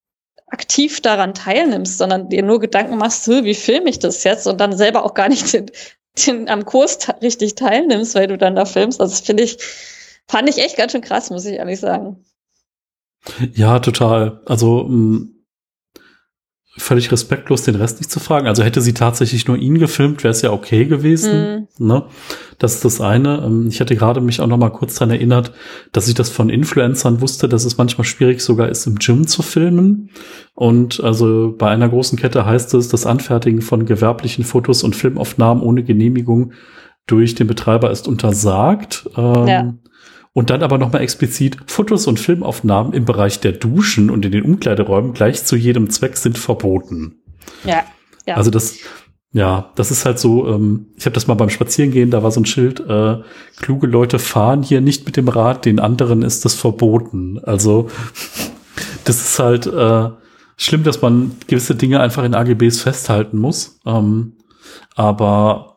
aktiv 0.48 1.00
daran 1.00 1.34
teilnimmst, 1.34 1.98
sondern 1.98 2.30
dir 2.30 2.44
nur 2.44 2.60
Gedanken 2.60 2.98
machst, 2.98 3.28
wie 3.30 3.54
filme 3.54 3.90
ich 3.90 4.00
das 4.00 4.24
jetzt 4.26 4.48
und 4.48 4.60
dann 4.60 4.78
selber 4.78 5.06
auch 5.06 5.14
gar 5.14 5.30
nicht 5.30 5.54
den, 5.54 5.72
den, 6.18 6.50
am 6.50 6.66
Kurs 6.66 7.00
richtig 7.22 7.56
teilnimmst, 7.56 8.16
weil 8.16 8.28
du 8.28 8.38
dann 8.38 8.56
da 8.56 8.66
filmst. 8.66 9.00
Also 9.00 9.12
das 9.12 9.22
finde 9.22 9.44
ich, 9.44 9.58
fand 10.28 10.50
ich 10.50 10.58
echt 10.58 10.78
ganz 10.78 10.92
schön 10.92 11.02
krass, 11.02 11.30
muss 11.30 11.46
ich 11.46 11.56
ehrlich 11.56 11.80
sagen. 11.80 12.24
Ja, 13.54 13.80
total. 13.80 14.42
Also 14.46 14.84
mh, 14.84 14.96
mm, 14.96 15.41
völlig 16.78 17.12
respektlos, 17.12 17.64
den 17.64 17.76
Rest 17.76 18.00
nicht 18.00 18.10
zu 18.10 18.20
fragen. 18.20 18.48
Also 18.48 18.64
hätte 18.64 18.82
sie 18.82 18.94
tatsächlich 18.94 19.48
nur 19.48 19.58
ihn 19.58 19.78
gefilmt, 19.78 20.24
wäre 20.24 20.32
es 20.32 20.42
ja 20.42 20.52
okay 20.52 20.86
gewesen. 20.86 21.68
Mhm. 21.78 21.88
Ne? 21.88 22.06
Das 22.60 22.76
ist 22.76 22.86
das 22.86 23.02
eine. 23.02 23.44
Ähm, 23.46 23.68
ich 23.68 23.82
hatte 23.82 23.96
gerade 23.96 24.22
mich 24.22 24.40
auch 24.40 24.48
noch 24.48 24.58
mal 24.58 24.70
kurz 24.70 24.96
daran 24.96 25.12
erinnert, 25.12 25.52
dass 25.92 26.08
ich 26.08 26.14
das 26.14 26.30
von 26.30 26.50
Influencern 26.50 27.20
wusste, 27.20 27.50
dass 27.50 27.66
es 27.66 27.78
manchmal 27.78 28.06
schwierig 28.06 28.42
sogar 28.42 28.70
ist, 28.70 28.88
im 28.88 28.96
Gym 28.96 29.28
zu 29.28 29.42
filmen. 29.42 30.12
Und 30.54 31.04
also 31.04 31.54
bei 31.58 31.70
einer 31.70 31.90
großen 31.90 32.18
Kette 32.18 32.46
heißt 32.46 32.74
es, 32.74 32.88
das 32.88 33.06
Anfertigen 33.06 33.62
von 33.62 33.86
gewerblichen 33.86 34.46
Fotos 34.46 34.84
und 34.84 34.96
Filmaufnahmen 34.96 35.62
ohne 35.64 35.84
Genehmigung 35.84 36.54
durch 37.06 37.36
den 37.36 37.48
Betreiber 37.48 37.92
ist 37.92 38.08
untersagt. 38.08 39.10
Ähm, 39.18 39.48
ja. 39.48 39.74
Und 40.34 40.50
dann 40.50 40.64
aber 40.64 40.78
nochmal 40.78 41.02
explizit, 41.02 41.58
Fotos 41.68 42.08
und 42.08 42.20
Filmaufnahmen 42.20 42.94
im 42.94 43.04
Bereich 43.04 43.42
der 43.42 43.52
Duschen 43.52 44.10
und 44.10 44.26
in 44.26 44.32
den 44.32 44.44
Umkleideräumen 44.44 45.14
gleich 45.14 45.44
zu 45.44 45.58
jedem 45.58 45.90
Zweck 45.90 46.16
sind 46.16 46.38
verboten. 46.38 47.22
Ja. 47.66 47.84
ja. 48.26 48.36
Also 48.36 48.50
das, 48.50 48.78
ja, 49.34 49.72
das 49.76 49.92
ist 49.92 50.06
halt 50.06 50.20
so, 50.20 50.48
ähm, 50.48 50.88
ich 50.96 51.06
habe 51.06 51.14
das 51.14 51.28
mal 51.28 51.34
beim 51.34 51.50
Spazierengehen, 51.50 52.12
da 52.12 52.24
war 52.24 52.32
so 52.32 52.40
ein 52.40 52.46
Schild, 52.46 52.80
äh, 52.80 53.18
kluge 53.58 53.88
Leute 53.88 54.20
fahren 54.20 54.64
hier 54.64 54.80
nicht 54.80 55.06
mit 55.06 55.18
dem 55.18 55.28
Rad, 55.28 55.66
den 55.66 55.80
anderen 55.80 56.22
ist 56.22 56.46
das 56.46 56.54
verboten. 56.56 57.40
Also 57.44 57.90
das 59.04 59.22
ist 59.22 59.40
halt 59.40 59.68
äh, 59.68 60.10
schlimm, 60.56 60.84
dass 60.84 61.02
man 61.02 61.38
gewisse 61.48 61.76
Dinge 61.76 62.00
einfach 62.00 62.24
in 62.24 62.36
AGBs 62.36 62.82
festhalten 62.82 63.38
muss. 63.38 63.80
Ähm, 63.86 64.34
aber 64.96 65.71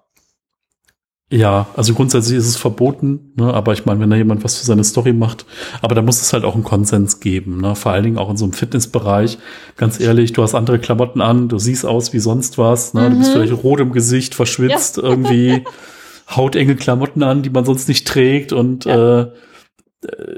ja, 1.35 1.67
also 1.75 1.95
grundsätzlich 1.95 2.39
ist 2.39 2.47
es 2.47 2.57
verboten, 2.57 3.33
ne? 3.35 3.53
aber 3.53 3.73
ich 3.73 3.85
meine, 3.85 3.99
wenn 3.99 4.11
da 4.11 4.15
jemand 4.15 4.45
was 4.45 4.57
für 4.57 4.65
seine 4.65 4.85
Story 4.85 5.13
macht, 5.13 5.47
aber 5.83 5.97
da 5.97 6.01
muss 6.01 6.23
es 6.23 6.33
halt 6.33 6.45
auch 6.45 6.55
einen 6.55 6.63
Konsens 6.63 7.19
geben, 7.19 7.61
ne? 7.61 7.75
vor 7.75 7.91
allen 7.91 8.05
Dingen 8.05 8.19
auch 8.19 8.31
in 8.31 8.37
so 8.37 8.45
einem 8.45 8.53
Fitnessbereich. 8.53 9.39
Ganz 9.77 9.99
ehrlich, 9.99 10.33
du 10.33 10.45
hast 10.45 10.55
andere 10.55 10.79
Klamotten 10.79 11.21
an, 11.21 11.49
du 11.49 11.59
siehst 11.59 11.85
aus 11.87 12.13
wie 12.13 12.21
sonst 12.21 12.57
was, 12.57 12.95
ne? 12.95 13.09
Mhm. 13.09 13.11
du 13.11 13.19
bist 13.19 13.31
mhm. 13.31 13.35
vielleicht 13.35 13.65
rot 13.65 13.81
im 13.81 13.91
Gesicht, 13.91 14.37
verschwitzt, 14.37 14.99
ja. 14.99 15.03
irgendwie 15.03 15.65
hautenge 16.31 16.77
Klamotten 16.77 17.25
an, 17.25 17.43
die 17.43 17.51
man 17.51 17.65
sonst 17.65 17.89
nicht 17.89 18.07
trägt 18.07 18.53
und 18.53 18.85
ja. 18.85 19.23
Äh, 19.23 19.33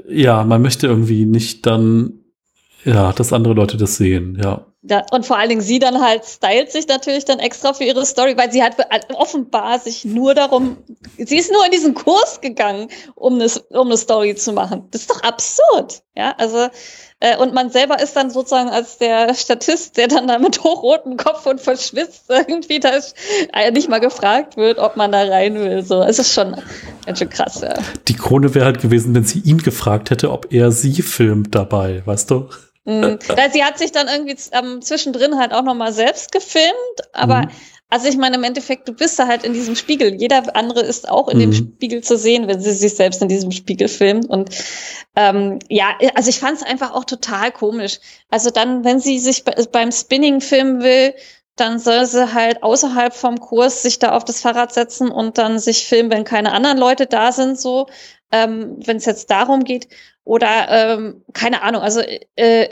ja, 0.09 0.45
man 0.45 0.63
möchte 0.63 0.87
irgendwie 0.87 1.25
nicht 1.25 1.67
dann, 1.67 2.21
ja, 2.85 3.13
dass 3.13 3.33
andere 3.33 3.53
Leute 3.53 3.77
das 3.77 3.97
sehen, 3.97 4.39
ja. 4.41 4.65
Ja, 4.89 5.05
und 5.11 5.25
vor 5.25 5.37
allen 5.37 5.49
Dingen 5.49 5.61
sie 5.61 5.79
dann 5.79 6.01
halt 6.01 6.23
stylt 6.23 6.71
sich 6.71 6.87
natürlich 6.87 7.25
dann 7.25 7.39
extra 7.39 7.73
für 7.73 7.83
ihre 7.83 8.05
Story, 8.05 8.37
weil 8.37 8.51
sie 8.51 8.63
hat 8.63 8.77
offenbar 9.13 9.79
sich 9.79 10.05
nur 10.05 10.33
darum, 10.33 10.77
sie 11.17 11.37
ist 11.37 11.51
nur 11.51 11.65
in 11.65 11.71
diesen 11.71 11.93
Kurs 11.93 12.39
gegangen, 12.39 12.87
um 13.15 13.33
eine, 13.35 13.49
um 13.71 13.87
eine 13.87 13.97
Story 13.97 14.35
zu 14.35 14.53
machen. 14.53 14.87
Das 14.91 15.01
ist 15.01 15.09
doch 15.09 15.21
absurd. 15.23 16.03
Ja, 16.15 16.33
also, 16.37 16.69
äh, 17.19 17.35
und 17.37 17.53
man 17.53 17.69
selber 17.69 18.01
ist 18.01 18.15
dann 18.15 18.31
sozusagen 18.31 18.69
als 18.69 18.97
der 18.97 19.33
Statist, 19.33 19.97
der 19.97 20.07
dann 20.07 20.27
da 20.27 20.39
mit 20.39 20.63
hochrotem 20.63 21.17
Kopf 21.17 21.45
und 21.45 21.59
verschwitzt 21.59 22.25
irgendwie 22.29 22.79
da 22.79 22.91
äh, 23.53 23.71
nicht 23.71 23.89
mal 23.89 23.99
gefragt 23.99 24.55
wird, 24.55 24.79
ob 24.79 24.95
man 24.95 25.11
da 25.11 25.23
rein 25.23 25.55
will. 25.55 25.83
So, 25.83 26.01
es 26.01 26.17
ist 26.17 26.33
schon 26.33 26.55
ganz 27.05 27.19
schön 27.19 27.29
krass, 27.29 27.61
ja. 27.61 27.73
Die 28.07 28.15
Krone 28.15 28.55
wäre 28.55 28.65
halt 28.65 28.81
gewesen, 28.81 29.13
wenn 29.13 29.25
sie 29.25 29.39
ihn 29.39 29.57
gefragt 29.57 30.11
hätte, 30.11 30.31
ob 30.31 30.53
er 30.53 30.71
sie 30.71 31.01
filmt 31.01 31.53
dabei, 31.53 32.01
weißt 32.05 32.31
du? 32.31 32.49
Mhm. 32.87 33.19
Sie 33.51 33.63
hat 33.65 33.77
sich 33.77 33.91
dann 33.91 34.07
irgendwie 34.07 34.37
ähm, 34.53 34.81
zwischendrin 34.81 35.37
halt 35.37 35.51
auch 35.51 35.61
nochmal 35.61 35.91
selbst 35.91 36.31
gefilmt, 36.31 36.73
aber 37.11 37.41
mhm. 37.41 37.49
also 37.89 38.07
ich 38.07 38.15
meine, 38.15 38.37
im 38.37 38.45
Endeffekt, 38.45 38.87
du 38.87 38.93
bist 38.93 39.19
da 39.19 39.27
halt 39.27 39.43
in 39.43 39.51
diesem 39.51 39.75
Spiegel. 39.75 40.15
Jeder 40.15 40.55
andere 40.55 40.79
ist 40.79 41.09
auch 41.09 41.27
in 41.27 41.37
mhm. 41.37 41.41
dem 41.41 41.53
Spiegel 41.53 42.01
zu 42.01 42.17
sehen, 42.17 42.47
wenn 42.47 42.61
sie 42.61 42.71
sich 42.71 42.95
selbst 42.95 43.21
in 43.21 43.27
diesem 43.27 43.51
Spiegel 43.51 43.89
filmt. 43.89 44.29
Und 44.29 44.51
ähm, 45.17 45.59
ja, 45.67 45.97
also 46.15 46.29
ich 46.29 46.39
fand 46.39 46.59
es 46.59 46.63
einfach 46.63 46.93
auch 46.93 47.03
total 47.03 47.51
komisch. 47.51 47.99
Also 48.29 48.51
dann, 48.51 48.85
wenn 48.85 49.01
sie 49.01 49.19
sich 49.19 49.43
beim 49.43 49.91
Spinning 49.91 50.39
filmen 50.39 50.81
will, 50.81 51.13
dann 51.57 51.79
soll 51.79 52.05
sie 52.05 52.33
halt 52.33 52.63
außerhalb 52.63 53.13
vom 53.13 53.39
Kurs 53.39 53.81
sich 53.81 53.99
da 53.99 54.13
auf 54.13 54.23
das 54.23 54.39
Fahrrad 54.39 54.73
setzen 54.73 55.11
und 55.11 55.37
dann 55.37 55.59
sich 55.59 55.87
filmen, 55.87 56.11
wenn 56.11 56.23
keine 56.23 56.53
anderen 56.53 56.77
Leute 56.77 57.07
da 57.07 57.31
sind, 57.33 57.59
so, 57.59 57.87
ähm, 58.31 58.77
wenn 58.85 58.97
es 58.97 59.05
jetzt 59.05 59.29
darum 59.31 59.63
geht. 59.63 59.87
Oder 60.23 60.67
ähm, 60.69 61.23
keine 61.33 61.61
Ahnung, 61.61 61.81
also 61.81 62.01
äh, 62.35 62.69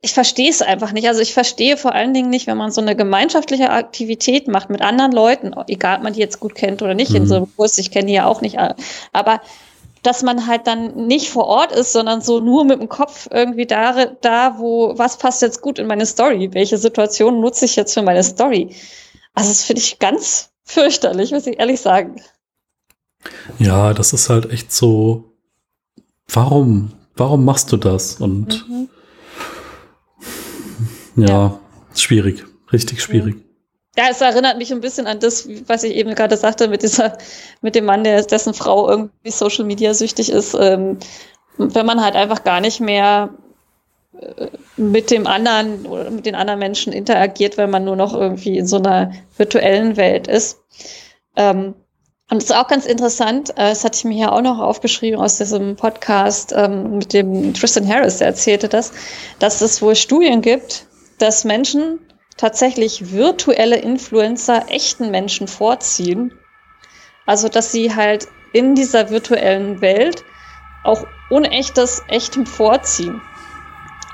ich 0.00 0.12
verstehe 0.12 0.50
es 0.50 0.60
einfach 0.60 0.92
nicht. 0.92 1.08
Also 1.08 1.20
ich 1.20 1.32
verstehe 1.32 1.76
vor 1.76 1.94
allen 1.94 2.12
Dingen 2.12 2.30
nicht, 2.30 2.46
wenn 2.46 2.56
man 2.56 2.70
so 2.70 2.80
eine 2.80 2.96
gemeinschaftliche 2.96 3.70
Aktivität 3.70 4.48
macht 4.48 4.70
mit 4.70 4.82
anderen 4.82 5.12
Leuten, 5.12 5.54
egal 5.68 5.98
ob 5.98 6.02
man 6.02 6.12
die 6.12 6.20
jetzt 6.20 6.40
gut 6.40 6.54
kennt 6.54 6.82
oder 6.82 6.94
nicht 6.94 7.10
mhm. 7.10 7.16
in 7.16 7.26
so 7.26 7.36
einem 7.36 7.56
Kurs, 7.56 7.78
ich 7.78 7.90
kenne 7.90 8.06
die 8.06 8.14
ja 8.14 8.26
auch 8.26 8.40
nicht, 8.40 8.58
aber 9.12 9.40
dass 10.02 10.22
man 10.22 10.46
halt 10.46 10.66
dann 10.66 11.06
nicht 11.06 11.28
vor 11.28 11.46
Ort 11.46 11.72
ist, 11.72 11.92
sondern 11.92 12.20
so 12.20 12.40
nur 12.40 12.64
mit 12.64 12.80
dem 12.80 12.88
Kopf 12.88 13.28
irgendwie 13.32 13.66
da, 13.66 14.06
da 14.06 14.58
wo, 14.58 14.96
was 14.96 15.18
passt 15.18 15.42
jetzt 15.42 15.60
gut 15.60 15.78
in 15.78 15.86
meine 15.86 16.06
Story? 16.06 16.50
Welche 16.52 16.78
Situation 16.78 17.40
nutze 17.40 17.64
ich 17.64 17.76
jetzt 17.76 17.94
für 17.94 18.02
meine 18.02 18.22
Story? 18.22 18.74
Also 19.34 19.50
das 19.50 19.64
finde 19.64 19.82
ich 19.82 19.98
ganz 19.98 20.50
fürchterlich, 20.64 21.32
muss 21.32 21.46
ich 21.46 21.58
ehrlich 21.58 21.80
sagen. 21.80 22.22
Ja, 23.58 23.94
das 23.94 24.12
ist 24.12 24.28
halt 24.28 24.50
echt 24.50 24.72
so, 24.72 25.32
warum? 26.28 26.92
Warum 27.16 27.44
machst 27.44 27.72
du 27.72 27.76
das? 27.76 28.16
Und 28.16 28.68
mhm. 28.68 28.88
ja, 31.16 31.26
ja, 31.26 31.60
schwierig, 31.94 32.44
richtig 32.72 33.02
schwierig. 33.02 33.36
Ja, 33.96 34.04
es 34.10 34.20
erinnert 34.20 34.58
mich 34.58 34.72
ein 34.72 34.80
bisschen 34.80 35.08
an 35.08 35.18
das, 35.18 35.48
was 35.66 35.82
ich 35.82 35.94
eben 35.94 36.14
gerade 36.14 36.36
sagte, 36.36 36.68
mit 36.68 36.82
dieser, 36.82 37.18
mit 37.62 37.74
dem 37.74 37.84
Mann, 37.84 38.04
der, 38.04 38.22
dessen 38.22 38.54
Frau 38.54 38.88
irgendwie 38.88 39.30
Social 39.30 39.64
Media 39.64 39.92
süchtig 39.92 40.30
ist. 40.30 40.54
Ähm, 40.54 40.98
wenn 41.56 41.84
man 41.86 42.00
halt 42.00 42.14
einfach 42.14 42.44
gar 42.44 42.60
nicht 42.60 42.78
mehr 42.78 43.30
äh, 44.12 44.46
mit 44.76 45.10
dem 45.10 45.26
anderen 45.26 45.84
oder 45.86 46.10
mit 46.10 46.26
den 46.26 46.36
anderen 46.36 46.60
Menschen 46.60 46.92
interagiert, 46.92 47.58
weil 47.58 47.66
man 47.66 47.84
nur 47.84 47.96
noch 47.96 48.14
irgendwie 48.14 48.56
in 48.56 48.68
so 48.68 48.76
einer 48.76 49.12
virtuellen 49.36 49.96
Welt 49.96 50.28
ist. 50.28 50.60
Ähm, 51.34 51.74
und 52.30 52.38
es 52.38 52.44
ist 52.44 52.56
auch 52.56 52.68
ganz 52.68 52.84
interessant, 52.84 53.50
äh, 53.50 53.70
das 53.70 53.84
hatte 53.84 53.96
ich 53.96 54.04
mir 54.04 54.14
hier 54.14 54.32
auch 54.32 54.42
noch 54.42 54.58
aufgeschrieben 54.58 55.18
aus 55.18 55.38
diesem 55.38 55.76
Podcast 55.76 56.52
ähm, 56.54 56.98
mit 56.98 57.12
dem 57.12 57.54
Tristan 57.54 57.88
Harris, 57.88 58.18
der 58.18 58.28
erzählte 58.28 58.68
das, 58.68 58.92
dass 59.38 59.60
es 59.62 59.80
wohl 59.80 59.96
Studien 59.96 60.42
gibt, 60.42 60.86
dass 61.18 61.44
Menschen 61.44 61.98
tatsächlich 62.36 63.12
virtuelle 63.12 63.76
Influencer 63.76 64.66
echten 64.68 65.10
Menschen 65.10 65.48
vorziehen. 65.48 66.32
Also, 67.26 67.48
dass 67.48 67.72
sie 67.72 67.94
halt 67.94 68.28
in 68.52 68.74
dieser 68.74 69.10
virtuellen 69.10 69.80
Welt 69.80 70.24
auch 70.84 71.06
unechtes 71.30 72.02
echtem 72.08 72.46
vorziehen. 72.46 73.20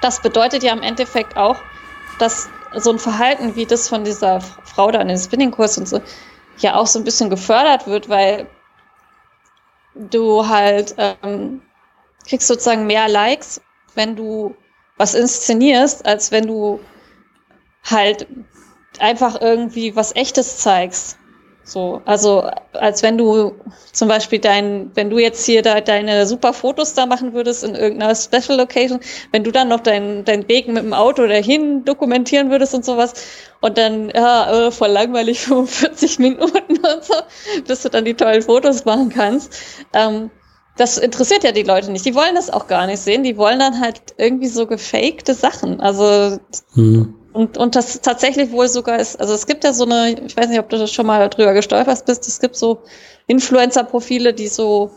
Das 0.01 0.21
bedeutet 0.21 0.63
ja 0.63 0.73
im 0.73 0.83
Endeffekt 0.83 1.37
auch, 1.37 1.57
dass 2.19 2.49
so 2.77 2.91
ein 2.91 2.99
Verhalten 2.99 3.55
wie 3.57 3.67
das 3.67 3.89
von 3.89 4.05
dieser 4.05 4.41
Frau 4.41 4.91
da 4.91 4.99
an 4.99 5.09
den 5.09 5.19
Spinningkurs 5.19 5.79
und 5.79 5.89
so, 5.89 6.01
ja 6.59 6.77
auch 6.77 6.87
so 6.87 6.99
ein 6.99 7.05
bisschen 7.05 7.31
gefördert 7.31 7.87
wird, 7.87 8.09
weil 8.09 8.49
du 9.95 10.47
halt 10.49 10.95
ähm, 10.99 11.63
kriegst 12.29 12.49
sozusagen 12.49 12.87
mehr 12.87 13.09
Likes, 13.09 13.61
wenn 13.95 14.17
du 14.17 14.57
was 14.97 15.15
inszenierst, 15.15 16.07
als 16.07 16.31
wenn 16.31 16.47
du 16.47 16.81
halt 17.85 18.27
einfach 18.99 19.41
irgendwie 19.41 19.97
was 19.97 20.15
Echtes 20.15 20.59
zeigst. 20.59 21.19
So, 21.65 22.03
also 22.05 22.51
als 22.75 23.03
wenn 23.03 23.17
du 23.17 23.55
zum 23.93 24.09
Beispiel 24.09 24.39
dein, 24.39 24.91
wenn 24.95 25.09
du 25.09 25.19
jetzt 25.19 25.47
hier 25.47 25.63
da 25.63 25.81
deine 25.81 26.27
super 26.27 26.53
Fotos 26.53 26.93
da 26.93 27.07
machen 27.07 27.33
würdest 27.33 27.65
in 27.65 27.75
irgendeiner 27.75 28.15
Special 28.15 28.59
Location, 28.59 29.01
wenn 29.33 29.45
du 29.45 29.51
dann 29.51 29.69
noch 29.69 29.81
dein, 29.81 30.27
dein 30.27 30.47
Weg 30.49 30.69
mit 30.69 30.85
dem 30.85 30.93
Auto 30.93 31.27
dahin 31.27 31.85
dokumentieren 31.85 32.51
würdest 32.51 32.75
und 32.75 32.85
sowas 32.85 33.15
und 33.63 33.79
dann, 33.79 34.11
ja, 34.11 34.67
äh, 34.67 34.71
voll 34.71 34.91
langweilig 34.91 35.41
45 35.47 36.19
Minuten 36.19 36.77
und 36.77 37.05
so, 37.05 37.15
bis 37.67 37.83
du 37.83 37.89
dann 37.89 38.05
die 38.05 38.15
tollen 38.15 38.43
Fotos 38.43 38.85
machen 38.85 39.09
kannst. 39.09 39.55
Ähm, 39.95 40.31
das 40.77 40.99
interessiert 40.99 41.45
ja 41.45 41.53
die 41.53 41.63
Leute 41.63 41.91
nicht. 41.93 42.05
Die 42.05 42.15
wollen 42.15 42.35
das 42.35 42.51
auch 42.51 42.67
gar 42.67 42.87
nicht 42.87 42.99
sehen. 42.99 43.23
Die 43.23 43.37
wollen 43.37 43.61
dann 43.61 43.81
halt 43.81 44.03
irgendwie 44.19 44.49
so 44.49 44.67
gefakte 44.67 45.33
Sachen. 45.33 45.81
Also 45.81 46.39
hm. 46.75 47.15
Und, 47.35 47.59
und 47.59 47.75
das 47.75 48.01
tatsächlich 48.01 48.53
wohl 48.53 48.69
sogar 48.69 49.01
ist, 49.01 49.21
also 49.21 49.35
es 49.35 49.47
gibt 49.47 49.65
ja 49.65 49.73
so 49.73 49.85
eine, 49.85 50.15
ich 50.25 50.37
weiß 50.37 50.49
nicht, 50.49 50.61
ob 50.61 50.69
du 50.71 50.87
schon 50.87 51.05
mal 51.05 51.29
drüber 51.29 51.53
gestolpert 51.53 52.07
bist, 52.07 52.29
es 52.29 52.39
gibt 52.39 52.55
so 52.55 52.83
Influencer-Profile, 53.27 54.33
die 54.33 54.47
so 54.47 54.93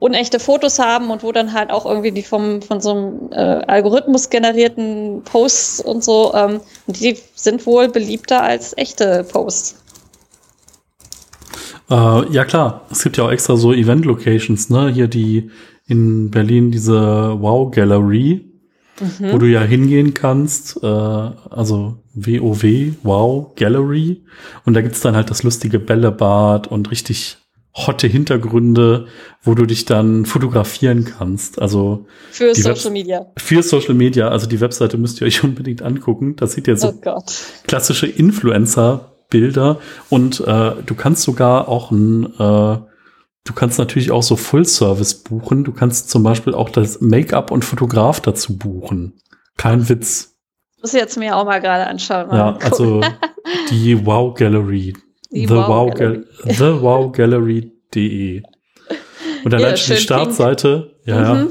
unechte 0.00 0.40
Fotos 0.40 0.80
haben 0.80 1.10
und 1.10 1.22
wo 1.22 1.30
dann 1.30 1.52
halt 1.52 1.70
auch 1.70 1.86
irgendwie 1.86 2.10
die 2.10 2.24
vom, 2.24 2.60
von 2.60 2.80
so 2.80 2.90
einem 2.90 3.28
äh, 3.30 3.36
Algorithmus 3.36 4.30
generierten 4.30 5.22
Posts 5.24 5.80
und 5.80 6.02
so, 6.02 6.34
ähm, 6.34 6.60
die 6.88 7.16
sind 7.36 7.64
wohl 7.66 7.88
beliebter 7.88 8.42
als 8.42 8.76
echte 8.76 9.22
Posts. 9.22 9.76
Äh, 11.88 12.32
ja 12.32 12.44
klar, 12.44 12.84
es 12.90 13.04
gibt 13.04 13.16
ja 13.16 13.24
auch 13.24 13.30
extra 13.30 13.56
so 13.56 13.72
Event-Locations, 13.72 14.70
ne? 14.70 14.88
Hier 14.88 15.06
die 15.06 15.52
in 15.86 16.32
Berlin 16.32 16.72
diese 16.72 17.36
Wow 17.40 17.70
Gallery, 17.70 18.44
mhm. 19.00 19.32
wo 19.32 19.38
du 19.38 19.46
ja 19.46 19.62
hingehen 19.62 20.14
kannst, 20.14 20.82
äh, 20.82 20.86
also 20.86 21.98
WoW, 22.14 22.94
Wow 23.02 23.54
Gallery. 23.56 24.22
Und 24.64 24.74
da 24.74 24.80
gibt's 24.80 25.00
dann 25.00 25.16
halt 25.16 25.30
das 25.30 25.42
lustige 25.42 25.78
Bällebad 25.78 26.66
und 26.66 26.90
richtig 26.90 27.38
hotte 27.76 28.06
Hintergründe, 28.06 29.06
wo 29.42 29.54
du 29.54 29.66
dich 29.66 29.84
dann 29.84 30.24
fotografieren 30.24 31.04
kannst. 31.04 31.60
Also 31.60 32.06
für 32.30 32.54
Social 32.54 32.84
Web 32.84 32.92
Media. 32.92 33.26
Für 33.36 33.62
Social 33.62 33.94
Media. 33.94 34.28
Also 34.28 34.46
die 34.46 34.60
Webseite 34.60 34.96
müsst 34.96 35.20
ihr 35.20 35.26
euch 35.26 35.44
unbedingt 35.44 35.82
angucken. 35.82 36.36
Das 36.36 36.52
sieht 36.52 36.66
ja 36.66 36.76
so 36.76 36.94
oh 37.04 37.22
klassische 37.66 38.06
Influencer-Bilder 38.06 39.78
und 40.08 40.40
äh, 40.40 40.72
du 40.84 40.94
kannst 40.94 41.22
sogar 41.22 41.68
auch 41.68 41.90
ein 41.90 42.32
äh, 42.38 42.78
Du 43.46 43.52
kannst 43.52 43.78
natürlich 43.78 44.10
auch 44.10 44.24
so 44.24 44.34
Full-Service 44.34 45.22
buchen. 45.22 45.62
Du 45.62 45.72
kannst 45.72 46.10
zum 46.10 46.24
Beispiel 46.24 46.52
auch 46.52 46.68
das 46.68 47.00
Make-up 47.00 47.52
und 47.52 47.64
Fotograf 47.64 48.20
dazu 48.20 48.58
buchen. 48.58 49.20
Kein 49.56 49.88
Witz. 49.88 50.36
Muss 50.82 50.92
ich 50.92 51.00
jetzt 51.00 51.16
mir 51.16 51.36
auch 51.36 51.44
mal 51.44 51.60
gerade 51.60 51.86
anschauen. 51.86 52.26
Mal 52.26 52.36
ja, 52.36 52.52
gucken. 52.52 52.66
also 52.70 53.00
die 53.70 54.04
Wow 54.04 54.34
Gallery. 54.34 54.94
Die 55.30 55.46
The 55.46 55.54
Wow, 55.54 55.94
Gallery. 55.94 56.24
The 56.44 56.82
Wow 56.82 57.12
Gallery.de. 57.12 58.42
Und 59.44 59.54
allein 59.54 59.70
ja, 59.70 59.76
schon 59.76 59.96
die 59.96 60.02
Startseite. 60.02 60.96
Pink. 61.04 61.16
Ja, 61.16 61.34
mhm. 61.34 61.50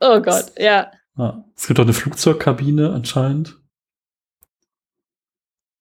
Oh 0.00 0.20
Gott, 0.20 0.52
ja. 0.58 0.90
ja. 1.18 1.44
Es 1.54 1.66
gibt 1.66 1.78
auch 1.78 1.84
eine 1.84 1.92
Flugzeugkabine 1.92 2.90
anscheinend. 2.90 3.58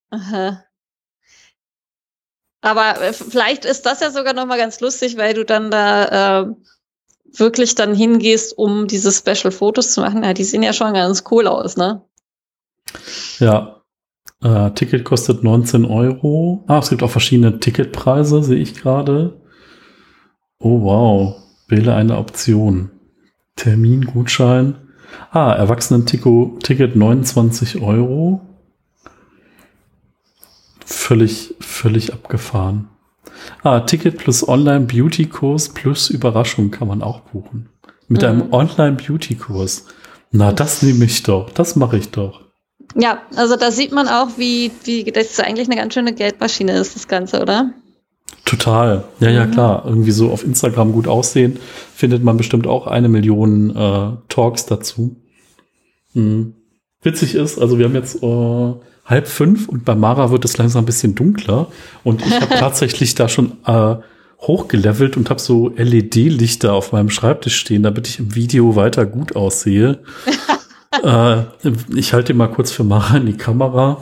Aha. 0.10 0.66
Aber 2.62 3.02
äh, 3.02 3.14
vielleicht 3.14 3.66
ist 3.66 3.86
das 3.86 4.00
ja 4.00 4.12
sogar 4.12 4.34
noch 4.34 4.46
mal 4.46 4.58
ganz 4.58 4.80
lustig, 4.80 5.18
weil 5.18 5.34
du 5.34 5.44
dann 5.44 5.72
da 5.72 6.44
äh, 6.44 6.46
wirklich 7.34 7.76
dann 7.76 7.96
hingehst, 7.96 8.58
um 8.58 8.88
diese 8.88 9.12
Special 9.12 9.52
Fotos 9.52 9.94
zu 9.94 10.02
machen. 10.02 10.24
Ja, 10.24 10.34
die 10.34 10.44
sehen 10.44 10.64
ja 10.64 10.74
schon 10.74 10.94
ganz 10.94 11.24
cool 11.32 11.48
aus, 11.48 11.76
ne? 11.76 12.04
Ja. 13.40 13.82
Äh, 14.44 14.72
Ticket 14.72 15.06
kostet 15.06 15.44
19 15.44 15.86
Euro. 15.86 16.64
Ah, 16.68 16.80
es 16.80 16.90
gibt 16.90 17.04
auch 17.04 17.12
verschiedene 17.12 17.60
Ticketpreise, 17.60 18.44
sehe 18.44 18.58
ich 18.58 18.76
gerade. 18.76 19.40
Oh 20.60 20.82
wow. 20.82 21.36
Wähle 21.68 21.96
eine 21.96 22.18
Option. 22.18 22.92
Termingutschein. 23.56 24.76
Ah, 25.32 25.54
Erwachsenen-Ticket 25.54 26.96
29 26.96 27.82
Euro 27.82 28.42
völlig, 30.92 31.56
völlig 31.60 32.14
abgefahren. 32.14 32.90
Ah, 33.64 33.82
Ticket 33.82 34.18
plus 34.18 34.48
Online-Beauty-Kurs 34.48 35.70
plus 35.70 36.10
Überraschung 36.10 36.72
kann 36.72 36.88
man 36.88 37.02
auch 37.02 37.22
buchen. 37.22 37.70
Mit 38.08 38.22
mhm. 38.22 38.28
einem 38.28 38.54
Online-Beauty-Kurs. 38.54 39.86
Na, 40.32 40.52
das 40.52 40.82
nehme 40.82 41.06
ich 41.06 41.24
doch. 41.24 41.50
Das 41.52 41.76
mache 41.76 41.98
ich 41.98 42.12
doch. 42.12 42.42
Ja, 42.96 43.22
also 43.36 43.56
da 43.56 43.72
sieht 43.72 43.92
man 43.92 44.08
auch, 44.08 44.38
wie, 44.38 44.72
wie 44.84 45.04
das 45.04 45.40
eigentlich 45.40 45.68
eine 45.68 45.78
ganz 45.78 45.94
schöne 45.94 46.14
Geldmaschine 46.14 46.74
ist, 46.74 46.96
das 46.96 47.08
Ganze, 47.08 47.42
oder? 47.42 47.72
Total. 48.46 49.06
Ja, 49.20 49.30
ja, 49.30 49.46
mhm. 49.46 49.52
klar. 49.52 49.84
Irgendwie 49.86 50.12
so 50.12 50.32
auf 50.32 50.44
Instagram 50.44 50.92
gut 50.92 51.08
aussehen, 51.08 51.58
findet 51.94 52.24
man 52.24 52.38
bestimmt 52.38 52.68
auch 52.68 52.88
eine 52.88 53.08
Million 53.08 53.76
äh, 53.76 54.18
Talks 54.30 54.66
dazu. 54.66 55.16
Mhm. 56.14 56.56
Witzig 57.02 57.36
ist, 57.36 57.60
also 57.60 57.80
wir 57.80 57.86
haben 57.86 57.96
jetzt 57.96 58.22
äh, 58.22 58.74
halb 59.12 59.28
fünf 59.28 59.70
und 59.70 59.86
bei 59.86 59.94
Mara 59.94 60.32
wird 60.32 60.46
es 60.46 60.58
langsam 60.58 60.84
ein 60.84 60.88
bisschen 60.88 61.14
dunkler. 61.14 61.68
Und 62.04 62.26
ich 62.26 62.34
habe 62.34 62.56
tatsächlich 62.60 63.14
da 63.14 63.30
schon 63.30 63.58
äh, 63.68 63.98
hochgelevelt 64.42 65.18
und 65.18 65.30
habe 65.30 65.40
so 65.40 65.72
LED-Lichter 65.78 66.74
auf 66.74 66.92
meinem 66.92 67.12
Schreibtisch 67.12 67.56
stehen, 67.56 67.84
damit 67.84 68.08
ich 68.08 68.18
im 68.18 68.34
Video 68.34 68.76
weiter 68.76 69.06
gut 69.06 69.36
aussehe. 69.36 70.00
äh, 71.04 71.44
ich 71.96 72.14
halte 72.14 72.34
mal 72.34 72.48
kurz 72.48 72.72
für 72.72 72.84
Mara 72.84 73.18
in 73.18 73.28
die 73.28 73.38
Kamera. 73.38 74.02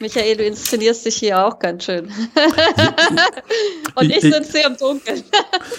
Michael, 0.00 0.36
du 0.38 0.44
inszenierst 0.44 1.04
dich 1.04 1.16
hier 1.16 1.44
auch 1.44 1.58
ganz 1.58 1.84
schön. 1.84 2.06
Und 3.96 4.10
ich 4.10 4.22
sitze 4.22 4.58
hier 4.58 4.66
im 4.66 4.78
Dunkeln. 4.78 5.22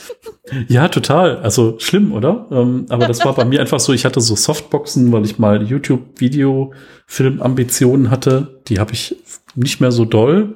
ja, 0.68 0.89
total. 0.89 1.38
Also 1.38 1.80
schlimm, 1.80 2.14
oder? 2.14 2.45
Ähm, 2.52 2.85
aber 2.89 3.07
das 3.07 3.26
war 3.26 3.34
bei 3.34 3.45
mir 3.45 3.60
einfach 3.60 3.80
so, 3.80 3.93
ich 3.93 4.06
hatte 4.06 4.22
so 4.22 4.35
Softboxen, 4.35 5.11
weil 5.11 5.26
ich 5.26 5.39
mal 5.39 5.64
YouTube-Video-Film-Ambitionen 5.64 8.11
hatte. 8.11 8.61
Die 8.68 8.80
habe 8.80 8.93
ich 8.93 9.15
nicht 9.56 9.81
mehr 9.81 9.91
so 9.91 10.06
doll. 10.06 10.56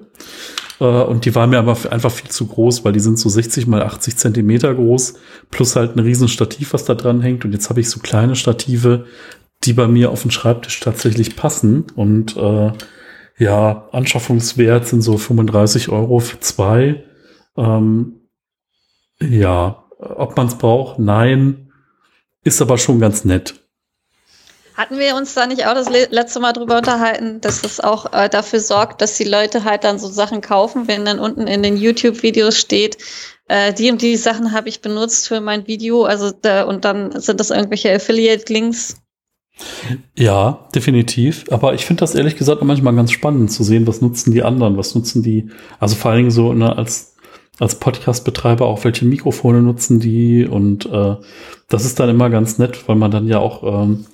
Äh, 0.79 0.85
und 0.85 1.25
die 1.25 1.33
waren 1.33 1.49
mir 1.49 1.57
aber 1.57 1.75
einfach 1.89 2.11
viel 2.11 2.29
zu 2.29 2.45
groß, 2.45 2.85
weil 2.85 2.93
die 2.93 2.99
sind 2.99 3.17
so 3.17 3.29
60 3.29 3.65
mal 3.65 3.81
80 3.81 4.15
Zentimeter 4.15 4.75
groß, 4.75 5.15
plus 5.49 5.75
halt 5.75 5.95
ein 5.95 6.01
riesen 6.01 6.27
Stativ, 6.27 6.73
was 6.73 6.85
da 6.85 6.93
dran 6.93 7.19
hängt. 7.19 7.45
Und 7.45 7.53
jetzt 7.53 7.71
habe 7.71 7.79
ich 7.79 7.89
so 7.89 7.99
kleine 7.99 8.35
Stative, 8.35 9.07
die 9.63 9.73
bei 9.73 9.87
mir 9.87 10.11
auf 10.11 10.21
den 10.21 10.29
Schreibtisch 10.29 10.79
tatsächlich 10.81 11.35
passen. 11.35 11.85
Und 11.95 12.37
äh, 12.37 12.71
ja, 13.37 13.89
Anschaffungswert 13.91 14.87
sind 14.87 15.01
so 15.01 15.17
35 15.17 15.89
Euro 15.89 16.19
für 16.19 16.39
zwei. 16.39 17.03
Ähm, 17.57 18.21
ja, 19.19 19.85
ob 19.99 20.37
man 20.37 20.47
es 20.47 20.57
braucht, 20.57 20.99
nein. 20.99 21.71
Ist 22.43 22.61
aber 22.61 22.77
schon 22.77 22.99
ganz 22.99 23.25
nett. 23.25 23.55
Hatten 24.75 24.99
wir 24.99 25.15
uns 25.15 25.33
da 25.33 25.47
nicht 25.47 25.65
auch 25.65 25.73
das 25.73 25.89
letzte 25.89 26.39
Mal 26.41 26.51
drüber 26.51 26.77
unterhalten, 26.77 27.39
dass 27.39 27.61
das 27.61 27.79
auch 27.79 28.11
äh, 28.11 28.27
dafür 28.27 28.59
sorgt, 28.59 29.01
dass 29.01 29.15
die 29.17 29.23
Leute 29.23 29.63
halt 29.63 29.85
dann 29.85 29.99
so 29.99 30.07
Sachen 30.09 30.41
kaufen, 30.41 30.87
wenn 30.87 31.05
dann 31.05 31.17
unten 31.17 31.47
in 31.47 31.63
den 31.63 31.77
YouTube-Videos 31.77 32.59
steht, 32.59 32.97
äh, 33.47 33.73
die 33.73 33.89
und 33.89 34.01
die 34.01 34.17
Sachen 34.17 34.51
habe 34.51 34.67
ich 34.67 34.81
benutzt 34.81 35.29
für 35.29 35.39
mein 35.39 35.65
Video, 35.67 36.03
also 36.03 36.31
da, 36.31 36.63
und 36.63 36.83
dann 36.83 37.19
sind 37.21 37.39
das 37.39 37.51
irgendwelche 37.51 37.93
Affiliate-Links 37.93 38.97
ja, 40.15 40.67
definitiv. 40.73 41.45
Aber 41.49 41.73
ich 41.73 41.85
finde 41.85 42.01
das 42.01 42.15
ehrlich 42.15 42.35
gesagt 42.35 42.63
manchmal 42.63 42.95
ganz 42.95 43.11
spannend 43.11 43.51
zu 43.51 43.63
sehen, 43.63 43.87
was 43.87 44.01
nutzen 44.01 44.31
die 44.31 44.43
anderen, 44.43 44.77
was 44.77 44.95
nutzen 44.95 45.23
die, 45.23 45.49
also 45.79 45.95
vor 45.95 46.11
allen 46.11 46.19
Dingen 46.19 46.31
so 46.31 46.53
ne, 46.53 46.77
als, 46.77 47.15
als 47.59 47.75
Podcast-Betreiber 47.79 48.65
auch, 48.65 48.83
welche 48.83 49.05
Mikrofone 49.05 49.61
nutzen 49.61 49.99
die 49.99 50.45
und 50.45 50.85
äh, 50.85 51.15
das 51.69 51.85
ist 51.85 51.99
dann 51.99 52.09
immer 52.09 52.29
ganz 52.29 52.57
nett, 52.57 52.87
weil 52.87 52.95
man 52.95 53.11
dann 53.11 53.27
ja 53.27 53.39
auch 53.39 53.63
ähm, 53.63 54.05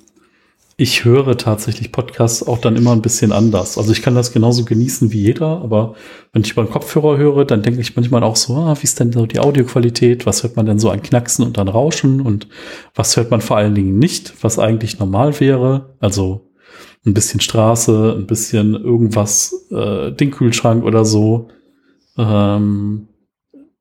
ich 0.76 1.04
höre 1.04 1.36
tatsächlich 1.36 1.92
Podcasts 1.92 2.46
auch 2.46 2.58
dann 2.58 2.76
immer 2.76 2.92
ein 2.92 3.02
bisschen 3.02 3.32
anders. 3.32 3.76
Also 3.76 3.92
ich 3.92 4.02
kann 4.02 4.14
das 4.14 4.32
genauso 4.32 4.64
genießen 4.64 5.12
wie 5.12 5.22
jeder, 5.22 5.60
aber 5.60 5.94
wenn 6.32 6.42
ich 6.42 6.56
einen 6.56 6.70
Kopfhörer 6.70 7.18
höre, 7.18 7.44
dann 7.44 7.62
denke 7.62 7.80
ich 7.80 7.94
manchmal 7.94 8.22
auch 8.22 8.36
so, 8.36 8.54
ah, 8.54 8.76
wie 8.78 8.84
ist 8.84 8.98
denn 8.98 9.12
so 9.12 9.26
die 9.26 9.38
Audioqualität? 9.38 10.24
Was 10.24 10.42
hört 10.42 10.56
man 10.56 10.66
denn 10.66 10.78
so 10.78 10.90
an 10.90 11.02
Knacksen 11.02 11.44
und 11.44 11.58
an 11.58 11.68
Rauschen? 11.68 12.20
Und 12.20 12.48
was 12.94 13.16
hört 13.16 13.30
man 13.30 13.40
vor 13.40 13.58
allen 13.58 13.74
Dingen 13.74 13.98
nicht, 13.98 14.42
was 14.42 14.58
eigentlich 14.58 14.98
normal 14.98 15.38
wäre? 15.40 15.94
Also 16.00 16.48
ein 17.04 17.14
bisschen 17.14 17.40
Straße, 17.40 18.14
ein 18.16 18.26
bisschen 18.26 18.74
irgendwas, 18.74 19.66
äh, 19.70 20.12
den 20.12 20.30
Kühlschrank 20.30 20.84
oder 20.84 21.04
so. 21.04 21.48
Ähm, 22.16 23.08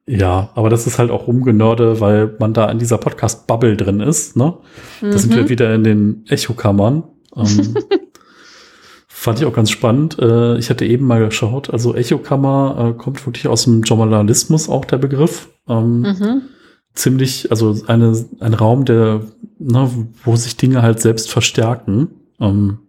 ja, 0.08 0.50
aber 0.56 0.70
das 0.70 0.88
ist 0.88 1.00
halt 1.00 1.12
auch 1.12 1.28
rumgenörde, 1.28 2.00
weil 2.02 2.36
man 2.40 2.54
da 2.54 2.70
in 2.70 2.80
dieser 2.80 2.98
Podcast-Bubble 2.98 3.78
drin 3.78 4.00
ist. 4.00 4.36
Ne? 4.36 4.56
Da 5.00 5.08
mhm. 5.08 5.18
sind 5.18 5.36
wir 5.36 5.44
mhm. 5.44 5.50
wieder 5.50 5.74
in 5.74 5.84
den 5.84 6.26
Echokammern. 6.28 7.04
Ähm, 7.36 7.76
Fand 9.08 9.40
ich 9.40 9.46
auch 9.46 9.54
ganz 9.54 9.70
spannend. 9.70 10.18
Äh, 10.20 10.58
ich 10.58 10.72
hatte 10.72 10.86
eben 10.86 11.06
mal 11.06 11.24
geschaut, 11.24 11.70
also 11.70 11.94
Echokammer 11.94 12.96
äh, 12.96 12.98
kommt 12.98 13.24
wirklich 13.28 13.48
aus 13.48 13.66
dem 13.66 13.84
Journalismus 13.84 14.68
auch 14.68 14.86
der 14.86 14.98
Begriff. 14.98 15.50
Ähm, 15.68 16.02
mhm. 16.02 16.42
Ziemlich, 16.96 17.52
also 17.52 17.78
eine, 17.86 18.26
ein 18.40 18.56
Raum, 18.56 18.84
der, 18.84 19.22
ne, 19.60 19.90
wo 20.24 20.36
sich 20.36 20.58
Dinge 20.58 20.82
halt 20.82 21.00
selbst 21.00 21.32
verstärken. 21.32 22.10
Ähm, 22.40 22.80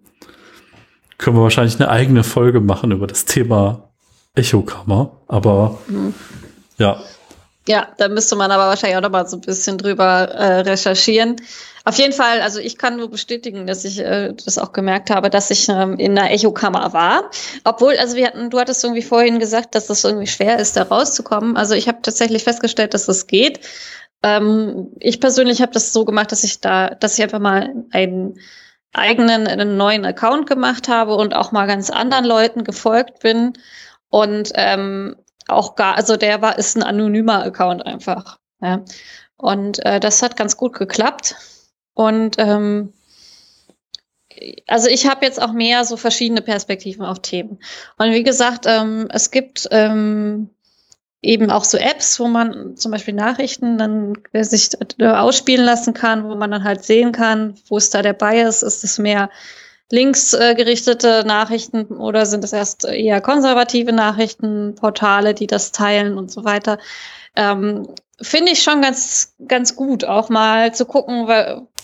können 1.18 1.36
wir 1.36 1.42
wahrscheinlich 1.42 1.78
eine 1.78 1.90
eigene 1.90 2.24
Folge 2.24 2.60
machen 2.60 2.90
über 2.90 3.06
das 3.06 3.26
Thema 3.26 3.90
Echokammer, 4.34 5.20
aber 5.28 5.78
mhm. 5.86 6.14
Ja. 6.78 7.02
Ja, 7.68 7.88
da 7.96 8.08
müsste 8.08 8.34
man 8.34 8.50
aber 8.50 8.66
wahrscheinlich 8.66 8.96
auch 8.96 9.02
noch 9.02 9.10
mal 9.10 9.26
so 9.28 9.36
ein 9.36 9.40
bisschen 9.40 9.78
drüber 9.78 10.04
äh, 10.04 10.60
recherchieren. 10.62 11.36
Auf 11.84 11.96
jeden 11.96 12.12
Fall, 12.12 12.40
also 12.40 12.58
ich 12.58 12.76
kann 12.76 12.96
nur 12.96 13.08
bestätigen, 13.08 13.66
dass 13.66 13.84
ich 13.84 14.00
äh, 14.00 14.32
das 14.32 14.58
auch 14.58 14.72
gemerkt 14.72 15.10
habe, 15.10 15.30
dass 15.30 15.50
ich 15.50 15.68
ähm, 15.68 15.96
in 15.96 16.18
einer 16.18 16.32
Echokammer 16.32 16.92
war. 16.92 17.30
Obwohl, 17.62 17.96
also 17.98 18.16
wir 18.16 18.26
hatten, 18.26 18.50
du 18.50 18.58
hattest 18.58 18.82
irgendwie 18.82 19.02
vorhin 19.02 19.38
gesagt, 19.38 19.76
dass 19.76 19.90
es 19.90 20.02
irgendwie 20.02 20.26
schwer 20.26 20.58
ist, 20.58 20.76
da 20.76 20.82
rauszukommen. 20.82 21.56
Also 21.56 21.74
ich 21.74 21.86
habe 21.86 21.98
tatsächlich 22.02 22.42
festgestellt, 22.42 22.94
dass 22.94 23.06
das 23.06 23.28
geht. 23.28 23.60
Ähm, 24.24 24.88
ich 24.98 25.20
persönlich 25.20 25.62
habe 25.62 25.72
das 25.72 25.92
so 25.92 26.04
gemacht, 26.04 26.32
dass 26.32 26.44
ich 26.44 26.60
da, 26.60 26.90
dass 26.90 27.16
ich 27.16 27.22
einfach 27.22 27.40
mal 27.40 27.72
einen 27.92 28.38
eigenen, 28.92 29.46
einen 29.46 29.76
neuen 29.76 30.04
Account 30.04 30.48
gemacht 30.48 30.88
habe 30.88 31.14
und 31.14 31.34
auch 31.34 31.52
mal 31.52 31.66
ganz 31.66 31.90
anderen 31.90 32.24
Leuten 32.24 32.64
gefolgt 32.64 33.20
bin. 33.20 33.54
Und 34.08 34.52
ähm, 34.54 35.16
auch 35.48 35.74
gar, 35.74 35.96
also 35.96 36.16
der 36.16 36.42
war, 36.42 36.58
ist 36.58 36.76
ein 36.76 36.82
anonymer 36.82 37.42
Account 37.44 37.84
einfach. 37.84 38.38
Ja. 38.60 38.84
Und 39.36 39.84
äh, 39.84 40.00
das 40.00 40.22
hat 40.22 40.36
ganz 40.36 40.56
gut 40.56 40.74
geklappt. 40.74 41.36
Und 41.94 42.36
ähm, 42.38 42.92
also 44.66 44.88
ich 44.88 45.08
habe 45.08 45.24
jetzt 45.24 45.40
auch 45.40 45.52
mehr 45.52 45.84
so 45.84 45.96
verschiedene 45.96 46.42
Perspektiven 46.42 47.04
auf 47.04 47.20
Themen. 47.20 47.58
Und 47.98 48.12
wie 48.12 48.22
gesagt, 48.22 48.66
ähm, 48.66 49.08
es 49.10 49.30
gibt 49.30 49.68
ähm, 49.70 50.50
eben 51.22 51.50
auch 51.50 51.64
so 51.64 51.78
Apps, 51.78 52.18
wo 52.18 52.26
man 52.26 52.76
zum 52.76 52.90
Beispiel 52.90 53.14
Nachrichten 53.14 53.78
dann 53.78 54.14
sich 54.32 54.70
ausspielen 55.00 55.64
lassen 55.64 55.94
kann, 55.94 56.24
wo 56.24 56.34
man 56.34 56.50
dann 56.50 56.64
halt 56.64 56.84
sehen 56.84 57.12
kann, 57.12 57.54
wo 57.68 57.76
ist 57.76 57.94
da 57.94 58.02
der 58.02 58.12
Bias, 58.12 58.62
ist 58.62 58.82
es 58.84 58.98
mehr 58.98 59.30
linksgerichtete 59.92 61.22
Nachrichten 61.26 61.84
oder 61.84 62.24
sind 62.24 62.42
es 62.44 62.54
erst 62.54 62.86
eher 62.86 63.20
konservative 63.20 63.92
Nachrichtenportale, 63.92 65.34
die 65.34 65.46
das 65.46 65.70
teilen 65.70 66.16
und 66.16 66.32
so 66.32 66.44
weiter. 66.44 66.78
Ähm, 67.36 67.86
Finde 68.20 68.52
ich 68.52 68.62
schon 68.62 68.80
ganz, 68.80 69.34
ganz 69.46 69.76
gut, 69.76 70.04
auch 70.04 70.30
mal 70.30 70.74
zu 70.74 70.86
gucken, 70.86 71.28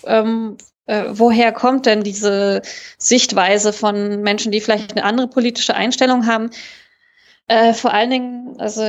ähm, 0.05 0.57
äh, 0.87 1.05
woher 1.11 1.53
kommt 1.53 1.85
denn 1.85 2.03
diese 2.03 2.63
Sichtweise 2.97 3.75
von 3.75 4.23
Menschen, 4.23 4.53
die 4.53 4.63
vielleicht 4.63 4.93
eine 4.93 5.05
andere 5.05 5.29
politische 5.29 5.75
Einstellung 5.75 6.27
haben. 6.27 6.49
Äh, 7.51 7.73
vor 7.73 7.95
allen 7.95 8.11
Dingen, 8.11 8.57
also 8.59 8.83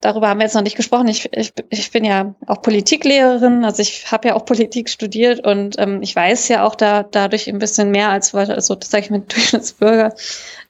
darüber 0.00 0.28
haben 0.28 0.38
wir 0.38 0.44
jetzt 0.44 0.54
noch 0.54 0.62
nicht 0.62 0.76
gesprochen. 0.76 1.08
Ich, 1.08 1.28
ich, 1.32 1.52
ich 1.70 1.90
bin 1.90 2.04
ja 2.04 2.36
auch 2.46 2.62
Politiklehrerin, 2.62 3.64
also 3.64 3.82
ich 3.82 4.12
habe 4.12 4.28
ja 4.28 4.34
auch 4.34 4.44
Politik 4.44 4.88
studiert 4.88 5.44
und 5.44 5.74
ähm, 5.78 6.02
ich 6.02 6.14
weiß 6.14 6.46
ja 6.46 6.64
auch 6.64 6.76
da 6.76 7.02
dadurch 7.02 7.48
ein 7.48 7.58
bisschen 7.58 7.90
mehr 7.90 8.10
als 8.10 8.32
also 8.32 8.76
das 8.76 8.90
sage 8.90 9.04
ich 9.04 9.10
mit 9.10 9.32
Durchschnittsbürger. 9.34 10.14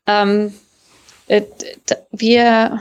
Ähm, 0.06 0.54
äh, 1.28 1.42
wir 2.10 2.80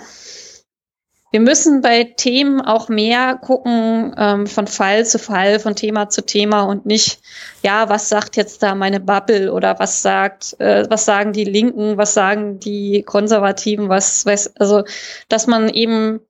wir 1.36 1.42
müssen 1.42 1.82
bei 1.82 2.06
Themen 2.06 2.62
auch 2.62 2.88
mehr 2.88 3.36
gucken, 3.36 4.16
ähm, 4.18 4.48
von 4.48 4.68
Fall 4.68 5.06
zu 5.06 5.20
Fall, 5.20 5.60
von 5.60 5.76
Thema 5.76 6.08
zu 6.08 6.26
Thema 6.26 6.62
und 6.62 6.86
nicht, 6.86 7.20
ja, 7.62 7.90
was 7.90 8.08
sagt 8.08 8.38
jetzt 8.38 8.64
da 8.64 8.74
meine 8.74 9.02
Bubble 9.02 9.52
oder 9.52 9.78
was 9.78 10.02
sagt, 10.02 10.58
äh, 10.62 10.90
was 10.90 11.04
sagen 11.04 11.34
die 11.34 11.44
Linken, 11.44 11.98
was 11.98 12.14
sagen 12.14 12.62
die 12.62 13.04
Konservativen, 13.04 13.90
was 13.90 14.26
weiß, 14.26 14.56
also, 14.56 14.86
dass 15.28 15.46
man 15.46 15.68
eben 15.68 16.22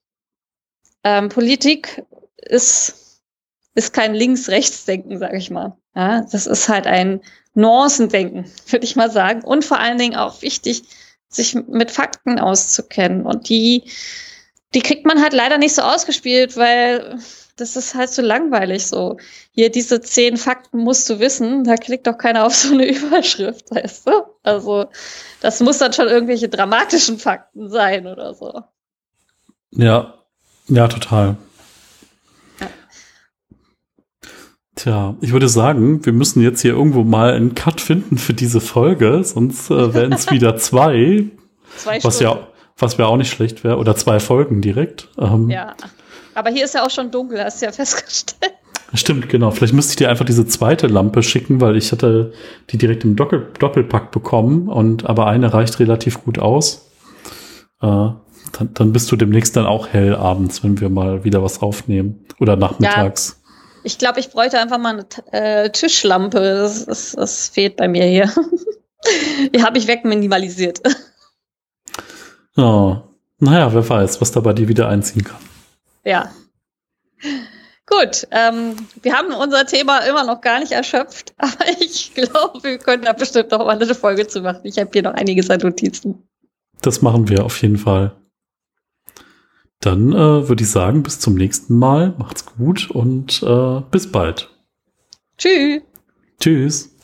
ähm, 1.03 1.29
Politik 1.29 2.03
ist, 2.37 3.21
ist 3.75 3.93
kein 3.93 4.15
Links-Rechts-Denken, 4.15 5.19
sage 5.19 5.37
ich 5.37 5.51
mal. 5.51 5.77
Ja, 5.95 6.21
das 6.31 6.47
ist 6.47 6.67
halt 6.67 6.87
ein 6.87 7.21
Nuancendenken, 7.53 8.45
würde 8.69 8.85
ich 8.85 8.95
mal 8.95 9.11
sagen. 9.11 9.43
Und 9.43 9.65
vor 9.65 9.77
allen 9.79 9.99
Dingen 9.99 10.15
auch 10.15 10.41
wichtig, 10.41 10.81
sich 11.29 11.53
mit 11.53 11.91
Fakten 11.91 12.39
auszukennen 12.39 13.23
und 13.27 13.49
die 13.49 13.83
die 14.75 14.81
kriegt 14.81 15.05
man 15.05 15.21
halt 15.21 15.33
leider 15.33 15.57
nicht 15.57 15.73
so 15.73 15.81
ausgespielt, 15.81 16.57
weil 16.57 17.17
das 17.55 17.77
ist 17.77 17.95
halt 17.95 18.09
so 18.09 18.21
langweilig 18.21 18.85
so. 18.85 19.17
Hier, 19.51 19.71
diese 19.71 20.01
zehn 20.01 20.35
Fakten 20.35 20.79
musst 20.79 21.09
du 21.09 21.19
wissen, 21.19 21.63
da 21.63 21.75
klickt 21.77 22.05
doch 22.05 22.17
keiner 22.17 22.45
auf 22.45 22.53
so 22.53 22.73
eine 22.73 22.85
Überschrift, 22.95 23.71
weißt 23.71 24.07
du? 24.07 24.11
Also, 24.43 24.87
das 25.39 25.61
muss 25.61 25.77
dann 25.77 25.93
schon 25.93 26.09
irgendwelche 26.09 26.49
dramatischen 26.49 27.17
Fakten 27.17 27.69
sein 27.69 28.05
oder 28.05 28.33
so. 28.33 28.61
Ja, 29.71 30.15
ja, 30.67 30.87
total. 30.89 31.37
Ja. 32.59 32.67
Tja, 34.75 35.15
ich 35.21 35.31
würde 35.31 35.47
sagen, 35.47 36.05
wir 36.05 36.11
müssen 36.11 36.43
jetzt 36.43 36.61
hier 36.61 36.73
irgendwo 36.73 37.03
mal 37.03 37.33
einen 37.33 37.55
Cut 37.55 37.79
finden 37.79 38.17
für 38.17 38.33
diese 38.33 38.59
Folge, 38.59 39.23
sonst 39.23 39.69
äh, 39.69 39.93
werden 39.93 40.11
es 40.13 40.29
wieder 40.31 40.57
zwei. 40.57 41.29
Zwei 41.77 42.03
was 42.03 42.17
Stunden. 42.17 42.39
ja 42.39 42.54
was 42.77 42.97
wäre 42.97 43.07
auch 43.07 43.17
nicht 43.17 43.31
schlecht 43.31 43.63
wäre. 43.63 43.77
Oder 43.77 43.95
zwei 43.95 44.19
Folgen 44.19 44.61
direkt. 44.61 45.09
Ähm, 45.19 45.49
ja. 45.49 45.75
Aber 46.33 46.49
hier 46.49 46.65
ist 46.65 46.75
ja 46.75 46.85
auch 46.85 46.89
schon 46.89 47.11
dunkel, 47.11 47.43
hast 47.43 47.61
du 47.61 47.65
ja 47.65 47.71
festgestellt. 47.73 48.53
Stimmt, 48.93 49.29
genau. 49.29 49.51
Vielleicht 49.51 49.73
müsste 49.73 49.91
ich 49.91 49.97
dir 49.97 50.09
einfach 50.09 50.25
diese 50.25 50.45
zweite 50.45 50.87
Lampe 50.87 51.23
schicken, 51.23 51.59
weil 51.59 51.75
ich 51.75 51.91
hatte 51.91 52.33
die 52.69 52.77
direkt 52.77 53.03
im 53.03 53.15
Doppel 53.15 53.51
Doppelpack 53.59 54.11
bekommen 54.11 54.69
und 54.69 55.05
aber 55.05 55.27
eine 55.27 55.53
reicht 55.53 55.79
relativ 55.79 56.23
gut 56.23 56.39
aus. 56.39 56.91
Äh, 57.81 57.87
dann, 57.87 58.69
dann 58.73 58.93
bist 58.93 59.11
du 59.11 59.15
demnächst 59.15 59.55
dann 59.55 59.65
auch 59.65 59.87
hell 59.87 60.15
abends, 60.15 60.63
wenn 60.63 60.79
wir 60.79 60.89
mal 60.89 61.23
wieder 61.23 61.43
was 61.43 61.61
aufnehmen. 61.61 62.25
Oder 62.39 62.55
nachmittags. 62.55 63.37
Ja, 63.41 63.81
ich 63.83 63.97
glaube, 63.97 64.19
ich 64.19 64.29
bräuchte 64.29 64.59
einfach 64.59 64.77
mal 64.77 65.05
eine 65.31 65.63
äh, 65.65 65.69
Tischlampe. 65.71 66.39
Das, 66.39 66.85
das, 66.85 67.11
das 67.13 67.49
fehlt 67.49 67.77
bei 67.77 67.87
mir 67.87 68.05
hier. 68.05 68.31
die 69.53 69.63
habe 69.63 69.77
ich 69.77 69.87
wegminimalisiert. 69.87 70.81
Oh. 72.57 72.97
Naja, 73.39 73.73
wer 73.73 73.87
weiß, 73.87 74.21
was 74.21 74.31
da 74.31 74.39
bei 74.39 74.53
dir 74.53 74.67
wieder 74.67 74.87
einziehen 74.87 75.23
kann. 75.23 75.39
Ja. 76.03 76.31
Gut, 77.87 78.27
ähm, 78.31 78.75
wir 79.01 79.13
haben 79.13 79.33
unser 79.33 79.65
Thema 79.65 79.99
immer 79.99 80.23
noch 80.23 80.41
gar 80.41 80.59
nicht 80.59 80.71
erschöpft, 80.71 81.33
aber 81.37 81.67
ich 81.79 82.13
glaube, 82.13 82.63
wir 82.63 82.77
können 82.77 83.03
da 83.03 83.13
bestimmt 83.13 83.51
noch 83.51 83.59
mal 83.59 83.79
eine 83.79 83.95
Folge 83.95 84.27
zu 84.27 84.41
machen. 84.41 84.61
Ich 84.63 84.79
habe 84.79 84.89
hier 84.91 85.03
noch 85.03 85.13
einiges 85.13 85.49
an 85.49 85.59
Notizen. 85.59 86.27
Das 86.81 87.01
machen 87.01 87.29
wir 87.29 87.45
auf 87.45 87.61
jeden 87.61 87.77
Fall. 87.77 88.15
Dann 89.81 90.13
äh, 90.13 90.47
würde 90.49 90.63
ich 90.63 90.71
sagen, 90.71 91.03
bis 91.03 91.19
zum 91.19 91.35
nächsten 91.35 91.77
Mal. 91.77 92.15
Macht's 92.17 92.45
gut 92.45 92.89
und 92.89 93.43
äh, 93.43 93.81
bis 93.91 94.11
bald. 94.11 94.49
Tschüss. 95.37 95.83
Tschüss. 96.39 96.94